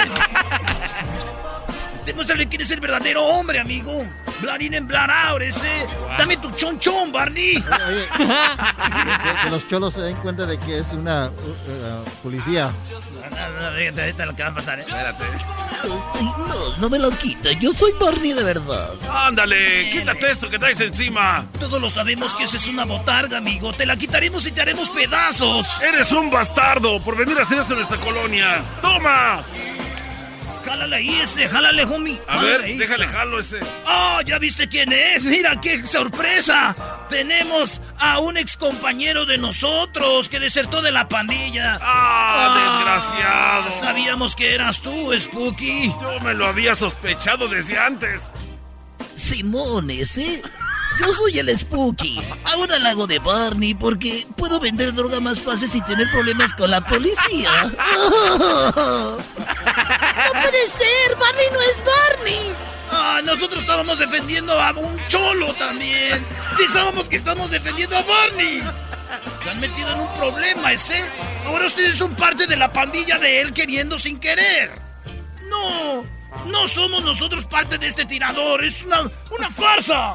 Demuéstrale 2.07 2.49
quién 2.49 2.63
es 2.63 2.71
el 2.71 2.81
verdadero 2.81 3.25
hombre, 3.25 3.59
amigo. 3.59 3.99
And 4.47 4.87
blood 4.87 5.11
out, 5.11 5.43
ese. 5.43 5.87
Dame 6.19 6.37
tu 6.37 6.51
chonchón, 6.53 7.11
Barney. 7.11 7.57
Oye, 7.57 8.07
que, 8.17 9.43
que 9.45 9.51
los 9.51 9.67
cholos 9.69 9.95
se 9.95 10.03
den 10.03 10.17
cuenta 10.17 10.47
de 10.47 10.59
que 10.59 10.79
es 10.79 10.93
una 10.93 11.29
uh, 11.29 11.31
uh, 11.31 12.05
policía. 12.23 12.71
No, 13.31 13.71
no, 13.71 13.77
fíjate, 13.77 14.01
ahorita 14.03 14.27
lo 14.27 14.37
que 14.37 14.43
va 14.43 14.49
a 14.51 14.55
pasar, 14.55 14.79
¿eh? 14.79 14.83
Espérate. 14.83 15.25
No, 15.85 16.77
no 16.79 16.91
me 16.91 16.99
lo 16.99 17.11
quiten. 17.11 17.59
Yo 17.61 17.73
soy 17.73 17.93
Barney 17.99 18.35
de 18.35 18.45
verdad. 18.45 18.91
Ándale, 19.11 19.91
quítate 19.91 20.31
esto 20.31 20.49
que 20.49 20.59
traes 20.59 20.81
encima. 20.81 21.47
Todos 21.59 21.81
lo 21.81 21.91
sabemos 21.91 22.35
que 22.37 22.45
esa 22.45 22.57
es 22.57 22.69
una 22.69 22.85
botarga, 22.85 23.39
amigo. 23.39 23.73
Te 23.73 23.87
la 23.87 23.97
quitaremos 23.97 24.47
y 24.47 24.53
te 24.53 24.61
haremos 24.61 24.91
pedazos. 24.91 25.67
Eres 25.83 26.13
un 26.13 26.31
bastardo 26.31 27.01
por 27.03 27.17
venir 27.17 27.39
a 27.39 27.43
hacer 27.43 27.59
esto 27.59 27.75
en 27.75 27.81
esta 27.81 27.97
colonia. 27.97 28.63
¡Toma! 28.81 29.43
Jálale 30.67 30.97
ahí 30.97 31.21
ese, 31.21 31.49
jálale, 31.49 31.85
homie. 31.85 32.21
A 32.27 32.35
Jálale 32.35 32.51
ver, 32.51 32.61
ahí, 32.63 32.77
déjale 32.79 33.05
esa. 33.05 33.13
jalo 33.13 33.39
ese. 33.39 33.61
¡Oh, 33.87 34.21
ya 34.25 34.39
viste 34.39 34.69
quién 34.69 34.93
es! 34.93 35.25
¡Mira 35.25 35.61
qué 35.61 35.87
sorpresa! 35.87 36.75
Tenemos 37.09 37.81
a 37.99 38.19
un 38.19 38.37
ex 38.37 38.57
compañero 38.57 39.25
de 39.27 39.39
nosotros 39.39 40.29
que 40.29 40.41
desertó 40.41 40.83
de 40.83 40.91
la 40.91 41.09
pandilla. 41.09 41.79
¡Ah, 41.81 42.81
desgraciado! 42.85 43.81
Sabíamos 43.81 44.35
que 44.35 44.55
eras 44.55 44.81
tú, 44.81 45.13
Spooky. 45.19 45.89
Yo 46.01 46.21
me 46.25 46.35
lo 46.35 46.47
había 46.47 46.75
sospechado 46.75 47.47
desde 47.49 47.79
antes. 47.79 48.33
Simón, 49.17 49.91
ese. 49.91 50.43
Yo 51.01 51.13
soy 51.13 51.39
el 51.39 51.57
Spooky. 51.57 52.21
Ahora 52.45 52.79
la 52.79 52.91
hago 52.91 53.07
de 53.07 53.19
Barney 53.19 53.75
porque 53.75 54.27
puedo 54.37 54.59
vender 54.59 54.93
droga 54.93 55.21
más 55.21 55.41
fácil 55.41 55.71
sin 55.71 55.85
tener 55.85 56.11
problemas 56.11 56.53
con 56.55 56.71
la 56.71 56.81
policía. 56.81 57.51
No 60.27 60.43
puede 60.43 60.69
ser, 60.69 61.17
Barney 61.19 61.47
no 61.53 61.61
es 61.63 61.83
Barney. 61.85 62.53
Ah, 62.91 63.21
nosotros 63.25 63.63
estábamos 63.63 63.99
defendiendo 63.99 64.61
a 64.61 64.73
un 64.73 64.99
cholo 65.09 65.53
también. 65.55 66.25
Pensábamos 66.57 67.09
que 67.09 67.17
estamos 67.17 67.51
defendiendo 67.51 67.97
a 67.97 68.03
Barney. 68.03 68.63
Se 69.43 69.51
han 69.51 69.61
metido 69.61 69.93
en 69.93 70.01
un 70.01 70.15
problema 70.15 70.73
ese. 70.73 71.05
Ahora 71.45 71.67
ustedes 71.67 71.97
son 71.97 72.15
parte 72.15 72.47
de 72.47 72.57
la 72.57 72.73
pandilla 72.73 73.19
de 73.19 73.41
él 73.41 73.53
queriendo 73.53 73.99
sin 73.99 74.19
querer. 74.19 74.73
No, 75.49 76.05
no 76.47 76.69
somos 76.69 77.05
nosotros 77.05 77.45
parte 77.47 77.79
de 77.79 77.87
este 77.87 78.05
tirador. 78.05 78.65
Es 78.65 78.83
una, 78.83 79.11
una 79.31 79.51
farsa. 79.51 80.15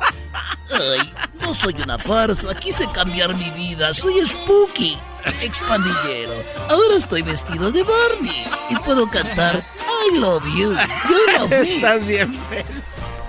Ay, 0.72 1.12
no 1.42 1.54
soy 1.54 1.76
una 1.82 1.98
farsa. 1.98 2.54
Quise 2.60 2.86
cambiar 2.92 3.36
mi 3.36 3.50
vida. 3.52 3.94
Soy 3.94 4.22
Spooky, 4.28 4.98
expandillero. 5.42 6.34
Ahora 6.70 6.96
estoy 6.96 7.22
vestido 7.22 7.72
de 7.72 7.84
Barney 7.84 8.46
y 8.70 8.76
puedo 8.78 9.10
cantar 9.10 9.64
I 10.08 10.18
love 10.18 10.44
you. 10.56 10.72
You 10.72 11.40
love 11.40 11.50
me. 11.50 11.62
Estás 11.62 12.08
bien. 12.08 12.40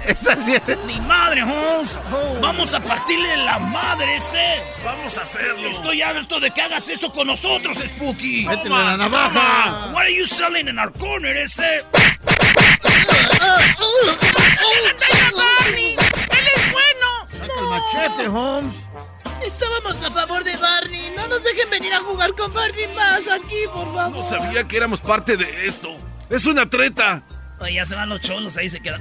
Estás 0.07 0.45
bien. 0.47 0.63
Ni 0.87 1.01
madre, 1.03 1.43
Holmes. 1.43 1.97
Vamos 2.41 2.73
a 2.75 2.81
partirle 2.81 3.37
la 3.39 3.59
madre 3.59 4.17
ese. 4.17 4.83
Vamos 4.85 5.17
a 5.17 5.23
hacerlo. 5.23 5.69
Estoy 5.69 6.03
harto 6.03 6.41
de 6.41 6.51
que 6.51 6.63
hagas 6.63 6.89
eso 6.89 7.13
con 7.13 7.27
nosotros, 7.27 7.79
Spooky. 7.79 8.47
Métele 8.47 8.71
la 8.71 8.97
navaja. 8.97 9.91
What 9.93 10.03
are 10.03 10.15
you 10.15 10.27
selling 10.27 10.69
in 10.69 10.79
our 10.79 10.93
corner, 10.93 11.37
ese? 11.37 11.85
Barney! 15.37 15.97
¡Él 15.97 16.47
es 16.57 16.73
bueno! 16.73 17.09
Saca 17.31 17.61
el 17.61 17.67
machete, 17.67 18.29
Holmes. 18.29 18.75
Estábamos 19.45 20.05
a 20.05 20.11
favor 20.11 20.45
de 20.45 20.57
Barney. 20.57 21.13
No 21.17 21.27
nos 21.29 21.43
dejen 21.43 21.69
venir 21.71 21.93
a 21.95 22.01
jugar 22.01 22.35
con 22.35 22.53
Barney 22.53 22.87
más 22.95 23.27
aquí, 23.29 23.65
por 23.73 23.93
favor. 23.95 24.11
No 24.17 24.23
sabía 24.29 24.67
que 24.67 24.77
éramos 24.77 25.01
parte 25.01 25.37
de 25.37 25.67
esto. 25.67 25.97
Es 26.31 26.47
una 26.47 26.69
treta. 26.69 27.23
Ay, 27.61 27.75
ya 27.75 27.85
se 27.87 27.95
van 27.95 28.09
los 28.09 28.21
cholos, 28.21 28.57
ahí 28.57 28.69
se 28.69 28.81
quedan. 28.81 29.01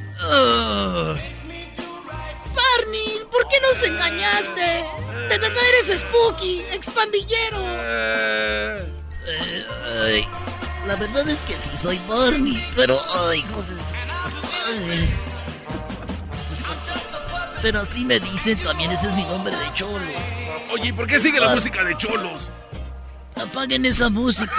Barney, 2.55 3.21
¿por 3.31 3.47
qué 3.47 3.57
nos 3.61 3.81
engañaste? 3.83 4.83
De 5.29 5.38
verdad 5.38 5.63
eres 5.79 5.99
Spooky, 6.01 6.63
expandillero. 6.71 7.57
Eh, 7.59 8.88
Eh, 9.27 10.27
la 10.88 10.95
verdad 10.95 11.27
es 11.29 11.38
que 11.47 11.53
sí 11.53 11.69
soy 11.81 11.99
Barney, 12.07 12.61
pero 12.75 12.99
ay, 13.29 13.45
ay. 13.55 13.80
Pero 17.61 17.81
así 17.81 18.05
me 18.05 18.19
dicen, 18.19 18.57
también 18.59 18.91
ese 18.91 19.07
es 19.07 19.13
mi 19.13 19.23
nombre 19.23 19.55
de 19.55 19.71
cholo. 19.71 20.03
Oye, 20.71 20.88
¿y 20.88 20.93
por 20.93 21.05
qué 21.05 21.19
sigue 21.19 21.39
la 21.39 21.53
música 21.53 21.83
de 21.83 21.95
cholos? 21.97 22.51
Apaguen 23.35 23.85
esa 23.85 24.09
música. 24.09 24.51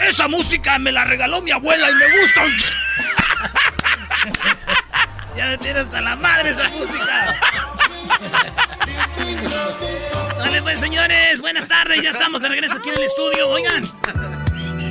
Esa 0.00 0.28
música 0.28 0.78
me 0.78 0.92
la 0.92 1.04
regaló 1.04 1.42
mi 1.42 1.50
abuela 1.50 1.90
y 1.90 1.94
me 1.94 2.20
gusta. 2.20 2.42
ya 5.36 5.46
me 5.46 5.58
tiene 5.58 5.80
hasta 5.80 6.00
la 6.00 6.16
madre 6.16 6.50
esa 6.50 6.68
música. 6.68 7.40
Dale 10.38 10.62
pues, 10.62 10.80
señores. 10.80 11.40
Buenas 11.40 11.66
tardes. 11.66 12.02
Ya 12.02 12.10
estamos 12.10 12.42
de 12.42 12.48
regreso 12.48 12.76
aquí 12.76 12.90
en 12.90 12.96
el 12.96 13.02
estudio. 13.02 13.48
Oigan, 13.48 13.84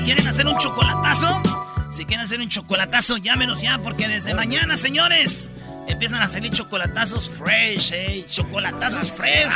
¿quieren 0.04 0.28
hacer 0.28 0.48
un 0.48 0.58
chocolatazo? 0.58 1.65
Si 1.96 2.06
quieren 2.06 2.26
hacer 2.26 2.42
un 2.42 2.50
chocolatazo, 2.50 3.16
llámenos 3.18 3.62
ya, 3.62 3.78
porque 3.78 4.08
desde 4.10 4.34
mañana, 4.34 4.76
señores, 4.76 5.52
empiezan 5.88 6.22
a 6.22 6.28
salir 6.28 6.52
chocolatazos 6.52 7.30
fresh, 7.30 7.92
¿eh? 7.94 8.26
Chocolatazos 8.30 9.12
frescos, 9.14 9.56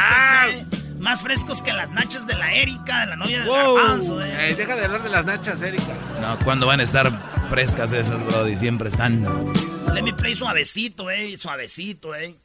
¿eh? 0.53 0.65
Más 0.99 1.21
frescos 1.21 1.61
que 1.61 1.73
las 1.73 1.91
nachas 1.91 2.27
de 2.27 2.35
la 2.35 2.53
Erika, 2.53 3.01
de 3.01 3.05
la 3.07 3.15
novia 3.17 3.39
del 3.39 3.47
Wow. 3.47 3.75
garbanzo, 3.75 4.23
¿eh? 4.23 4.47
Ey, 4.47 4.55
deja 4.55 4.75
de 4.77 4.85
hablar 4.85 5.03
de 5.03 5.09
las 5.09 5.25
nachas, 5.25 5.61
Erika. 5.61 5.93
No, 6.21 6.39
¿cuándo 6.39 6.65
van 6.65 6.79
a 6.79 6.83
estar 6.83 7.11
frescas 7.49 7.91
esas, 7.91 8.23
Brody? 8.25 8.55
Siempre 8.55 8.87
están. 8.87 9.25
Let 9.93 10.01
me 10.03 10.13
play 10.13 10.33
suavecito, 10.33 11.09
eh. 11.11 11.35
Suavecito, 11.37 12.15
eh. 12.15 12.35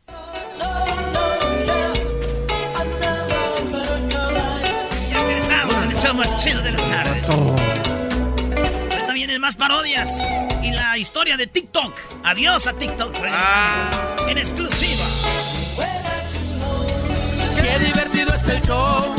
Ya 5.10 5.18
regresamos 5.26 5.74
al 5.76 5.96
show 5.96 6.14
más 6.14 6.36
chido 6.42 6.62
de 6.62 6.72
las 6.72 6.82
tardes. 6.82 7.28
Ahorita 7.30 7.83
más 9.38 9.56
parodias 9.56 10.10
y 10.62 10.70
la 10.70 10.96
historia 10.98 11.36
de 11.36 11.46
TikTok. 11.46 11.98
Adiós 12.24 12.66
a 12.66 12.72
TikTok. 12.72 13.16
regresando 13.16 14.28
En 14.28 14.38
exclusiva. 14.38 15.04
Qué 17.56 17.78
divertido 17.84 18.34
es 18.34 18.48
el 18.48 18.62
show. 18.62 19.14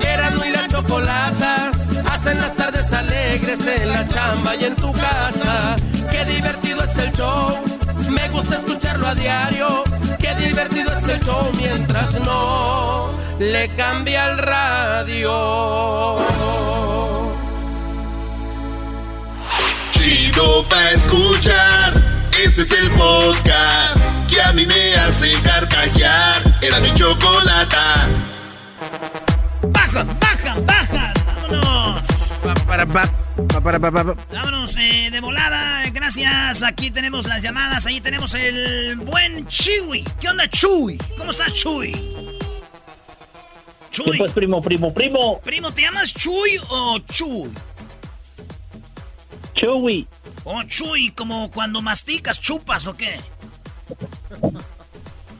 Erasmo 0.00 0.44
y 0.44 0.50
la 0.50 0.68
chocolata. 0.68 1.70
Hacen 2.10 2.40
las 2.40 2.54
tardes 2.56 2.92
alegres 2.92 3.60
en 3.66 3.90
la 3.90 4.06
chamba 4.06 4.56
y 4.56 4.64
en 4.64 4.76
tu 4.76 4.92
casa. 4.92 5.76
Qué 6.10 6.24
divertido 6.24 6.82
es 6.82 6.98
el 6.98 7.12
show. 7.12 7.58
Me 8.08 8.28
gusta 8.30 8.58
escucharlo 8.58 9.06
a 9.06 9.14
diario. 9.14 9.84
Qué 10.18 10.34
divertido 10.34 10.96
es 10.96 11.04
el 11.04 11.20
show 11.20 11.50
mientras 11.56 12.12
no 12.20 13.10
le 13.38 13.68
cambia 13.74 14.30
el 14.30 14.38
radio. 14.38 15.30
Chido 20.00 20.66
pa' 20.66 20.92
escuchar. 20.92 21.92
Este 22.42 22.62
es 22.62 22.72
el 22.72 22.90
podcast 22.92 24.00
que 24.30 24.40
a 24.40 24.50
mí 24.54 24.64
me 24.64 24.94
hace 24.94 25.30
carcajear. 25.42 26.58
Era 26.62 26.80
mi 26.80 26.94
chocolata. 26.94 28.08
¡Baja, 29.68 30.04
baja, 30.18 30.56
baja! 30.64 31.12
¡Vámonos! 31.42 32.02
Para, 32.66 32.86
pa, 32.86 33.06
pa, 33.46 33.60
para, 33.60 33.78
pa, 33.78 33.90
pa, 33.90 34.04
pa. 34.04 34.16
Vámonos 34.32 34.74
eh, 34.78 35.10
de 35.12 35.20
volada. 35.20 35.82
Gracias. 35.90 36.62
Aquí 36.62 36.90
tenemos 36.90 37.26
las 37.26 37.42
llamadas. 37.42 37.84
Ahí 37.84 38.00
tenemos 38.00 38.32
el 38.32 38.96
buen 38.96 39.46
Chewy. 39.48 40.02
¿Qué 40.18 40.30
onda, 40.30 40.48
Chuy? 40.48 40.96
¿Cómo 41.18 41.30
estás, 41.30 41.52
Chuy? 41.52 41.92
Chuy. 43.90 44.16
pues, 44.16 44.32
primo, 44.32 44.62
primo, 44.62 44.94
primo? 44.94 45.40
Primo, 45.40 45.74
¿te 45.74 45.82
llamas 45.82 46.14
Chuy 46.14 46.58
o 46.70 46.98
Chuy? 47.00 47.50
Chuy. 49.54 50.06
O 50.44 50.62
Chuy, 50.64 51.10
como 51.12 51.50
cuando 51.50 51.82
masticas, 51.82 52.40
chupas 52.40 52.86
o 52.86 52.96
qué? 52.96 53.20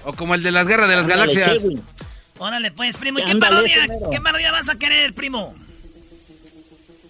O 0.05 0.13
como 0.13 0.35
el 0.35 0.43
de 0.43 0.51
las 0.51 0.67
guerras 0.67 0.89
de 0.89 0.97
las 0.97 1.07
galaxias. 1.07 1.63
Órale, 2.39 2.71
pues, 2.71 2.97
primo. 2.97 3.19
¿Y 3.19 3.25
qué 3.25 3.37
parodia, 3.37 3.87
qué 4.11 4.21
parodia 4.21 4.51
vas 4.53 4.69
a 4.69 4.79
querer, 4.79 5.15
primo? 5.15 5.55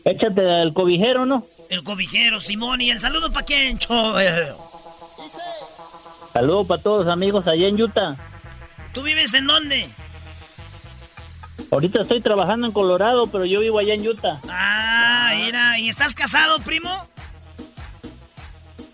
Échate 0.04 0.62
el 0.62 0.72
cobijero, 0.72 1.26
¿no? 1.26 1.44
El 1.68 1.84
cobijero, 1.84 2.40
Simón. 2.40 2.80
¿Y 2.80 2.90
el 2.90 3.00
saludo 3.00 3.32
para 3.32 3.46
quién, 3.46 3.78
Chuy? 3.78 4.24
Saludos 6.32 6.66
para 6.66 6.82
todos 6.82 7.08
amigos 7.08 7.46
allá 7.46 7.68
en 7.68 7.80
Utah. 7.80 8.16
¿Tú 8.92 9.02
vives 9.02 9.34
en 9.34 9.46
dónde? 9.46 9.88
Ahorita 11.70 12.02
estoy 12.02 12.20
trabajando 12.20 12.66
en 12.66 12.72
Colorado, 12.72 13.28
pero 13.28 13.44
yo 13.44 13.60
vivo 13.60 13.78
allá 13.78 13.94
en 13.94 14.06
Utah. 14.06 14.40
Ah, 14.48 15.32
mira. 15.36 15.78
¿Y 15.78 15.88
estás 15.88 16.14
casado, 16.14 16.58
primo? 16.60 17.08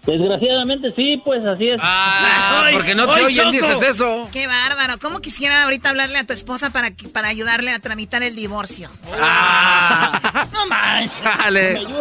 Desgraciadamente 0.07 0.93
sí, 0.95 1.21
pues 1.25 1.45
así 1.45 1.71
es. 1.71 1.81
Ah, 1.83 2.69
porque 2.73 2.95
no 2.95 3.13
te 3.13 3.25
oyen, 3.25 3.51
dices 3.51 3.83
eso. 3.83 4.29
Qué 4.33 4.47
bárbaro. 4.47 4.99
¿Cómo 5.01 5.21
quisiera 5.21 5.65
ahorita 5.65 5.91
hablarle 5.91 6.19
a 6.19 6.25
tu 6.25 6.33
esposa 6.33 6.71
para, 6.71 6.91
para 7.13 7.29
ayudarle 7.29 7.73
a 7.73 7.81
tramitar 7.81 8.23
el 8.23 8.37
divorcio? 8.37 8.89
Ah. 9.21 10.47
no 10.53 10.67
manches. 10.67 11.23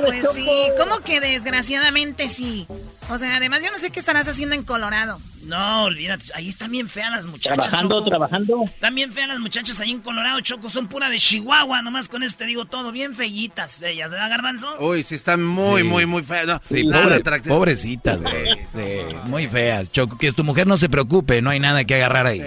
Pues 0.05 0.33
sí, 0.33 0.47
¿cómo 0.77 0.99
que 0.99 1.19
desgraciadamente 1.19 2.29
sí? 2.29 2.67
O 3.09 3.17
sea, 3.19 3.35
además 3.37 3.61
yo 3.63 3.71
no 3.71 3.77
sé 3.77 3.91
qué 3.91 3.99
estarás 3.99 4.27
haciendo 4.27 4.55
en 4.55 4.63
Colorado. 4.63 5.21
No, 5.43 5.83
olvídate, 5.83 6.23
ahí 6.33 6.49
están 6.49 6.71
bien 6.71 6.89
feas 6.89 7.11
las 7.11 7.25
muchachas. 7.25 7.59
Trabajando, 7.67 8.03
trabajando. 8.03 8.63
Están 8.63 8.95
bien 8.95 9.13
feas 9.13 9.27
las 9.27 9.39
muchachas 9.39 9.79
ahí 9.79 9.91
en 9.91 10.01
Colorado, 10.01 10.39
Choco, 10.41 10.71
son 10.71 10.87
pura 10.87 11.07
de 11.09 11.19
Chihuahua, 11.19 11.83
nomás 11.83 12.09
con 12.09 12.23
eso 12.23 12.35
te 12.35 12.45
digo 12.47 12.65
todo, 12.65 12.91
bien 12.91 13.13
fellitas 13.13 13.79
ellas, 13.83 14.09
¿verdad, 14.09 14.27
Garbanzo? 14.31 14.75
Uy, 14.79 15.03
sí, 15.03 15.13
están 15.13 15.45
muy, 15.45 15.81
Sí. 15.83 15.87
muy, 15.87 16.05
muy 16.07 16.23
feas. 16.23 16.47
No, 16.47 16.59
Sí, 16.65 16.83
pobre- 16.83 17.15
atractivo. 17.17 17.55
pobrecitas, 17.57 18.19
güey. 18.21 18.53
Sí, 18.73 19.15
muy 19.25 19.47
feas. 19.47 19.91
Choco, 19.91 20.17
que 20.17 20.31
tu 20.31 20.43
mujer 20.43 20.65
no 20.65 20.77
se 20.77 20.89
preocupe, 20.89 21.43
no 21.43 21.51
hay 21.51 21.59
nada 21.59 21.83
que 21.85 21.93
agarrar 21.95 22.25
ahí. 22.25 22.41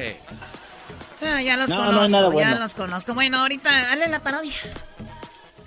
Ah, 1.23 1.41
ya 1.41 1.57
los 1.57 1.71
No, 1.71 1.77
conozco, 1.77 2.17
ya 2.17 2.29
bueno. 2.31 2.59
los 2.59 2.75
conozco. 2.75 3.15
Bueno, 3.15 3.39
ahorita 3.39 3.71
dale 3.71 4.09
la 4.09 4.19
parodia. 4.21 4.53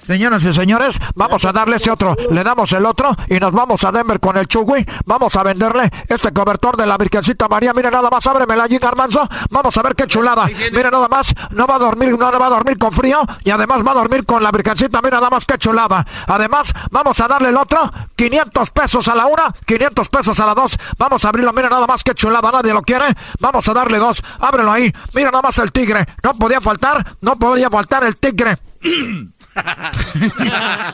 Señoras 0.03 0.43
y 0.45 0.53
señores, 0.53 0.97
vamos 1.15 1.45
a 1.45 1.51
darle 1.51 1.75
ese 1.75 1.91
otro. 1.91 2.15
Le 2.31 2.43
damos 2.43 2.71
el 2.73 2.85
otro 2.85 3.15
y 3.27 3.39
nos 3.39 3.51
vamos 3.51 3.83
a 3.83 3.91
Denver 3.91 4.19
con 4.19 4.35
el 4.35 4.47
Chugui. 4.47 4.85
Vamos 5.05 5.35
a 5.35 5.43
venderle 5.43 5.91
este 6.07 6.33
cobertor 6.33 6.75
de 6.75 6.87
la 6.87 6.97
Virgencita 6.97 7.47
María. 7.47 7.71
Mire 7.73 7.91
nada 7.91 8.09
más, 8.09 8.25
ábremela 8.25 8.63
allí, 8.63 8.79
Garmanzo. 8.79 9.29
Vamos 9.51 9.77
a 9.77 9.83
ver 9.83 9.95
qué 9.95 10.07
chulada. 10.07 10.47
Mire 10.47 10.89
nada 10.89 11.07
más, 11.07 11.33
no 11.51 11.67
va 11.67 11.75
a 11.75 11.79
dormir, 11.79 12.17
no 12.17 12.39
va 12.39 12.47
a 12.47 12.49
dormir 12.49 12.79
con 12.79 12.91
frío 12.91 13.21
y 13.43 13.51
además 13.51 13.85
va 13.85 13.91
a 13.91 13.95
dormir 13.95 14.25
con 14.25 14.41
la 14.41 14.51
Virgencita. 14.51 15.01
Mira 15.01 15.17
nada 15.17 15.29
más 15.29 15.45
qué 15.45 15.57
chulada. 15.59 16.05
Además, 16.27 16.73
vamos 16.89 17.19
a 17.21 17.27
darle 17.27 17.49
el 17.49 17.57
otro, 17.57 17.91
500 18.15 18.71
pesos 18.71 19.07
a 19.07 19.15
la 19.15 19.27
una, 19.27 19.53
500 19.65 20.09
pesos 20.09 20.39
a 20.39 20.45
la 20.47 20.55
dos. 20.55 20.77
Vamos 20.97 21.23
a 21.25 21.29
abrirlo, 21.29 21.53
mira 21.53 21.69
nada 21.69 21.85
más 21.85 22.03
qué 22.03 22.15
chulada. 22.15 22.51
Nadie 22.51 22.73
lo 22.73 22.81
quiere. 22.81 23.05
Vamos 23.39 23.67
a 23.67 23.73
darle 23.73 23.99
dos. 23.99 24.23
Ábrelo 24.39 24.71
ahí. 24.71 24.91
Mira 25.13 25.29
nada 25.29 25.43
más 25.43 25.59
el 25.59 25.71
tigre. 25.71 26.07
No 26.23 26.33
podía 26.33 26.59
faltar, 26.59 27.17
no 27.21 27.35
podía 27.37 27.69
faltar 27.69 28.03
el 28.03 28.19
tigre. 28.19 28.57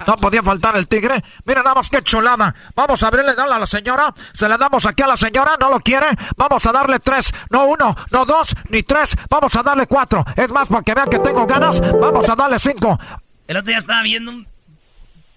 No 0.08 0.16
podía 0.18 0.42
faltar 0.44 0.76
el 0.78 0.88
tigre. 0.88 1.24
Mira 1.46 1.62
nada 1.64 1.76
más 1.76 1.90
qué 1.90 2.02
chulada. 2.02 2.54
Vamos 2.76 3.02
a 3.04 3.08
abrirle, 3.08 3.36
darle 3.36 3.56
a 3.56 3.60
la 3.60 3.68
señora. 3.68 4.14
Se 4.34 4.48
le 4.48 4.58
damos 4.58 4.86
aquí 4.86 5.04
a 5.04 5.08
la 5.08 5.18
señora. 5.18 5.58
No 5.60 5.70
lo 5.70 5.80
quiere. 5.80 6.08
Vamos 6.36 6.66
a 6.66 6.72
darle 6.72 7.00
tres. 7.00 7.32
No 7.50 7.66
uno, 7.66 7.96
no 8.12 8.26
dos, 8.26 8.50
ni 8.70 8.84
tres. 8.84 9.16
Vamos 9.30 9.56
a 9.56 9.64
darle 9.64 9.88
cuatro. 9.88 10.26
Es 10.36 10.52
más, 10.52 10.70
para 10.70 10.84
que 10.84 10.94
vean 10.94 11.10
que 11.10 11.20
tengo 11.20 11.46
ganas. 11.46 11.80
Vamos 12.00 12.30
a 12.30 12.36
darle 12.36 12.60
cinco. 12.60 13.00
El 13.48 13.58
otro 13.58 13.68
día 13.70 13.78
estaba 13.78 14.02
viendo, 14.04 14.32
un- 14.32 14.48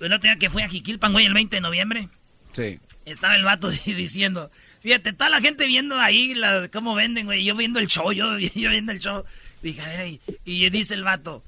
el 0.01 0.13
otro 0.13 0.23
día 0.29 0.37
que 0.37 0.51
fui 0.51 0.63
a 0.63 0.69
Jiquilpan, 0.69 1.13
güey, 1.13 1.27
el 1.27 1.35
20 1.35 1.57
de 1.57 1.61
noviembre, 1.61 2.09
Sí. 2.53 2.81
estaba 3.05 3.37
el 3.37 3.45
vato 3.45 3.69
diciendo, 3.87 4.51
fíjate, 4.83 5.13
toda 5.13 5.31
la 5.31 5.41
gente 5.41 5.67
viendo 5.67 5.99
ahí 6.01 6.35
la, 6.35 6.69
cómo 6.73 6.95
venden, 6.97 7.27
güey, 7.27 7.45
yo 7.45 7.55
viendo 7.55 7.79
el 7.79 7.87
show, 7.87 8.11
yo, 8.13 8.37
yo 8.39 8.71
viendo 8.71 8.91
el 8.91 8.99
show, 8.99 9.25
dije, 9.63 9.81
a 9.83 9.87
ver, 9.87 10.07
y, 10.09 10.21
y 10.45 10.69
dice 10.71 10.95
el 10.95 11.05
vato, 11.05 11.45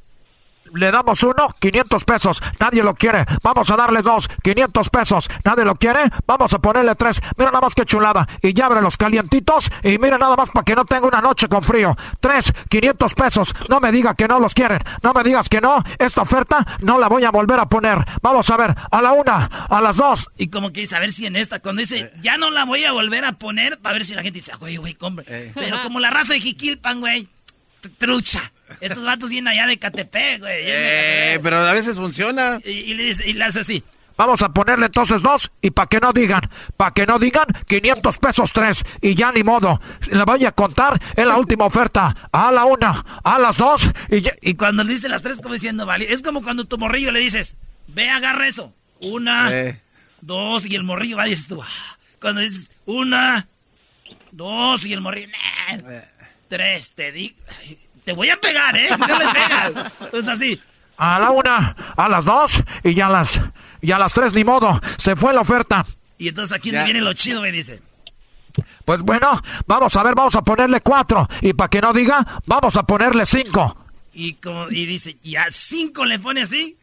Le 0.75 0.91
damos 0.91 1.23
uno, 1.23 1.49
500 1.61 2.05
pesos. 2.05 2.43
Nadie 2.59 2.83
lo 2.83 2.95
quiere. 2.95 3.25
Vamos 3.43 3.71
a 3.71 3.77
darle 3.77 4.03
dos, 4.03 4.29
500 4.43 4.89
pesos. 4.91 5.29
Nadie 5.45 5.65
lo 5.65 5.75
quiere. 5.77 6.01
Vamos 6.27 6.53
a 6.55 6.59
ponerle 6.59 6.95
tres. 6.95 7.21
Mira 7.37 7.51
nada 7.51 7.61
más 7.63 7.75
que 7.75 7.85
chulada. 7.85 8.27
Y 8.41 8.53
ya 8.55 8.67
abre 8.67 8.81
los 8.83 8.97
calientitos. 8.97 9.71
Y 9.83 9.99
mira 9.99 10.19
nada 10.19 10.37
más 10.37 10.51
para 10.51 10.65
que 10.65 10.75
no 10.75 10.85
tenga 10.85 11.07
una 11.07 11.21
noche 11.21 11.49
con 11.49 11.63
frío. 11.63 11.97
Tres, 12.21 12.53
500 12.69 13.15
pesos. 13.15 13.55
No 13.69 13.81
me 13.81 13.93
diga 13.93 14.15
que 14.15 14.29
no 14.29 14.39
los 14.41 14.55
quieren. 14.55 14.79
No 15.03 15.13
me 15.13 15.23
digas 15.23 15.49
que 15.49 15.61
no. 15.61 15.83
Esta 15.99 16.23
oferta 16.23 16.67
no 16.81 16.99
la 16.99 17.09
voy 17.09 17.25
a 17.25 17.31
volver 17.31 17.61
a 17.61 17.67
poner. 17.69 17.99
Vamos 18.23 18.49
a 18.51 18.57
ver. 18.57 18.75
A 18.91 19.03
la 19.03 19.13
una, 19.13 19.45
a 19.69 19.81
las 19.81 19.97
dos. 19.97 20.29
y 20.39 20.49
como 20.49 20.73
que 20.73 20.81
dice, 20.81 20.97
a 20.97 21.01
ver 21.01 21.13
si 21.13 21.27
en 21.27 21.37
esta, 21.37 21.61
cuando 21.61 21.81
dice, 21.81 22.13
ya 22.21 22.37
no 22.39 22.51
la 22.51 22.65
voy 22.65 22.85
a 22.85 22.93
volver 22.93 23.25
a 23.25 23.33
poner, 23.33 23.79
para 23.79 23.95
ver 23.95 24.05
si 24.05 24.15
la 24.15 24.23
gente 24.23 24.39
dice, 24.39 24.53
"Ah, 24.53 24.57
güey, 24.59 24.77
güey, 24.77 24.95
compre. 24.95 25.53
Pero 25.55 25.81
como 25.83 26.01
la 26.01 26.11
raza 26.11 26.33
de 26.35 26.41
Jiquilpan, 26.41 27.01
güey, 27.01 27.29
trucha. 27.99 28.53
Estos 28.81 29.05
vatos 29.05 29.31
vienen 29.31 29.49
allá 29.49 29.67
de 29.67 29.79
Catepec, 29.79 30.41
güey. 30.41 30.63
Eh, 30.67 31.41
pero 31.43 31.59
a 31.59 31.73
veces 31.73 31.97
funciona. 31.97 32.59
Y, 32.65 32.71
y 32.71 32.95
le 32.95 33.05
dice, 33.05 33.29
y 33.29 33.33
le 33.35 33.45
hace 33.45 33.61
así. 33.61 33.83
Vamos 34.17 34.43
a 34.43 34.51
ponerle 34.51 34.87
entonces 34.87 35.23
dos 35.23 35.51
y 35.63 35.71
para 35.71 35.89
que 35.89 35.99
no 35.99 36.13
digan, 36.13 36.43
para 36.77 36.91
que 36.93 37.07
no 37.07 37.19
digan 37.19 37.47
500 37.67 38.19
pesos 38.19 38.53
tres 38.53 38.85
y 39.01 39.15
ya 39.15 39.33
ni 39.33 39.43
modo. 39.43 39.81
Le 40.11 40.23
voy 40.25 40.45
a 40.45 40.53
contar 40.53 41.01
en 41.17 41.29
la 41.29 41.39
última 41.39 41.65
oferta. 41.65 42.15
A 42.31 42.53
la 42.53 42.67
una, 42.67 43.05
a 43.25 43.39
las 43.39 43.57
dos 43.57 43.89
y 44.11 44.21
ya- 44.21 44.35
Y 44.43 44.55
cuando 44.55 44.85
le 44.85 44.93
dice 44.93 45.09
las 45.09 45.23
tres, 45.23 45.41
como 45.41 45.55
diciendo, 45.55 45.87
vale, 45.87 46.13
es 46.13 46.21
como 46.23 46.43
cuando 46.43 46.67
tu 46.67 46.77
morrillo 46.79 47.11
le 47.11 47.21
dices, 47.21 47.57
ve, 47.89 48.11
agarra 48.11 48.47
eso. 48.47 48.75
Una, 49.01 49.49
Eh. 49.51 49.81
dos, 50.21 50.67
y 50.67 50.75
el 50.77 50.85
morrillo 50.85 51.17
va 51.17 51.27
y 51.27 51.31
dices 51.31 51.49
tú, 51.49 51.63
"Ah". 51.63 51.97
cuando 52.21 52.43
dices, 52.43 52.71
una, 52.85 53.49
dos, 54.31 54.85
y 54.85 54.93
el 54.93 55.01
morrillo, 55.01 55.29
"Nah". 55.29 56.01
tres, 56.49 56.93
te 56.93 57.13
di, 57.13 57.35
ay, 57.61 57.79
te 58.05 58.13
voy 58.13 58.31
a 58.31 58.37
pegar, 58.41 58.77
¿eh? 58.77 58.89
No 58.99 59.07
me 59.19 59.29
pegas. 59.29 59.93
Pues 60.11 60.29
así. 60.29 60.61
a 60.97 61.19
la 61.19 61.31
una, 61.31 61.77
a 61.97 62.09
las 62.09 62.25
dos 62.25 62.63
y 62.85 62.95
ya 62.95 63.07
a 63.07 63.11
las, 63.11 63.41
y 63.81 63.93
a 63.93 63.99
las 63.99 64.13
tres 64.13 64.35
ni 64.35 64.45
modo. 64.45 64.81
Se 64.99 65.17
fue 65.17 65.33
la 65.33 65.41
oferta. 65.41 65.85
Y 66.19 66.29
entonces 66.29 66.57
aquí 66.57 66.71
viene 66.71 67.01
lo 67.01 67.13
chido, 67.15 67.41
me 67.43 67.51
dice. 67.53 67.81
Pues 68.85 69.03
bueno, 69.03 69.41
vamos 69.67 69.97
a 69.97 70.03
ver, 70.03 70.15
vamos 70.15 70.35
a 70.37 70.43
ponerle 70.43 70.81
cuatro 70.81 71.29
y 71.41 71.53
para 71.55 71.69
que 71.69 71.81
no 71.81 71.93
diga, 71.93 72.25
vamos 72.47 72.77
a 72.77 72.83
ponerle 72.83 73.25
cinco. 73.27 73.77
Y 74.13 74.35
como, 74.35 74.69
y 74.71 74.85
dice, 74.87 75.17
y 75.23 75.37
a 75.37 75.47
cinco 75.51 76.05
le 76.05 76.19
pone 76.19 76.43
así. 76.43 76.77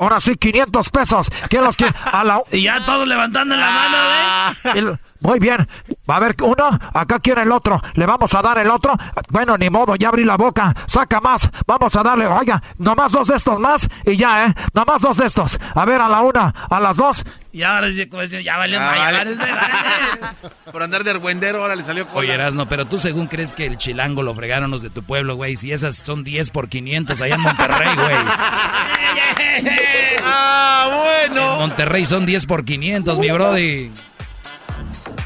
Ahora 0.00 0.20
sí, 0.20 0.36
500 0.36 0.90
pesos. 0.90 1.28
¿Quién 1.48 1.64
los 1.64 1.74
quiere? 1.74 1.92
A 2.04 2.22
la... 2.22 2.40
Y 2.52 2.62
ya 2.62 2.84
todos 2.84 3.08
levantando 3.08 3.56
la 3.56 3.68
mano, 3.68 4.78
El- 4.78 4.98
Muy 5.20 5.38
bien. 5.38 5.68
Va 6.08 6.14
a 6.14 6.16
haber 6.18 6.36
uno, 6.42 6.78
acá 6.94 7.18
quiere 7.18 7.42
el 7.42 7.52
otro. 7.52 7.80
Le 7.94 8.06
vamos 8.06 8.32
a 8.34 8.40
dar 8.42 8.58
el 8.58 8.70
otro. 8.70 8.94
Bueno, 9.30 9.58
ni 9.58 9.68
modo, 9.68 9.96
ya 9.96 10.08
abrí 10.08 10.24
la 10.24 10.36
boca. 10.36 10.74
Saca 10.86 11.20
más. 11.20 11.48
Vamos 11.66 11.94
a 11.96 12.02
darle, 12.02 12.26
oiga, 12.26 12.62
nomás 12.78 13.12
dos 13.12 13.28
de 13.28 13.36
estos 13.36 13.58
más 13.60 13.88
y 14.06 14.16
ya, 14.16 14.46
¿eh? 14.46 14.54
Nomás 14.72 15.02
dos 15.02 15.16
de 15.16 15.26
estos. 15.26 15.58
A 15.74 15.84
ver, 15.84 16.00
a 16.00 16.08
la 16.08 16.20
una, 16.22 16.54
a 16.70 16.80
las 16.80 16.96
dos. 16.96 17.24
Y 17.52 17.62
ahora 17.62 17.88
como 18.10 18.22
dice, 18.22 18.42
ya 18.44 18.54
Ah, 18.54 18.58
vale. 18.58 18.78
vale. 18.78 19.36
Por 20.72 20.82
andar 20.82 21.02
de 21.02 21.10
argüendero, 21.10 21.62
ahora 21.62 21.74
le 21.74 21.84
salió 21.84 22.06
cola. 22.06 22.20
Oye, 22.20 22.34
Erasno, 22.34 22.68
pero 22.68 22.84
tú 22.84 22.98
según 22.98 23.26
crees 23.26 23.52
que 23.54 23.66
el 23.66 23.78
chilango 23.78 24.22
lo 24.22 24.34
fregaron 24.34 24.70
los 24.70 24.82
de 24.82 24.90
tu 24.90 25.02
pueblo, 25.02 25.34
güey. 25.34 25.56
Si 25.56 25.72
esas 25.72 25.96
son 25.96 26.24
10 26.24 26.50
por 26.50 26.68
500 26.68 27.20
allá 27.20 27.34
en 27.34 27.40
Monterrey, 27.40 27.88
güey. 27.96 28.16
Ah, 30.24 30.88
bueno. 31.26 31.52
En 31.54 31.58
Monterrey 31.60 32.04
son 32.04 32.26
10 32.26 32.46
por 32.46 32.64
500, 32.64 33.18
mi 33.18 33.30
brody. 33.30 33.90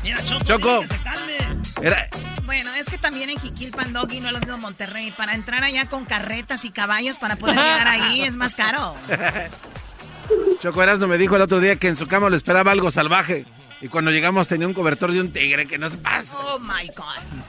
Mira, 0.03 0.23
Choco, 0.25 0.45
Choco. 0.45 0.85
Era- 1.81 2.09
Bueno, 2.45 2.73
es 2.75 2.87
que 2.89 2.99
también 2.99 3.31
en 3.31 3.39
Jiquilpan, 3.41 3.93
Doggy, 3.93 4.21
no 4.21 4.29
es 4.29 4.33
lo 4.33 4.41
mismo 4.41 4.59
Monterrey. 4.59 5.11
Para 5.13 5.35
entrar 5.35 5.63
allá 5.65 5.87
con 5.87 6.05
carretas 6.05 6.65
y 6.65 6.71
caballos 6.71 7.19
para 7.19 7.37
poder 7.37 7.57
llegar 7.57 7.87
ahí 7.89 8.23
es 8.23 8.37
más 8.37 8.55
caro. 8.55 8.95
Choco 10.61 10.83
Erasmo 10.83 11.07
me 11.09 11.19
dijo 11.19 11.37
el 11.37 11.43
otro 11.43 11.61
día 11.61 11.77
que 11.77 11.89
en 11.89 11.97
su 11.97 12.07
cama 12.07 12.31
lo 12.31 12.37
esperaba 12.37 12.71
algo 12.73 12.91
salvaje. 12.91 13.45
Y 13.83 13.89
cuando 13.89 14.11
llegamos 14.13 14.47
tenía 14.49 14.67
un 14.69 14.75
cobertor 14.75 15.13
de 15.13 15.21
un 15.21 15.33
tigre 15.33 15.67
que 15.67 15.77
no 15.77 15.91
se 15.91 15.99
pasa. 15.99 16.37
Oh 16.39 16.59
my 16.61 16.87
God. 16.97 17.43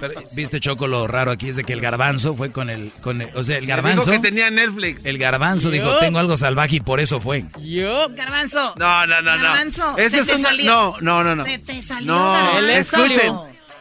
Pero, 0.00 0.20
Viste, 0.32 0.58
Choco, 0.58 0.88
lo 0.88 1.06
raro 1.06 1.30
aquí 1.30 1.50
es 1.50 1.56
de 1.56 1.64
que 1.64 1.72
el 1.72 1.80
garbanzo 1.80 2.34
fue 2.34 2.50
con 2.50 2.68
el... 2.70 2.90
Con 3.02 3.22
el- 3.22 3.30
o 3.36 3.44
sea, 3.44 3.58
el 3.58 3.66
dijo 3.66 3.76
garbanzo... 3.76 4.10
que 4.10 4.18
tenía 4.18 4.50
Netflix. 4.50 5.04
El 5.04 5.18
garbanzo 5.18 5.70
dijo, 5.70 5.98
tengo 5.98 6.18
algo 6.18 6.36
salvaje 6.36 6.76
y 6.76 6.80
por 6.80 6.98
eso 6.98 7.20
fue. 7.20 7.44
Yo. 7.60 8.08
Garbanzo. 8.10 8.74
No, 8.76 9.06
no, 9.06 9.22
no, 9.22 9.36
no. 9.36 9.42
Garbanzo, 9.42 9.96
Ese 9.98 10.10
se 10.10 10.20
es 10.20 10.26
te 10.26 10.38
salió. 10.38 10.64
No, 10.64 10.96
no, 11.00 11.22
no, 11.24 11.36
no. 11.36 11.44
Se 11.44 11.58
te 11.58 11.80
salió, 11.82 12.12
No, 12.12 12.32
Garbanzo. 12.32 13.04
escuchen. 13.04 13.32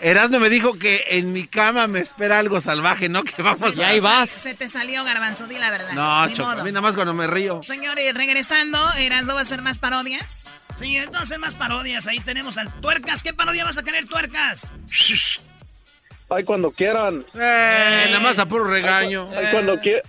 Erasmo 0.03 0.39
me 0.39 0.49
dijo 0.49 0.77
que 0.79 1.05
en 1.09 1.31
mi 1.31 1.45
cama 1.45 1.85
me 1.87 1.99
espera 1.99 2.39
algo 2.39 2.59
salvaje, 2.59 3.07
¿no? 3.07 3.23
Que 3.23 3.41
vamos 3.43 3.77
Y 3.77 3.81
ahí 3.83 3.99
a... 3.99 4.01
vas. 4.01 4.29
Se 4.31 4.55
te 4.55 4.67
salió, 4.67 5.03
Garbanzo, 5.03 5.45
di 5.47 5.57
la 5.59 5.69
verdad. 5.69 5.93
No, 5.93 6.27
Choco, 6.35 6.49
a 6.49 6.63
mí 6.63 6.71
nada 6.71 6.81
más 6.81 6.95
cuando 6.95 7.13
me 7.13 7.27
río. 7.27 7.61
Señores, 7.63 8.11
regresando, 8.15 8.79
Erasmo 8.97 9.33
va 9.33 9.39
a 9.39 9.43
hacer 9.43 9.61
más 9.61 9.77
parodias. 9.79 10.45
Sí, 10.75 10.97
entonces 10.97 11.37
más 11.39 11.55
parodias. 11.55 12.07
Ahí 12.07 12.19
tenemos 12.19 12.57
al 12.57 12.71
Tuercas. 12.81 13.23
¿Qué 13.23 13.33
parodia 13.33 13.65
vas 13.65 13.77
a 13.77 13.83
querer, 13.83 14.07
Tuercas? 14.07 14.75
Ay, 16.29 16.45
cuando 16.45 16.71
quieran. 16.71 17.25
Eh, 17.33 18.05
nada 18.07 18.19
más 18.21 18.39
a 18.39 18.45
puro 18.45 18.63
regaño. 18.69 19.27
Ay, 19.35 19.47
cuando 19.51 19.77
quieran. 19.79 20.03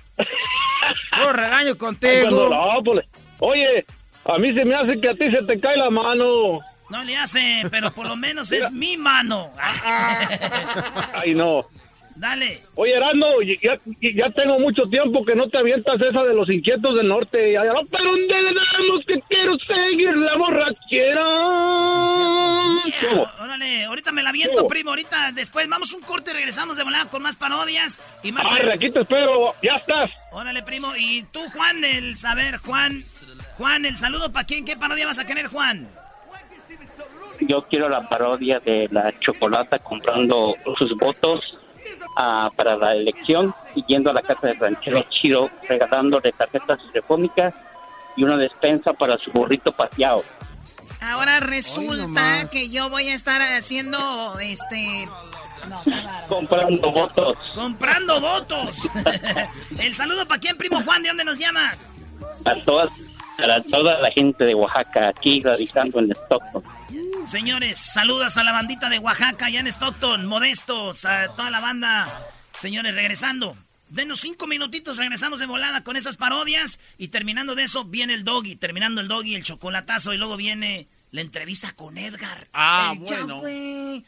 Puro 1.11 1.33
regaño 1.33 1.77
contigo. 1.77 2.49
no, 2.49 2.83
pues, 2.85 3.05
oye, 3.41 3.85
a 4.25 4.39
mí 4.39 4.55
se 4.55 4.65
me 4.65 4.75
hace 4.75 5.01
que 5.01 5.09
a 5.09 5.15
ti 5.15 5.31
se 5.31 5.43
te 5.43 5.59
cae 5.59 5.77
la 5.77 5.91
mano. 5.91 6.59
No 6.91 7.03
le 7.05 7.17
hace, 7.17 7.63
pero 7.71 7.91
por 7.91 8.07
lo 8.07 8.15
menos 8.17 8.53
es 8.53 8.71
mi 8.71 8.97
mano. 8.97 9.51
Ay, 11.15 11.35
no. 11.35 11.63
Dale. 12.17 12.63
Oye, 12.75 12.95
Erasmo, 12.95 13.27
ya, 13.43 13.79
ya 14.01 14.31
tengo 14.31 14.59
mucho 14.59 14.85
tiempo 14.85 15.25
que 15.25 15.35
no 15.35 15.49
te 15.49 15.59
avientas 15.59 16.01
esa 16.01 16.23
de 16.25 16.35
los 16.35 16.49
inquietos 16.51 16.95
del 16.95 17.09
norte. 17.09 17.53
Ya, 17.53 17.65
ya, 17.65 17.73
pero 17.91 18.05
¿dónde 18.05 18.35
damos 18.55 19.05
que 19.07 19.21
quiero 19.29 19.59
seguir 19.59 20.17
la 20.17 20.37
borrachera? 20.37 21.25
Yeah. 22.85 23.35
Órale, 23.41 23.85
ahorita 23.85 24.13
me 24.13 24.23
la 24.23 24.31
aviento, 24.31 24.69
primo. 24.69 24.91
Ahorita 24.91 25.33
después 25.33 25.69
vamos 25.69 25.93
un 25.95 26.03
corte 26.03 26.31
y 26.33 26.35
regresamos 26.35 26.77
de 26.77 26.85
volada 26.85 27.09
con 27.09 27.23
más 27.23 27.37
parodias 27.37 27.99
y 28.23 28.33
más. 28.33 28.47
Ay, 28.51 28.69
aquí 28.69 28.91
te 28.91 29.01
espero, 29.01 29.55
ya 29.63 29.77
estás. 29.77 30.11
Órale, 30.33 30.63
primo. 30.63 30.95
Y 30.97 31.23
tú, 31.33 31.41
Juan, 31.51 31.85
el 31.85 32.19
saber, 32.19 32.59
Juan. 32.59 33.05
Juan, 33.57 33.87
el 33.87 33.97
saludo 33.97 34.33
para 34.33 34.47
quién, 34.47 34.65
¿qué 34.65 34.77
parodia 34.77 35.07
vas 35.07 35.19
a 35.19 35.27
querer, 35.27 35.47
Juan? 35.47 35.89
Yo 37.41 37.63
quiero 37.63 37.89
la 37.89 38.09
parodia 38.09 38.61
de 38.61 38.89
la 38.93 39.19
chocolata 39.19 39.79
comprando 39.79 40.57
sus 40.77 40.97
votos 40.97 41.59
uh, 42.17 42.55
para 42.55 42.77
la 42.77 42.95
elección 42.95 43.55
y 43.75 43.85
yendo 43.87 44.11
a 44.11 44.15
la 44.15 44.23
casa 44.23 44.49
del 44.49 44.59
ranchero 44.59 45.05
Chiro 45.09 45.51
regalándole 45.69 46.33
tarjetas 46.33 46.79
telefónicas 46.93 47.55
y 48.17 48.25
una 48.25 48.37
despensa 48.37 48.93
para 48.93 49.19
su 49.19 49.31
burrito 49.33 49.73
paseado. 49.73 50.23
Ahora 51.01 51.41
resulta 51.41 52.49
que 52.51 52.71
yo 52.71 52.89
voy 52.89 53.09
a 53.09 53.15
estar 53.15 53.41
haciendo 53.41 54.39
este 54.39 55.09
no, 55.69 55.77
comprando 56.29 56.91
votos. 56.91 57.37
Comprando 57.55 58.21
votos. 58.21 58.77
El 59.79 59.95
saludo 59.95 60.27
para 60.27 60.41
quién, 60.41 60.57
primo 60.57 60.83
Juan, 60.83 61.03
¿de 61.03 61.09
dónde 61.09 61.25
nos 61.25 61.39
llamas? 61.39 61.87
A 62.45 62.55
todas 62.65 62.91
para 63.43 63.61
toda 63.61 64.01
la 64.01 64.11
gente 64.13 64.45
de 64.45 64.55
Oaxaca 64.55 65.09
aquí 65.09 65.43
radicando 65.43 65.99
en 65.99 66.13
Stockton. 66.13 66.63
Señores, 67.27 67.79
saludos 67.79 68.37
a 68.37 68.45
la 68.45 68.53
bandita 68.53 68.89
de 68.89 69.01
Oaxaca, 69.01 69.47
allá 69.47 69.59
en 69.61 69.67
Stockton, 69.67 70.27
modestos, 70.27 71.05
a 71.05 71.27
toda 71.35 71.51
la 71.51 71.61
banda. 71.61 72.07
Señores, 72.57 72.95
regresando. 72.95 73.57
Denos 73.89 74.21
cinco 74.21 74.47
minutitos, 74.47 74.97
regresamos 74.97 75.41
de 75.41 75.47
volada 75.47 75.83
con 75.83 75.97
esas 75.97 76.17
parodias. 76.17 76.79
Y 76.99 77.09
terminando 77.09 77.57
de 77.57 77.65
eso, 77.65 77.85
viene 77.85 78.15
el 78.15 78.25
doggy. 78.25 78.55
Terminando 78.55 79.01
el 79.01 79.09
doggy, 79.09 79.35
el 79.35 79.43
chocolatazo. 79.43 80.15
Y 80.15 80.19
luego 80.19 80.37
viene 80.37 80.87
la 81.13 81.21
entrevista 81.21 81.71
con 81.73 81.97
Edgar. 81.99 82.49
Ah, 82.55 82.95
bueno. 82.99 83.43
Te 83.43 84.03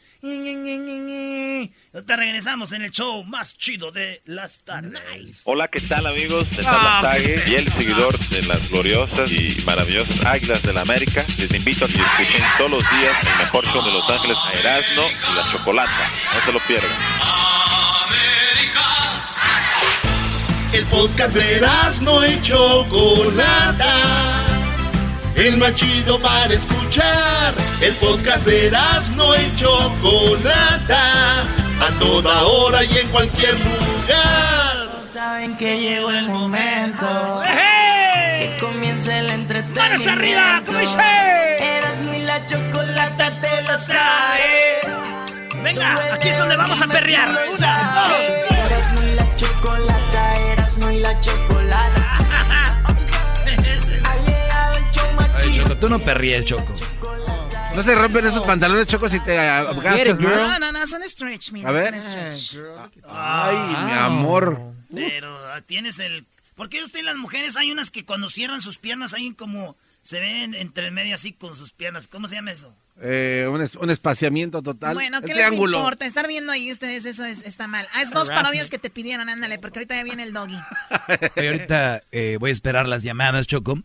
regresamos 2.15 2.71
en 2.71 2.81
el 2.81 2.89
show 2.91 3.23
más 3.23 3.55
chido 3.55 3.91
de 3.91 4.23
las 4.25 4.61
tardes. 4.61 5.41
Hola, 5.45 5.67
¿qué 5.67 5.81
tal 5.81 6.07
amigos? 6.07 6.47
Les 6.57 6.65
habla 6.65 7.01
Tague 7.01 7.43
y 7.47 7.53
el 7.55 7.71
seguidor 7.71 8.17
de 8.29 8.41
las 8.43 8.69
gloriosas 8.69 9.29
y 9.31 9.61
maravillosas 9.65 10.25
Águilas 10.25 10.63
de 10.63 10.73
la 10.73 10.81
América. 10.81 11.23
Les 11.37 11.53
invito 11.53 11.85
a 11.85 11.87
que 11.87 12.01
escuchen 12.01 12.43
todos 12.57 12.71
los 12.71 12.83
días 12.89 13.15
el 13.21 13.37
mejor 13.37 13.63
show 13.67 13.85
de 13.85 13.91
Los 13.91 14.09
Ángeles 14.09 14.37
Erasmo 14.59 15.03
y 15.07 15.35
la 15.35 15.51
Chocolata. 15.51 16.09
No 16.33 16.41
se 16.45 16.51
lo 16.51 16.59
pierdan. 16.61 16.91
El 20.73 20.85
podcast 20.87 21.35
de 21.35 21.57
Erasmo 21.57 22.25
y 22.25 22.41
Chocolata 22.41 24.54
el 25.35 25.57
más 25.57 25.75
chido 25.75 26.19
para 26.19 26.53
escuchar. 26.53 27.53
El 27.81 27.93
podcast 27.95 28.45
de 28.45 28.71
no 29.15 29.35
y 29.35 29.55
Chocolata, 29.55 31.41
a 31.41 31.99
toda 31.99 32.43
hora 32.43 32.83
y 32.83 32.97
en 32.97 33.07
cualquier 33.09 33.53
lugar. 33.53 35.01
Saben 35.05 35.57
que 35.57 35.79
llegó 35.79 36.09
el 36.09 36.27
momento 36.27 37.41
que 37.43 38.57
comience 38.59 39.17
el 39.17 39.29
entretenimiento. 39.29 39.81
¡Manos 39.81 40.07
arriba! 40.07 40.61
¿Cómo 40.65 40.79
dice? 40.79 41.01
Erasmo 41.59 42.13
y 42.13 42.19
la 42.23 42.45
Chocolata 42.45 43.39
te 43.39 43.61
lo 43.61 43.79
trae. 43.79 44.79
Venga, 45.63 46.13
aquí 46.13 46.29
es 46.29 46.37
donde 46.37 46.57
vamos 46.57 46.81
a 46.81 46.87
perrear. 46.87 47.29
Una, 47.29 48.07
dos, 48.09 48.57
Erasmo 48.57 49.01
y 49.01 49.15
la 49.15 49.35
Chocolata, 49.35 50.35
Erasmo 50.51 50.91
y 50.91 50.99
la 50.99 51.21
Chocolata. 51.21 51.54
Choco, 55.75 55.87
tú 55.87 55.89
no 55.89 55.99
perríes, 55.99 56.45
Choco. 56.45 56.73
No 57.75 57.83
se 57.83 57.95
rompen 57.95 58.25
esos 58.25 58.45
pantalones, 58.45 58.87
Choco, 58.87 59.09
si 59.09 59.19
te 59.19 59.37
agachas, 59.37 60.17
bro. 60.17 60.29
No, 60.29 60.59
no, 60.59 60.71
no, 60.71 60.87
son 60.87 61.03
stretch, 61.03 61.51
mira. 61.51 61.69
A 61.69 61.71
ver. 61.71 61.95
Ay, 63.07 63.57
mi 63.85 63.91
amor. 63.91 64.59
Pero 64.93 65.37
tienes 65.65 65.99
el... 65.99 66.25
¿Por 66.55 66.69
qué 66.69 66.81
usted 66.83 66.99
y 66.99 67.03
las 67.03 67.17
mujeres 67.17 67.57
hay 67.57 67.71
unas 67.71 67.91
que 67.91 68.05
cuando 68.05 68.29
cierran 68.29 68.61
sus 68.61 68.77
piernas 68.77 69.13
hay 69.13 69.33
como... 69.33 69.75
Se 70.03 70.19
ven 70.19 70.53
entre 70.53 70.91
medio 70.91 71.15
así 71.15 71.33
con 71.33 71.55
sus 71.55 71.71
piernas. 71.71 72.07
¿Cómo 72.07 72.27
se 72.27 72.35
llama 72.35 72.51
eso? 72.51 72.71
Eh, 73.01 73.47
un, 73.49 73.67
un, 73.81 73.89
espaciamiento 73.89 74.61
total. 74.61 74.93
Bueno, 74.93 75.19
¿qué 75.21 75.33
les 75.33 75.51
importa? 75.51 76.05
Estar 76.05 76.27
viendo 76.27 76.51
ahí 76.51 76.71
ustedes, 76.71 77.05
eso 77.05 77.25
es, 77.25 77.41
está 77.43 77.67
mal. 77.67 77.87
Haz 77.91 78.11
dos 78.11 78.29
parodias 78.29 78.69
que 78.69 78.77
te 78.77 78.91
pidieron, 78.91 79.29
ándale, 79.29 79.57
porque 79.57 79.79
ahorita 79.79 79.95
ya 79.95 80.03
viene 80.03 80.21
el 80.21 80.31
doggy. 80.31 80.59
Ahorita 81.35 82.03
eh, 82.11 82.37
voy 82.39 82.51
a 82.51 82.53
esperar 82.53 82.87
las 82.87 83.01
llamadas, 83.01 83.47
Choco 83.47 83.79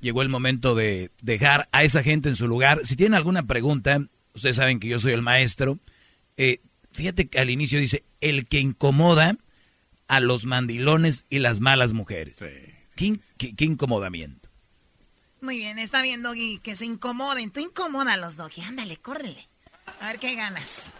llegó 0.00 0.22
el 0.22 0.28
momento 0.28 0.74
de 0.74 1.10
dejar 1.22 1.68
a 1.72 1.84
esa 1.84 2.02
gente 2.02 2.28
en 2.28 2.36
su 2.36 2.48
lugar. 2.48 2.80
Si 2.84 2.96
tienen 2.96 3.14
alguna 3.14 3.44
pregunta, 3.44 4.04
ustedes 4.34 4.56
saben 4.56 4.80
que 4.80 4.88
yo 4.88 4.98
soy 4.98 5.12
el 5.12 5.22
maestro. 5.22 5.78
Eh, 6.36 6.60
fíjate 6.92 7.28
que 7.28 7.38
al 7.38 7.50
inicio 7.50 7.80
dice, 7.80 8.04
el 8.20 8.46
que 8.46 8.60
incomoda 8.60 9.36
a 10.08 10.20
los 10.20 10.46
mandilones 10.46 11.24
y 11.28 11.38
las 11.38 11.60
malas 11.60 11.92
mujeres. 11.92 12.38
¿Qué, 12.94 13.64
incomodamiento? 13.64 14.48
Muy 15.40 15.58
bien, 15.58 15.78
está 15.78 16.02
bien, 16.02 16.22
Doggy, 16.22 16.58
que 16.58 16.74
se 16.74 16.84
incomoden. 16.84 17.50
Tú 17.50 17.60
incomoda 17.60 18.14
a 18.14 18.16
los 18.16 18.36
Doggy, 18.36 18.62
ándale, 18.62 18.96
córrele. 18.96 19.46
A 20.00 20.08
ver 20.08 20.18
qué 20.18 20.34
ganas. 20.34 20.92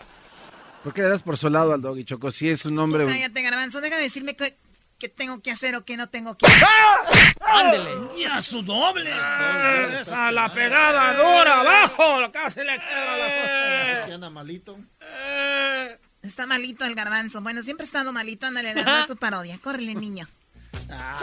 ¿Por 0.85 0.95
qué 0.95 1.03
le 1.03 1.09
das 1.09 1.23
por 1.23 1.37
su 1.37 1.51
lado 1.51 1.73
al 1.73 1.83
Doggy, 1.83 2.05
Choco? 2.05 2.31
Si 2.31 2.49
es 2.49 2.65
un 2.65 2.79
hombre... 2.79 3.05
cállate, 3.07 3.43
Garbanzo, 3.43 3.81
deja 3.81 3.97
de 3.97 4.03
decirme 4.03 4.37
que 4.37 4.57
qué 4.99 5.09
tengo 5.09 5.41
que 5.41 5.51
hacer 5.51 5.77
o 5.77 5.85
qué 5.85 5.97
no 5.97 6.09
tengo 6.09 6.37
que 6.37 6.47
hacer. 6.47 6.63
¡Ah! 6.67 7.61
¡Ándele! 7.61 8.21
¡Ya 8.21 8.43
su 8.43 8.63
doble! 8.63 9.11
Ah, 9.13 10.01
esa 10.01 10.33
la 10.33 10.53
pegada 10.53 11.15
dura 11.15 11.61
abajo, 11.61 12.33
casi 12.33 12.61
le 12.61 12.79
queda 12.79 13.17
las 13.17 14.09
anda 14.19 14.31
malito? 14.31 14.79
Está 16.23 16.47
malito 16.47 16.85
el 16.85 16.95
garbanzo. 16.97 17.41
Bueno, 17.41 17.63
siempre 17.63 17.85
ha 17.85 17.87
estado 17.87 18.13
malito. 18.13 18.47
Ándale, 18.47 18.75
le 18.75 18.85
tu 19.07 19.17
parodia. 19.17 19.59
Córrele, 19.63 19.95
niño. 19.95 20.29
Ah. 20.91 21.17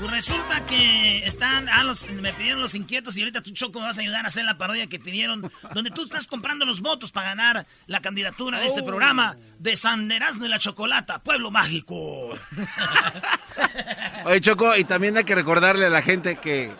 Pues 0.00 0.12
resulta 0.12 0.64
que 0.64 1.24
están, 1.26 1.68
ah, 1.68 1.84
los, 1.84 2.08
me 2.08 2.32
pidieron 2.32 2.62
los 2.62 2.74
inquietos 2.74 3.18
y 3.18 3.20
ahorita 3.20 3.42
tú, 3.42 3.50
Choco, 3.50 3.80
me 3.80 3.86
vas 3.86 3.98
a 3.98 4.00
ayudar 4.00 4.24
a 4.24 4.28
hacer 4.28 4.46
la 4.46 4.56
parodia 4.56 4.86
que 4.86 4.98
pidieron, 4.98 5.52
donde 5.74 5.90
tú 5.90 6.04
estás 6.04 6.26
comprando 6.26 6.64
los 6.64 6.80
votos 6.80 7.12
para 7.12 7.28
ganar 7.28 7.66
la 7.86 8.00
candidatura 8.00 8.60
de 8.60 8.66
este 8.66 8.80
oh. 8.80 8.86
programa 8.86 9.36
de 9.58 9.76
San 9.76 10.10
Erasmo 10.10 10.46
y 10.46 10.48
la 10.48 10.58
Chocolata, 10.58 11.18
Pueblo 11.18 11.50
Mágico. 11.50 12.30
Oye, 14.24 14.40
Choco, 14.40 14.74
y 14.74 14.84
también 14.84 15.18
hay 15.18 15.24
que 15.24 15.34
recordarle 15.34 15.84
a 15.84 15.90
la 15.90 16.00
gente 16.00 16.36
que 16.36 16.70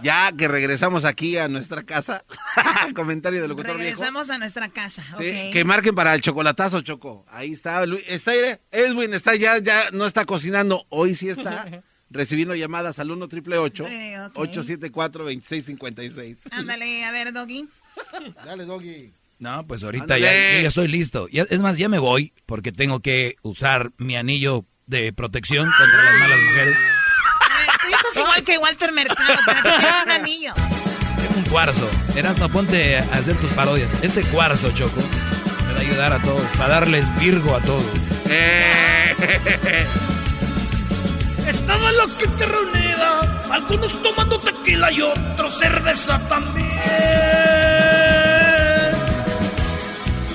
ya 0.00 0.32
que 0.32 0.48
regresamos 0.48 1.04
aquí 1.04 1.36
a 1.36 1.48
nuestra 1.48 1.82
casa, 1.82 2.24
comentario 2.94 3.42
del 3.42 3.50
locutor 3.50 3.76
Regresamos 3.76 4.30
a 4.30 4.38
nuestra 4.38 4.70
casa, 4.70 5.04
Que 5.18 5.62
marquen 5.66 5.94
para 5.94 6.14
el 6.14 6.22
chocolatazo, 6.22 6.80
Choco. 6.80 7.26
Ahí 7.30 7.52
está, 7.52 7.84
está, 8.06 8.32
Edwin 8.70 9.12
está 9.12 9.34
ya, 9.34 9.58
ya 9.58 9.90
no 9.90 10.06
está 10.06 10.24
cocinando, 10.24 10.86
hoy 10.88 11.14
sí 11.14 11.28
está. 11.28 11.66
recibiendo 12.12 12.54
llamadas 12.54 12.98
al 12.98 13.10
1 13.10 13.28
triple 13.28 13.58
874 13.58 15.24
2656. 15.24 16.36
Ándale, 16.50 17.04
a 17.04 17.10
ver, 17.10 17.32
Doggy. 17.32 17.68
Dale, 18.44 18.64
Doggy. 18.64 19.12
No, 19.38 19.66
pues 19.66 19.82
ahorita 19.82 20.18
ya, 20.18 20.32
ya, 20.32 20.68
estoy 20.68 20.86
listo. 20.86 21.28
es 21.32 21.60
más, 21.60 21.76
ya 21.76 21.88
me 21.88 21.98
voy 21.98 22.32
porque 22.46 22.70
tengo 22.70 23.00
que 23.00 23.34
usar 23.42 23.90
mi 23.98 24.14
anillo 24.14 24.64
de 24.86 25.12
protección 25.12 25.68
contra 25.68 26.04
las 26.04 26.20
malas 26.20 26.38
mujeres. 26.48 26.76
tú 27.82 27.94
estás 27.96 28.16
igual 28.18 28.44
que 28.44 28.58
Walter 28.58 28.92
Mercado, 28.92 29.34
para 29.44 29.62
que 29.62 29.68
un 30.04 30.10
anillo. 30.10 30.52
Es 31.28 31.36
un 31.36 31.42
cuarzo. 31.44 31.90
Erasmo, 32.14 32.48
ponte 32.50 32.98
a 32.98 33.00
hacer 33.14 33.34
tus 33.36 33.50
parodias. 33.50 34.04
Este 34.04 34.22
cuarzo, 34.22 34.70
Choco, 34.70 35.00
me 35.66 35.72
va 35.72 35.78
a 35.78 35.82
ayudar 35.82 36.12
a 36.12 36.18
todos, 36.20 36.44
para 36.56 36.74
darles 36.74 37.18
virgo 37.18 37.56
a 37.56 37.60
todos. 37.62 37.84
Eh. 38.30 39.86
Estaba 41.52 41.92
la 41.92 42.08
gente 42.18 42.46
reunida, 42.46 43.20
algunos 43.50 44.02
tomando 44.02 44.38
tequila 44.38 44.90
y 44.90 45.02
otros 45.02 45.58
cerveza 45.58 46.18
también. 46.26 46.66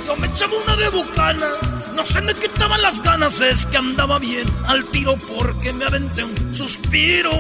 Yo 0.05 0.15
me 0.15 0.27
echaba 0.27 0.53
una 0.63 0.75
de 0.75 0.89
bucanas, 0.89 1.57
no 1.95 2.05
se 2.05 2.21
me 2.21 2.35
quitaban 2.35 2.83
las 2.83 3.01
ganas, 3.01 3.41
es 3.41 3.65
que 3.65 3.77
andaba 3.77 4.19
bien 4.19 4.47
al 4.67 4.85
tiro 4.85 5.15
porque 5.35 5.73
me 5.73 5.85
aventé 5.85 6.23
un 6.23 6.53
suspiro. 6.53 7.31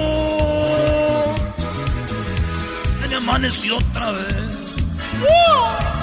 se 2.99 3.07
me 3.09 3.15
amaneció 3.15 3.77
otra 3.77 4.11
vez. 4.11 4.57
Se 5.21 5.96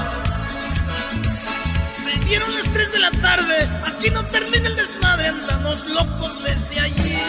dieron 2.25 2.55
las 2.55 2.65
3 2.73 2.93
de 2.93 2.99
la 2.99 3.11
tarde, 3.11 3.69
aquí 3.87 4.11
no 4.11 4.25
termina 4.25 4.69
el 4.69 4.77
desmadre, 4.77 5.29
andamos 5.29 5.87
locos 5.87 6.43
desde 6.43 6.81
ayer. 6.81 7.21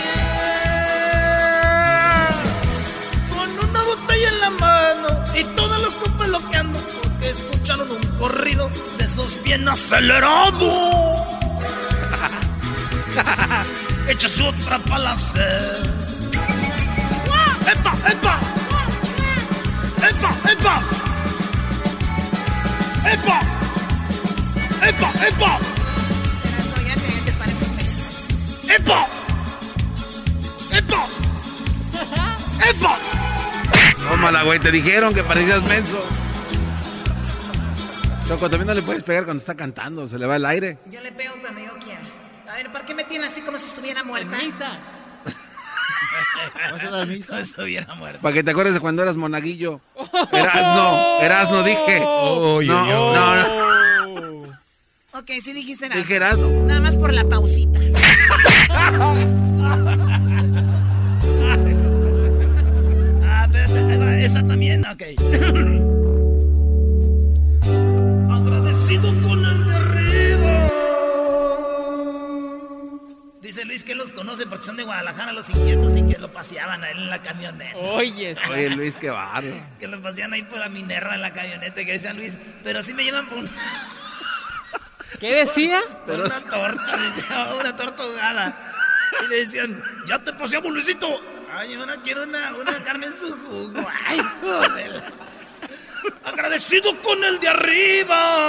Con 3.30 3.70
una 3.70 3.82
botella 3.84 4.30
en 4.30 4.40
la 4.40 4.50
mano 4.52 5.08
y 5.36 5.44
todas 5.56 5.82
las 5.82 5.96
copas 5.96 6.30
loqueando 6.30 6.80
porque 6.80 7.30
escucharon 7.30 7.92
un 7.92 8.18
corrido 8.18 8.70
de 8.98 9.06
esos 9.06 9.44
bien 9.44 9.68
acelerados. 9.68 11.28
Echas 14.08 14.40
otra 14.42 14.80
palacera. 14.80 15.78
¡Epa, 17.72 17.94
epa! 18.12 18.40
¡Epa, 20.08 20.52
epa! 20.52 20.82
¡Epa! 23.12 23.55
¡Epa, 24.88 25.12
epa! 25.28 25.60
¡Epa! 28.70 29.08
¡Epa! 30.72 31.08
¡Epa! 32.70 32.98
Tómala, 34.10 34.44
güey, 34.44 34.60
te 34.60 34.72
dijeron 34.72 35.12
que 35.12 35.24
parecías 35.24 35.64
menso. 35.64 36.06
Choco, 38.28 38.48
también 38.48 38.68
no 38.68 38.74
le 38.76 38.84
puedes 38.84 39.02
pegar 39.02 39.26
cuando 39.26 39.42
está 39.42 39.56
cantando, 39.56 40.08
se 40.08 40.20
le 40.20 40.28
va 40.28 40.36
el 40.36 40.46
aire. 40.46 40.78
Yo 40.92 41.02
le 41.02 41.12
pego 41.12 41.34
cuando 41.42 41.62
yo 41.62 41.74
quiera. 41.84 42.02
A 42.48 42.54
ver, 42.54 42.72
¿por 42.72 42.86
qué 42.86 42.94
me 42.94 43.06
tiene 43.06 43.26
así 43.26 43.42
como 43.42 43.58
si 43.58 43.66
estuviera 43.66 44.04
muerta? 44.04 44.38
Misa. 44.38 44.78
No 46.92 47.38
estuviera 47.40 47.96
muerto. 47.96 48.22
Para 48.22 48.34
que 48.34 48.44
te 48.44 48.52
acuerdes 48.52 48.76
de 48.76 48.80
cuando 48.80 49.02
eras 49.02 49.16
monaguillo. 49.16 49.82
Erasno, 50.32 51.22
Erasno 51.22 51.64
dije. 51.64 52.02
Uy, 52.06 52.68
no, 52.68 52.86
no, 52.86 53.36
no. 53.36 53.65
Ok, 55.18 55.32
sí 55.42 55.54
dijiste 55.54 55.88
nada. 55.88 56.02
Dije. 56.02 56.20
Nada 56.20 56.82
más 56.82 56.98
por 56.98 57.14
la 57.14 57.24
pausita. 57.28 57.80
Ah, 63.24 63.48
pero 63.52 64.10
esa- 64.12 64.46
también, 64.46 64.86
ok. 64.86 65.02
Agradecido 68.32 69.08
con 69.22 69.46
el 69.46 69.66
de 69.66 69.76
arriba. 69.76 70.70
Dice 73.42 73.64
Luis 73.66 73.84
que 73.84 73.94
los 73.96 74.12
conoce 74.12 74.46
porque 74.48 74.66
son 74.66 74.76
de 74.78 74.84
Guadalajara 74.84 75.32
los 75.32 75.50
inquietos 75.50 75.96
y 75.96 76.02
que 76.04 76.18
lo 76.18 76.32
paseaban 76.34 76.84
a 76.84 76.90
él 76.92 76.98
en 76.98 77.10
la 77.10 77.22
camioneta. 77.22 77.78
Oye, 77.78 78.36
Oye, 78.50 78.70
Luis, 78.72 78.98
qué 78.98 79.10
barro. 79.10 79.54
Que 79.80 79.88
lo 79.88 80.02
paseaban 80.02 80.34
ahí 80.34 80.44
por 80.44 80.60
la 80.60 80.70
Minerva 80.70 81.16
en 81.16 81.22
la 81.22 81.32
camioneta 81.32 81.82
y 81.82 81.86
que 81.86 81.92
decía 81.94 82.14
Luis, 82.14 82.38
pero 82.64 82.82
sí 82.82 82.94
me 82.94 83.04
llevan 83.04 83.28
por 83.28 83.38
una, 83.40 83.52
¿qué 85.20 85.36
decía? 85.36 85.82
por 86.06 86.20
una 86.20 86.40
torta, 86.40 86.98
decía, 86.98 87.48
una 87.60 87.76
torta 87.76 88.04
ahogada. 88.04 88.72
Y 89.24 89.28
le 89.30 89.36
decían, 89.38 89.84
ya 90.08 90.20
te 90.20 90.34
paseamos, 90.34 90.74
Luisito. 90.74 91.08
Ay, 91.52 91.74
yo 91.74 91.86
no 91.86 91.94
quiero 92.04 92.24
una, 92.24 92.54
una 92.56 92.84
carne 92.84 93.08
en 93.08 93.14
su 93.14 93.32
jugo. 93.32 93.86
Ay, 94.06 94.20
joder. 94.42 95.04
Agradecido 96.24 97.02
con 97.02 97.24
el 97.24 97.40
de 97.40 97.48
arriba, 97.48 98.48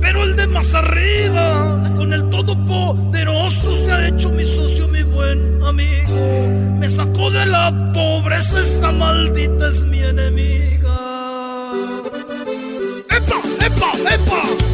pero 0.00 0.24
el 0.24 0.34
de 0.36 0.46
más 0.46 0.74
arriba, 0.74 1.80
con 1.96 2.12
el 2.12 2.28
todopoderoso 2.30 3.76
se 3.76 3.92
ha 3.92 4.08
hecho 4.08 4.30
mi 4.30 4.44
socio, 4.44 4.88
mi 4.88 5.02
buen 5.02 5.62
amigo. 5.62 6.48
Me 6.78 6.88
sacó 6.88 7.30
de 7.30 7.46
la 7.46 7.72
pobreza, 7.94 8.60
esa 8.60 8.90
maldita 8.90 9.68
es 9.68 9.82
mi 9.84 10.00
enemiga. 10.00 11.72
¡Epa, 13.10 13.66
epa, 13.66 14.14
epa! 14.14 14.67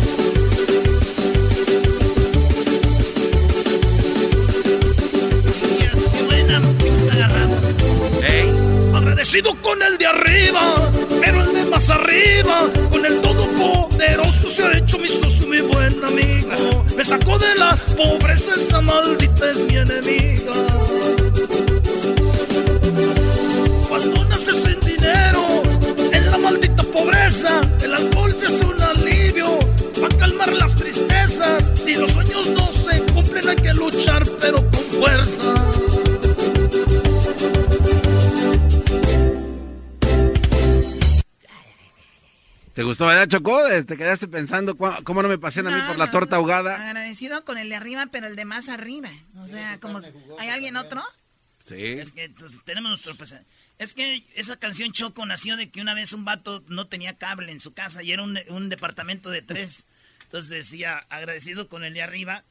Agarrando. 7.15 7.57
Agradecido 8.95 9.55
con 9.61 9.83
el 9.83 9.99
de 9.99 10.07
arriba, 10.07 10.91
pero 11.21 11.43
el 11.43 11.53
de 11.53 11.67
más 11.67 11.91
arriba, 11.91 12.71
con 12.91 13.05
el 13.05 13.21
todopoderoso 13.21 14.51
se 14.51 14.65
ha 14.65 14.79
hecho 14.79 14.99
mi 14.99 15.09
socio, 15.09 15.47
mi 15.49 15.61
buen 15.61 16.05
amigo. 16.05 16.85
Me 16.97 17.05
sacó 17.05 17.39
de 17.39 17.55
la 17.57 17.77
pobreza, 17.97 18.53
esa 18.55 18.81
maldita 18.81 19.51
es 19.51 19.63
mi 19.65 19.77
enemiga. 19.77 20.53
Cuando 23.89 24.25
naces 24.27 24.63
sin 24.63 24.81
dinero, 24.81 25.63
en 26.13 26.31
la 26.31 26.39
maldita 26.39 26.83
pobreza, 26.85 27.61
el 27.83 27.95
alcohol 27.95 28.33
se 28.39 28.47
hace 28.47 28.65
un 28.65 28.81
alivio 28.81 29.59
para 30.01 30.17
calmar 30.17 30.53
las 30.53 30.75
tristezas. 30.77 31.73
Si 31.85 31.95
los 31.95 32.13
sueños 32.13 32.47
no 32.51 32.73
se 32.73 33.01
cumplen, 33.13 33.49
hay 33.49 33.57
que 33.57 33.75
luchar, 33.75 34.25
pero 34.41 34.59
con 34.71 35.01
fuerza. 35.01 35.53
¿Te 42.75 42.83
gustó, 42.83 43.07
verdad, 43.07 43.29
Choco? 43.29 43.67
Eh, 43.69 43.85
¿Te 43.85 43.97
quedaste 43.97 44.27
pensando 44.27 44.77
cómo 44.77 45.23
no 45.23 45.29
me 45.29 45.39
pasean 45.39 45.69
a 45.69 45.71
mí 45.71 45.81
No, 45.81 45.87
por 45.87 45.97
la 45.97 46.07
no, 46.07 46.11
torta 46.11 46.37
ahogada? 46.37 46.89
Agradecido 46.89 47.45
con 47.45 47.57
el 47.57 47.69
de 47.69 47.77
arriba, 47.77 48.09
pero 48.11 48.27
el 48.27 48.35
de 48.35 48.45
más 48.45 48.69
arriba. 48.69 49.11
O 49.39 49.47
sea, 49.47 49.79
como... 49.79 50.01
¿Hay 50.41 50.49
alguien 50.49 50.77
otro? 50.77 51.01
Sí. 51.69 51.77
Es 51.77 52.11
que 52.11 52.25
entonces, 52.25 52.61
tenemos 52.65 52.91
nuestro 52.91 53.17
Es 53.79 53.95
que 53.95 54.27
esa 54.35 54.57
canción 54.57 54.93
Choco 54.93 55.25
nació 55.25 55.57
de 55.57 55.71
que 55.71 55.81
una 55.81 55.95
vez 55.95 56.13
un 56.13 56.25
vato 56.25 56.65
no 56.67 56.89
tenía 56.89 57.17
cable 57.17 57.53
en 57.53 57.61
su 57.61 57.73
casa 57.73 58.03
y 58.03 58.11
era 58.11 58.23
un, 58.25 58.41
un 58.49 58.69
departamento 58.69 59.31
de 59.31 59.43
tres. 59.43 59.85
Entonces 60.25 60.51
decía, 60.51 61.07
agradecido 61.11 61.69
con 61.69 61.85
el 61.85 61.95
de 61.95 62.03
arriba, 62.03 62.43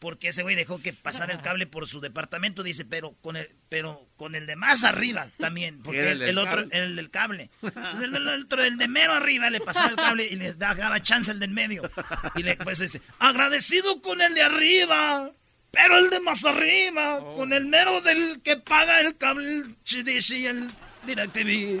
porque 0.00 0.28
ese 0.28 0.42
güey 0.42 0.56
dejó 0.56 0.80
que 0.80 0.92
pasara 0.94 1.32
el 1.32 1.42
cable 1.42 1.66
por 1.66 1.86
su 1.86 2.00
departamento, 2.00 2.62
dice, 2.62 2.84
pero 2.86 3.14
con 3.20 3.36
el, 3.36 3.48
pero 3.68 4.06
con 4.16 4.34
el 4.34 4.46
de 4.46 4.56
más 4.56 4.82
arriba 4.82 5.28
también, 5.38 5.80
porque 5.84 6.12
el, 6.12 6.22
el 6.22 6.38
otro, 6.38 6.68
cable. 6.68 6.78
el 6.78 6.96
del 6.96 7.10
cable. 7.10 7.50
Entonces 7.62 8.02
el, 8.02 8.16
el 8.16 8.28
otro, 8.44 8.64
el 8.64 8.78
de 8.78 8.88
mero 8.88 9.12
arriba, 9.12 9.50
le 9.50 9.60
pasaba 9.60 9.90
el 9.90 9.96
cable 9.96 10.26
y 10.26 10.36
le 10.36 10.54
daba 10.54 11.00
chance 11.02 11.30
el 11.30 11.38
del 11.38 11.50
medio. 11.50 11.88
Y 12.34 12.42
le, 12.42 12.56
pues 12.56 12.78
dice, 12.78 13.02
agradecido 13.18 14.00
con 14.02 14.20
el 14.20 14.34
de 14.34 14.42
arriba. 14.42 15.30
Pero 15.72 15.98
el 15.98 16.10
de 16.10 16.18
más 16.18 16.44
arriba, 16.44 17.20
con 17.36 17.52
el 17.52 17.66
mero 17.66 18.00
del 18.00 18.40
que 18.42 18.56
paga 18.56 19.00
el 19.00 19.16
cable, 19.16 19.46
el 19.46 19.76
y 19.86 20.46
el 20.46 20.74
DirecTV. 21.06 21.80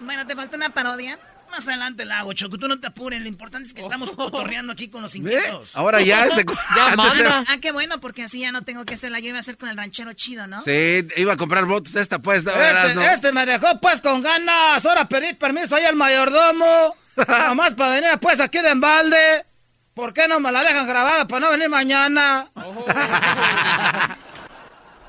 Bueno, 0.00 0.26
te 0.26 0.34
falta 0.34 0.56
una 0.56 0.70
parodia. 0.70 1.16
Más 1.54 1.68
adelante 1.68 2.04
la 2.04 2.18
hago, 2.18 2.32
Choco. 2.32 2.58
Tú 2.58 2.66
no 2.66 2.80
te 2.80 2.88
apures. 2.88 3.20
Lo 3.20 3.28
importante 3.28 3.68
es 3.68 3.74
que 3.74 3.80
estamos 3.80 4.10
cotorreando 4.16 4.72
aquí 4.72 4.88
con 4.88 5.02
los 5.02 5.12
¿Ve? 5.12 5.18
inquietos. 5.18 5.70
Ahora 5.74 6.00
ya 6.00 6.26
se... 6.34 6.44
Ah, 7.46 7.58
qué 7.60 7.70
bueno, 7.70 8.00
porque 8.00 8.24
así 8.24 8.40
ya 8.40 8.50
no 8.50 8.62
tengo 8.62 8.84
que 8.84 8.94
hacerla. 8.94 9.20
Yo 9.20 9.28
iba 9.28 9.36
a 9.36 9.40
hacer 9.40 9.56
con 9.56 9.68
el 9.68 9.76
ranchero 9.76 10.12
chido, 10.14 10.48
¿no? 10.48 10.62
Sí, 10.64 11.06
iba 11.16 11.34
a 11.34 11.36
comprar 11.36 11.64
votos 11.64 11.94
esta 11.94 12.18
pues. 12.18 12.44
Este, 12.44 13.12
este 13.12 13.32
me 13.32 13.46
dejó 13.46 13.78
pues 13.80 14.00
con 14.00 14.20
ganas. 14.20 14.84
Ahora 14.84 15.08
pedí 15.08 15.34
permiso 15.34 15.76
ahí 15.76 15.84
al 15.84 15.94
mayordomo. 15.94 16.96
Nomás 17.28 17.74
para 17.74 17.94
venir 18.00 18.18
pues 18.20 18.40
aquí 18.40 18.58
de 18.58 18.70
embalde. 18.70 19.44
¿Por 19.94 20.12
qué 20.12 20.26
no 20.26 20.40
me 20.40 20.50
la 20.50 20.64
dejan 20.64 20.88
grabada 20.88 21.28
para 21.28 21.46
no 21.46 21.50
venir 21.52 21.68
mañana? 21.68 22.48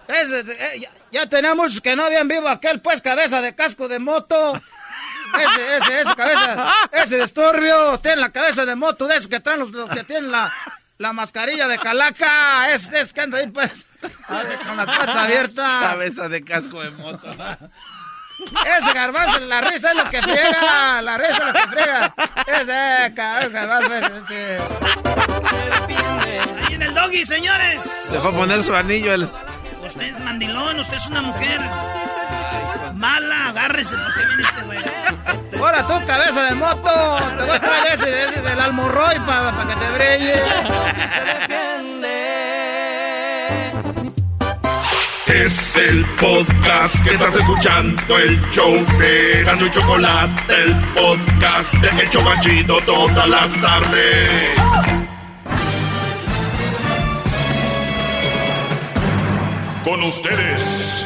Eh, 0.08 0.80
ya, 0.80 0.90
ya 1.12 1.28
tenemos 1.28 1.82
que 1.82 1.96
no 1.96 2.06
habían 2.06 2.28
vivo 2.28 2.48
aquel 2.48 2.80
pues 2.82 3.02
cabeza 3.02 3.42
de 3.42 3.56
casco 3.56 3.88
de 3.88 3.98
moto. 3.98 4.62
Ese, 5.40 5.78
ese, 5.78 6.02
ese 6.02 6.16
cabeza, 6.16 6.74
ese 6.92 7.22
disturbio. 7.22 7.98
Tiene 8.00 8.22
la 8.22 8.30
cabeza 8.32 8.66
de 8.66 8.76
moto 8.76 9.08
de 9.08 9.18
esos 9.18 9.28
que 9.28 9.40
traen 9.40 9.60
los, 9.60 9.72
los 9.72 9.90
que 9.90 10.04
tienen 10.04 10.32
la, 10.32 10.54
la 10.98 11.14
mascarilla 11.14 11.68
de 11.68 11.78
calaca. 11.78 12.70
Es, 12.72 12.92
es 12.92 13.14
que 13.14 13.22
anda 13.22 13.38
ahí 13.40 13.48
pues 13.48 13.86
con 14.66 14.78
las 14.78 14.86
patas 14.86 15.16
abiertas. 15.16 15.82
Cabeza 15.82 16.30
de 16.30 16.44
casco 16.44 16.82
de 16.82 16.92
moto. 16.92 17.36
Ese 18.66 18.94
garbanzo, 18.94 19.40
la 19.40 19.62
risa 19.62 19.92
es 19.92 19.98
lo 19.98 20.10
que 20.10 20.22
friega, 20.22 21.02
la 21.02 21.18
risa 21.18 21.38
es 21.38 21.46
lo 21.46 21.54
que 21.54 21.68
friega. 21.68 22.14
Ese 22.48 23.14
garbanzo, 23.50 23.94
este... 24.18 24.60
Ahí 26.68 26.74
en 26.74 26.82
el 26.82 26.94
doggy, 26.94 27.24
señores. 27.26 27.84
Se 27.84 28.20
fue 28.20 28.32
a 28.32 28.34
poner 28.34 28.62
su 28.62 28.76
anillo. 28.76 29.14
El... 29.14 29.30
Usted 29.84 30.02
es 30.02 30.20
mandilón, 30.20 30.80
usted 30.80 30.98
es 30.98 31.08
una 31.08 31.22
mujer. 31.22 31.62
Mala, 32.96 33.48
agárrese 33.50 33.96
porque 33.96 34.26
viene 34.28 34.44
este 34.44 34.62
güey. 34.64 34.80
Ahora 35.66 35.82
tú, 35.88 35.94
cabeza 36.06 36.44
de 36.44 36.54
moto, 36.54 37.18
te 37.40 37.44
voy 37.44 37.56
a 37.56 37.60
traer 37.60 37.94
ese, 37.96 38.26
ese 38.26 38.40
del 38.40 38.60
almorroy 38.60 39.18
para 39.26 39.52
que 39.66 39.76
te 39.76 39.92
brille. 39.96 40.36
Es 45.26 45.76
el 45.76 46.06
podcast 46.22 47.04
que 47.04 47.16
estás 47.16 47.36
escuchando, 47.38 48.16
el 48.16 48.40
show 48.52 48.86
de 49.00 49.44
Gano 49.44 49.66
y 49.66 49.72
Chocolate, 49.72 50.54
el 50.54 50.76
podcast 50.94 51.74
de 51.74 52.04
El 52.04 52.10
Chobachito 52.12 52.78
todas 52.82 53.28
las 53.28 53.60
tardes. 53.60 54.60
Con 59.84 60.04
ustedes. 60.04 61.06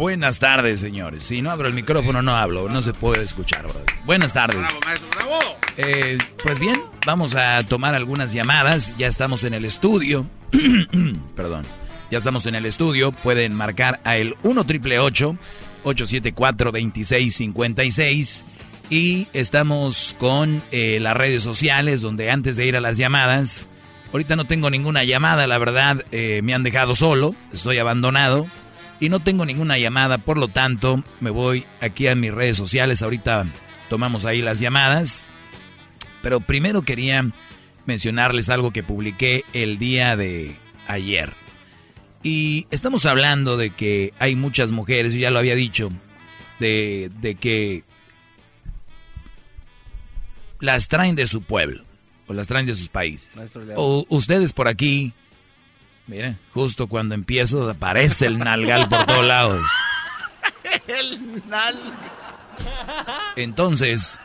Buenas 0.00 0.38
tardes, 0.38 0.80
señores. 0.80 1.24
Si 1.24 1.42
no 1.42 1.50
abro 1.50 1.68
el 1.68 1.74
micrófono, 1.74 2.22
no 2.22 2.34
hablo. 2.34 2.70
No 2.70 2.80
se 2.80 2.94
puede 2.94 3.22
escuchar, 3.22 3.64
brother. 3.64 3.84
Buenas 4.06 4.32
tardes. 4.32 4.56
Bravo, 4.56 4.80
maestro, 4.86 5.08
bravo. 5.14 5.38
Eh, 5.76 6.16
pues 6.42 6.58
bien, 6.58 6.80
vamos 7.04 7.34
a 7.34 7.62
tomar 7.66 7.94
algunas 7.94 8.32
llamadas. 8.32 8.96
Ya 8.96 9.08
estamos 9.08 9.44
en 9.44 9.52
el 9.52 9.66
estudio. 9.66 10.24
Perdón. 11.36 11.66
Ya 12.10 12.16
estamos 12.16 12.46
en 12.46 12.54
el 12.54 12.64
estudio. 12.64 13.12
Pueden 13.12 13.52
marcar 13.52 14.00
a 14.04 14.16
el 14.16 14.36
1 14.42 14.64
triple 14.64 14.98
874 15.00 16.72
2656 16.72 18.44
y 18.88 19.26
estamos 19.34 20.16
con 20.18 20.62
eh, 20.72 20.98
las 21.02 21.14
redes 21.14 21.42
sociales 21.42 22.00
donde 22.00 22.30
antes 22.30 22.56
de 22.56 22.64
ir 22.64 22.74
a 22.74 22.80
las 22.80 22.96
llamadas, 22.96 23.68
ahorita 24.14 24.34
no 24.34 24.46
tengo 24.46 24.70
ninguna 24.70 25.04
llamada, 25.04 25.46
la 25.46 25.58
verdad 25.58 26.06
eh, 26.10 26.40
me 26.42 26.54
han 26.54 26.62
dejado 26.62 26.94
solo, 26.94 27.34
estoy 27.52 27.76
abandonado 27.76 28.46
y 29.00 29.08
no 29.08 29.20
tengo 29.20 29.46
ninguna 29.46 29.78
llamada, 29.78 30.18
por 30.18 30.36
lo 30.36 30.48
tanto 30.48 31.02
me 31.20 31.30
voy 31.30 31.64
aquí 31.80 32.06
a 32.06 32.14
mis 32.14 32.32
redes 32.32 32.56
sociales, 32.56 33.02
ahorita 33.02 33.46
tomamos 33.88 34.26
ahí 34.26 34.42
las 34.42 34.60
llamadas, 34.60 35.30
pero 36.22 36.40
primero 36.40 36.82
quería 36.82 37.26
mencionarles 37.86 38.50
algo 38.50 38.72
que 38.72 38.82
publiqué 38.82 39.44
el 39.54 39.78
día 39.78 40.16
de 40.16 40.54
ayer. 40.86 41.32
Y 42.22 42.66
estamos 42.70 43.06
hablando 43.06 43.56
de 43.56 43.70
que 43.70 44.12
hay 44.18 44.36
muchas 44.36 44.72
mujeres, 44.72 45.14
y 45.14 45.20
ya 45.20 45.30
lo 45.30 45.38
había 45.38 45.54
dicho, 45.54 45.90
de, 46.58 47.10
de 47.20 47.34
que 47.34 47.84
las 50.60 50.88
traen 50.88 51.16
de 51.16 51.26
su 51.26 51.40
pueblo 51.40 51.84
o 52.26 52.34
las 52.34 52.46
traen 52.46 52.66
de 52.66 52.74
sus 52.74 52.88
países. 52.88 53.30
O 53.76 54.04
ustedes 54.10 54.52
por 54.52 54.68
aquí, 54.68 55.14
miren, 56.10 56.36
justo 56.52 56.88
cuando 56.88 57.14
empiezo 57.14 57.70
aparece 57.70 58.26
el 58.26 58.38
nalgal 58.38 58.88
por 58.88 59.06
todos 59.06 59.24
lados. 59.24 59.62
El 60.88 61.48
nal. 61.48 61.78
Entonces, 63.36 64.18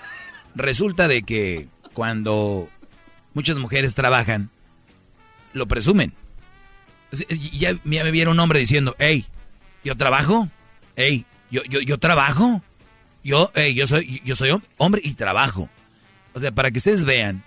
resulta 0.55 1.07
de 1.07 1.21
que 1.21 1.67
cuando 1.93 2.69
muchas 3.33 3.57
mujeres 3.57 3.93
trabajan, 3.93 4.49
lo 5.53 5.67
presumen. 5.67 6.11
Ya, 7.53 7.71
ya 7.71 7.79
me 7.83 8.11
vieron 8.11 8.33
un 8.33 8.39
hombre 8.39 8.59
diciendo, 8.59 8.95
hey, 8.97 9.25
yo 9.83 9.95
trabajo, 9.95 10.49
hey, 10.95 11.25
yo, 11.51 11.63
yo, 11.65 11.81
yo 11.81 11.99
trabajo, 11.99 12.61
yo, 13.23 13.51
hey, 13.53 13.75
yo 13.75 13.85
soy, 13.85 14.21
yo 14.25 14.35
soy 14.35 14.59
hombre 14.77 15.01
y 15.03 15.13
trabajo. 15.13 15.69
O 16.33 16.39
sea, 16.39 16.51
para 16.51 16.71
que 16.71 16.79
ustedes 16.79 17.05
vean 17.05 17.43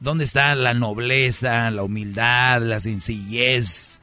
dónde 0.00 0.24
está 0.24 0.54
la 0.54 0.74
nobleza, 0.74 1.70
la 1.70 1.82
humildad, 1.82 2.62
la 2.62 2.80
sencillez 2.80 3.98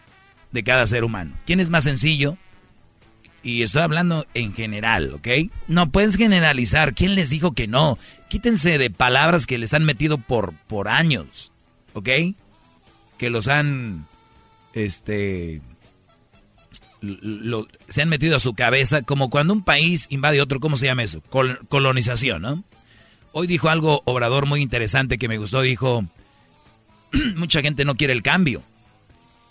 de 0.52 0.64
cada 0.64 0.88
ser 0.88 1.04
humano. 1.04 1.36
¿Quién 1.46 1.60
es 1.60 1.70
más 1.70 1.84
sencillo? 1.84 2.38
Y 3.44 3.62
estoy 3.62 3.84
hablando 3.84 4.26
en 4.34 4.54
general, 4.54 5.14
¿ok? 5.14 5.28
No 5.68 5.92
puedes 5.92 6.16
generalizar. 6.16 6.96
¿Quién 6.96 7.14
les 7.16 7.30
dijo 7.30 7.52
que 7.54 7.68
no? 7.68 8.00
Quítense 8.28 8.78
de 8.80 8.90
palabras 8.90 9.46
que 9.46 9.58
les 9.60 9.74
han 9.74 9.84
metido 9.86 10.18
por, 10.18 10.54
por 10.68 10.88
años, 10.88 11.52
¿ok? 11.94 12.10
Que 13.20 13.30
los 13.30 13.48
han, 13.48 14.06
este, 14.74 15.62
lo- 17.02 17.68
se 17.88 18.02
han 18.02 18.10
metido 18.10 18.36
a 18.36 18.40
su 18.40 18.54
cabeza 18.56 19.04
como 19.04 19.30
cuando 19.30 19.54
un 19.54 19.64
país 19.64 20.08
invade 20.10 20.42
otro, 20.42 20.60
¿cómo 20.60 20.76
se 20.78 20.86
llama 20.88 21.04
eso? 21.04 21.22
Col- 21.30 21.60
colonización, 21.70 22.42
¿no? 22.42 22.64
Hoy 23.38 23.48
dijo 23.48 23.68
algo 23.68 24.02
Obrador 24.06 24.46
muy 24.46 24.62
interesante 24.62 25.18
que 25.18 25.28
me 25.28 25.38
gustó. 25.38 25.62
Dijo, 25.62 26.06
mucha 27.36 27.62
gente 27.62 27.84
no 27.84 27.96
quiere 27.96 28.14
el 28.14 28.24
cambio. 28.24 28.64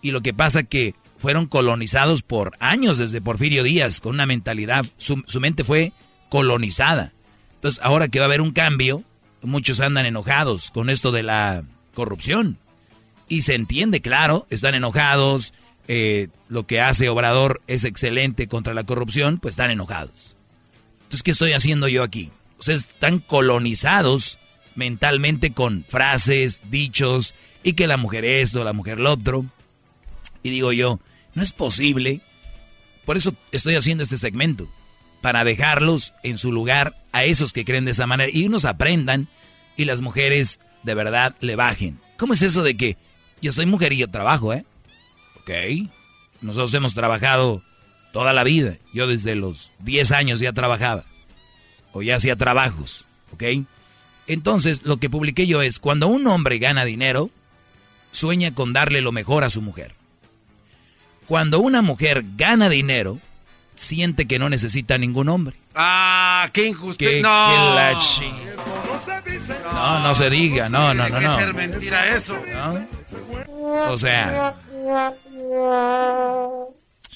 Y 0.01 0.11
lo 0.11 0.23
que 0.23 0.32
pasa 0.32 0.62
que 0.62 0.94
fueron 1.19 1.44
colonizados 1.44 2.23
por 2.23 2.56
años 2.61 2.97
desde 2.97 3.20
Porfirio 3.20 3.62
Díaz, 3.62 4.01
con 4.01 4.15
una 4.15 4.24
mentalidad, 4.24 4.86
su, 4.97 5.23
su 5.27 5.39
mente 5.39 5.65
fue 5.65 5.93
colonizada. 6.31 7.12
Entonces, 7.56 7.85
ahora 7.85 8.09
que 8.09 8.20
va 8.20 8.24
a 8.24 8.28
haber 8.28 8.40
un 8.40 8.52
cambio, 8.52 9.05
muchos 9.43 9.81
andan 9.81 10.06
enojados 10.06 10.70
con 10.70 10.89
esto 10.89 11.12
de 11.12 11.23
la 11.23 11.62
corrupción. 11.93 12.56
Y 13.28 13.43
se 13.43 13.55
entiende, 13.55 14.01
claro, 14.01 14.47
están 14.48 14.74
enojados, 14.74 15.52
eh, 15.89 16.28
lo 16.48 16.66
que 16.66 16.81
hace 16.81 17.11
Obrador 17.11 17.61
es 17.66 17.85
excelente 17.85 18.48
contra 18.48 18.73
la 18.73 18.85
corrupción, 18.85 19.36
pues 19.36 19.52
están 19.52 19.70
enojados. 19.70 20.36
Entonces, 21.02 21.23
¿qué 21.23 21.32
estoy 21.32 21.52
haciendo 21.52 21.86
yo 21.86 22.02
aquí? 22.02 22.31
Ustedes 22.59 22.82
están 22.82 23.18
colonizados 23.18 24.39
mentalmente 24.74 25.52
con 25.52 25.85
frases, 25.89 26.62
dichos, 26.70 27.35
y 27.62 27.74
que 27.74 27.86
la 27.86 27.97
mujer 27.97 28.24
esto, 28.24 28.64
la 28.64 28.72
mujer 28.72 29.01
lo 29.01 29.12
otro. 29.12 29.47
Y 30.43 30.51
digo 30.51 30.72
yo, 30.72 31.01
no 31.35 31.43
es 31.43 31.52
posible. 31.52 32.20
Por 33.05 33.16
eso 33.16 33.35
estoy 33.52 33.76
haciendo 33.76 34.02
este 34.02 34.16
segmento, 34.16 34.68
para 35.20 35.44
dejarlos 35.44 36.12
en 36.22 36.39
su 36.39 36.52
lugar 36.52 36.97
a 37.12 37.24
esos 37.24 37.52
que 37.52 37.64
creen 37.64 37.85
de 37.85 37.93
esa 37.93 38.06
manera 38.06 38.31
y 38.32 38.47
unos 38.47 38.64
aprendan 38.64 39.28
y 39.76 39.85
las 39.85 40.01
mujeres 40.01 40.60
de 40.82 40.94
verdad 40.94 41.35
le 41.40 41.56
bajen. 41.56 41.98
¿Cómo 42.18 42.35
es 42.35 42.43
eso 42.43 42.62
de 42.62 42.76
que 42.76 42.97
yo 43.40 43.52
soy 43.52 43.66
mujer 43.66 43.93
y 43.93 43.98
yo 43.98 44.10
trabajo, 44.10 44.52
eh? 44.52 44.64
Ok. 45.40 45.90
Nosotros 46.40 46.74
hemos 46.74 46.94
trabajado 46.94 47.62
toda 48.12 48.32
la 48.32 48.44
vida. 48.44 48.76
Yo 48.93 49.06
desde 49.06 49.35
los 49.35 49.72
10 49.81 50.12
años 50.12 50.40
ya 50.40 50.52
trabajaba. 50.52 51.05
O 51.94 52.02
ya 52.02 52.16
hacía 52.16 52.36
trabajos. 52.36 53.06
¿Ok? 53.32 53.42
Entonces, 54.26 54.82
lo 54.84 54.98
que 54.98 55.08
publiqué 55.08 55.46
yo 55.46 55.62
es, 55.62 55.78
cuando 55.78 56.08
un 56.08 56.26
hombre 56.26 56.58
gana 56.58 56.84
dinero, 56.84 57.30
sueña 58.12 58.52
con 58.54 58.72
darle 58.74 59.00
lo 59.00 59.12
mejor 59.12 59.44
a 59.44 59.50
su 59.50 59.62
mujer. 59.62 59.94
Cuando 61.26 61.60
una 61.60 61.80
mujer 61.82 62.22
gana 62.36 62.68
dinero, 62.68 63.18
siente 63.76 64.26
que 64.26 64.38
no 64.38 64.48
necesita 64.50 64.98
ningún 64.98 65.28
hombre. 65.28 65.56
Ah, 65.74 66.48
qué 66.52 66.66
injusticia. 66.68 67.22
No. 67.22 67.74
la 67.74 67.98
chi- 67.98 68.32
No, 69.72 70.00
no 70.00 70.14
se 70.14 70.30
diga, 70.30 70.68
no, 70.68 70.94
no, 70.94 71.08
no, 71.08 71.20
no. 71.20 71.36
ser 71.38 71.54
mentira 71.54 72.14
eso. 72.14 72.36
O 73.88 73.96
sea, 73.96 74.54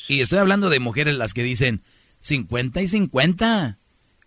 y 0.09 0.20
estoy 0.20 0.38
hablando 0.38 0.70
de 0.70 0.80
mujeres 0.80 1.14
las 1.14 1.34
que 1.34 1.42
dicen 1.42 1.82
50 2.20 2.80
y 2.82 2.88
50. 2.88 3.77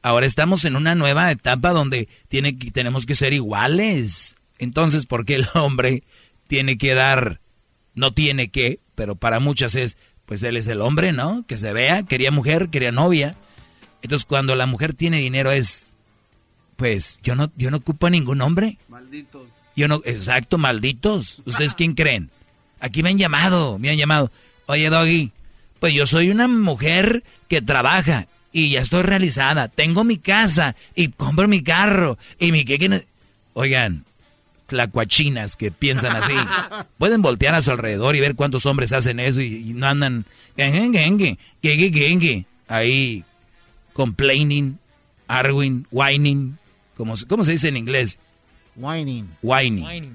Ahora 0.02 0.26
estamos 0.26 0.66
en 0.66 0.76
una 0.76 0.96
nueva 0.96 1.32
etapa 1.32 1.72
donde 1.72 2.08
tiene 2.28 2.58
que, 2.58 2.72
tenemos 2.72 3.06
que 3.06 3.16
ser 3.16 3.34
iguales. 3.34 4.36
Entonces, 4.58 5.06
¿por 5.06 5.26
qué 5.26 5.36
el 5.36 5.48
hombre 5.54 6.04
tiene 6.48 6.78
que 6.78 6.94
dar? 6.94 7.40
No 7.94 8.14
tiene 8.14 8.50
que, 8.50 8.80
pero 8.96 9.16
para 9.16 9.40
muchas 9.40 9.76
es, 9.76 9.98
pues 10.26 10.42
él 10.44 10.58
es 10.58 10.68
el 10.68 10.82
hombre, 10.82 11.12
¿no? 11.12 11.46
Que 11.48 11.58
se 11.58 11.74
vea, 11.74 12.04
quería 12.04 12.32
mujer, 12.32 12.70
quería 12.70 12.92
novia. 12.92 13.36
Entonces, 14.02 14.26
cuando 14.26 14.56
la 14.56 14.66
mujer 14.66 14.94
tiene 14.94 15.18
dinero 15.18 15.52
es, 15.52 15.94
pues 16.78 17.20
yo 17.22 17.36
no, 17.36 17.52
yo 17.56 17.70
no 17.70 17.78
ocupo 17.78 18.08
a 18.08 18.10
ningún 18.10 18.42
hombre. 18.42 18.78
Malditos. 18.90 19.44
Yo 19.76 19.88
no, 19.88 20.02
exacto, 20.06 20.58
malditos. 20.58 21.42
¿Ustedes 21.46 21.76
quién 21.76 21.94
creen? 21.94 22.30
Aquí 22.80 23.04
me 23.04 23.10
han 23.10 23.18
llamado, 23.18 23.78
me 23.78 23.90
han 23.90 23.98
llamado. 23.98 24.32
Oye, 24.66 24.90
Doggy, 24.90 25.32
pues 25.80 25.94
yo 25.94 26.08
soy 26.08 26.32
una 26.32 26.48
mujer 26.48 27.24
que 27.48 27.62
trabaja 27.62 28.28
y 28.52 28.72
ya 28.72 28.82
estoy 28.82 29.04
realizada. 29.04 29.68
Tengo 29.68 30.04
mi 30.04 30.18
casa 30.18 30.76
y 30.96 31.10
compro 31.10 31.48
mi 31.48 31.64
carro 31.64 32.18
y 32.40 32.52
mi 32.52 32.66
que... 32.66 32.78
que 32.80 32.90
no-". 32.90 33.00
Oigan, 33.54 34.06
tlacuachinas 34.68 35.56
que 35.58 35.72
piensan 35.72 36.16
así. 36.16 36.34
Pueden 36.98 37.22
voltear 37.22 37.56
a 37.56 37.62
su 37.62 37.72
alrededor 37.72 38.16
y 38.16 38.20
ver 38.22 38.36
cuántos 38.36 38.66
hombres 38.66 38.94
hacen 38.94 39.20
eso 39.20 39.42
y, 39.42 39.56
y 39.70 39.74
no 39.74 39.88
andan... 39.88 40.26
Ahí, 42.68 43.24
complaining, 43.94 44.78
arguing, 45.28 45.86
whining. 45.92 46.58
¿Cómo, 46.96 47.16
se- 47.18 47.26
¿Cómo 47.28 47.44
se 47.44 47.52
dice 47.52 47.68
en 47.70 47.78
inglés? 47.78 48.18
Whining. 48.76 49.30
Whining. 49.42 50.12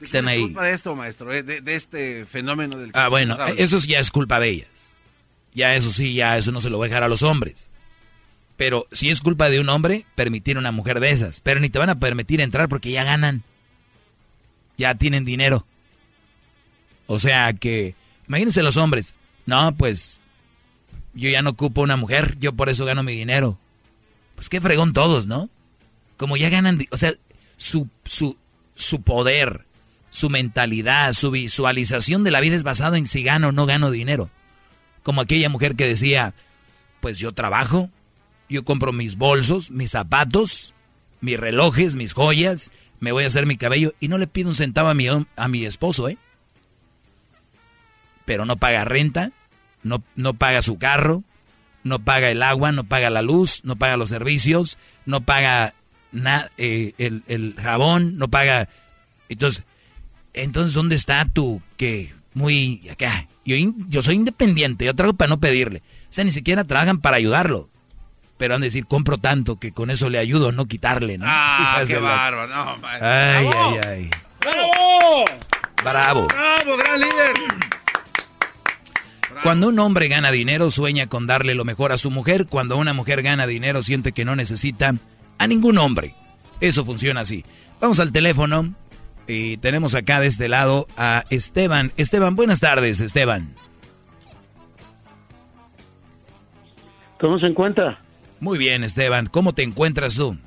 Están 0.00 0.26
Es 0.26 0.30
ahí. 0.30 0.40
culpa 0.42 0.62
de 0.64 0.72
esto, 0.72 0.94
maestro, 0.94 1.32
eh, 1.32 1.42
de, 1.42 1.60
de 1.60 1.74
este 1.74 2.26
fenómeno 2.26 2.78
del 2.78 2.92
que 2.92 2.98
Ah, 2.98 3.08
bueno, 3.08 3.36
eso 3.56 3.78
ya 3.80 3.98
es 3.98 4.10
culpa 4.12 4.38
de 4.38 4.48
ellas. 4.50 4.68
Ya 5.54 5.74
eso 5.74 5.90
sí, 5.90 6.14
ya 6.14 6.36
eso 6.36 6.52
no 6.52 6.60
se 6.60 6.70
lo 6.70 6.78
voy 6.78 6.86
a 6.86 6.88
dejar 6.90 7.02
a 7.02 7.08
los 7.08 7.22
hombres. 7.22 7.68
Pero 8.56 8.86
si 8.90 9.10
es 9.10 9.20
culpa 9.20 9.50
de 9.50 9.60
un 9.60 9.68
hombre, 9.68 10.04
permitir 10.14 10.58
una 10.58 10.72
mujer 10.72 11.00
de 11.00 11.10
esas. 11.10 11.40
Pero 11.40 11.60
ni 11.60 11.68
te 11.68 11.78
van 11.78 11.90
a 11.90 12.00
permitir 12.00 12.40
entrar 12.40 12.68
porque 12.68 12.90
ya 12.90 13.04
ganan. 13.04 13.42
Ya 14.76 14.94
tienen 14.96 15.24
dinero. 15.24 15.64
O 17.06 17.18
sea 17.18 17.52
que, 17.52 17.94
imagínense 18.26 18.62
los 18.62 18.76
hombres. 18.76 19.14
No, 19.46 19.74
pues 19.76 20.20
yo 21.14 21.30
ya 21.30 21.42
no 21.42 21.50
ocupo 21.50 21.82
una 21.82 21.96
mujer, 21.96 22.36
yo 22.38 22.52
por 22.52 22.68
eso 22.68 22.84
gano 22.84 23.02
mi 23.02 23.14
dinero. 23.14 23.58
Pues 24.34 24.48
qué 24.48 24.60
fregón 24.60 24.92
todos, 24.92 25.26
¿no? 25.26 25.48
Como 26.16 26.36
ya 26.36 26.50
ganan, 26.50 26.86
o 26.90 26.96
sea, 26.96 27.14
su, 27.56 27.88
su, 28.04 28.36
su 28.74 29.02
poder, 29.02 29.64
su 30.10 30.30
mentalidad, 30.30 31.12
su 31.12 31.30
visualización 31.30 32.24
de 32.24 32.30
la 32.30 32.40
vida 32.40 32.56
es 32.56 32.62
basado 32.62 32.96
en 32.96 33.06
si 33.06 33.22
gano 33.22 33.48
o 33.48 33.52
no 33.52 33.66
gano 33.66 33.90
dinero. 33.90 34.30
Como 35.02 35.20
aquella 35.20 35.48
mujer 35.48 35.76
que 35.76 35.86
decía, 35.86 36.34
pues 37.00 37.18
yo 37.18 37.32
trabajo, 37.32 37.90
yo 38.48 38.64
compro 38.64 38.92
mis 38.92 39.16
bolsos, 39.16 39.70
mis 39.70 39.90
zapatos, 39.90 40.74
mis 41.20 41.38
relojes, 41.38 41.96
mis 41.96 42.12
joyas, 42.12 42.72
me 43.00 43.12
voy 43.12 43.24
a 43.24 43.28
hacer 43.28 43.46
mi 43.46 43.56
cabello 43.56 43.94
y 44.00 44.08
no 44.08 44.18
le 44.18 44.26
pido 44.26 44.48
un 44.48 44.54
centavo 44.54 44.88
a 44.88 44.94
mi, 44.94 45.06
a 45.08 45.48
mi 45.48 45.64
esposo, 45.64 46.08
¿eh? 46.08 46.18
Pero 48.24 48.44
no 48.44 48.56
paga 48.56 48.84
renta, 48.84 49.32
no, 49.82 50.02
no 50.16 50.34
paga 50.34 50.62
su 50.62 50.78
carro, 50.78 51.22
no 51.84 52.00
paga 52.00 52.30
el 52.30 52.42
agua, 52.42 52.72
no 52.72 52.84
paga 52.84 53.10
la 53.10 53.22
luz, 53.22 53.60
no 53.64 53.76
paga 53.76 53.96
los 53.96 54.10
servicios, 54.10 54.78
no 55.06 55.22
paga 55.22 55.74
eh, 56.56 56.92
el, 56.98 57.22
el, 57.26 57.54
jabón, 57.60 58.18
no 58.18 58.28
paga... 58.28 58.68
Entonces, 59.28 59.62
entonces 60.34 60.74
¿dónde 60.74 60.96
está 60.96 61.26
tú 61.32 61.62
que 61.76 62.12
muy 62.34 62.88
acá? 62.90 63.26
Yo, 63.48 63.56
yo 63.88 64.02
soy 64.02 64.16
independiente, 64.16 64.84
yo 64.84 64.94
trabajo 64.94 65.16
para 65.16 65.30
no 65.30 65.40
pedirle. 65.40 65.78
O 65.78 66.12
sea, 66.12 66.22
ni 66.22 66.32
siquiera 66.32 66.64
trabajan 66.64 67.00
para 67.00 67.16
ayudarlo. 67.16 67.70
Pero 68.36 68.54
han 68.54 68.60
de 68.60 68.66
decir, 68.66 68.84
compro 68.86 69.16
tanto 69.16 69.58
que 69.58 69.72
con 69.72 69.90
eso 69.90 70.10
le 70.10 70.18
ayudo, 70.18 70.52
no 70.52 70.66
quitarle, 70.66 71.16
¿no? 71.16 71.24
Ah, 71.26 71.82
qué 71.86 71.98
bárbaro, 71.98 72.46
no, 72.46 72.86
Ay, 73.00 73.50
ay, 73.56 73.80
ay. 73.86 74.10
¡Bravo! 74.40 75.24
Bravo. 75.82 76.26
Bravo, 76.26 76.76
gran 76.76 77.00
líder. 77.00 77.34
Cuando 79.42 79.68
un 79.68 79.78
hombre 79.78 80.08
gana 80.08 80.30
dinero, 80.30 80.70
sueña 80.70 81.06
con 81.06 81.26
darle 81.26 81.54
lo 81.54 81.64
mejor 81.64 81.92
a 81.92 81.98
su 81.98 82.10
mujer. 82.10 82.46
Cuando 82.46 82.76
una 82.76 82.92
mujer 82.92 83.22
gana 83.22 83.46
dinero, 83.46 83.82
siente 83.82 84.12
que 84.12 84.26
no 84.26 84.36
necesita 84.36 84.94
a 85.38 85.46
ningún 85.46 85.78
hombre. 85.78 86.12
Eso 86.60 86.84
funciona 86.84 87.20
así. 87.20 87.46
Vamos 87.80 87.98
al 87.98 88.12
teléfono. 88.12 88.74
Y 89.28 89.58
tenemos 89.58 89.94
acá 89.94 90.20
de 90.20 90.26
este 90.26 90.48
lado 90.48 90.88
a 90.96 91.22
Esteban. 91.28 91.92
Esteban, 91.98 92.34
buenas 92.34 92.60
tardes, 92.60 93.02
Esteban. 93.02 93.54
¿Cómo 97.20 97.38
se 97.38 97.46
encuentra? 97.46 98.00
Muy 98.40 98.56
bien, 98.56 98.84
Esteban. 98.84 99.26
¿Cómo 99.26 99.52
te 99.52 99.62
encuentras 99.62 100.16
tú? 100.16 100.38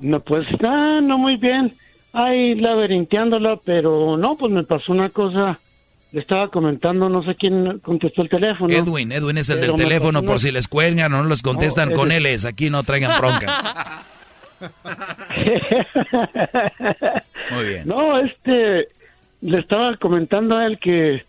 No, 0.00 0.20
pues 0.20 0.46
está, 0.50 1.00
no 1.00 1.16
muy 1.16 1.36
bien. 1.36 1.74
Ahí 2.12 2.54
laberinteándola, 2.54 3.60
pero 3.64 4.18
no, 4.18 4.36
pues 4.36 4.52
me 4.52 4.64
pasó 4.64 4.92
una 4.92 5.08
cosa. 5.08 5.58
Le 6.12 6.20
estaba 6.20 6.48
comentando, 6.48 7.08
no 7.08 7.22
sé 7.22 7.34
quién 7.34 7.78
contestó 7.78 8.22
el 8.22 8.28
teléfono. 8.28 8.74
Edwin, 8.74 9.10
Edwin 9.10 9.38
es 9.38 9.48
el 9.48 9.62
del 9.62 9.74
teléfono, 9.74 10.22
por 10.22 10.38
si 10.38 10.50
les 10.50 10.68
cuelgan 10.68 11.14
o 11.14 11.22
no 11.22 11.24
los 11.24 11.42
contestan 11.42 11.92
con 11.92 12.12
él, 12.12 12.26
aquí 12.46 12.68
no 12.68 12.82
traigan 12.82 13.18
bronca. 13.18 14.02
Muy 17.50 17.64
bien. 17.64 17.86
No, 17.86 18.18
este, 18.18 18.88
le 19.40 19.58
estaba 19.58 19.96
comentando 19.96 20.56
a 20.56 20.66
él 20.66 20.78
que 20.78 21.24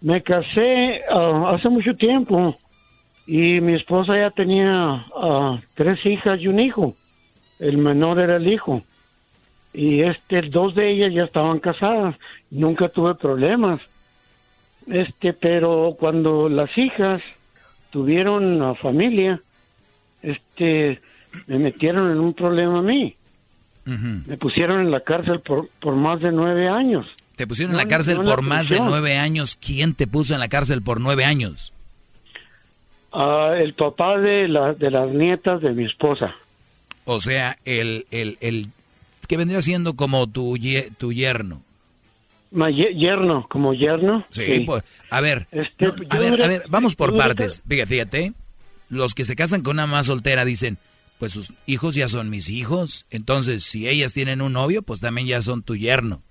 me 0.00 0.22
casé 0.22 1.02
ah, 1.10 1.52
hace 1.54 1.68
mucho 1.68 1.94
tiempo 1.96 2.58
y 3.26 3.60
mi 3.60 3.74
esposa 3.74 4.16
ya 4.16 4.30
tenía 4.30 5.06
ah, 5.14 5.60
tres 5.74 6.04
hijas 6.06 6.40
y 6.40 6.48
un 6.48 6.58
hijo. 6.58 6.96
El 7.58 7.78
menor 7.78 8.18
era 8.18 8.36
el 8.36 8.48
hijo. 8.48 8.82
Y 9.72 10.00
este, 10.00 10.42
dos 10.42 10.74
de 10.74 10.88
ellas 10.88 11.12
ya 11.12 11.24
estaban 11.24 11.60
casadas. 11.60 12.16
Nunca 12.50 12.88
tuve 12.88 13.14
problemas. 13.14 13.80
Este, 14.88 15.32
pero 15.32 15.96
cuando 15.98 16.48
las 16.48 16.76
hijas 16.76 17.22
tuvieron 17.90 18.74
familia, 18.76 19.40
este, 20.22 21.00
me 21.46 21.58
metieron 21.58 22.10
en 22.10 22.18
un 22.18 22.34
problema 22.34 22.78
a 22.78 22.82
mí. 22.82 23.14
Me 23.84 24.36
pusieron 24.36 24.80
en 24.80 24.90
la 24.90 25.00
cárcel 25.00 25.40
por, 25.40 25.68
por 25.80 25.96
más 25.96 26.20
de 26.20 26.30
nueve 26.30 26.68
años. 26.68 27.06
¿Te 27.34 27.46
pusieron 27.46 27.72
en 27.74 27.78
la 27.78 27.88
cárcel 27.88 28.18
por 28.22 28.42
más 28.42 28.68
de 28.68 28.78
nueve 28.78 29.16
años? 29.16 29.56
¿Quién 29.56 29.94
te 29.94 30.06
puso 30.06 30.34
en 30.34 30.40
la 30.40 30.48
cárcel 30.48 30.82
por 30.82 31.00
nueve 31.00 31.24
años? 31.24 31.72
Ah, 33.12 33.54
el 33.58 33.74
papá 33.74 34.18
de, 34.18 34.46
la, 34.46 34.74
de 34.74 34.90
las 34.90 35.10
nietas 35.10 35.60
de 35.60 35.72
mi 35.72 35.84
esposa. 35.84 36.34
O 37.04 37.18
sea, 37.18 37.56
el, 37.64 38.06
el, 38.12 38.38
el 38.40 38.66
que 39.26 39.36
vendría 39.36 39.62
siendo 39.62 39.94
como 39.94 40.26
tu, 40.28 40.56
tu 40.98 41.12
yerno. 41.12 41.62
yerno, 42.52 43.46
como 43.48 43.74
yerno. 43.74 44.24
Sí, 44.30 44.62
Pues, 44.66 44.84
a 45.08 45.20
ver, 45.20 45.48
este, 45.50 45.86
a, 45.86 46.18
ver 46.18 46.42
a 46.42 46.46
ver, 46.48 46.62
vamos 46.68 46.94
por 46.94 47.16
partes. 47.16 47.62
Fíjate, 47.66 47.86
fíjate, 47.88 48.32
los 48.90 49.14
que 49.14 49.24
se 49.24 49.34
casan 49.34 49.62
con 49.62 49.76
una 49.76 49.86
más 49.86 50.06
soltera 50.06 50.44
dicen, 50.44 50.78
pues 51.20 51.32
sus 51.32 51.52
hijos 51.66 51.94
ya 51.94 52.08
son 52.08 52.30
mis 52.30 52.48
hijos, 52.48 53.04
entonces 53.10 53.62
si 53.62 53.86
ellas 53.86 54.14
tienen 54.14 54.40
un 54.40 54.54
novio, 54.54 54.80
pues 54.80 55.00
también 55.00 55.26
ya 55.26 55.42
son 55.42 55.62
tu 55.62 55.76
yerno. 55.76 56.22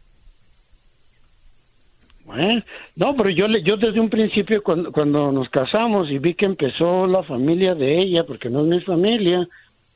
no, 2.95 3.15
pero 3.15 3.29
yo, 3.29 3.47
yo 3.47 3.77
desde 3.77 3.99
un 3.99 4.09
principio 4.09 4.63
cuando, 4.63 4.91
cuando 4.91 5.31
nos 5.31 5.47
casamos 5.49 6.09
y 6.09 6.17
vi 6.17 6.33
que 6.33 6.45
empezó 6.45 7.05
la 7.05 7.21
familia 7.21 7.75
de 7.75 7.99
ella, 7.99 8.25
porque 8.25 8.49
no 8.49 8.61
es 8.61 8.65
mi 8.65 8.81
familia, 8.81 9.47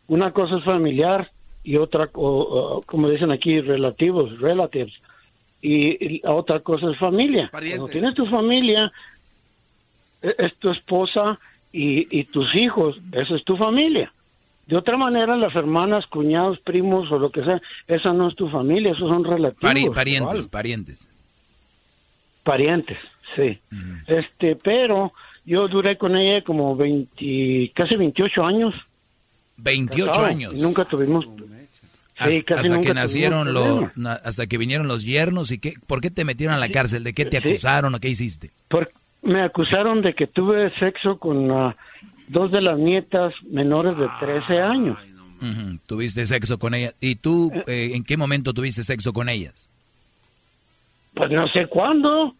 una 0.07 0.32
cosa 0.32 0.57
es 0.57 0.64
familiar 0.64 1.32
y 1.64 1.78
otra, 1.78 2.07
como 2.07 3.10
dicen 3.10 3.32
aquí, 3.32 3.61
relativos, 3.61 4.40
relatives, 4.40 4.94
y, 5.60 6.22
otra 6.24 6.60
cosa 6.60 6.91
es 6.91 6.99
familia. 6.99 7.49
Cuando 7.52 7.88
tienes 7.88 8.14
tu 8.14 8.28
familia, 8.28 8.91
e, 10.22 10.36
es, 10.38 10.53
tu 10.57 10.70
esposa 10.70 11.40
y, 11.72 12.20
y 12.20 12.26
tus 12.26 12.53
hijos, 12.53 12.99
eso 13.11 13.36
es 13.36 13.44
tu 13.44 13.57
familia. 13.57 14.14
De 14.68 14.77
otra 14.77 14.98
manera, 14.98 15.35
las 15.35 15.56
hermanas, 15.56 16.07
cuñados, 16.07 16.60
primos 16.60 17.11
o 17.11 17.19
lo 17.19 17.31
que 17.31 17.44
sea, 17.44 17.61
esa 17.88 18.14
no 18.14 18.30
es 18.30 18.35
tu 18.35 18.49
familia, 18.49 18.94
esos 18.94 19.10
son 19.10 19.23
relativos. 19.23 19.94
parientes, 19.94 20.48
parientes 20.48 21.07
parientes, 22.44 22.98
sí. 23.35 23.60
Este, 24.06 24.56
pero 24.56 25.14
yo 25.45 25.68
duré 25.68 25.98
con 25.98 26.15
ella 26.15 26.44
como 26.44 26.76
20, 26.76 27.72
casi 27.73 27.95
28 27.95 28.45
años. 28.45 28.76
28 29.57 30.26
años. 30.26 30.61
nunca 30.61 30.85
tuvimos 30.85 31.27
Sí, 32.30 32.45
hasta, 32.56 32.80
que 32.80 32.94
nacieron 32.94 33.53
los, 33.53 33.85
hasta 34.23 34.45
que 34.45 34.60
vinieron 34.60 34.88
los 34.88 35.03
yernos 35.03 35.49
y 35.49 35.57
qué, 35.57 35.73
¿por 35.88 35.99
qué 35.99 36.11
te 36.11 36.23
metieron 36.23 36.56
a 36.56 36.60
la 36.60 36.69
cárcel? 36.69 37.03
¿De 37.03 37.14
qué 37.14 37.26
te 37.26 37.38
acusaron 37.38 37.95
o 37.95 37.99
qué 37.99 38.07
hiciste? 38.07 38.52
me 39.23 39.41
acusaron 39.41 40.02
de 40.02 40.14
que 40.14 40.27
tuve 40.27 40.72
sexo 40.77 41.18
con 41.18 41.49
uh, 41.49 41.73
dos 42.34 42.51
de 42.51 42.61
las 42.61 42.77
nietas 42.77 43.34
menores 43.43 43.97
de 43.97 44.10
13 44.19 44.61
años. 44.61 44.97
Tuviste 45.88 46.26
sexo 46.26 46.57
con 46.57 46.73
ellas. 46.73 46.95
¿Y 47.01 47.15
tú 47.15 47.51
eh. 47.53 47.64
Eh, 47.68 47.91
en 47.95 48.03
qué 48.03 48.15
momento 48.15 48.53
tuviste 48.53 48.84
sexo 48.84 49.11
con 49.11 49.27
ellas? 49.30 49.69
Pues 51.14 51.30
no 51.30 51.47
sé 51.47 51.68
cuándo. 51.68 52.34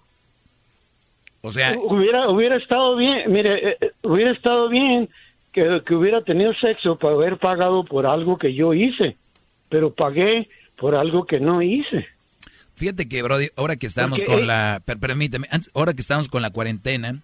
O 1.42 1.52
sea, 1.52 1.76
hubiera 1.78 2.30
hubiera 2.30 2.56
estado 2.56 2.96
bien, 2.96 3.30
mire, 3.30 3.72
eh, 3.72 3.78
eh, 3.82 3.92
hubiera 4.04 4.32
estado 4.32 4.70
bien 4.70 5.10
que, 5.52 5.84
hubiera 5.94 6.22
tenido 6.22 6.54
sexo 6.54 6.98
para 6.98 7.16
haber 7.16 7.38
pagado 7.38 7.84
por 7.84 8.08
algo 8.08 8.38
que 8.38 8.54
yo 8.54 8.74
hice, 8.74 9.18
pero 9.68 9.94
pagué 9.94 10.50
por 10.78 10.96
algo 10.96 11.26
que 11.26 11.42
no 11.42 11.62
hice. 11.62 12.08
Fíjate 12.76 13.10
que, 13.10 13.22
Brody, 13.22 13.50
ahora 13.58 13.76
que 13.76 13.88
estamos 13.88 14.24
con 14.24 14.48
la, 14.48 14.82
permíteme, 14.86 15.48
ahora 15.74 15.94
que 15.94 16.02
estamos 16.02 16.30
con 16.30 16.42
la 16.42 16.50
cuarentena, 16.50 17.20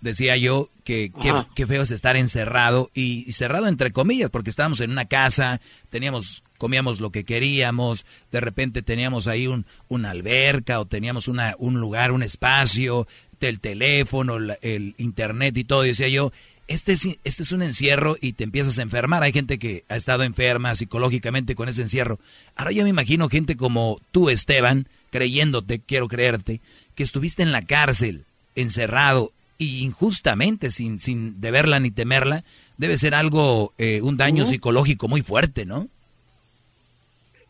decía 0.00 0.36
yo 0.36 0.70
que 0.84 1.12
qué 1.54 1.66
feo 1.66 1.82
es 1.82 1.90
estar 1.90 2.16
encerrado 2.16 2.90
y, 2.94 3.30
cerrado 3.32 3.66
entre 3.66 3.92
comillas, 3.92 4.30
porque 4.30 4.50
estábamos 4.50 4.80
en 4.80 4.90
una 4.90 5.06
casa, 5.06 5.60
teníamos, 5.90 6.44
comíamos 6.58 7.00
lo 7.00 7.10
que 7.10 7.24
queríamos, 7.24 8.04
de 8.30 8.40
repente 8.40 8.82
teníamos 8.82 9.26
ahí 9.26 9.46
un, 9.46 9.66
una 9.88 10.10
alberca 10.10 10.78
o 10.80 10.86
teníamos 10.86 11.28
una, 11.28 11.54
un 11.58 11.80
lugar, 11.80 12.12
un 12.12 12.22
espacio, 12.22 13.08
el 13.40 13.60
teléfono, 13.60 14.38
el 14.62 14.94
internet 14.98 15.56
y 15.56 15.64
todo, 15.64 15.84
y 15.84 15.88
decía 15.88 16.08
yo, 16.08 16.32
este 16.68 16.92
es, 16.92 17.06
este 17.22 17.42
es 17.42 17.52
un 17.52 17.62
encierro 17.62 18.16
y 18.20 18.32
te 18.32 18.44
empiezas 18.44 18.78
a 18.78 18.82
enfermar. 18.82 19.22
Hay 19.22 19.32
gente 19.32 19.58
que 19.58 19.84
ha 19.88 19.96
estado 19.96 20.24
enferma 20.24 20.74
psicológicamente 20.74 21.54
con 21.54 21.68
ese 21.68 21.82
encierro. 21.82 22.18
Ahora 22.56 22.72
yo 22.72 22.82
me 22.82 22.90
imagino 22.90 23.28
gente 23.28 23.56
como 23.56 24.00
tú, 24.10 24.30
Esteban, 24.30 24.88
creyéndote, 25.10 25.80
quiero 25.80 26.08
creerte, 26.08 26.60
que 26.94 27.02
estuviste 27.02 27.42
en 27.42 27.52
la 27.52 27.62
cárcel, 27.62 28.24
encerrado, 28.56 29.32
y 29.58 29.84
injustamente, 29.84 30.70
sin, 30.70 31.00
sin 31.00 31.40
deberla 31.40 31.80
ni 31.80 31.90
temerla, 31.90 32.44
debe 32.76 32.98
ser 32.98 33.14
algo, 33.14 33.72
eh, 33.78 34.00
un 34.02 34.16
daño 34.16 34.44
psicológico 34.44 35.08
muy 35.08 35.22
fuerte, 35.22 35.64
¿no? 35.64 35.88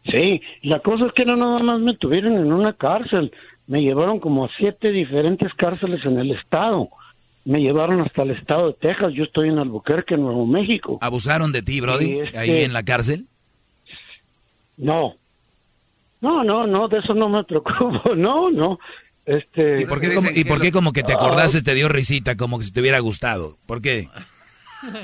Sí, 0.05 0.41
la 0.63 0.81
cosa 0.81 1.07
es 1.07 1.13
que 1.13 1.25
no 1.25 1.37
nada 1.37 1.59
más 1.61 1.81
me 1.81 1.95
tuvieron 1.95 2.35
en 2.35 2.53
una 2.53 2.73
cárcel, 2.73 3.33
me 3.67 3.83
llevaron 3.83 4.21
como 4.21 4.45
a 4.45 4.51
siete 4.57 4.93
diferentes 4.93 5.53
cárceles 5.55 6.05
en 6.05 6.19
el 6.19 6.31
estado. 6.31 6.89
Me 7.45 7.61
llevaron 7.61 8.01
hasta 8.01 8.23
el 8.23 8.33
estado 8.33 8.69
de 8.69 8.75
Texas, 8.75 9.13
yo 9.13 9.25
estoy 9.25 9.49
en 9.49 9.59
Albuquerque, 9.59 10.17
Nuevo 10.17 10.47
México. 10.47 10.99
¿Abusaron 11.01 11.53
de 11.53 11.63
ti, 11.63 11.81
Brody, 11.81 12.21
ahí 12.37 12.63
en 12.63 12.73
la 12.73 12.85
cárcel? 12.85 13.27
No. 14.77 15.15
No, 16.21 16.43
no, 16.43 16.67
no, 16.67 16.89
de 16.89 16.99
eso 16.99 17.15
no 17.15 17.29
me 17.29 17.45
preocupo, 17.45 18.15
no, 18.17 18.51
no. 18.51 18.79
Este, 19.27 19.83
¿Y 19.83 19.87
por 19.87 20.01
qué, 20.01 20.15
como, 20.15 20.31
¿y 20.33 20.45
por 20.45 20.61
qué 20.61 20.71
como 20.73 20.93
que 20.93 21.03
te 21.03 21.13
acordaste, 21.13 21.61
te 21.63 21.75
dio 21.75 21.89
risita, 21.89 22.37
como 22.37 22.59
que 22.61 22.65
si 22.67 22.71
te 22.73 22.81
hubiera 22.81 23.01
gustado? 23.01 23.59
¿Por 23.67 23.83
qué? 23.83 24.09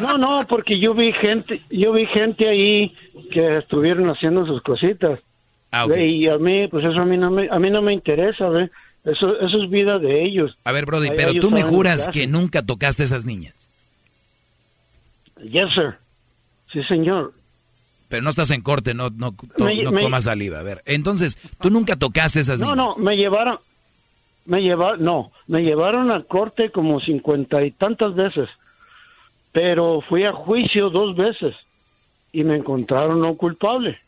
No, 0.01 0.17
no, 0.17 0.47
porque 0.49 0.79
yo 0.79 0.95
vi 0.95 1.13
gente, 1.13 1.61
yo 1.71 1.93
vi 1.93 2.07
gente 2.07 2.49
ahí 2.49 2.95
que 3.33 3.59
estuvieron 3.59 4.09
haciendo 4.11 4.47
sus 4.47 4.63
cositas. 4.63 5.19
Ah, 5.73 5.87
Y 5.97 6.29
a 6.29 6.39
mí, 6.39 6.69
pues 6.69 6.85
eso 6.85 7.01
a 7.01 7.05
mí 7.05 7.17
no 7.17 7.31
me, 7.31 7.49
a 7.51 7.59
mí 7.59 7.69
no 7.71 7.83
me 7.83 7.93
interesa, 7.93 8.49
¿ve? 8.49 8.71
Eso, 9.05 9.41
eso 9.41 9.61
es 9.61 9.69
vida 9.71 9.99
de 9.99 10.23
ellos. 10.23 10.57
A 10.63 10.71
ver, 10.71 10.87
Brody, 10.87 11.09
Ahí 11.09 11.15
pero 11.17 11.35
tú 11.35 11.51
me 11.51 11.63
juras 11.65 12.09
que 12.13 12.29
nunca 12.29 12.63
tocaste 12.63 13.03
a 13.03 13.07
esas 13.07 13.25
niñas. 13.25 13.55
Yes, 15.43 15.73
sir. 15.75 15.95
Sí, 16.73 16.83
señor. 16.85 17.33
Pero 18.09 18.23
no 18.23 18.31
estás 18.31 18.51
en 18.51 18.61
corte, 18.61 18.95
no, 18.95 19.11
no, 19.11 19.33
to- 19.57 19.65
Me- 19.65 19.83
no 19.83 19.91
me- 19.91 20.03
comas 20.03 20.25
saliva. 20.25 20.61
A 20.61 20.63
ver, 20.63 20.83
entonces, 20.85 21.37
tú 21.61 21.71
nunca 21.71 21.97
tocaste 21.97 22.39
a 22.39 22.43
esas 22.43 22.61
No, 22.61 22.77
niñas. 22.77 22.97
no, 22.99 23.03
me 23.03 23.17
llevaron, 23.17 23.59
me 24.45 24.63
llevaron, 24.63 25.05
no, 25.05 25.33
me 25.47 25.63
llevaron 25.63 26.11
a 26.11 26.23
corte 26.23 26.71
como 26.71 27.01
cincuenta 27.01 27.63
y 27.65 27.71
tantas 27.71 28.15
veces, 28.15 28.49
pero 29.53 30.01
fui 30.09 30.25
a 30.25 30.33
juicio 30.33 30.91
dos 30.91 31.17
veces 31.17 31.55
y 32.33 32.45
me 32.45 32.57
encontraron 32.57 33.21
no 33.21 33.35
culpable. 33.37 33.99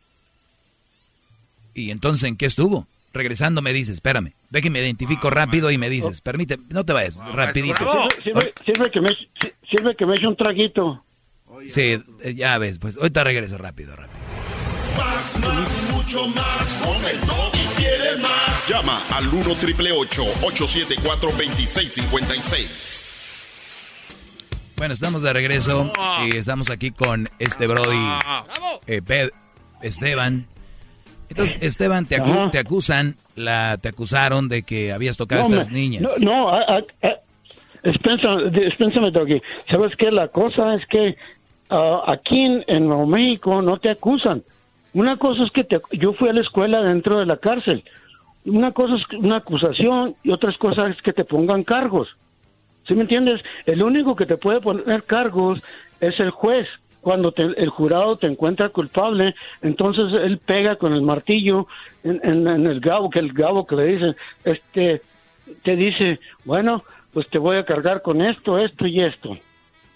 ¿Y 1.74 1.90
entonces 1.90 2.28
en 2.28 2.36
qué 2.36 2.46
estuvo? 2.46 2.86
Regresando 3.12 3.62
me 3.62 3.72
dices, 3.72 3.94
espérame, 3.94 4.32
ve 4.50 4.60
que 4.62 4.70
me 4.70 4.80
identifico 4.80 5.30
rápido 5.30 5.70
y 5.70 5.78
me 5.78 5.88
dices, 5.88 6.20
permite, 6.20 6.58
no 6.68 6.84
te 6.84 6.92
vayas, 6.92 7.18
rapidito. 7.32 7.76
Sirve, 8.24 8.24
sirve- 8.24 8.52
sirve 8.64 8.90
que 8.90 9.00
me, 9.00 9.16
sirve 9.70 9.94
que 9.94 10.06
me 10.06 10.16
eche 10.16 10.26
un 10.26 10.36
traguito. 10.36 11.04
Sí, 11.68 11.96
eh, 12.22 12.34
ya 12.34 12.58
ves, 12.58 12.78
pues 12.80 12.96
ahorita 12.96 13.22
regreso 13.22 13.56
rápido, 13.58 13.94
rápido. 13.94 14.23
Más, 14.96 15.36
más, 15.40 15.90
mucho 15.92 16.26
más. 16.28 16.82
Con 16.84 16.96
el 17.04 17.16
y 17.54 17.66
quieres 17.76 18.18
más. 18.20 18.68
Llama 18.68 19.02
al 19.10 19.28
1 19.28 19.54
triple 19.60 19.92
874 19.92 21.30
2656. 21.30 23.12
Bueno, 24.76 24.92
estamos 24.94 25.22
de 25.22 25.32
regreso 25.32 25.90
y 26.26 26.36
estamos 26.36 26.68
aquí 26.70 26.90
con 26.90 27.28
este 27.38 27.66
Brody, 27.66 27.96
eh, 28.86 29.00
Ped- 29.02 29.32
Esteban. 29.82 30.46
Entonces, 31.28 31.56
Esteban, 31.62 32.06
te, 32.06 32.20
acu- 32.20 32.32
Ajá. 32.42 32.50
te 32.50 32.58
acusan, 32.58 33.16
la, 33.34 33.78
te 33.80 33.88
acusaron 33.88 34.48
de 34.48 34.62
que 34.62 34.92
habías 34.92 35.16
tocado 35.16 35.44
a 35.44 35.48
No, 35.48 35.54
estas 35.56 35.70
me- 35.72 35.78
niñas. 35.80 36.02
No, 36.20 36.42
no 36.44 36.48
a- 36.50 36.58
a- 36.60 36.84
a- 37.02 37.20
espénsame, 37.82 39.10
Doggy. 39.10 39.40
¿Sabes 39.68 39.96
qué? 39.96 40.10
La 40.10 40.28
cosa 40.28 40.74
es 40.74 40.86
que 40.86 41.16
ah, 41.70 42.02
aquí 42.06 42.42
en, 42.42 42.64
en 42.66 42.86
Nuevo 42.86 43.06
México 43.06 43.62
no 43.62 43.78
te 43.78 43.90
acusan. 43.90 44.42
Una 44.94 45.16
cosa 45.16 45.42
es 45.44 45.50
que 45.50 45.64
te- 45.64 45.80
yo 45.92 46.12
fui 46.14 46.28
a 46.28 46.32
la 46.32 46.40
escuela 46.40 46.80
dentro 46.82 47.18
de 47.18 47.26
la 47.26 47.36
cárcel. 47.36 47.84
Una 48.44 48.72
cosa 48.72 48.94
es 48.94 49.04
una 49.18 49.36
acusación 49.36 50.14
y 50.22 50.30
otras 50.30 50.56
cosas 50.56 50.90
es 50.96 51.02
que 51.02 51.12
te 51.12 51.24
pongan 51.24 51.64
cargos. 51.64 52.16
¿Sí 52.86 52.94
me 52.94 53.02
entiendes? 53.02 53.40
El 53.66 53.82
único 53.82 54.14
que 54.14 54.26
te 54.26 54.36
puede 54.36 54.60
poner 54.60 55.02
cargos 55.04 55.60
es 56.00 56.20
el 56.20 56.30
juez. 56.30 56.68
Cuando 57.00 57.32
te- 57.32 57.42
el 57.42 57.68
jurado 57.68 58.16
te 58.16 58.26
encuentra 58.26 58.68
culpable, 58.70 59.34
entonces 59.62 60.12
él 60.12 60.38
pega 60.38 60.76
con 60.76 60.94
el 60.94 61.02
martillo 61.02 61.66
en, 62.02 62.46
el 62.46 62.80
gabo, 62.80 63.10
que 63.10 63.18
el 63.18 63.32
gabo 63.32 63.66
que 63.66 63.76
le 63.76 63.84
dice, 63.86 64.14
este, 64.44 65.02
te 65.62 65.76
dice, 65.76 66.18
bueno, 66.44 66.84
pues 67.12 67.28
te 67.28 67.38
voy 67.38 67.56
a 67.56 67.64
cargar 67.64 68.00
con 68.02 68.20
esto, 68.22 68.58
esto 68.58 68.86
y 68.86 69.00
esto. 69.00 69.36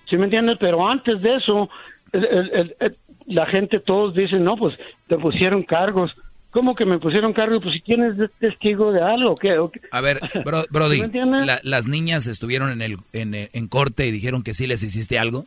¿Sí 0.07 0.17
me 0.19 0.25
entiendes? 0.25 0.57
Pero 0.59 0.87
antes 0.87 1.21
de 1.23 1.35
eso, 1.37 1.69
el- 2.13 2.25
el- 2.27 2.77
el- 2.81 2.97
la 3.29 3.47
gente 3.47 3.79
todos 3.81 4.15
dicen, 4.15 4.43
no, 4.45 4.57
pues 4.57 4.77
te 5.07 5.17
pusieron 5.17 5.63
cargos. 5.63 6.15
¿Cómo 6.51 6.75
que 6.75 6.87
me 6.87 6.99
pusieron 6.99 7.33
cargos? 7.35 7.61
Pues 7.63 7.75
si 7.75 7.81
tienes 7.81 8.17
de- 8.17 8.29
testigo 8.29 8.91
de 8.91 9.03
algo, 9.03 9.37
¿qué? 9.37 9.59
¿O 9.59 9.71
qué? 9.71 9.81
A 9.91 10.01
ver, 10.01 10.19
bro- 10.45 10.65
Brody, 10.71 11.03
la- 11.45 11.61
las 11.63 11.87
niñas 11.87 12.27
estuvieron 12.27 12.71
en, 12.73 12.81
el, 12.83 12.97
en, 13.13 13.35
en 13.53 13.69
corte 13.69 14.07
y 14.07 14.11
dijeron 14.11 14.43
que 14.43 14.55
sí 14.55 14.67
les 14.67 14.83
hiciste 14.83 15.19
algo. 15.19 15.45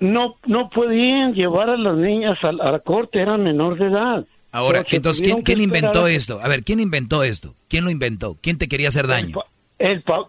No, 0.00 0.34
no 0.46 0.68
podían 0.70 1.34
llevar 1.34 1.70
a 1.70 1.76
las 1.76 1.96
niñas 1.96 2.42
a, 2.42 2.48
a 2.48 2.52
la 2.52 2.78
corte, 2.80 3.20
eran 3.20 3.44
menor 3.44 3.78
de 3.78 3.86
edad. 3.86 4.24
Ahora, 4.50 4.84
entonces, 4.90 5.22
¿quién, 5.22 5.42
quién 5.42 5.60
inventó 5.60 6.06
esto? 6.08 6.40
A 6.42 6.48
ver, 6.48 6.64
¿quién 6.64 6.80
inventó 6.80 7.22
esto? 7.22 7.54
¿Quién 7.68 7.84
lo 7.84 7.90
inventó? 7.90 8.36
¿Quién 8.40 8.58
te 8.58 8.68
quería 8.68 8.88
hacer 8.88 9.06
daño? 9.06 9.36
El, 9.78 10.02
pa- 10.02 10.26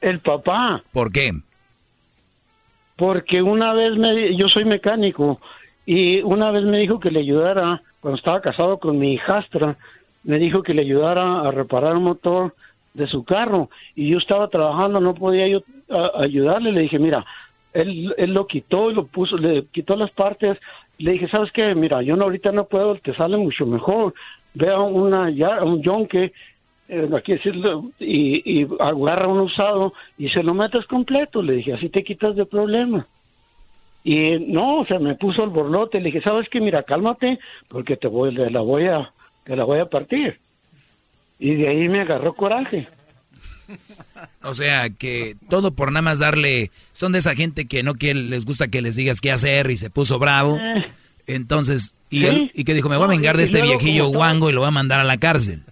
el 0.00 0.20
papá, 0.20 0.82
¿Por 0.92 1.12
qué? 1.12 1.32
porque 2.96 3.42
una 3.42 3.72
vez 3.72 3.92
me, 3.96 4.36
yo 4.36 4.48
soy 4.48 4.64
mecánico 4.64 5.40
y 5.86 6.22
una 6.22 6.50
vez 6.50 6.64
me 6.64 6.78
dijo 6.78 7.00
que 7.00 7.10
le 7.10 7.20
ayudara, 7.20 7.82
cuando 8.00 8.16
estaba 8.16 8.40
casado 8.40 8.78
con 8.78 8.98
mi 8.98 9.14
hijastra, 9.14 9.76
me 10.24 10.38
dijo 10.38 10.62
que 10.62 10.74
le 10.74 10.82
ayudara 10.82 11.40
a 11.40 11.50
reparar 11.50 11.96
un 11.96 12.04
motor 12.04 12.54
de 12.94 13.06
su 13.06 13.24
carro. 13.24 13.68
Y 13.96 14.08
yo 14.08 14.18
estaba 14.18 14.48
trabajando, 14.48 15.00
no 15.00 15.14
podía 15.14 15.48
yo 15.48 15.62
ayudarle, 16.16 16.72
le 16.72 16.82
dije, 16.82 16.98
mira, 16.98 17.24
él, 17.72 18.14
él 18.16 18.32
lo 18.32 18.46
quitó 18.46 18.90
y 18.90 18.94
lo 18.94 19.06
puso, 19.06 19.36
le 19.36 19.64
quitó 19.66 19.96
las 19.96 20.10
partes, 20.10 20.58
le 20.98 21.12
dije, 21.12 21.28
¿sabes 21.28 21.50
qué? 21.52 21.74
Mira, 21.74 22.02
yo 22.02 22.16
no, 22.16 22.24
ahorita 22.24 22.52
no 22.52 22.64
puedo, 22.64 22.94
te 22.96 23.14
sale 23.14 23.36
mucho 23.36 23.66
mejor, 23.66 24.14
vea 24.54 24.78
una, 24.78 25.30
ya, 25.30 25.64
un 25.64 25.82
yonque, 25.82 26.32
eh, 26.88 27.08
aquí 27.16 27.32
decirlo, 27.32 27.86
y, 27.98 28.60
y 28.60 28.68
agarra 28.78 29.26
un 29.26 29.40
usado 29.40 29.94
y 30.18 30.28
se 30.28 30.42
lo 30.42 30.54
metes 30.54 30.86
completo, 30.86 31.42
le 31.42 31.54
dije, 31.54 31.72
así 31.72 31.88
te 31.88 32.04
quitas 32.04 32.36
de 32.36 32.46
problema. 32.46 33.06
Y 34.04 34.38
no, 34.48 34.78
o 34.78 34.86
sea, 34.86 34.98
me 34.98 35.14
puso 35.14 35.44
el 35.44 35.50
borlote, 35.50 35.98
le 36.00 36.06
dije, 36.06 36.20
¿sabes 36.22 36.48
qué? 36.48 36.60
Mira, 36.60 36.82
cálmate, 36.82 37.38
porque 37.68 37.96
te 37.96 38.08
voy, 38.08 38.34
te 38.34 38.50
la 38.50 38.60
voy 38.60 38.86
a, 38.86 39.12
te 39.44 39.54
la 39.56 39.64
voy 39.64 39.78
a 39.78 39.86
partir. 39.86 40.38
Y 41.38 41.54
de 41.54 41.68
ahí 41.68 41.88
me 41.88 42.00
agarró 42.00 42.34
coraje. 42.34 42.88
O 44.44 44.54
sea, 44.54 44.90
que 44.90 45.36
todo 45.48 45.72
por 45.72 45.90
nada 45.92 46.02
más 46.02 46.18
darle... 46.18 46.70
Son 46.92 47.12
de 47.12 47.20
esa 47.20 47.34
gente 47.36 47.66
que 47.66 47.82
no 47.84 47.94
quiere, 47.94 48.20
les 48.20 48.44
gusta 48.44 48.68
que 48.68 48.82
les 48.82 48.96
digas 48.96 49.20
qué 49.20 49.30
hacer 49.30 49.70
y 49.70 49.76
se 49.76 49.88
puso 49.88 50.18
bravo. 50.18 50.58
Eh. 50.58 50.84
Entonces, 51.28 51.94
y, 52.10 52.20
Sí. 52.20 52.26
él- 52.26 52.50
y 52.54 52.64
que 52.64 52.74
dijo, 52.74 52.88
me 52.88 52.96
voy 52.96 53.04
a 53.06 53.08
vengar 53.08 53.36
de 53.36 53.44
este 53.44 53.62
viejillo 53.62 54.08
guango 54.08 54.50
y 54.50 54.52
lo 54.52 54.60
va 54.62 54.68
a 54.68 54.72
mandar 54.72 54.98
a 55.00 55.04
la 55.04 55.16
cárcel. 55.16 55.62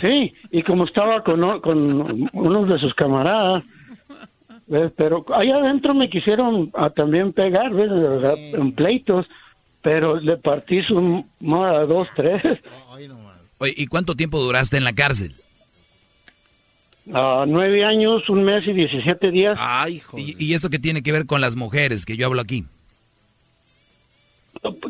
Sí, 0.00 0.34
y 0.50 0.62
como 0.62 0.84
estaba 0.84 1.22
con, 1.22 1.60
con 1.60 2.28
unos 2.32 2.68
de 2.68 2.78
sus 2.78 2.94
camaradas, 2.94 3.62
¿ves? 4.66 4.92
pero 4.96 5.24
ahí 5.34 5.50
adentro 5.50 5.94
me 5.94 6.08
quisieron 6.08 6.70
ah, 6.74 6.90
también 6.90 7.32
pegar, 7.32 7.72
¿ves? 7.72 7.90
en 8.52 8.72
pleitos, 8.72 9.26
pero 9.82 10.20
le 10.20 10.36
partí 10.36 10.82
su 10.82 11.24
moda 11.40 11.84
dos, 11.86 12.08
tres, 12.16 12.42
Oye, 13.58 13.72
¿y 13.76 13.86
cuánto 13.86 14.14
tiempo 14.14 14.38
duraste 14.38 14.76
en 14.76 14.84
la 14.84 14.92
cárcel? 14.92 15.34
a 17.12 17.44
nueve 17.46 17.84
años, 17.84 18.28
un 18.28 18.42
mes 18.42 18.66
y 18.66 18.72
diecisiete 18.72 19.30
días. 19.30 19.58
¿Y, 20.16 20.44
y 20.44 20.54
eso 20.54 20.70
qué 20.70 20.78
tiene 20.78 21.02
que 21.02 21.12
ver 21.12 21.26
con 21.26 21.40
las 21.40 21.54
mujeres 21.54 22.04
que 22.04 22.16
yo 22.16 22.26
hablo 22.26 22.42
aquí? 22.42 22.64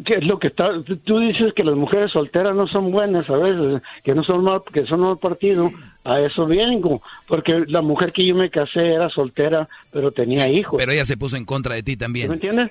Que 0.05 0.15
es 0.15 0.25
lo 0.27 0.39
que 0.39 0.47
está 0.49 0.71
tú 1.05 1.19
dices 1.19 1.53
que 1.55 1.65
las 1.65 1.75
mujeres 1.75 2.13
solteras 2.13 2.55
no 2.55 2.67
son 2.67 2.91
buenas 2.91 3.29
a 3.29 3.37
veces 3.37 3.83
que 4.05 4.15
no 4.15 4.23
son 4.23 4.45
mal 4.45 4.63
que 4.73 4.87
son 4.87 5.01
mal 5.01 5.19
partido 5.19 5.71
a 6.05 6.21
eso 6.21 6.47
vengo 6.47 7.03
porque 7.27 7.65
la 7.67 7.83
mujer 7.83 8.13
que 8.13 8.25
yo 8.27 8.35
me 8.35 8.49
casé 8.51 8.93
era 8.95 9.11
soltera 9.11 9.69
pero 9.91 10.13
tenía 10.13 10.49
hijos 10.49 10.77
Pero 10.79 10.93
ella 10.93 11.05
se 11.05 11.17
puso 11.17 11.37
en 11.37 11.45
contra 11.45 11.75
de 11.75 11.83
ti 11.83 11.93
¿me 11.93 11.97
también. 11.97 12.33
entiendes? 12.33 12.71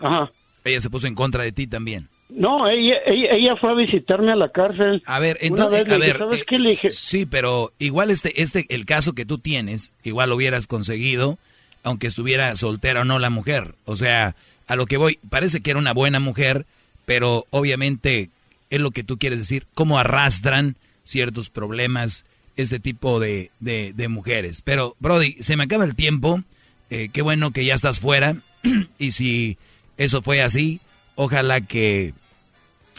Ajá 0.00 0.30
Ella 0.64 0.80
se 0.80 0.90
puso 0.90 1.06
en 1.06 1.14
contra 1.14 1.42
de 1.44 1.52
ti 1.52 1.66
también. 1.66 2.08
no 2.28 2.68
ella, 2.68 2.96
ella 3.06 3.32
ella 3.32 3.56
fue 3.56 3.70
a 3.70 3.74
visitarme 3.74 4.30
a 4.32 4.36
la 4.36 4.48
cárcel 4.50 5.02
A 5.06 5.18
ver, 5.18 5.38
entonces, 5.40 5.90
a 5.90 5.98
ver, 5.98 6.18
¿sabes 6.18 6.40
eh, 6.40 6.44
qué? 6.46 6.58
Le 6.58 6.70
dije, 6.70 6.90
sí, 6.90 7.26
pero 7.26 7.72
igual 7.78 8.10
este, 8.10 8.42
este, 8.42 8.66
el 8.68 8.84
caso 8.86 9.14
que 9.14 9.24
tú 9.24 9.38
tienes, 9.38 9.92
igual 10.04 10.28
lo 10.30 10.36
hubieras 10.36 10.66
conseguido, 10.66 11.38
aunque 11.82 12.06
estuviera 12.06 12.54
soltera 12.56 13.00
o 13.00 13.04
no 13.04 13.18
la 13.18 13.30
mujer. 13.30 13.74
O 13.86 13.96
sea, 13.96 14.34
a 14.68 14.76
lo 14.76 14.86
que 14.86 14.98
voy, 14.98 15.18
parece 15.28 15.60
que 15.60 15.70
era 15.70 15.78
una 15.78 15.92
buena 15.92 16.20
mujer, 16.20 16.66
pero 17.06 17.46
obviamente 17.50 18.30
es 18.70 18.80
lo 18.80 18.90
que 18.90 19.02
tú 19.02 19.18
quieres 19.18 19.38
decir, 19.38 19.66
cómo 19.74 19.98
arrastran 19.98 20.76
ciertos 21.04 21.48
problemas 21.48 22.24
este 22.56 22.78
tipo 22.78 23.18
de, 23.18 23.50
de, 23.60 23.92
de 23.94 24.08
mujeres. 24.08 24.62
Pero, 24.62 24.94
Brody, 25.00 25.36
se 25.40 25.56
me 25.56 25.64
acaba 25.64 25.84
el 25.84 25.94
tiempo, 25.94 26.42
eh, 26.90 27.08
qué 27.12 27.22
bueno 27.22 27.50
que 27.50 27.64
ya 27.64 27.74
estás 27.74 27.98
fuera, 27.98 28.36
y 28.98 29.12
si 29.12 29.56
eso 29.96 30.22
fue 30.22 30.42
así, 30.42 30.80
ojalá 31.16 31.60
que 31.62 32.12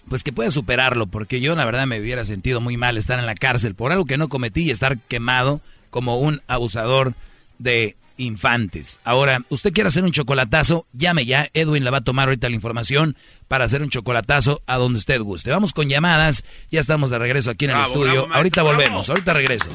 pues 0.08 0.24
que 0.24 0.34
pueda 0.34 0.50
superarlo, 0.50 1.06
porque 1.06 1.40
yo 1.40 1.56
la 1.56 1.66
verdad 1.66 1.86
me 1.86 2.00
hubiera 2.00 2.26
sentido 2.26 2.62
muy 2.62 2.78
mal 2.78 2.98
estar 2.98 3.20
en 3.20 3.28
la 3.28 3.36
cárcel 3.36 3.76
por 3.76 3.92
algo 3.92 4.06
que 4.06 4.18
no 4.18 4.28
cometí 4.28 4.64
y 4.64 4.72
estar 4.72 4.98
quemado 4.98 5.62
como 5.92 6.20
un 6.20 6.42
abusador 6.48 7.14
de 7.60 7.96
infantes. 8.20 9.00
Ahora, 9.04 9.42
usted 9.50 9.74
quiere 9.74 9.88
hacer 9.88 10.04
un 10.04 10.12
chocolatazo, 10.12 10.86
llame 10.94 11.26
ya, 11.26 11.48
Edwin 11.54 11.84
le 11.84 11.90
va 11.90 11.98
a 11.98 12.02
tomar 12.04 12.28
ahorita 12.28 12.48
la 12.50 12.56
información 12.56 13.16
para 13.48 13.66
hacer 13.66 13.82
un 13.82 13.90
chocolatazo 13.90 14.62
a 14.68 14.78
donde 14.78 15.00
usted 15.00 15.20
guste. 15.22 15.50
Vamos 15.50 15.74
con 15.74 15.90
llamadas, 15.90 16.44
ya 16.72 16.80
estamos 16.80 17.10
de 17.10 17.18
regreso 17.18 17.50
aquí 17.52 17.66
en 17.66 17.72
el 17.72 17.78
Bravo, 17.78 17.94
estudio. 17.94 18.22
bravo, 18.26 18.36
ahorita 18.36 18.62
bravo. 18.64 18.78
volvemos, 18.78 19.10
ahorita 19.10 19.34
regreso. 19.34 19.70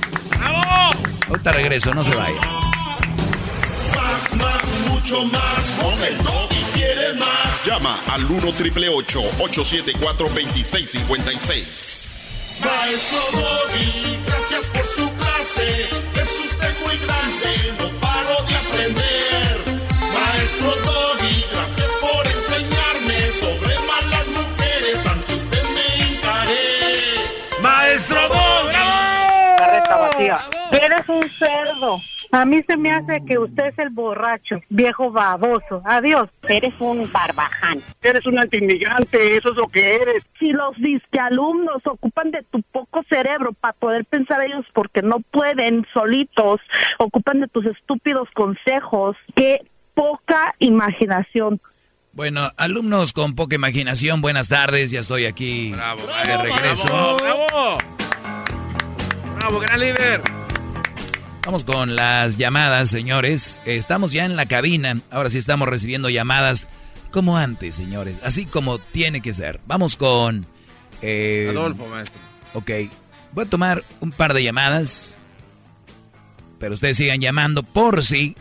Ahorita 1.29 1.53
regreso, 1.53 1.93
no 1.95 2.05
se 2.05 2.15
vaya. 2.15 2.41
Más, 3.95 4.35
más, 4.37 4.69
mucho 4.91 5.25
más. 5.27 5.77
Con 5.81 6.03
el 6.05 6.15
y 6.51 6.63
quieres 6.79 7.17
más. 7.19 7.65
Llama 7.67 7.99
al 8.09 8.25
1 8.25 8.53
triple 8.53 8.89
874 8.89 10.29
2656. 10.29 12.11
Maestro 12.65 13.19
Doggy, 13.33 14.17
gracias 14.27 14.67
por 14.69 14.87
su 14.87 15.11
clase. 15.15 15.89
Es 16.15 16.31
usted 16.51 16.75
muy 16.87 16.97
grande, 16.99 17.73
Gracias 21.53 21.91
por 22.01 22.27
enseñarme 22.27 23.19
sobre 23.41 23.75
malas 23.87 24.27
mujeres. 24.29 25.07
Antes 25.07 25.45
me 25.75 26.17
encaré. 26.17 27.63
Maestro 27.63 28.21
Boggie 28.29 28.75
vacío. 29.89 30.37
Eres 30.73 31.09
un 31.09 31.29
cerdo. 31.31 32.01
A 32.33 32.45
mí 32.45 32.63
se 32.67 32.77
me 32.77 32.91
hace 32.91 33.25
que 33.25 33.39
usted 33.39 33.67
es 33.67 33.79
el 33.79 33.91
borracho, 33.91 34.61
viejo 34.69 35.13
baboso. 35.13 35.83
Adiós. 35.85 36.29
Eres 36.49 36.75
un 36.81 37.09
barbaján. 37.13 37.79
Eres 38.03 38.27
un 38.27 38.41
antimigrante, 38.41 39.37
eso 39.37 39.51
es 39.51 39.57
lo 39.57 39.69
que 39.69 39.95
eres. 39.95 40.25
Si 40.41 40.51
los 40.51 40.77
disquealumnos 40.77 41.87
ocupan 41.87 42.33
de 42.33 42.43
tu 42.43 42.61
poco 42.63 43.05
cerebro 43.09 43.53
para 43.53 43.75
poder 43.75 44.05
pensar 44.05 44.43
ellos 44.43 44.67
porque 44.73 45.01
no 45.01 45.21
pueden 45.21 45.87
solitos, 45.95 46.61
ocupan 46.99 47.41
de 47.41 47.47
tus 47.47 47.67
estúpidos 47.67 48.29
consejos, 48.35 49.17
¿qué 49.37 49.61
poca 49.95 50.55
imaginación. 50.59 51.61
Bueno, 52.13 52.53
alumnos 52.57 53.13
con 53.13 53.35
poca 53.35 53.57
imaginación, 53.57 54.21
buenas 54.21 54.49
tardes, 54.49 54.91
ya 54.91 55.01
estoy 55.01 55.25
aquí 55.25 55.73
bravo, 55.73 56.03
de 56.25 56.37
regreso. 56.37 56.85
Bravo, 56.85 57.17
bravo. 57.17 57.79
Bravo, 59.37 59.59
gran 59.59 59.81
líder. 59.81 60.23
Vamos 61.45 61.65
con 61.65 61.97
las 61.97 62.39
llamadas, 62.39 62.89
señores. 62.89 63.61
Estamos 63.67 64.13
ya 64.13 64.25
en 64.25 64.37
la 64.37 64.47
cabina. 64.47 65.01
Ahora 65.11 65.29
sí 65.29 65.37
estamos 65.37 65.69
recibiendo 65.69 66.09
llamadas 66.09 66.69
como 67.11 67.37
antes, 67.37 67.77
señores. 67.77 68.19
Así 68.23 68.47
como 68.47 68.79
tiene 68.79 69.21
que 69.21 69.35
ser. 69.35 69.61
Vamos 69.67 69.97
con... 69.97 70.47
Eh, 71.03 71.49
Adolfo, 71.51 71.87
maestro. 71.87 72.19
Ok. 72.55 72.71
Voy 73.33 73.45
a 73.45 73.51
tomar 73.51 73.85
un 74.01 74.11
par 74.11 74.33
de 74.33 74.43
llamadas. 74.43 75.19
Pero 76.59 76.73
ustedes 76.73 76.97
sigan 76.97 77.21
llamando 77.21 77.63
por 77.63 78.03
si 78.03 78.37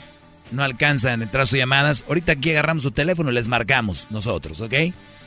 no 0.53 0.63
alcanzan 0.63 1.21
a 1.21 1.23
entrar 1.23 1.47
sus 1.47 1.59
llamadas. 1.59 2.05
Ahorita 2.07 2.33
aquí 2.33 2.51
agarramos 2.51 2.83
su 2.83 2.91
teléfono 2.91 3.31
y 3.31 3.33
les 3.33 3.47
marcamos 3.47 4.07
nosotros, 4.11 4.61
¿ok? 4.61 4.73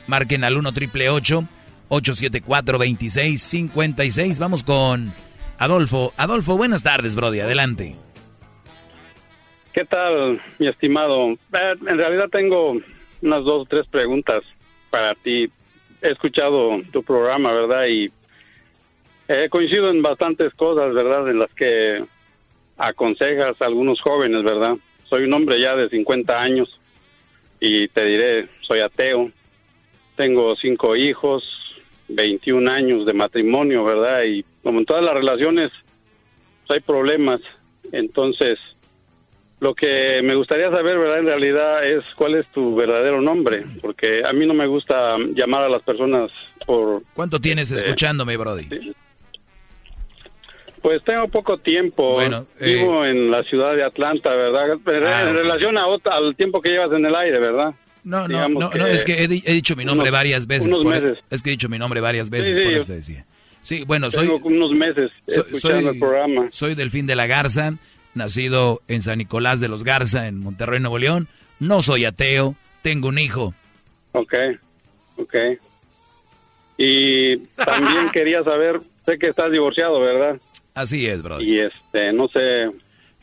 Marquen 0.07 0.43
al 0.43 0.57
1 0.57 0.71
triple 0.71 1.09
874 1.09 2.77
2656. 2.77 4.39
Vamos 4.39 4.63
con 4.63 5.13
Adolfo. 5.57 6.13
Adolfo, 6.17 6.57
buenas 6.57 6.83
tardes, 6.83 7.15
Brody. 7.15 7.41
Adelante. 7.41 7.95
¿Qué 9.73 9.85
tal, 9.85 10.41
mi 10.57 10.67
estimado? 10.67 11.33
Eh, 11.53 11.75
en 11.87 11.97
realidad 11.97 12.29
tengo 12.31 12.77
unas 13.21 13.43
dos 13.43 13.61
o 13.61 13.65
tres 13.65 13.85
preguntas 13.87 14.41
para 14.89 15.13
ti. 15.13 15.51
He 16.01 16.09
escuchado 16.09 16.81
tu 16.91 17.03
programa, 17.03 17.51
¿verdad? 17.51 17.85
Y 17.87 18.11
he 19.27 19.49
coincido 19.49 19.89
en 19.89 20.01
bastantes 20.01 20.53
cosas, 20.53 20.93
¿verdad? 20.93 21.29
En 21.29 21.39
las 21.39 21.51
que 21.53 22.03
aconsejas 22.77 23.61
a 23.61 23.65
algunos 23.65 24.01
jóvenes, 24.01 24.43
¿verdad? 24.43 24.77
Soy 25.09 25.23
un 25.23 25.33
hombre 25.33 25.59
ya 25.59 25.75
de 25.75 25.89
50 25.89 26.41
años 26.41 26.79
y 27.59 27.87
te 27.87 28.05
diré, 28.05 28.47
soy 28.61 28.79
ateo. 28.79 29.31
Tengo 30.15 30.55
cinco 30.55 30.95
hijos, 30.95 31.43
21 32.09 32.69
años 32.71 33.05
de 33.05 33.13
matrimonio, 33.13 33.83
¿verdad? 33.83 34.23
Y 34.23 34.43
como 34.63 34.79
en 34.79 34.85
todas 34.85 35.03
las 35.03 35.13
relaciones, 35.13 35.71
pues, 36.65 36.77
hay 36.77 36.79
problemas. 36.81 37.41
Entonces, 37.91 38.59
lo 39.59 39.73
que 39.73 40.21
me 40.23 40.35
gustaría 40.35 40.69
saber, 40.69 40.97
¿verdad? 40.97 41.19
En 41.19 41.25
realidad 41.25 41.85
es 41.85 42.03
cuál 42.15 42.35
es 42.35 42.45
tu 42.51 42.75
verdadero 42.75 43.21
nombre, 43.21 43.65
porque 43.81 44.23
a 44.25 44.33
mí 44.33 44.45
no 44.45 44.53
me 44.53 44.67
gusta 44.67 45.17
llamar 45.33 45.63
a 45.63 45.69
las 45.69 45.81
personas 45.81 46.31
por... 46.65 47.03
¿Cuánto 47.13 47.39
tienes 47.39 47.71
este, 47.71 47.85
escuchándome, 47.85 48.37
Brody? 48.37 48.67
Pues 50.81 51.03
tengo 51.03 51.27
poco 51.27 51.57
tiempo. 51.57 52.13
Bueno, 52.13 52.45
Vivo 52.59 53.03
eh, 53.03 53.09
en 53.09 53.31
la 53.31 53.43
ciudad 53.43 53.75
de 53.75 53.83
Atlanta, 53.83 54.29
¿verdad? 54.35 54.71
en 54.73 55.03
Ah, 55.05 55.31
relación 55.33 55.77
a, 55.77 55.85
al 56.11 56.35
tiempo 56.35 56.61
que 56.61 56.69
llevas 56.69 56.91
en 56.91 57.05
el 57.05 57.15
aire, 57.15 57.39
¿verdad? 57.39 57.73
No, 58.03 58.27
no, 58.27 58.47
no, 58.47 58.69
no, 58.69 58.85
es 58.85 59.03
que 59.03 59.13
he, 59.15 59.23
he 59.23 59.53
dicho 59.53 59.75
mi 59.75 59.83
nombre 59.83 60.09
unos- 60.09 60.13
varias 60.19 60.47
veces. 60.47 60.67
unos 60.67 60.83
por- 60.83 60.93
meses. 60.93 61.17
es 61.29 61.41
que 61.43 61.49
he 61.49 61.51
dicho 61.51 61.67
mi 61.67 61.77
nombre 61.77 61.99
varias 61.99 62.29
veces, 62.29 62.55
Sí, 62.55 62.61
sí, 62.61 62.67
por 62.69 62.73
eso 62.77 62.85
te 62.85 62.93
decía. 62.93 63.25
Sí, 63.61 63.83
bueno, 63.85 64.09
soy... 64.11 64.27
Tengo 64.27 64.39
unos 64.47 64.71
meses 64.71 65.11
escuchando 65.25 65.59
soy- 65.81 65.93
el 65.93 65.99
programa. 65.99 66.47
soy 66.51 66.75
Delfín 66.75 67.05
de 67.05 67.15
la 67.15 67.27
Garza, 67.27 67.73
nacido 68.13 68.81
en 68.87 69.01
San 69.01 69.17
Nicolás 69.17 69.59
de 69.59 69.67
los 69.67 69.83
Garza, 69.83 70.27
en 70.27 70.37
Monterrey, 70.39 70.79
Nuevo 70.79 70.99
León. 70.99 71.27
No 71.59 71.81
soy 71.81 72.05
ateo, 72.05 72.55
tengo 72.81 73.09
un 73.09 73.17
hijo. 73.19 73.53
Ok, 74.13 74.33
ok. 75.17 75.35
Y 76.77 77.37
también 77.55 78.09
quería 78.13 78.43
saber, 78.43 78.79
sé 79.05 79.17
que 79.17 79.27
estás 79.27 79.51
divorciado, 79.51 79.99
¿verdad? 79.99 80.37
Así 80.77 81.05
es, 81.07 81.21
brother. 81.21 81.45
Y 81.47 81.59
este, 81.59 82.13
no 82.13 82.27
sé, 82.27 82.69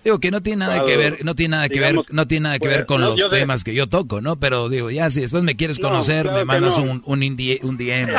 Digo 0.04 0.18
que 0.20 0.30
no 0.30 0.42
tiene 0.42 0.58
nada 0.66 0.84
que 0.84 0.98
ver, 0.98 1.24
no 1.24 1.34
tiene 1.34 1.52
nada 1.56 1.68
que 1.70 1.76
digamos, 1.78 2.04
ver, 2.04 2.14
no 2.14 2.26
tiene 2.28 2.42
nada 2.44 2.54
que 2.58 2.66
pues, 2.66 2.76
ver 2.76 2.84
con 2.84 3.00
no, 3.00 3.10
los 3.12 3.20
sé. 3.20 3.28
temas 3.30 3.64
que 3.64 3.74
yo 3.74 3.86
toco, 3.86 4.20
¿no? 4.20 4.36
Pero 4.36 4.68
digo, 4.68 4.90
ya 4.90 5.08
si 5.08 5.22
después 5.22 5.42
me 5.44 5.56
quieres 5.56 5.80
No, 5.80 5.88
conocer, 5.88 6.24
claro 6.24 6.36
me 6.40 6.44
mandas 6.44 6.78
no. 6.78 6.90
un, 6.92 7.02
un, 7.06 7.20
indie- 7.22 7.60
un 7.62 7.78
DM, 7.78 8.12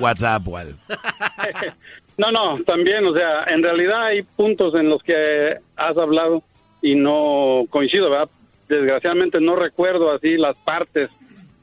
WhatsApp 0.00 0.46
o 0.46 0.56
algo. 0.56 0.78
No, 2.16 2.30
no, 2.30 2.62
también, 2.64 3.04
o 3.06 3.12
sea, 3.12 3.42
en 3.48 3.60
realidad 3.64 4.04
hay 4.04 4.22
puntos 4.22 4.72
en 4.76 4.88
los 4.88 5.02
que 5.02 5.56
has 5.74 5.96
hablado 5.98 6.44
y 6.80 6.94
no 6.94 7.64
coincido, 7.70 8.08
¿verdad? 8.08 8.28
Desgraciadamente 8.68 9.40
no 9.40 9.56
recuerdo 9.56 10.12
así 10.14 10.36
las 10.36 10.54
partes, 10.58 11.10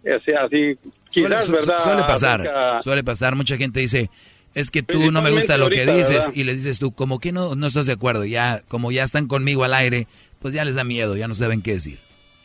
así, 0.03 0.33
así 0.33 0.77
quizás, 1.09 1.29
Suele, 1.29 1.41
su- 1.43 1.51
¿verdad? 1.53 1.77
suele 1.81 2.01
pasar, 2.01 2.41
Acerca- 2.41 2.81
suele 2.81 3.03
pasar. 3.05 3.35
Mucha 3.35 3.55
gente 3.55 3.79
dice, 3.79 4.09
es 4.53 4.71
que 4.71 4.83
tú 4.83 5.11
no 5.11 5.21
me 5.21 5.31
gusta 5.31 5.57
lo 5.57 5.69
que 5.69 5.85
dices 5.85 6.09
¿verdad? 6.09 6.33
y 6.35 6.43
les 6.43 6.57
dices 6.57 6.79
tú, 6.79 6.91
como 6.93 7.19
que 7.19 7.31
no, 7.31 7.55
no 7.55 7.67
estás 7.67 7.85
de 7.85 7.93
acuerdo. 7.93 8.25
Ya, 8.25 8.61
como 8.67 8.91
ya 8.91 9.03
están 9.03 9.27
conmigo 9.27 9.63
al 9.63 9.73
aire, 9.73 10.07
pues 10.39 10.53
ya 10.53 10.65
les 10.65 10.75
da 10.75 10.83
miedo, 10.83 11.15
ya 11.15 11.27
no 11.27 11.33
saben 11.33 11.61
qué 11.61 11.73
decir. 11.73 11.99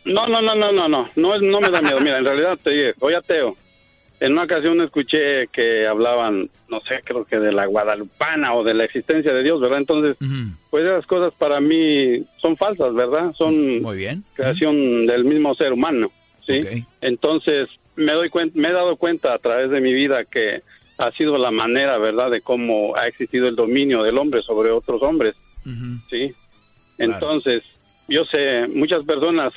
No, 0.04 0.28
no, 0.28 0.40
no, 0.40 0.54
no, 0.54 0.70
no, 0.70 0.88
no, 0.88 1.10
no, 1.16 1.38
no 1.38 1.60
me 1.60 1.70
da 1.70 1.82
miedo. 1.82 2.00
Mira, 2.00 2.18
en 2.18 2.24
realidad 2.24 2.58
te 2.62 2.70
dije, 2.70 2.94
soy 2.98 3.14
ateo. 3.14 3.56
En 4.18 4.32
una 4.32 4.44
ocasión 4.44 4.80
escuché 4.80 5.48
que 5.48 5.86
hablaban, 5.86 6.48
no 6.70 6.80
sé, 6.80 7.02
creo 7.04 7.24
que 7.26 7.38
de 7.38 7.52
la 7.52 7.66
guadalupana 7.66 8.54
o 8.54 8.64
de 8.64 8.72
la 8.72 8.84
existencia 8.84 9.32
de 9.32 9.42
Dios, 9.42 9.60
¿verdad? 9.60 9.78
Entonces, 9.78 10.16
pues 10.70 10.84
esas 10.84 11.04
cosas 11.06 11.34
para 11.36 11.60
mí 11.60 12.24
son 12.40 12.56
falsas, 12.56 12.94
¿verdad? 12.94 13.34
Son 13.36 13.82
Muy 13.82 13.98
bien. 13.98 14.24
creación 14.34 15.06
del 15.06 15.24
mismo 15.24 15.54
ser 15.54 15.72
humano, 15.72 16.10
¿sí? 16.46 16.86
Entonces, 17.02 17.68
me 17.96 18.12
doy 18.12 18.30
me 18.54 18.68
he 18.68 18.72
dado 18.72 18.96
cuenta 18.96 19.34
a 19.34 19.38
través 19.38 19.70
de 19.70 19.80
mi 19.82 19.92
vida 19.92 20.24
que 20.24 20.62
ha 20.98 21.10
sido 21.12 21.36
la 21.38 21.50
manera, 21.50 21.98
¿verdad?, 21.98 22.30
de 22.30 22.40
cómo 22.40 22.96
ha 22.96 23.06
existido 23.06 23.48
el 23.48 23.56
dominio 23.56 24.02
del 24.02 24.16
hombre 24.18 24.42
sobre 24.42 24.70
otros 24.70 25.02
hombres, 25.02 25.34
¿sí? 26.10 26.34
Entonces, 26.98 27.62
yo 28.08 28.24
sé, 28.24 28.66
muchas 28.68 29.04
personas 29.04 29.52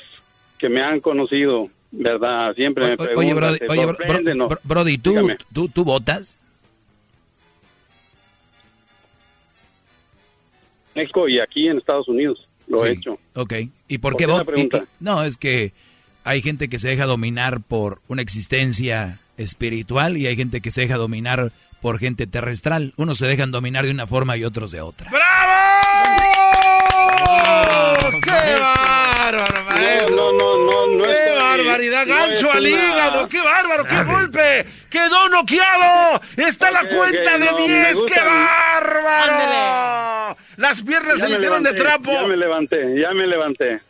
que 0.58 0.68
me 0.68 0.82
han 0.82 1.00
conocido, 1.00 1.70
¿verdad? 1.90 2.54
Siempre 2.54 2.88
me 2.88 2.96
preguntan, 2.96 3.24
Oye, 3.24 3.34
Brody, 3.34 3.58
¿se 3.58 3.66
oye, 3.68 3.86
bro- 3.86 3.96
sorprenden 3.96 4.38
bro- 4.38 4.44
o- 4.46 4.48
bro- 4.50 4.60
Brody, 4.64 4.98
¿tú, 4.98 5.10
Dígame. 5.10 5.38
tú, 5.54 5.68
¿tú 5.68 5.84
votas? 5.84 6.40
México 10.94 11.28
y 11.28 11.38
aquí 11.38 11.68
en 11.68 11.78
Estados 11.78 12.08
Unidos 12.08 12.46
lo 12.66 12.84
he 12.84 12.92
hecho. 12.92 13.18
Ok. 13.34 13.54
¿Y 13.88 13.98
por 13.98 14.12
¿Por 14.12 14.16
qué 14.18 14.26
votas? 14.26 14.82
No, 14.98 15.22
es 15.22 15.36
que 15.36 15.72
hay 16.24 16.42
gente 16.42 16.68
que 16.68 16.78
se 16.78 16.88
deja 16.88 17.06
dominar 17.06 17.60
por 17.60 18.00
una 18.08 18.22
existencia 18.22 19.18
espiritual 19.40 20.16
y 20.16 20.26
hay 20.26 20.36
gente 20.36 20.60
que 20.60 20.70
se 20.70 20.82
deja 20.82 20.96
dominar 20.96 21.50
por 21.80 21.98
gente 21.98 22.26
terrestral. 22.26 22.92
Unos 22.96 23.18
se 23.18 23.26
dejan 23.26 23.50
dominar 23.50 23.84
de 23.84 23.90
una 23.90 24.06
forma 24.06 24.36
y 24.36 24.44
otros 24.44 24.70
de 24.70 24.80
otra. 24.82 25.10
¡Qué 28.22 28.60
bárbaro, 28.60 29.64
maestro! 29.64 30.16
No, 30.16 30.32
no, 30.32 30.66
no, 30.66 30.86
no 30.96 31.04
¡Qué 31.04 31.12
estoy- 31.12 31.36
barbaridad! 31.38 32.06
no 32.06 32.14
¡Gancho 32.14 32.52
al 32.52 32.66
hígado! 32.66 33.28
¡Qué 33.28 33.40
bárbaro! 33.40 33.84
¡Qué 33.84 34.02
golpe! 34.02 34.66
¡Quedó 34.90 35.28
noqueado! 35.28 36.20
¡Está 36.36 36.70
la 36.70 36.80
cuenta 36.88 37.38
de 37.38 37.46
no, 37.46 37.58
me 37.58 37.68
10! 37.68 37.86
¡Qué 37.88 37.94
gustan. 37.94 38.24
bárbaro! 38.26 40.36
Las 40.56 40.82
piernas 40.82 41.18
Ya 41.18 41.24
se 41.24 41.28
le 41.30 41.36
hicieron 41.36 41.62
de 41.62 41.72
trapo. 41.74 42.12
Ya 42.12 42.26
me 42.26 42.36
levanté, 42.36 43.00
ya 43.00 43.10
me 43.12 43.26
levanté. 43.26 43.80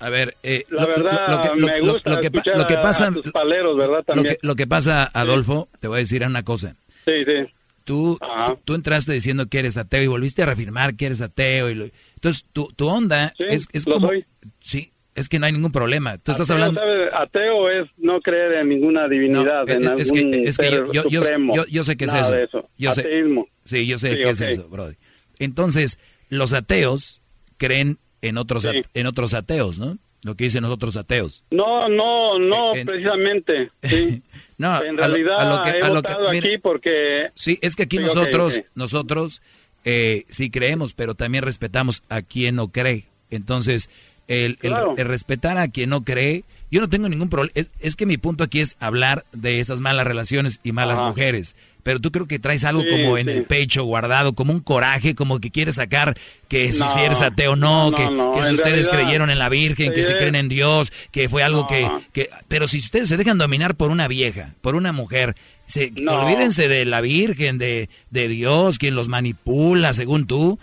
A 0.00 0.10
ver, 0.10 0.36
eh, 0.42 0.64
La 0.68 0.86
verdad, 0.86 1.54
me 1.54 1.80
gusta 1.80 2.10
lo 2.10 2.20
que, 2.20 2.30
lo 2.56 2.66
que 2.66 2.76
pasa, 2.76 3.06
a 3.08 3.12
tus 3.12 3.30
paleros, 3.32 3.76
¿verdad? 3.76 3.98
lo 3.98 4.02
También. 4.04 4.34
que, 4.40 4.46
lo 4.46 4.54
que 4.56 4.66
pasa, 4.66 5.04
Adolfo, 5.14 5.68
te 5.80 5.88
voy 5.88 5.96
a 5.96 6.00
decir 6.00 6.24
una 6.24 6.42
cosa. 6.42 6.76
Sí, 7.04 7.24
sí. 7.26 7.46
Tú, 7.84 8.18
tú, 8.46 8.60
tú 8.64 8.74
entraste 8.74 9.12
diciendo 9.12 9.46
que 9.46 9.58
eres 9.58 9.76
ateo 9.76 10.02
y 10.02 10.06
volviste 10.06 10.42
a 10.42 10.46
reafirmar 10.46 10.94
que 10.96 11.06
eres 11.06 11.20
ateo. 11.20 11.70
Y 11.70 11.74
lo- 11.74 11.86
entonces, 12.14 12.44
tu, 12.52 12.66
tu 12.76 12.88
onda 12.88 13.32
Sí, 13.36 13.44
es, 13.48 13.66
es 13.72 13.84
como... 13.84 14.08
soy. 14.08 14.24
Sí, 14.60 14.90
es 15.14 15.28
que 15.28 15.38
no 15.38 15.46
hay 15.46 15.52
ningún 15.52 15.70
problema. 15.70 16.16
Tú 16.18 16.32
estás 16.32 16.50
Ateo, 16.50 16.64
hablando... 16.64 16.80
¿sabe? 16.80 17.10
Ateo 17.14 17.70
es 17.70 17.88
no 17.98 18.20
creer 18.20 18.54
en 18.54 18.68
ninguna 18.70 19.06
divinidad, 19.06 19.68
en 19.68 19.82
es, 19.82 19.88
algún 19.88 20.00
es 20.00 20.12
que, 20.12 20.42
es 20.48 20.56
que 20.58 20.70
yo, 20.70 20.76
ser 20.86 20.92
yo, 20.94 21.08
yo- 21.10 21.22
supremo. 21.22 21.54
yo- 21.56 21.66
yo 21.66 21.84
sé 21.84 21.96
que 21.96 22.06
es 22.06 22.14
eso. 22.14 22.68
Yo 22.78 22.90
sé, 22.92 23.00
Ateísmo. 23.02 23.48
sí, 23.64 23.86
yo 23.86 23.98
sé 23.98 24.10
Sí, 24.10 24.16
que 24.16 24.30
es 24.30 24.40
ok. 24.40 24.46
eso, 24.48 24.68
Brody. 24.68 24.94
Entonces, 25.38 25.98
los 26.30 26.52
ateos 26.54 27.20
creen 27.58 27.98
en 28.28 28.38
otros, 28.38 28.62
Sí. 28.64 28.82
en 28.94 29.06
otros 29.06 29.34
ateos, 29.34 29.78
¿no? 29.78 29.98
Lo 30.22 30.34
que 30.36 30.44
dicen 30.44 30.62
los 30.62 30.72
otros 30.72 30.96
ateos. 30.96 31.42
No, 31.50 31.88
no, 31.88 32.38
no, 32.38 32.74
Eh, 32.74 32.80
en- 32.80 32.86
precisamente. 32.86 33.70
Sí. 33.82 34.22
No, 34.56 34.82
en 34.84 34.90
a 35.00 35.08
lo- 35.08 35.14
realidad 35.14 35.40
a 35.40 35.56
lo 35.56 35.62
que- 35.64 35.70
he 35.78 35.82
a 35.82 35.88
lo 35.88 36.02
que- 36.02 36.12
votado 36.12 36.30
mire, 36.30 36.48
aquí 36.50 36.58
porque... 36.58 37.30
Sí, 37.34 37.58
es 37.60 37.74
que 37.74 37.82
aquí 37.82 37.96
Sí, 37.98 38.04
nosotros, 38.04 38.62
nosotros 38.76 39.42
eh, 39.84 40.24
sí 40.28 40.48
creemos, 40.48 40.94
pero 40.94 41.14
también 41.16 41.42
respetamos 41.44 42.02
a 42.08 42.22
quien 42.22 42.54
no 42.56 42.68
cree. 42.68 43.04
Entonces, 43.30 43.90
el, 44.28 44.56
el 44.62 45.04
respetar 45.06 45.58
a 45.58 45.66
quien 45.68 45.90
no 45.90 46.04
cree 46.04 46.44
yo 46.74 46.80
no 46.80 46.88
tengo 46.88 47.08
ningún 47.08 47.28
problema. 47.28 47.52
Es, 47.78 47.94
que 47.94 48.04
mi 48.04 48.16
punto 48.16 48.42
aquí 48.42 48.58
es 48.58 48.76
hablar 48.80 49.24
de 49.30 49.60
esas 49.60 49.80
malas 49.80 50.08
relaciones 50.08 50.58
y 50.64 50.72
malas 50.72 51.00
mujeres. 51.00 51.54
Pero 51.84 52.00
tú 52.00 52.10
creo 52.10 52.26
que 52.26 52.40
traes 52.40 52.64
algo 52.64 52.82
como 52.90 53.16
en 53.16 53.28
el 53.28 53.44
pecho 53.44 53.84
guardado, 53.84 54.32
como 54.32 54.52
un 54.52 54.58
coraje, 54.58 55.14
como 55.14 55.38
que 55.38 55.52
quieres 55.52 55.76
sacar 55.76 56.18
que 56.48 56.72
si, 56.72 56.82
eres 56.98 57.22
ateo 57.22 57.54
no, 57.54 57.92
que, 57.92 58.02
que 58.02 58.44
si 58.46 58.54
ustedes 58.54 58.88
creyeron 58.88 59.30
en 59.30 59.38
la 59.38 59.48
Virgen, 59.50 59.92
que 59.92 60.02
si 60.02 60.14
creen 60.14 60.34
en 60.34 60.48
Dios, 60.48 60.92
que 61.12 61.28
fue 61.28 61.44
algo 61.44 61.68
que, 61.68 61.88
que... 62.12 62.28
Pero 62.48 62.66
si 62.66 62.78
ustedes 62.78 63.06
se 63.06 63.16
dejan 63.16 63.38
dominar 63.38 63.76
por 63.76 63.92
una 63.92 64.08
vieja, 64.08 64.54
por 64.60 64.74
una 64.74 64.90
mujer, 64.90 65.36
se, 65.66 65.92
olvídense 66.08 66.66
de 66.66 66.86
la 66.86 67.00
Virgen, 67.00 67.56
de, 67.56 67.88
de 68.10 68.26
Dios, 68.26 68.80
quien 68.80 68.96
los 68.96 69.06
manipula, 69.06 69.92
según 69.92 70.26
tú. 70.26 70.58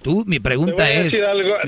tú 0.00 0.22
mi 0.28 0.38
pregunta 0.38 0.92
es, 0.92 1.20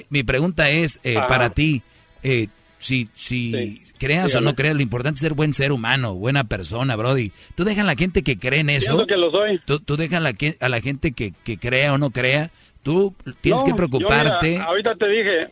mi, 0.09 0.23
pregunta 0.23 0.71
es 0.71 1.01
eh, 1.03 1.19
para 1.29 1.51
ti, 1.51 1.83
eh, 2.23 2.47
si, 2.83 3.09
si 3.15 3.81
creas 3.99 4.35
o 4.35 4.41
no 4.41 4.55
creas, 4.55 4.75
lo 4.75 4.83
importante 4.83 5.17
es 5.17 5.21
ser 5.21 5.35
buen 5.35 5.55
ser 5.55 5.71
humano, 5.73 6.15
buena 6.15 6.45
persona, 6.45 6.97
Brody. 6.97 7.31
Tú 7.55 7.65
dejas 7.65 7.85
a 7.85 7.87
la 7.87 7.95
gente 7.95 8.23
que 8.23 8.39
cree 8.39 8.61
en 8.61 8.71
eso. 8.71 9.07
que 9.07 9.17
lo 9.17 9.31
soy. 9.31 9.61
Tú, 9.65 9.79
tú 9.79 9.97
dejas 9.97 10.19
a 10.19 10.21
la, 10.21 10.35
a 10.61 10.69
la 10.69 10.81
gente 10.81 11.13
que, 11.13 11.33
que 11.45 11.59
crea 11.59 11.95
o 11.95 11.99
no 11.99 12.11
crea. 12.11 12.51
Tú 12.83 13.15
tienes 13.41 13.63
que 13.63 13.75
preocuparte. 13.75 14.59
ahorita 14.59 14.97
te 14.97 15.09
dije, 15.09 15.49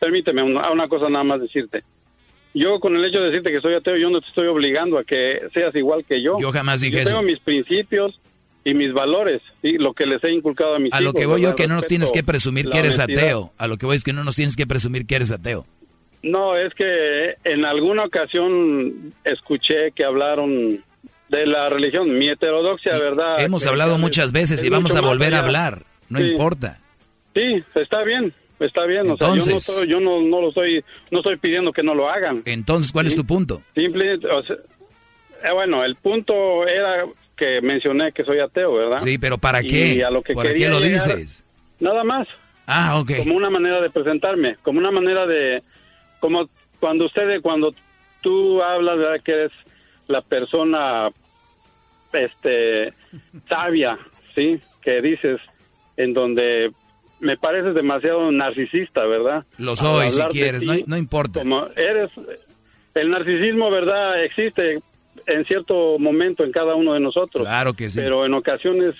permíteme 0.00 0.42
una, 0.42 0.70
una 0.72 0.88
cosa 0.88 1.08
nada 1.08 1.24
más 1.24 1.40
decirte. 1.40 1.84
Yo 2.52 2.80
con 2.80 2.96
el 2.96 3.04
hecho 3.04 3.20
de 3.20 3.26
decirte 3.30 3.52
que 3.52 3.60
soy 3.60 3.74
ateo, 3.74 3.96
yo 3.96 4.10
no 4.10 4.20
te 4.20 4.26
estoy 4.28 4.48
obligando 4.48 4.98
a 4.98 5.04
que 5.04 5.42
seas 5.54 5.74
igual 5.76 6.04
que 6.04 6.20
yo. 6.20 6.36
Yo 6.40 6.50
jamás 6.50 6.80
dije 6.80 6.98
yo 6.98 7.04
Tengo 7.04 7.22
mis 7.22 7.38
principios 7.38 8.18
y 8.64 8.74
mis 8.74 8.92
valores, 8.92 9.42
y 9.62 9.78
lo 9.78 9.92
que 9.94 10.06
les 10.06 10.24
he 10.24 10.32
inculcado 10.32 10.74
a 10.74 10.80
mis 10.80 10.92
a 10.92 10.96
hijos. 10.96 10.98
A 10.98 11.04
lo 11.04 11.12
que 11.12 11.26
voy 11.26 11.42
yo 11.42 11.54
que 11.54 11.68
no 11.68 11.76
nos 11.76 11.86
tienes 11.86 12.10
que 12.10 12.24
presumir 12.24 12.68
que 12.68 12.78
eres 12.78 12.98
ateo. 12.98 13.52
A 13.58 13.68
lo 13.68 13.76
que 13.76 13.86
voy 13.86 13.96
es 13.96 14.02
que 14.02 14.12
no 14.12 14.24
nos 14.24 14.34
tienes 14.34 14.56
que 14.56 14.66
presumir 14.66 15.06
que 15.06 15.14
eres 15.14 15.30
ateo. 15.30 15.64
No, 16.26 16.56
es 16.56 16.74
que 16.74 17.36
en 17.44 17.64
alguna 17.64 18.04
ocasión 18.04 19.14
escuché 19.22 19.92
que 19.92 20.04
hablaron 20.04 20.82
de 21.28 21.46
la 21.46 21.68
religión, 21.68 22.18
mi 22.18 22.28
heterodoxia, 22.28 22.98
¿verdad? 22.98 23.40
Hemos 23.40 23.64
hablado 23.64 23.96
muchas 23.96 24.32
veces 24.32 24.62
y 24.64 24.68
vamos 24.68 24.94
a 24.96 25.00
volver 25.00 25.34
a 25.34 25.40
hablar, 25.40 25.82
no 26.08 26.20
importa. 26.20 26.80
Sí, 27.32 27.62
está 27.76 28.02
bien, 28.02 28.34
está 28.58 28.86
bien. 28.86 29.06
Entonces, 29.06 29.54
o 29.54 29.60
sea, 29.60 29.84
yo, 29.84 30.00
no, 30.00 30.20
no, 30.20 30.40
lo 30.40 30.48
estoy, 30.48 30.84
no 31.12 31.18
estoy 31.18 31.36
pidiendo 31.36 31.72
que 31.72 31.84
no 31.84 31.94
lo 31.94 32.10
hagan. 32.10 32.42
Entonces, 32.44 32.90
¿cuál 32.90 33.06
es 33.06 33.14
tu 33.14 33.24
punto? 33.24 33.62
Simplemente, 33.76 34.26
eh, 34.26 35.52
bueno, 35.52 35.84
el 35.84 35.94
punto 35.94 36.66
era 36.66 37.06
que 37.36 37.60
mencioné 37.60 38.10
que 38.10 38.24
soy 38.24 38.40
ateo, 38.40 38.74
¿verdad? 38.74 38.98
Sí, 38.98 39.16
pero 39.16 39.38
¿para 39.38 39.62
qué? 39.62 40.04
A 40.04 40.10
lo 40.10 40.22
que 40.22 40.34
¿Para 40.34 40.52
qué 40.52 40.68
lo 40.68 40.80
dices? 40.80 41.44
Nada 41.78 42.02
más. 42.02 42.26
Ah, 42.66 42.98
ok. 42.98 43.18
Como 43.18 43.36
una 43.36 43.48
manera 43.48 43.80
de 43.80 43.90
presentarme, 43.90 44.56
como 44.62 44.80
una 44.80 44.90
manera 44.90 45.24
de 45.24 45.62
como 46.20 46.48
cuando 46.80 47.06
ustedes, 47.06 47.40
cuando 47.42 47.74
tú 48.20 48.62
hablas, 48.62 48.98
de 48.98 49.20
que 49.20 49.32
eres 49.32 49.52
la 50.08 50.20
persona 50.20 51.10
este 52.12 52.92
sabia, 53.48 53.98
¿sí? 54.34 54.60
Que 54.82 55.02
dices 55.02 55.40
en 55.96 56.12
donde 56.12 56.72
me 57.20 57.36
pareces 57.36 57.74
demasiado 57.74 58.30
narcisista, 58.30 59.06
¿verdad? 59.06 59.44
Lo 59.58 59.74
soy, 59.76 60.10
si 60.10 60.22
quieres, 60.24 60.64
no, 60.64 60.74
no, 60.86 60.96
importa. 60.96 61.40
Como 61.40 61.66
eres, 61.76 62.10
el 62.94 63.10
narcisismo, 63.10 63.70
¿verdad? 63.70 64.22
Existe 64.22 64.80
en 65.26 65.44
cierto 65.46 65.98
momento 65.98 66.44
en 66.44 66.52
cada 66.52 66.74
uno 66.74 66.94
de 66.94 67.00
nosotros. 67.00 67.46
Claro 67.46 67.74
que 67.74 67.90
sí. 67.90 67.98
Pero 67.98 68.26
en 68.26 68.34
ocasiones 68.34 68.94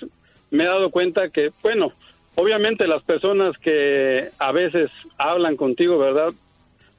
me 0.49 0.63
he 0.63 0.67
dado 0.67 0.89
cuenta 0.89 1.29
que, 1.29 1.51
bueno, 1.61 1.93
obviamente 2.35 2.87
las 2.87 3.03
personas 3.03 3.57
que 3.57 4.29
a 4.39 4.51
veces 4.51 4.89
hablan 5.17 5.55
contigo, 5.55 5.97
¿verdad? 5.97 6.33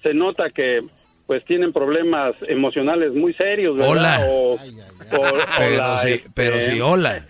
Se 0.03 0.15
nota 0.15 0.51
que 0.51 0.83
pues 1.27 1.45
tienen 1.45 1.73
problemas 1.73 2.35
emocionales 2.49 3.13
muy 3.13 3.35
serios, 3.35 3.77
¿verdad? 3.77 3.91
Hola. 3.91 4.27
O, 4.31 4.59
pero, 5.59 5.97
sí, 5.99 6.23
pero 6.33 6.61
sí, 6.61 6.81
hola. 6.81 7.25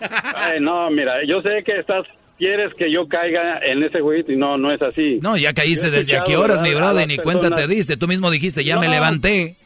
Ay, 0.34 0.60
no, 0.60 0.88
mira, 0.90 1.24
yo 1.24 1.42
sé 1.42 1.64
que 1.64 1.80
estás 1.80 2.06
quieres 2.38 2.74
que 2.74 2.90
yo 2.90 3.08
caiga 3.08 3.58
en 3.58 3.82
ese 3.82 4.00
jueguito 4.00 4.32
y 4.32 4.36
no, 4.36 4.58
no 4.58 4.70
es 4.70 4.82
así. 4.82 5.18
No, 5.22 5.36
ya 5.36 5.52
caíste 5.52 5.90
desde 5.90 6.16
a 6.16 6.24
qué 6.24 6.36
horas, 6.36 6.60
mi 6.60 6.74
brother, 6.74 7.06
ni 7.08 7.16
cuenta 7.18 7.50
te 7.50 7.66
diste. 7.66 7.96
Tú 7.96 8.06
mismo 8.06 8.30
dijiste, 8.30 8.64
ya 8.64 8.78
me 8.78 8.88
levanté. 8.88 9.56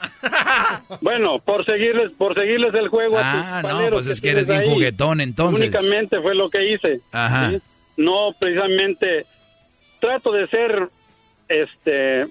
Bueno, 1.02 1.38
por 1.38 1.64
seguirles, 1.66 2.10
por 2.12 2.34
seguirles 2.34 2.72
el 2.74 2.88
juego 2.88 3.16
ah, 3.18 3.62
no, 3.62 3.90
pues 3.90 4.06
es 4.06 4.20
que 4.20 4.30
eres 4.30 4.46
bien 4.46 4.64
juguetón, 4.64 5.20
entonces. 5.20 5.68
Únicamente 5.68 6.20
fue 6.20 6.34
lo 6.34 6.48
que 6.48 6.72
hice. 6.72 7.00
Ajá. 7.12 7.52
No, 7.96 8.34
precisamente, 8.38 9.26
trato 10.00 10.32
de 10.32 10.48
ser 10.48 10.88
este, 11.50 12.26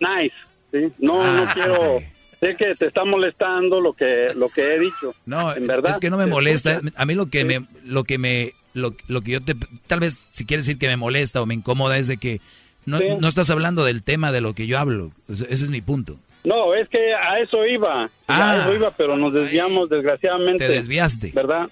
nice, 0.00 0.34
¿sí? 0.72 0.92
No, 0.98 1.22
no 1.32 1.52
quiero... 1.52 2.00
Sé 2.40 2.56
que 2.56 2.74
te 2.74 2.86
está 2.86 3.04
molestando 3.04 3.82
lo 3.82 3.92
que 3.92 4.30
lo 4.34 4.48
que 4.48 4.74
he 4.74 4.78
dicho. 4.78 5.14
No, 5.26 5.54
en 5.54 5.66
verdad. 5.66 5.90
Es 5.90 5.98
que 5.98 6.08
no 6.08 6.16
me 6.16 6.24
molesta. 6.24 6.80
A 6.96 7.04
mí 7.04 7.14
lo 7.14 7.26
que 7.26 7.44
me 7.44 7.66
lo 7.84 8.04
que 8.04 8.16
me 8.16 8.54
lo, 8.72 8.92
que 8.96 9.32
yo 9.32 9.42
te 9.42 9.54
tal 9.86 10.00
vez 10.00 10.24
si 10.30 10.46
quieres 10.46 10.64
decir 10.64 10.78
que 10.78 10.88
me 10.88 10.96
molesta 10.96 11.42
o 11.42 11.46
me 11.46 11.52
incomoda 11.52 11.98
es 11.98 12.06
de 12.06 12.16
que 12.16 12.40
no, 12.86 12.98
no 13.20 13.28
estás 13.28 13.50
hablando 13.50 13.84
del 13.84 14.02
tema 14.02 14.32
de 14.32 14.40
lo 14.40 14.54
que 14.54 14.66
yo 14.66 14.78
hablo. 14.78 15.12
Ese 15.28 15.52
es 15.52 15.68
mi 15.68 15.82
punto. 15.82 16.16
No, 16.42 16.74
es 16.74 16.88
que 16.88 17.14
a 17.14 17.40
eso 17.40 17.66
iba. 17.66 18.04
a 18.26 18.56
eso 18.56 18.70
ah. 18.70 18.74
iba, 18.74 18.90
pero 18.92 19.16
nos 19.18 19.34
desviamos 19.34 19.90
desgraciadamente. 19.90 20.66
Te 20.66 20.72
desviaste. 20.72 21.32
¿Verdad? 21.34 21.68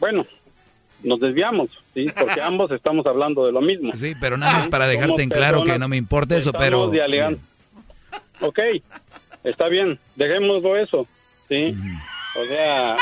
Bueno, 0.00 0.26
nos 1.02 1.20
desviamos, 1.20 1.68
¿sí? 1.94 2.06
Porque 2.18 2.40
ambos 2.42 2.70
estamos 2.70 3.06
hablando 3.06 3.46
de 3.46 3.52
lo 3.52 3.60
mismo. 3.60 3.92
Sí, 3.94 4.14
pero 4.20 4.36
nada 4.36 4.54
más 4.54 4.68
para 4.68 4.86
dejarte 4.86 5.22
en 5.22 5.30
claro 5.30 5.64
que 5.64 5.78
no 5.78 5.88
me 5.88 5.96
importa 5.96 6.36
eso, 6.36 6.52
pero... 6.52 6.90
ok, 8.40 8.58
está 9.44 9.68
bien, 9.68 9.98
dejémoslo 10.16 10.76
eso, 10.76 11.06
¿sí? 11.48 11.74
O 12.40 12.44
sea, 12.46 12.96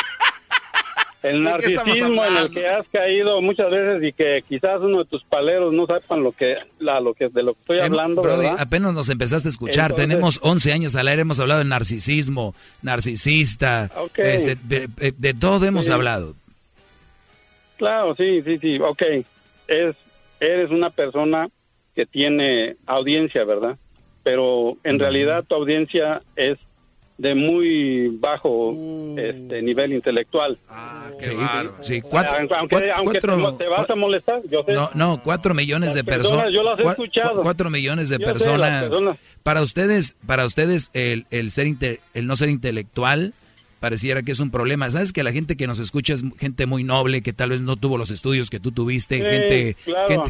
el 1.23 1.43
narcisismo 1.43 2.25
en 2.25 2.37
el 2.37 2.51
que 2.51 2.69
has 2.69 2.87
caído 2.93 3.43
muchas 3.43 3.71
veces 3.71 4.03
y 4.05 4.13
que 4.13 4.45
quizás 4.49 4.81
uno 4.81 4.99
de 4.99 5.05
tus 5.05 5.25
paleros 5.25 5.73
no 5.73 5.87
sepan 5.87 6.23
lo 6.23 6.33
que, 6.33 6.57
la, 6.79 7.01
lo 7.01 7.13
que 7.15 7.29
de 7.29 7.43
lo 7.43 7.55
que 7.55 7.61
estoy 7.61 7.79
hablando, 7.81 8.23
apenas 8.59 8.95
nos 8.95 9.09
empezaste 9.09 9.49
a 9.49 9.51
escuchar, 9.51 9.95
tenemos 9.95 10.39
11 10.43 10.73
años 10.73 10.95
al 10.95 11.09
aire, 11.09 11.23
hemos 11.23 11.41
hablado 11.41 11.59
de 11.59 11.65
narcisismo, 11.65 12.55
narcisista, 12.83 13.91
este, 14.17 14.57
de, 14.57 15.35
todo 15.35 15.67
hemos 15.67 15.91
hablado. 15.91 16.35
Claro, 17.79 18.15
sí, 18.17 18.43
sí, 18.43 18.59
sí, 18.59 18.79
ok. 18.79 19.03
Es, 19.69 19.97
eres 20.41 20.71
una 20.71 20.91
persona 20.91 21.49
que 21.95 22.05
tiene 22.07 22.77
audiencia, 22.87 23.45
¿verdad? 23.45 23.77
Pero 24.23 24.77
en 24.85 24.99
realidad 24.99 25.45
tu 25.45 25.55
audiencia 25.55 26.23
es 26.37 26.59
de 27.19 27.35
muy 27.35 28.09
bajo 28.19 28.75
este 29.17 29.63
nivel 29.63 29.93
intelectual. 29.93 30.59
Ah, 30.69 31.11
sí, 31.21 31.31
sí, 31.83 32.01
cuatro, 32.01 32.37
aunque, 32.57 32.93
aunque 32.93 33.21
te, 33.21 33.67
vas 33.69 33.91
a 33.91 33.95
molestar, 33.97 34.43
yo 34.49 34.63
sé. 34.65 34.73
No, 34.73 34.91
no, 34.95 35.21
cuatro 35.23 35.55
millones 35.55 35.95
de 35.95 36.05
personas. 36.05 36.53
Yo 36.53 36.63
las 36.63 36.79
he 36.79 36.85
escuchado. 36.85 37.43
Cuatro 37.43 37.71
millones 37.71 38.09
de 38.09 38.19
personas. 38.19 38.95
Para 39.43 39.63
ustedes, 39.63 40.17
para 40.27 40.45
ustedes 40.45 40.91
el, 40.95 41.27
el 41.31 41.51
ser 41.51 41.69
el 42.15 42.27
no 42.27 42.37
ser 42.37 42.49
intelectual 42.49 43.35
pareciera 43.81 44.23
que 44.23 44.33
es 44.33 44.41
un 44.41 44.51
problema. 44.51 44.91
Sabes 44.91 45.13
que 45.13 45.23
la 45.23 45.33
gente 45.33 45.57
que 45.57 45.67
nos 45.67 45.79
escucha 45.79 46.15
es 46.15 46.25
gente 46.39 46.67
muy 46.67 46.85
noble, 46.85 47.23
que 47.23 47.33
tal 47.33 47.51
vez 47.51 47.61
no 47.61 47.77
tuvo 47.77 47.99
los 47.99 48.11
estudios 48.11 48.51
que 48.51 48.61
tú 48.61 48.73
tuviste, 48.73 49.19
gente, 49.19 49.77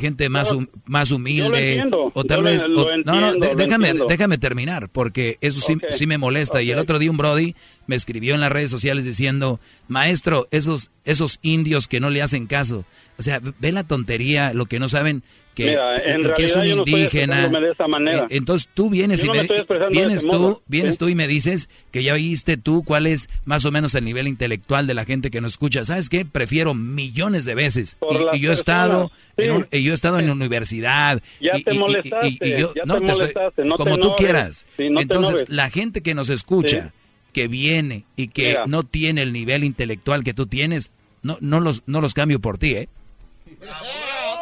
gente, 0.00 0.28
más 0.28 0.54
más 0.84 1.10
humilde 1.10 1.84
o 2.14 2.24
tal 2.24 2.42
vez 2.42 2.66
no, 2.68 2.86
no, 3.04 3.32
déjame 3.54 3.94
déjame 4.08 4.38
terminar 4.38 4.88
porque 4.88 5.38
eso 5.40 5.60
sí, 5.60 5.76
sí 5.90 6.06
me 6.06 6.18
molesta. 6.18 6.62
Y 6.62 6.70
el 6.70 6.78
otro 6.78 6.98
día 6.98 7.10
un 7.10 7.16
brody 7.16 7.54
me 7.86 7.96
escribió 7.96 8.34
en 8.34 8.40
las 8.40 8.52
redes 8.52 8.70
sociales 8.70 9.04
diciendo, 9.04 9.60
"Maestro, 9.88 10.48
esos 10.50 10.90
esos 11.04 11.38
indios 11.42 11.88
que 11.88 12.00
no 12.00 12.10
le 12.10 12.22
hacen 12.22 12.46
caso." 12.46 12.84
O 13.18 13.22
sea, 13.22 13.40
ve 13.40 13.72
la 13.72 13.84
tontería, 13.84 14.52
lo 14.54 14.66
que 14.66 14.78
no 14.78 14.88
saben 14.88 15.24
que, 15.58 16.44
es 16.44 16.56
un 16.56 16.66
indígena. 16.66 17.48
de 17.48 17.70
esa 17.72 17.88
manera. 17.88 18.22
Eh, 18.24 18.36
entonces 18.36 18.68
tú 18.72 18.90
vienes 18.90 19.24
y 19.24 19.30
me, 19.30 19.48
vienes 19.90 20.22
tú, 20.22 20.62
vienes 20.66 20.98
tú 20.98 21.08
y 21.08 21.14
me 21.14 21.26
dices 21.26 21.68
que 21.90 22.02
ya 22.02 22.14
oíste 22.14 22.56
tú 22.56 22.84
cuál 22.84 23.06
es 23.06 23.28
más 23.44 23.64
o 23.64 23.72
menos 23.72 23.94
el 23.94 24.04
nivel 24.04 24.28
intelectual 24.28 24.86
de 24.86 24.94
la 24.94 25.04
gente 25.04 25.30
que 25.30 25.40
nos 25.40 25.52
escucha. 25.52 25.84
¿Sabes 25.84 26.08
qué? 26.08 26.24
Prefiero 26.24 26.74
millones 26.74 27.44
de 27.44 27.54
veces. 27.54 27.96
Y, 28.32 28.38
yo 28.40 28.50
he 28.50 28.54
estado 28.54 29.10
en 29.36 29.66
y 29.72 29.82
yo 29.82 29.92
he 29.92 29.94
estado 29.94 30.18
en 30.18 30.30
universidad. 30.30 31.20
Ya 31.40 31.58
te 31.58 31.74
molestaste. 31.74 32.60
yo, 32.60 32.72
no, 32.84 33.00
te 33.00 33.66
como 33.76 33.98
tú 33.98 34.14
quieras. 34.16 34.64
entonces 34.78 35.46
la 35.48 35.70
gente 35.70 36.02
que 36.02 36.14
nos 36.14 36.28
escucha, 36.28 36.92
que 37.32 37.48
viene 37.48 38.04
y 38.16 38.28
que 38.28 38.58
no 38.66 38.84
tiene 38.84 39.22
el 39.22 39.32
nivel 39.32 39.64
intelectual 39.64 40.22
que 40.22 40.34
tú 40.34 40.46
tienes, 40.46 40.90
no, 41.22 41.36
no 41.40 41.60
los, 41.60 41.82
no 41.86 42.00
los 42.00 42.14
cambio 42.14 42.38
por 42.40 42.58
ti, 42.58 42.74
¿eh? 42.74 42.88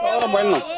Oh, 0.02 0.28
bueno. 0.28 0.75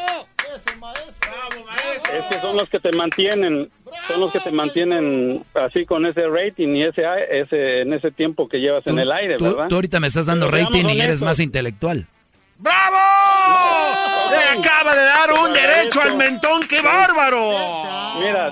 Es 2.13 2.25
que 2.31 2.41
son 2.41 2.57
los 2.57 2.69
que 2.69 2.81
te 2.81 2.93
mantienen, 2.93 3.71
son 4.09 4.21
los 4.21 4.33
que 4.33 4.41
te 4.41 4.51
mantienen 4.51 5.45
así 5.55 5.85
con 5.85 6.07
ese 6.07 6.27
rating 6.27 6.69
y 6.75 6.83
ese, 6.85 7.03
ese 7.31 7.81
en 7.83 7.93
ese 7.93 8.11
tiempo 8.11 8.49
que 8.49 8.59
llevas 8.61 8.87
en 8.87 8.99
el 8.99 9.13
aire, 9.13 9.37
¿verdad? 9.39 9.69
Tú 9.69 9.75
ahorita 9.77 10.01
me 10.01 10.07
estás 10.07 10.27
dando 10.27 10.51
rating 10.51 10.87
y 10.87 11.01
eres 11.01 11.23
más 11.23 11.39
intelectual. 11.39 12.07
¡Bravo! 12.59 12.97
Le 14.31 14.59
acaba 14.59 14.95
de 14.95 15.05
dar 15.05 15.33
un 15.33 15.53
derecho 15.53 16.01
al 16.01 16.17
mentón. 16.17 16.67
¡Qué 16.67 16.81
bárbaro! 16.81 17.53
Mira. 18.21 18.51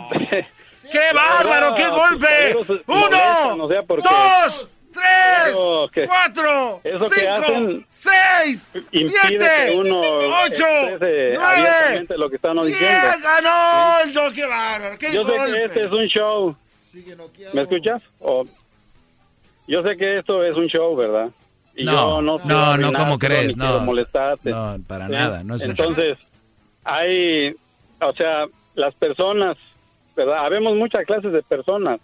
¡Qué 0.92 1.12
bárbaro! 1.12 1.74
¡Qué 1.74 1.88
golpe! 1.88 2.56
¡Uno! 2.86 3.68
¡Dos! 3.68 4.68
¡Tres! 4.96 6.06
¡Cuatro! 6.08 6.80
¡Cinco! 6.84 7.84
¡Seis! 7.90 8.66
¡Siete! 8.90 9.76
¡Ocho! 9.76 10.64
¡Nueve! 10.98 12.06
lo 12.16 12.30
que 12.30 12.36
están 12.36 12.56
diciendo. 12.64 13.06
ganó 13.22 14.00
el 14.04 14.34
¡Qué 14.34 14.46
bárbaro! 14.46 14.98
¡Qué 14.98 15.12
Yo 15.12 15.24
sé 15.24 15.32
que 15.52 15.64
este 15.64 15.84
es 15.84 15.92
un 15.92 16.06
show. 16.06 16.56
¿Me 17.52 17.62
escuchas? 17.62 18.02
O- 18.20 18.46
Yo 19.66 19.82
sé 19.82 19.96
que 19.96 20.18
esto 20.18 20.42
es 20.44 20.56
un 20.56 20.66
show, 20.68 20.96
¿verdad? 20.96 21.28
Y 21.74 21.84
No, 21.84 21.92
yo 21.92 22.22
no, 22.22 22.38
no, 22.44 22.76
no, 22.78 22.92
¿cómo 22.92 23.18
crees? 23.18 23.56
No. 23.56 23.64
quiero 23.66 23.80
molestarte. 23.80 24.50
No, 24.50 24.78
para 24.86 25.06
¿sí? 25.06 25.12
nada, 25.12 25.44
no 25.44 25.56
es 25.56 25.62
un 25.62 25.70
Entonces, 25.70 26.16
hay, 26.84 27.54
o 28.00 28.12
sea, 28.14 28.46
las 28.74 28.94
personas, 28.94 29.56
¿verdad? 30.16 30.38
Habemos 30.46 30.74
muchas 30.76 31.04
clases 31.04 31.32
de 31.32 31.42
personas. 31.42 32.00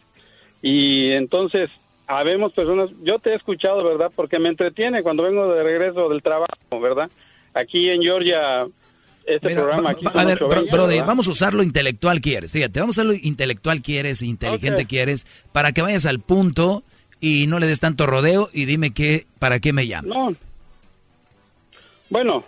Y 0.60 1.12
entonces, 1.12 1.70
habemos 2.18 2.52
personas, 2.52 2.90
yo 3.02 3.18
te 3.18 3.30
he 3.30 3.34
escuchado, 3.34 3.82
¿verdad? 3.84 4.10
Porque 4.14 4.38
me 4.38 4.48
entretiene 4.48 5.02
cuando 5.02 5.22
vengo 5.22 5.52
de 5.54 5.62
regreso 5.62 6.08
del 6.08 6.22
trabajo, 6.22 6.80
¿verdad? 6.80 7.10
Aquí 7.54 7.90
en 7.90 8.02
Georgia, 8.02 8.66
este 9.26 9.48
Mira, 9.48 9.60
programa 9.62 9.90
aquí... 9.90 10.04
a 10.06 10.24
ver, 10.24 10.36
820, 10.42 10.70
bro- 10.70 10.76
Brody, 10.86 11.00
vamos 11.00 11.28
a 11.28 11.30
usar 11.30 11.54
lo 11.54 11.62
intelectual 11.62 12.20
quieres. 12.20 12.52
Fíjate, 12.52 12.80
vamos 12.80 12.98
a 12.98 13.02
usar 13.02 13.06
lo 13.14 13.26
intelectual 13.26 13.82
quieres, 13.82 14.22
inteligente 14.22 14.86
quieres, 14.86 15.26
para 15.52 15.72
que 15.72 15.82
vayas 15.82 16.06
al 16.06 16.20
punto 16.20 16.82
y 17.20 17.46
no 17.46 17.58
le 17.58 17.66
des 17.66 17.80
tanto 17.80 18.06
rodeo 18.06 18.48
y 18.52 18.64
dime 18.64 18.92
qué, 18.92 19.26
para 19.38 19.60
qué 19.60 19.72
me 19.72 19.86
llamas. 19.86 20.16
No. 20.16 20.32
Bueno, 22.10 22.44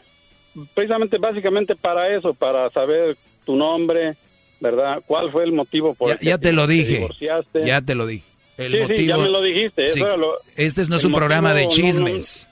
precisamente, 0.75 1.19
básicamente 1.19 1.75
para 1.77 2.15
eso, 2.15 2.35
para 2.35 2.71
saber 2.71 3.17
tu 3.47 3.57
nombre, 3.57 4.17
¿verdad? 4.61 5.03
¿Cuál 5.07 5.31
fue 5.31 5.45
el 5.45 5.53
motivo 5.53 5.95
por 5.95 6.09
Ya, 6.09 6.15
el 6.15 6.19
que 6.21 6.27
ya 6.27 6.39
te 6.39 6.53
lo 6.53 6.67
dije. 6.67 6.95
divorciaste? 6.97 7.65
Ya 7.67 7.81
te 7.81 7.95
lo 7.95 8.07
dije. 8.07 8.25
El 8.57 8.73
Sí, 8.73 8.77
sí, 8.77 8.83
motivo, 8.83 9.01
ya 9.09 9.17
me 9.19 9.29
lo 9.29 9.41
dijiste, 9.43 9.91
Sí, 9.91 10.01
lo- 10.01 10.39
este 10.57 10.85
no 10.87 10.97
es 10.97 11.05
un 11.05 11.13
programa 11.13 11.53
de 11.55 11.65
motivo, 11.65 11.87
no, 11.89 11.93
no, 11.93 12.07
chismes. 12.09 12.49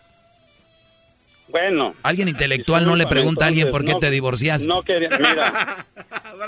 Bueno. 1.49 1.95
Alguien 2.03 2.29
intelectual 2.29 2.85
no 2.87 2.97
le 2.97 3.07
pregunta 3.07 3.45
a 3.45 3.49
alguien 3.49 3.71
por 3.71 3.85
qué 3.85 3.93
no- 3.93 3.99
te 3.99 4.11
divorciaste. 4.11 4.67
No 4.67 4.83
quería, 4.83 5.11
mira. 5.11 5.87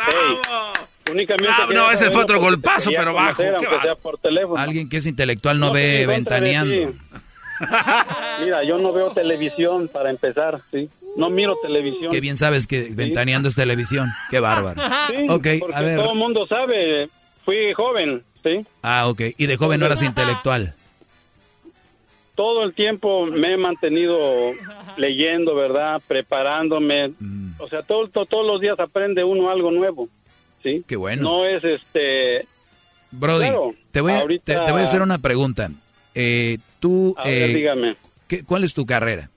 Ey, 0.09 1.13
únicamente 1.13 1.53
No, 1.61 1.69
quería 1.69 1.83
no, 1.83 1.91
ese 1.93 2.11
fue 2.11 2.23
otro 2.23 2.41
golpazo, 2.41 2.91
pero 2.97 3.13
bajo, 3.13 3.43
conocer, 3.43 3.69
sea 3.83 3.95
por 3.97 4.19
teléfono. 4.19 4.57
Alguien 4.61 4.89
que 4.89 4.97
es 4.97 5.07
intelectual 5.07 5.61
no, 5.61 5.67
No 5.67 5.73
ve 5.73 6.07
ventaneando. 6.07 6.95
Mira, 8.41 8.65
yo 8.65 8.79
no 8.79 8.93
veo 8.93 9.11
televisión 9.13 9.89
para 9.89 10.11
empezar, 10.11 10.61
¿sí? 10.73 10.89
No 11.17 11.31
miro 11.31 11.57
televisión. 11.63 12.11
Qué 12.11 12.21
bien 12.21 12.37
sabes 12.37 12.67
que 12.67 12.89
ventaneando 12.93 13.49
es 13.49 13.55
televisión. 13.55 14.11
Qué 14.31 14.41
bárbaro. 14.41 14.81
Sí, 15.09 15.27
ok, 15.29 15.47
porque 15.61 15.77
a 15.77 15.81
ver. 15.83 15.97
todo 16.01 16.13
el 16.13 16.19
mundo 16.19 16.47
sabe, 16.47 17.09
fui 17.45 17.73
joven, 17.75 18.25
¿sí? 18.45 18.65
Ah, 18.83 19.09
ok. 19.09 19.21
Y 19.37 19.47
de 19.47 19.57
joven 19.57 19.81
no 19.81 19.87
eras 19.87 20.03
intelectual. 20.05 20.75
Todo 22.37 22.63
el 22.65 22.75
tiempo 22.75 23.27
me 23.27 23.53
he 23.53 23.57
mantenido 23.57 24.53
leyendo, 24.97 25.55
¿verdad? 25.57 26.01
Preparándome. 26.07 27.09
Mm. 27.19 27.53
O 27.59 27.69
sea, 27.69 27.83
todo, 27.83 28.09
to- 28.09 28.27
todos 28.27 28.47
los 28.47 28.61
días 28.61 28.79
aprende 28.79 29.25
uno 29.25 29.51
algo 29.51 29.71
nuevo, 29.71 30.09
¿sí? 30.63 30.85
Qué 30.87 30.97
bueno. 30.97 31.23
No 31.23 31.47
es 31.47 31.65
este... 31.65 32.47
Brody, 33.13 33.47
Claro, 33.47 33.75
te, 33.93 34.01
voy 34.01 34.13
a, 34.13 34.21
ahorita- 34.21 34.45
te, 34.45 34.65
te 34.67 34.73
voy 34.73 34.81
a 34.81 34.85
hacer 34.85 35.01
una 35.03 35.19
pregunta. 35.19 35.71
Eh, 36.17 36.59
tú, 36.81 37.15
A 37.17 37.25
ver, 37.25 37.51
eh, 37.51 37.55
dígame. 37.55 37.97
¿qué- 38.27 38.43
¿cuál 38.45 38.65
es 38.65 38.75
tu 38.75 38.85
carrera? 38.85 39.31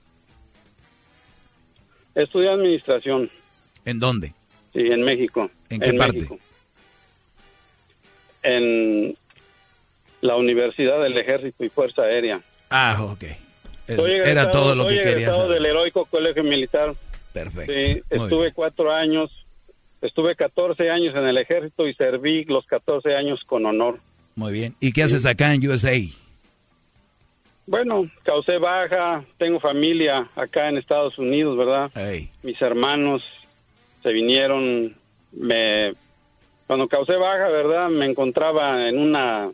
Estudié 2.16 2.50
administración, 2.50 3.30
¿En 3.84 4.00
dónde? 4.00 4.34
sí, 4.72 4.80
en 4.80 5.02
México. 5.02 5.48
¿En 5.70 5.80
qué 5.80 5.94
parte? 5.94 6.16
México. 6.16 6.38
En 8.56 9.16
la 10.20 10.36
Universidad 10.36 11.02
del 11.02 11.16
Ejército 11.16 11.64
y 11.64 11.68
Fuerza 11.68 12.02
Aérea. 12.02 12.40
Ah, 12.70 12.96
ok. 13.00 13.22
Es- 13.22 13.98
era 13.98 14.02
egresado- 14.16 14.50
todo 14.50 14.74
lo 14.74 14.84
que 14.86 14.96
querías 14.96 15.06
egresado 15.16 15.36
saber. 15.42 15.54
del 15.54 15.66
heroico 15.66 16.04
colegio 16.06 16.44
militar. 16.44 16.94
Perfecto. 17.32 17.72
Sí, 17.72 18.02
estuve 18.10 18.52
cuatro 18.52 18.92
años, 18.92 19.30
estuve 20.02 20.34
14 20.34 20.90
años 20.90 21.14
en 21.14 21.26
el 21.26 21.38
ejército 21.38 21.86
y 21.86 21.94
serví 21.94 22.44
los 22.44 22.66
14 22.66 23.14
años 23.16 23.40
con 23.46 23.64
honor. 23.66 23.98
Muy 24.34 24.52
bien. 24.52 24.74
¿Y 24.80 24.92
qué 24.92 25.02
haces 25.04 25.24
acá 25.26 25.52
en 25.54 25.66
USA? 25.68 25.96
Bueno, 27.66 28.10
causé 28.22 28.56
baja, 28.58 29.24
tengo 29.36 29.60
familia 29.60 30.28
acá 30.36 30.68
en 30.68 30.78
Estados 30.78 31.18
Unidos, 31.18 31.56
¿verdad? 31.58 31.90
Mis 32.42 32.60
hermanos 32.62 33.22
se 34.02 34.10
vinieron, 34.10 34.94
me 35.32 35.92
cuando 36.68 36.86
causé 36.86 37.16
baja, 37.16 37.48
¿verdad? 37.48 37.88
Me 37.88 38.04
encontraba 38.06 38.86
en 38.88 38.96
una 38.98 39.48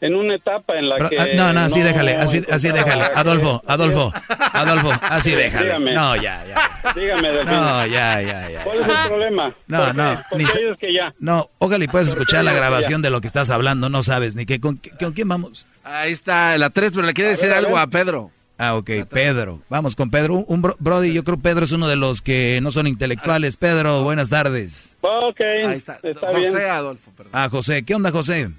en 0.00 0.14
una 0.16 0.34
etapa 0.34 0.76
en 0.78 0.88
la 0.90 0.96
Pero, 0.96 1.08
que 1.08 1.18
ah, 1.18 1.26
no, 1.34 1.52
no, 1.54 1.60
así 1.60 1.80
déjale, 1.80 2.16
así, 2.16 2.42
así 2.50 2.68
déjale. 2.70 3.04
Adolfo, 3.14 3.62
Adolfo, 3.66 4.12
Adolfo, 4.52 4.90
así 5.00 5.30
Sí, 5.30 5.36
déjale. 5.36 5.64
dígame. 5.66 5.94
No, 5.94 6.14
ya, 6.16 6.44
ya. 6.46 6.92
Dígame, 6.94 7.28
Delfín. 7.30 7.54
No, 7.54 7.86
ya, 7.86 8.20
ya, 8.20 8.50
ya. 8.50 8.62
¿Cuál 8.64 8.80
es 8.80 8.88
el 8.88 9.08
problema? 9.08 9.54
No, 9.66 9.92
no, 9.94 10.22
¿Por 10.28 10.38
ni 10.38 10.44
dices 10.44 10.76
que 10.78 10.92
ya? 10.92 11.14
No, 11.20 11.48
ojalá 11.58 11.84
y 11.84 11.88
puedas 11.88 12.08
escuchar 12.08 12.44
la 12.44 12.52
Ya. 12.52 12.58
grabación 12.58 13.00
de 13.02 13.08
lo 13.10 13.20
que 13.22 13.28
estás 13.28 13.48
hablando, 13.50 13.88
no 13.88 14.02
sabes 14.02 14.34
ni 14.36 14.44
qué, 14.44 14.60
con, 14.60 14.76
qué- 14.78 14.90
con 14.90 15.12
quién 15.12 15.28
vamos. 15.28 15.64
Ahí 15.84 16.12
está, 16.12 16.58
la 16.58 16.68
3, 16.70 16.90
pero 16.94 17.06
le 17.06 17.14
quiere 17.14 17.28
A 17.28 17.32
decir 17.32 17.48
ver, 17.48 17.58
algo 17.58 17.78
a 17.78 17.86
Pedro. 17.86 18.30
Ah, 18.68 18.76
ok, 18.76 18.90
Pedro. 19.10 19.60
Vamos 19.68 19.94
con 19.96 20.10
Pedro. 20.10 20.34
Un, 20.34 20.44
un 20.48 20.62
bro- 20.62 20.76
Brody, 20.78 21.12
yo 21.12 21.22
creo 21.24 21.36
que 21.36 21.42
Pedro 21.42 21.64
es 21.64 21.72
uno 21.72 21.86
de 21.88 21.96
los 21.96 22.22
que 22.22 22.60
no 22.62 22.70
son 22.70 22.86
intelectuales. 22.86 23.56
Pedro, 23.56 24.02
buenas 24.04 24.30
tardes. 24.30 24.96
Ok, 25.00 25.40
Ahí 25.40 25.76
está. 25.76 25.98
está 26.02 26.28
José 26.28 26.40
bien. 26.58 26.70
Adolfo, 26.70 27.10
perdón. 27.16 27.32
Ah, 27.34 27.48
José. 27.50 27.84
¿Qué 27.84 27.94
onda, 27.94 28.10
José? 28.10 28.50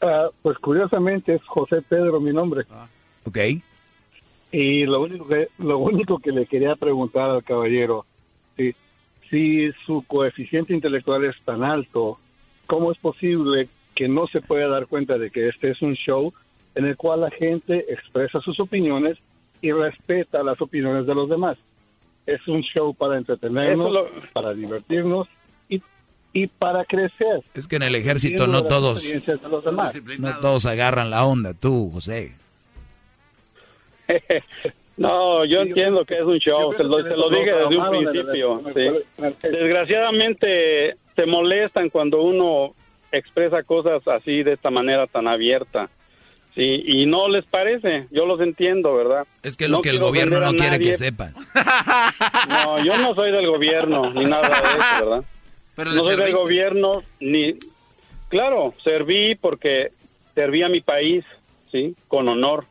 Ah, 0.00 0.28
pues 0.42 0.58
curiosamente 0.58 1.34
es 1.34 1.42
José 1.44 1.82
Pedro 1.82 2.20
mi 2.20 2.32
nombre. 2.32 2.64
Ok. 3.24 3.38
Y 4.52 4.84
lo 4.86 5.02
único 5.02 5.26
que 5.26 5.48
lo 5.58 5.78
único 5.78 6.18
que 6.18 6.32
le 6.32 6.46
quería 6.46 6.76
preguntar 6.76 7.30
al 7.30 7.42
caballero, 7.44 8.06
si, 8.56 8.74
si 9.28 9.70
su 9.84 10.04
coeficiente 10.06 10.72
intelectual 10.72 11.24
es 11.24 11.36
tan 11.44 11.64
alto, 11.64 12.18
¿cómo 12.66 12.92
es 12.92 12.98
posible 12.98 13.68
que 13.94 14.08
no 14.08 14.26
se 14.28 14.40
pueda 14.40 14.68
dar 14.68 14.86
cuenta 14.86 15.18
de 15.18 15.30
que 15.30 15.48
este 15.48 15.70
es 15.70 15.82
un 15.82 15.94
show 15.94 16.32
en 16.76 16.86
el 16.86 16.96
cual 16.96 17.22
la 17.22 17.30
gente 17.30 17.86
expresa 17.92 18.40
sus 18.40 18.60
opiniones 18.60 19.18
y 19.60 19.72
respeta 19.72 20.42
las 20.44 20.60
opiniones 20.60 21.06
de 21.06 21.14
los 21.14 21.28
demás? 21.28 21.58
Es 22.26 22.46
un 22.46 22.62
show 22.62 22.94
para 22.94 23.16
entretenernos, 23.16 23.92
lo- 23.92 24.08
para 24.32 24.52
divertirnos 24.54 25.26
y, 25.68 25.80
y 26.32 26.46
para 26.46 26.84
crecer. 26.84 27.42
Es 27.54 27.66
que 27.66 27.76
en 27.76 27.82
el 27.82 27.94
ejército 27.96 28.46
no 28.46 28.62
todos, 28.64 29.02
de 29.02 29.38
los 29.50 29.64
demás. 29.64 29.94
no 30.18 30.38
todos 30.40 30.66
agarran 30.66 31.10
la 31.10 31.24
onda. 31.26 31.52
Tú, 31.54 31.90
José. 31.92 32.32
No, 34.98 35.44
yo 35.44 35.60
entiendo 35.60 36.06
que 36.06 36.14
es 36.14 36.22
un 36.22 36.38
show, 36.38 36.72
te 36.74 36.82
lo, 36.82 37.04
te 37.04 37.14
lo 37.14 37.28
dije 37.28 37.52
desde 37.52 37.76
un 37.76 37.90
principio. 37.90 38.62
sí. 38.74 39.46
Desgraciadamente 39.46 40.96
se 41.14 41.26
molestan 41.26 41.90
cuando 41.90 42.22
uno 42.22 42.72
expresa 43.12 43.62
cosas 43.62 44.08
así 44.08 44.42
de 44.42 44.54
esta 44.54 44.70
manera 44.70 45.06
tan 45.06 45.28
abierta. 45.28 45.90
Sí, 46.56 46.82
y 46.86 47.04
no 47.04 47.28
les 47.28 47.44
parece, 47.44 48.06
yo 48.10 48.24
los 48.24 48.40
entiendo, 48.40 48.94
¿verdad? 48.94 49.26
Es 49.42 49.58
que 49.58 49.64
es 49.64 49.70
lo 49.70 49.76
No 49.76 49.82
que 49.82 49.90
el 49.90 49.98
gobierno 49.98 50.40
no 50.40 50.54
quiere 50.54 50.78
que 50.78 50.96
sepas. 50.96 51.34
No, 52.48 52.82
yo 52.82 52.96
no 52.96 53.14
soy 53.14 53.30
del 53.30 53.46
gobierno, 53.46 54.10
ni 54.14 54.24
nada 54.24 54.48
de 54.48 54.54
eso, 54.54 55.04
¿verdad? 55.04 55.24
Pero 55.74 55.92
no 55.92 56.00
soy 56.00 56.16
del 56.16 56.32
gobierno, 56.32 57.02
ni... 57.20 57.56
Claro, 58.28 58.72
serví 58.82 59.34
porque 59.34 59.92
serví 60.34 60.62
a 60.62 60.70
mi 60.70 60.80
país, 60.80 61.26
¿sí? 61.70 61.94
Con 62.08 62.26
honor. 62.26 62.64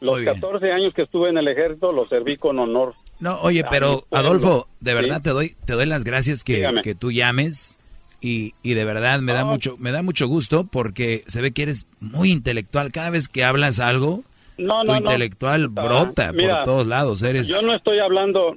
Los 0.00 0.14
Muy 0.14 0.22
bien. 0.22 0.34
14 0.34 0.72
años 0.72 0.94
que 0.94 1.02
estuve 1.02 1.28
en 1.28 1.36
el 1.36 1.46
ejército 1.46 1.92
los 1.92 2.08
serví 2.08 2.38
con 2.38 2.58
honor. 2.58 2.94
No, 3.20 3.38
oye, 3.42 3.64
pero 3.70 4.04
Adolfo, 4.10 4.66
de 4.80 4.90
¿sí? 4.92 4.96
verdad 4.96 5.22
te 5.22 5.30
doy 5.30 5.54
te 5.66 5.74
doy 5.74 5.86
las 5.86 6.04
gracias 6.04 6.42
que, 6.42 6.80
que 6.82 6.94
tú 6.94 7.12
llames 7.12 7.78
y, 8.26 8.54
y 8.62 8.72
de 8.74 8.84
verdad 8.86 9.20
me 9.20 9.32
da 9.34 9.44
mucho 9.44 9.76
me 9.78 9.92
da 9.92 10.02
mucho 10.02 10.26
gusto 10.28 10.64
porque 10.64 11.24
se 11.26 11.42
ve 11.42 11.52
que 11.52 11.62
eres 11.64 11.86
muy 12.00 12.30
intelectual. 12.30 12.90
Cada 12.90 13.10
vez 13.10 13.28
que 13.28 13.44
hablas 13.44 13.80
algo, 13.80 14.22
No, 14.56 14.80
tu 14.80 14.86
no. 14.86 14.96
intelectual 14.96 15.68
brota 15.68 16.32
mira, 16.32 16.56
por 16.56 16.64
todos 16.64 16.86
lados. 16.86 17.22
Eres 17.22 17.48
Yo 17.48 17.60
no 17.62 17.74
estoy 17.74 17.98
hablando... 17.98 18.56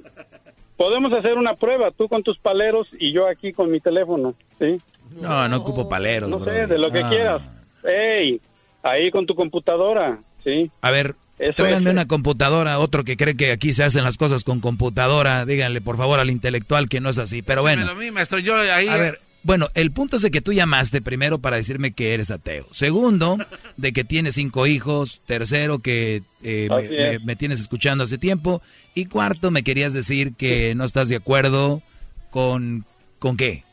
Podemos 0.76 1.12
hacer 1.12 1.34
una 1.36 1.54
prueba, 1.54 1.90
tú 1.90 2.08
con 2.08 2.22
tus 2.22 2.38
paleros 2.38 2.86
y 3.00 3.12
yo 3.12 3.26
aquí 3.26 3.52
con 3.52 3.68
mi 3.70 3.80
teléfono, 3.80 4.34
¿sí? 4.60 4.80
no, 5.20 5.48
no 5.48 5.56
ocupo 5.56 5.88
paleros, 5.88 6.30
No 6.30 6.44
sé, 6.44 6.66
de 6.68 6.78
lo 6.78 6.90
que 6.92 7.00
Ah. 7.02 7.08
quieras. 7.08 7.42
Ey, 7.84 8.40
ahí 8.84 9.10
con 9.10 9.26
tu 9.26 9.34
computadora, 9.34 10.18
¿sí? 10.44 10.70
A 10.80 10.90
ver, 10.92 11.16
Eso 11.38 11.54
tráiganme 11.54 11.90
es- 11.90 11.94
una 11.94 12.06
computadora, 12.06 12.78
otro 12.78 13.02
que 13.04 13.16
cree 13.16 13.36
que 13.36 13.50
aquí 13.50 13.72
se 13.72 13.82
hacen 13.82 14.04
las 14.04 14.16
cosas 14.16 14.44
con 14.44 14.60
computadora, 14.60 15.44
díganle 15.44 15.80
por 15.80 15.96
favor 15.96 16.20
al 16.20 16.30
intelectual 16.30 16.88
que 16.88 17.00
no 17.00 17.10
es 17.10 17.18
así. 17.18 17.42
Pero 17.42 17.62
bueno, 17.62 17.90
a 17.90 17.94
mí, 17.94 18.10
maestro, 18.12 18.38
yo 18.38 18.56
ahí... 18.56 18.86
a 18.86 18.96
ver, 18.96 19.20
Bueno, 19.44 19.68
el 19.74 19.92
punto 19.92 20.16
es 20.16 20.22
de 20.22 20.30
que 20.30 20.40
tú 20.40 20.52
llamaste 20.52 21.00
primero 21.00 21.38
para 21.38 21.56
decirme 21.56 21.92
que 21.92 22.12
eres 22.12 22.30
ateo. 22.30 22.66
Segundo, 22.72 23.38
de 23.76 23.92
que 23.92 24.04
tienes 24.04 24.34
cinco 24.34 24.66
hijos. 24.66 25.20
Tercero, 25.26 25.78
que 25.78 26.22
eh, 26.42 26.68
me, 26.70 26.84
es. 26.84 27.20
me- 27.20 27.26
me 27.26 27.36
tienes 27.36 27.60
escuchando 27.60 28.04
hace 28.04 28.18
tiempo. 28.18 28.60
Y 28.94 29.06
cuarto, 29.06 29.50
me 29.50 29.62
querías 29.62 29.94
decir 29.94 30.34
que 30.34 30.74
no 30.74 30.84
estás 30.84 31.08
de 31.08 31.16
acuerdo 31.16 31.82
con... 32.30 32.84
¿Con 33.20 33.36
qué? 33.36 33.64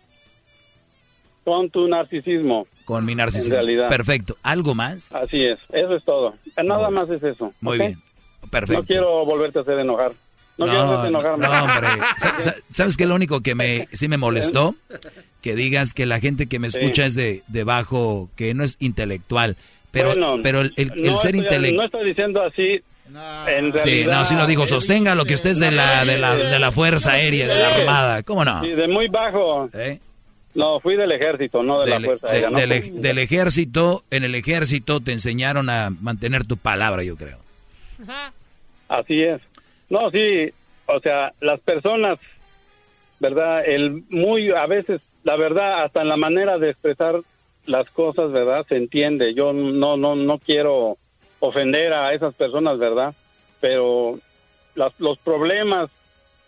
Con 1.44 1.70
tu 1.70 1.88
narcisismo. 1.88 2.68
Con 2.86 3.06
mi 3.06 3.14
narcisismo. 3.16 3.54
En 3.56 3.60
realidad. 3.62 3.90
Perfecto. 3.90 4.38
¿Algo 4.44 4.74
más? 4.76 5.12
Así 5.12 5.44
es, 5.44 5.60
eso 5.74 5.96
es 5.96 6.04
todo. 6.04 6.36
Nada 6.64 6.90
más 6.90 7.10
es 7.10 7.22
eso. 7.24 7.54
Muy 7.62 7.78
bien. 7.78 8.02
Perfecto. 8.50 8.82
No 8.82 8.88
quiero 8.88 9.26
volverte 9.26 9.60
a 9.60 9.62
hacer 9.64 9.80
enojar. 9.80 10.14
No, 10.58 10.66
quiero 10.66 10.84
hacerte 10.84 11.08
enojar. 11.10 11.38
no, 11.38 11.64
hombre. 11.64 11.88
Sa- 12.18 12.40
sa- 12.40 12.56
¿Sabes 12.70 12.96
qué 12.98 13.06
lo 13.06 13.16
único 13.16 13.42
que 13.42 13.56
me, 13.56 13.88
sí 13.94 14.08
me 14.08 14.18
molestó? 14.18 14.76
Que 15.42 15.54
digas 15.56 15.94
que 15.94 16.08
la 16.08 16.20
gente 16.20 16.48
que 16.48 16.58
me 16.58 16.72
Sí. 16.72 16.80
escucha 16.80 17.06
es 17.06 17.14
de, 17.14 17.44
de 17.48 17.64
bajo, 17.64 18.32
que 18.36 18.56
no 18.56 18.64
es 18.64 18.78
intelectual. 18.80 19.58
Pero, 19.92 20.08
Bueno, 20.10 20.38
pero 20.42 20.62
el, 20.62 20.74
el- 20.76 20.92
el 20.96 21.04
no 21.12 21.18
ser 21.18 21.36
intelectual... 21.36 21.76
No 21.76 21.84
estoy 21.84 22.04
diciendo 22.08 22.42
así. 22.42 22.82
En 23.48 23.66
Sí, 23.72 23.78
realidad, 23.78 24.12
no, 24.20 24.26
sí 24.26 24.34
lo 24.36 24.48
dijo. 24.48 24.66
Sostenga 24.66 25.14
lo 25.14 25.26
que 25.26 25.36
usted 25.36 25.52
es 25.52 25.60
de 25.60 25.70
la, 25.70 26.04
de 26.04 26.18
la, 26.18 26.36
de 26.36 26.58
la 26.58 26.72
Fuerza 26.72 27.12
Aérea, 27.12 27.48
de 27.48 27.60
la 27.60 27.76
Armada. 27.76 28.24
¿Cómo 28.24 28.44
no? 28.44 28.60
Sí, 28.64 28.72
de 28.72 28.88
muy 28.88 29.08
bajo. 29.08 29.70
¿Eh? 29.74 30.00
No, 30.56 30.80
fui 30.80 30.96
del 30.96 31.12
ejército, 31.12 31.62
no 31.62 31.82
de 31.82 31.92
Del, 31.92 32.02
la 32.02 32.08
Fuerza 32.08 32.28
de- 32.28 32.34
Aérea. 32.34 32.50
¿no? 32.50 32.58
del 32.58 32.72
ej- 32.72 32.92
del 32.94 33.18
ejército, 33.20 34.04
en 34.10 34.24
el 34.24 34.34
ejército 34.34 35.00
te 35.00 35.12
enseñaron 35.12 35.70
a 35.70 35.92
mantener 35.92 36.44
tu 36.46 36.58
palabra, 36.58 37.04
yo 37.04 37.16
creo. 37.18 37.38
Así 38.90 39.22
es. 39.22 39.42
No, 39.96 40.12
sí, 40.12 40.52
o 40.88 41.00
sea, 41.00 41.32
las 41.40 41.60
personas, 41.62 42.20
¿verdad? 43.22 43.64
El 43.66 44.04
muy, 44.10 44.50
a 44.52 44.66
veces, 44.66 45.00
la 45.24 45.38
verdad, 45.38 45.84
hasta 45.84 46.02
en 46.02 46.10
la 46.10 46.18
manera 46.18 46.58
de 46.58 46.72
expresar 46.72 47.22
las 47.66 47.90
cosas, 47.92 48.32
¿verdad? 48.34 48.66
Se 48.68 48.76
entiende. 48.76 49.34
Yo 49.34 49.54
no, 49.54 49.96
no, 49.96 50.16
no 50.18 50.38
quiero 50.38 50.98
ofender 51.40 51.94
a 51.94 52.14
esas 52.14 52.34
personas, 52.36 52.78
¿verdad? 52.78 53.14
Pero 53.62 54.20
las- 54.76 55.00
los 55.00 55.18
problemas 55.20 55.90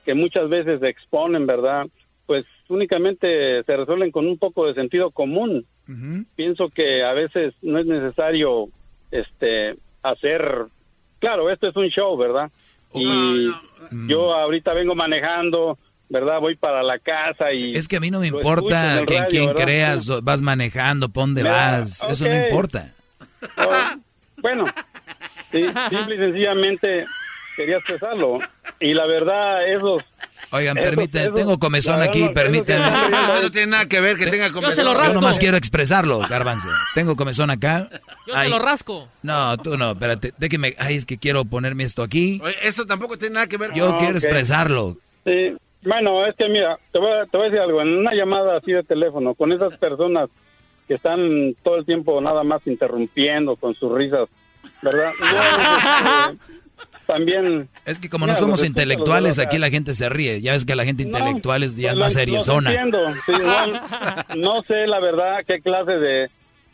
que 0.03 0.13
muchas 0.13 0.49
veces 0.49 0.81
se 0.81 0.89
exponen, 0.89 1.47
¿verdad? 1.47 1.87
Pues 2.25 2.45
únicamente 2.67 3.63
se 3.63 3.77
resuelven 3.77 4.11
con 4.11 4.27
un 4.27 4.37
poco 4.37 4.67
de 4.67 4.73
sentido 4.73 5.09
común. 5.11 5.65
Pienso 6.35 6.67
que 6.67 7.01
a 7.03 7.13
veces 7.13 7.53
no 7.61 7.79
es 7.79 7.85
necesario, 7.85 8.67
este, 9.11 9.75
hacer, 10.03 10.65
claro, 11.19 11.49
esto 11.49 11.67
es 11.69 11.75
un 11.77 11.87
show, 11.87 12.17
¿verdad? 12.17 12.51
Y 12.99 13.51
yo 14.07 14.33
ahorita 14.33 14.73
vengo 14.73 14.95
manejando, 14.95 15.77
¿verdad? 16.09 16.39
Voy 16.39 16.55
para 16.55 16.83
la 16.83 16.99
casa 16.99 17.51
y... 17.53 17.75
Es 17.75 17.87
que 17.87 17.97
a 17.97 17.99
mí 17.99 18.11
no 18.11 18.19
me 18.19 18.27
importa 18.27 18.99
en 18.99 19.07
radio, 19.07 19.25
quién 19.29 19.53
creas, 19.53 20.07
vas 20.23 20.41
manejando, 20.41 21.09
pon 21.09 21.33
vas. 21.35 22.03
Eso 22.09 22.27
no 22.27 22.35
importa. 22.35 22.93
Oh, 23.57 23.95
bueno, 24.41 24.65
sí, 25.51 25.65
simple 25.89 26.15
y 26.15 26.17
sencillamente 26.17 27.05
quería 27.55 27.77
expresarlo. 27.77 28.39
Y 28.79 28.93
la 28.93 29.05
verdad, 29.05 29.67
esos... 29.67 30.03
Oigan, 30.51 30.75
permítanme, 30.77 31.31
tengo 31.31 31.59
comezón 31.59 32.01
aquí, 32.01 32.23
no- 32.23 32.33
permítanme. 32.33 32.87
Eso 32.87 33.41
no 33.41 33.51
tiene 33.51 33.67
nada 33.67 33.85
que 33.87 33.99
ver 33.99 34.17
que 34.17 34.27
tenga 34.27 34.51
comezón. 34.51 34.85
Yo 34.85 35.13
nomás 35.13 35.39
quiero 35.39 35.57
expresarlo, 35.57 36.19
Garbanzo. 36.19 36.69
Tengo 36.95 37.15
comezón 37.15 37.49
acá. 37.49 37.89
Yo 38.25 38.33
se 38.33 38.39
Ay, 38.39 38.49
lo 38.49 38.59
rasco. 38.59 39.07
No, 39.23 39.57
tú 39.57 39.77
no, 39.77 39.91
espérate. 39.91 40.33
Déjeme, 40.37 40.73
ay, 40.79 40.95
es 40.95 41.05
que 41.05 41.17
quiero 41.17 41.43
ponerme 41.45 41.83
esto 41.83 42.01
aquí. 42.03 42.39
Oye, 42.43 42.55
Eso 42.63 42.85
tampoco 42.85 43.17
tiene 43.17 43.35
nada 43.35 43.47
que 43.47 43.57
ver 43.57 43.73
Yo 43.73 43.97
quiero 43.97 44.17
expresarlo. 44.17 44.97
Sí, 45.25 45.55
bueno, 45.83 46.25
es 46.25 46.35
que 46.35 46.47
mira, 46.49 46.77
te 46.91 46.99
voy, 46.99 47.11
a, 47.11 47.25
te 47.25 47.37
voy 47.37 47.47
a 47.47 47.49
decir 47.49 47.61
algo, 47.61 47.81
en 47.81 47.97
una 47.97 48.13
llamada 48.13 48.57
así 48.57 48.71
de 48.71 48.83
teléfono, 48.83 49.35
con 49.35 49.51
esas 49.51 49.77
personas 49.77 50.29
que 50.87 50.93
están 50.95 51.55
todo 51.63 51.75
el 51.77 51.85
tiempo 51.85 52.19
nada 52.21 52.43
más 52.43 52.65
interrumpiendo 52.65 53.55
con 53.57 53.75
sus 53.75 53.91
risas, 53.93 54.29
¿verdad? 54.81 55.11
No, 56.33 56.35
también... 57.05 57.69
Es 57.85 57.99
que 57.99 58.09
como 58.09 58.25
Mira, 58.25 58.33
no 58.35 58.39
somos 58.39 58.63
intelectuales, 58.65 59.39
aquí 59.39 59.57
la 59.57 59.69
gente 59.69 59.95
se 59.95 60.09
ríe. 60.09 60.41
Ya 60.41 60.51
ves 60.53 60.65
que 60.65 60.75
la 60.75 60.85
gente 60.85 61.05
No, 61.05 61.17
intelectual 61.17 61.63
es 61.63 61.75
ya 61.77 61.89
es 61.89 61.93
pues, 61.95 61.99
más 62.05 62.13
seriezona. 62.13 62.71
sí, 63.25 63.31
no, 63.41 64.35
no 64.35 64.63
sé 64.63 64.87
la 64.87 64.99
verdad 64.99 65.39
qué 65.47 65.61
clase 65.61 65.91
de, 65.97 66.29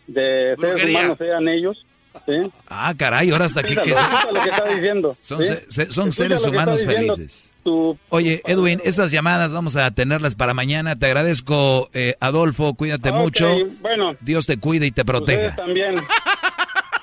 de 0.07 0.55
seres 0.59 0.85
humanos 0.89 1.17
sean 1.17 1.47
ellos, 1.47 1.85
¿sí? 2.25 2.33
Ah, 2.67 2.93
caray, 2.97 3.29
ahora 3.31 3.45
hasta 3.45 3.59
aquí 3.61 3.75
que 3.75 3.91
lo 3.91 4.41
está 4.43 4.65
diciendo. 4.69 5.15
son, 5.21 5.43
¿sí? 5.43 5.49
se- 5.49 5.65
se- 5.71 5.91
son 5.91 6.09
Escucha 6.09 6.11
seres 6.11 6.45
humanos 6.45 6.83
felices. 6.83 7.51
tu- 7.63 7.97
Oye, 8.09 8.41
Edwin, 8.45 8.81
esas 8.83 9.11
llamadas 9.11 9.53
vamos 9.53 9.75
a 9.75 9.91
tenerlas 9.91 10.35
para 10.35 10.53
mañana. 10.53 10.95
Te 10.97 11.05
agradezco, 11.05 11.89
eh, 11.93 12.15
Adolfo. 12.19 12.73
Cuídate 12.73 13.11
mucho. 13.11 13.55
Bueno, 13.81 14.15
Dios 14.21 14.45
te 14.47 14.57
cuide 14.57 14.87
y 14.87 14.91
te 14.91 15.05
proteja. 15.05 15.55
también. 15.55 15.95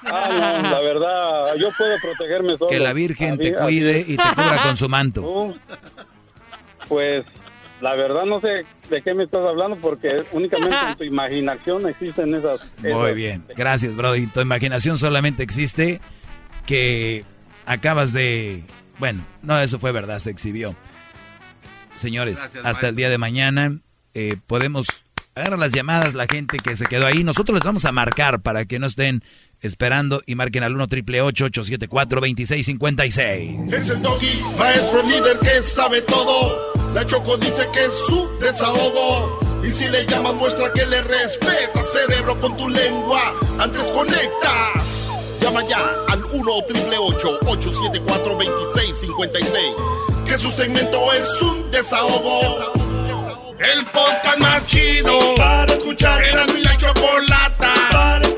Ah, 0.04 0.60
no, 0.62 0.70
la 0.70 0.80
verdad, 0.80 1.54
yo 1.56 1.68
puedo 1.76 1.96
protegerme 2.00 2.52
solo. 2.56 2.68
Que 2.68 2.78
la 2.78 2.92
Virgen 2.92 3.36
te 3.38 3.54
cuide 3.54 4.00
y 4.06 4.16
te 4.16 4.22
cubra 4.34 4.62
con 4.62 4.76
su 4.76 4.88
manto. 4.88 5.22
Uh, 5.22 5.54
Pues, 6.88 7.24
la 7.80 7.94
verdad 7.94 8.24
no 8.24 8.40
sé 8.40 8.64
de 8.90 9.02
qué 9.02 9.14
me 9.14 9.24
estás 9.24 9.44
hablando 9.46 9.76
porque 9.76 10.24
únicamente 10.32 10.76
en 10.88 10.96
tu 10.96 11.04
imaginación 11.04 11.88
existen 11.88 12.34
esas... 12.34 12.60
Muy 12.82 12.90
esas- 12.90 13.14
bien, 13.14 13.44
gracias, 13.56 13.94
Brody. 13.96 14.26
Tu 14.26 14.40
imaginación 14.40 14.98
solamente 14.98 15.42
existe 15.42 16.00
que 16.66 17.24
acabas 17.66 18.12
de... 18.12 18.64
Bueno, 18.98 19.24
no, 19.42 19.58
eso 19.60 19.78
fue 19.78 19.92
verdad, 19.92 20.18
se 20.18 20.30
exhibió. 20.30 20.74
Señores, 21.96 22.38
Gracias, 22.40 22.64
hasta 22.66 22.88
el 22.88 22.96
día 22.96 23.08
de 23.10 23.18
mañana 23.18 23.76
eh, 24.14 24.36
podemos 24.46 24.86
agarrar 25.34 25.58
las 25.58 25.72
llamadas, 25.72 26.14
la 26.14 26.26
gente 26.26 26.58
que 26.58 26.74
se 26.76 26.86
quedó 26.86 27.06
ahí. 27.06 27.22
Nosotros 27.24 27.54
les 27.54 27.64
vamos 27.64 27.84
a 27.84 27.92
marcar 27.92 28.40
para 28.40 28.64
que 28.64 28.78
no 28.78 28.86
estén 28.86 29.22
esperando 29.60 30.22
y 30.26 30.34
marquen 30.34 30.62
al 30.62 30.74
1 30.74 30.88
triple 30.88 31.20
874 31.22 32.20
2656 32.20 33.72
Es 33.72 33.90
el 33.90 34.02
doggy, 34.02 34.42
maestro 34.58 35.02
líder 35.02 35.38
que 35.38 35.62
sabe 35.62 36.02
todo. 36.02 36.72
La 36.94 37.06
Choco 37.06 37.36
dice 37.36 37.68
que 37.72 37.84
es 37.84 37.92
su 38.06 38.28
desahogo. 38.40 39.38
Y 39.64 39.70
si 39.70 39.86
le 39.88 40.06
llamas, 40.06 40.34
muestra 40.34 40.72
que 40.72 40.84
le 40.86 41.02
respeta, 41.02 41.82
cerebro, 41.84 42.40
con 42.40 42.56
tu 42.56 42.68
lengua. 42.68 43.34
Antes 43.58 43.82
conectas. 43.92 45.06
Llama 45.40 45.66
ya 45.68 45.78
al 46.08 46.24
1 46.24 46.52
triple 46.66 46.98
874 46.98 48.34
2656. 48.34 49.54
Que 50.26 50.38
su 50.38 50.50
segmento 50.50 51.12
es 51.12 51.42
un 51.42 51.70
desahogo. 51.70 52.72
El 53.58 53.84
podcast 53.86 54.38
más 54.38 54.66
chido 54.66 55.34
para 55.36 55.72
escuchar. 55.74 56.24
Era 56.24 56.46
mi 56.46 56.62
la 56.62 56.76
chocolata 56.76 57.89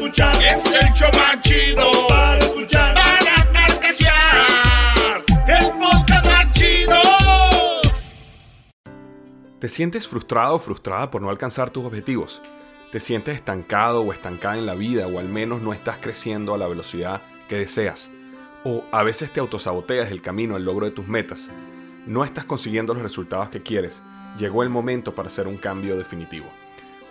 escuchar. 0.03 0.35
Es 0.37 0.65
el 0.67 0.93
show 0.95 1.11
más 1.15 1.41
chido 1.43 1.85
para 2.09 2.39
escuchar. 2.39 2.95
Para 2.95 3.53
carcajear. 3.53 5.25
El 5.47 5.71
podcast 5.79 6.27
más 6.27 6.53
chido. 6.53 6.99
¿Te 9.61 9.69
sientes 9.69 10.09
frustrado 10.09 10.57
o 10.57 10.59
frustrada 10.59 11.11
por 11.11 11.23
no 11.23 11.31
alcanzar 11.31 11.71
tus 11.71 11.85
objetivos? 11.85 12.43
¿Te 12.91 13.01
sientes 13.01 13.37
estancado 13.37 14.03
o 14.03 14.13
estancada 14.13 14.59
en 14.59 14.67
la 14.67 14.75
vida 14.75 15.07
o 15.07 15.19
al 15.19 15.29
menos 15.29 15.63
no 15.63 15.73
estás 15.73 15.99
creciendo 16.01 16.53
a 16.53 16.59
la 16.59 16.67
velocidad 16.67 17.23
que 17.49 17.57
deseas? 17.57 18.11
¿O 18.65 18.85
a 18.93 19.03
veces 19.03 19.33
te 19.33 19.41
autosaboteas 19.41 20.11
el 20.11 20.21
camino 20.21 20.57
al 20.57 20.65
logro 20.65 20.87
de 20.87 20.93
tus 20.93 21.07
metas? 21.07 21.49
¿No 22.07 22.25
estás 22.25 22.45
consiguiendo 22.45 22.93
los 22.93 23.03
resultados 23.03 23.49
que 23.49 23.63
quieres? 23.63 24.03
Llegó 24.37 24.63
el 24.63 24.69
momento 24.69 25.15
para 25.15 25.29
hacer 25.29 25.47
un 25.47 25.57
cambio 25.57 25.97
definitivo. 25.97 26.47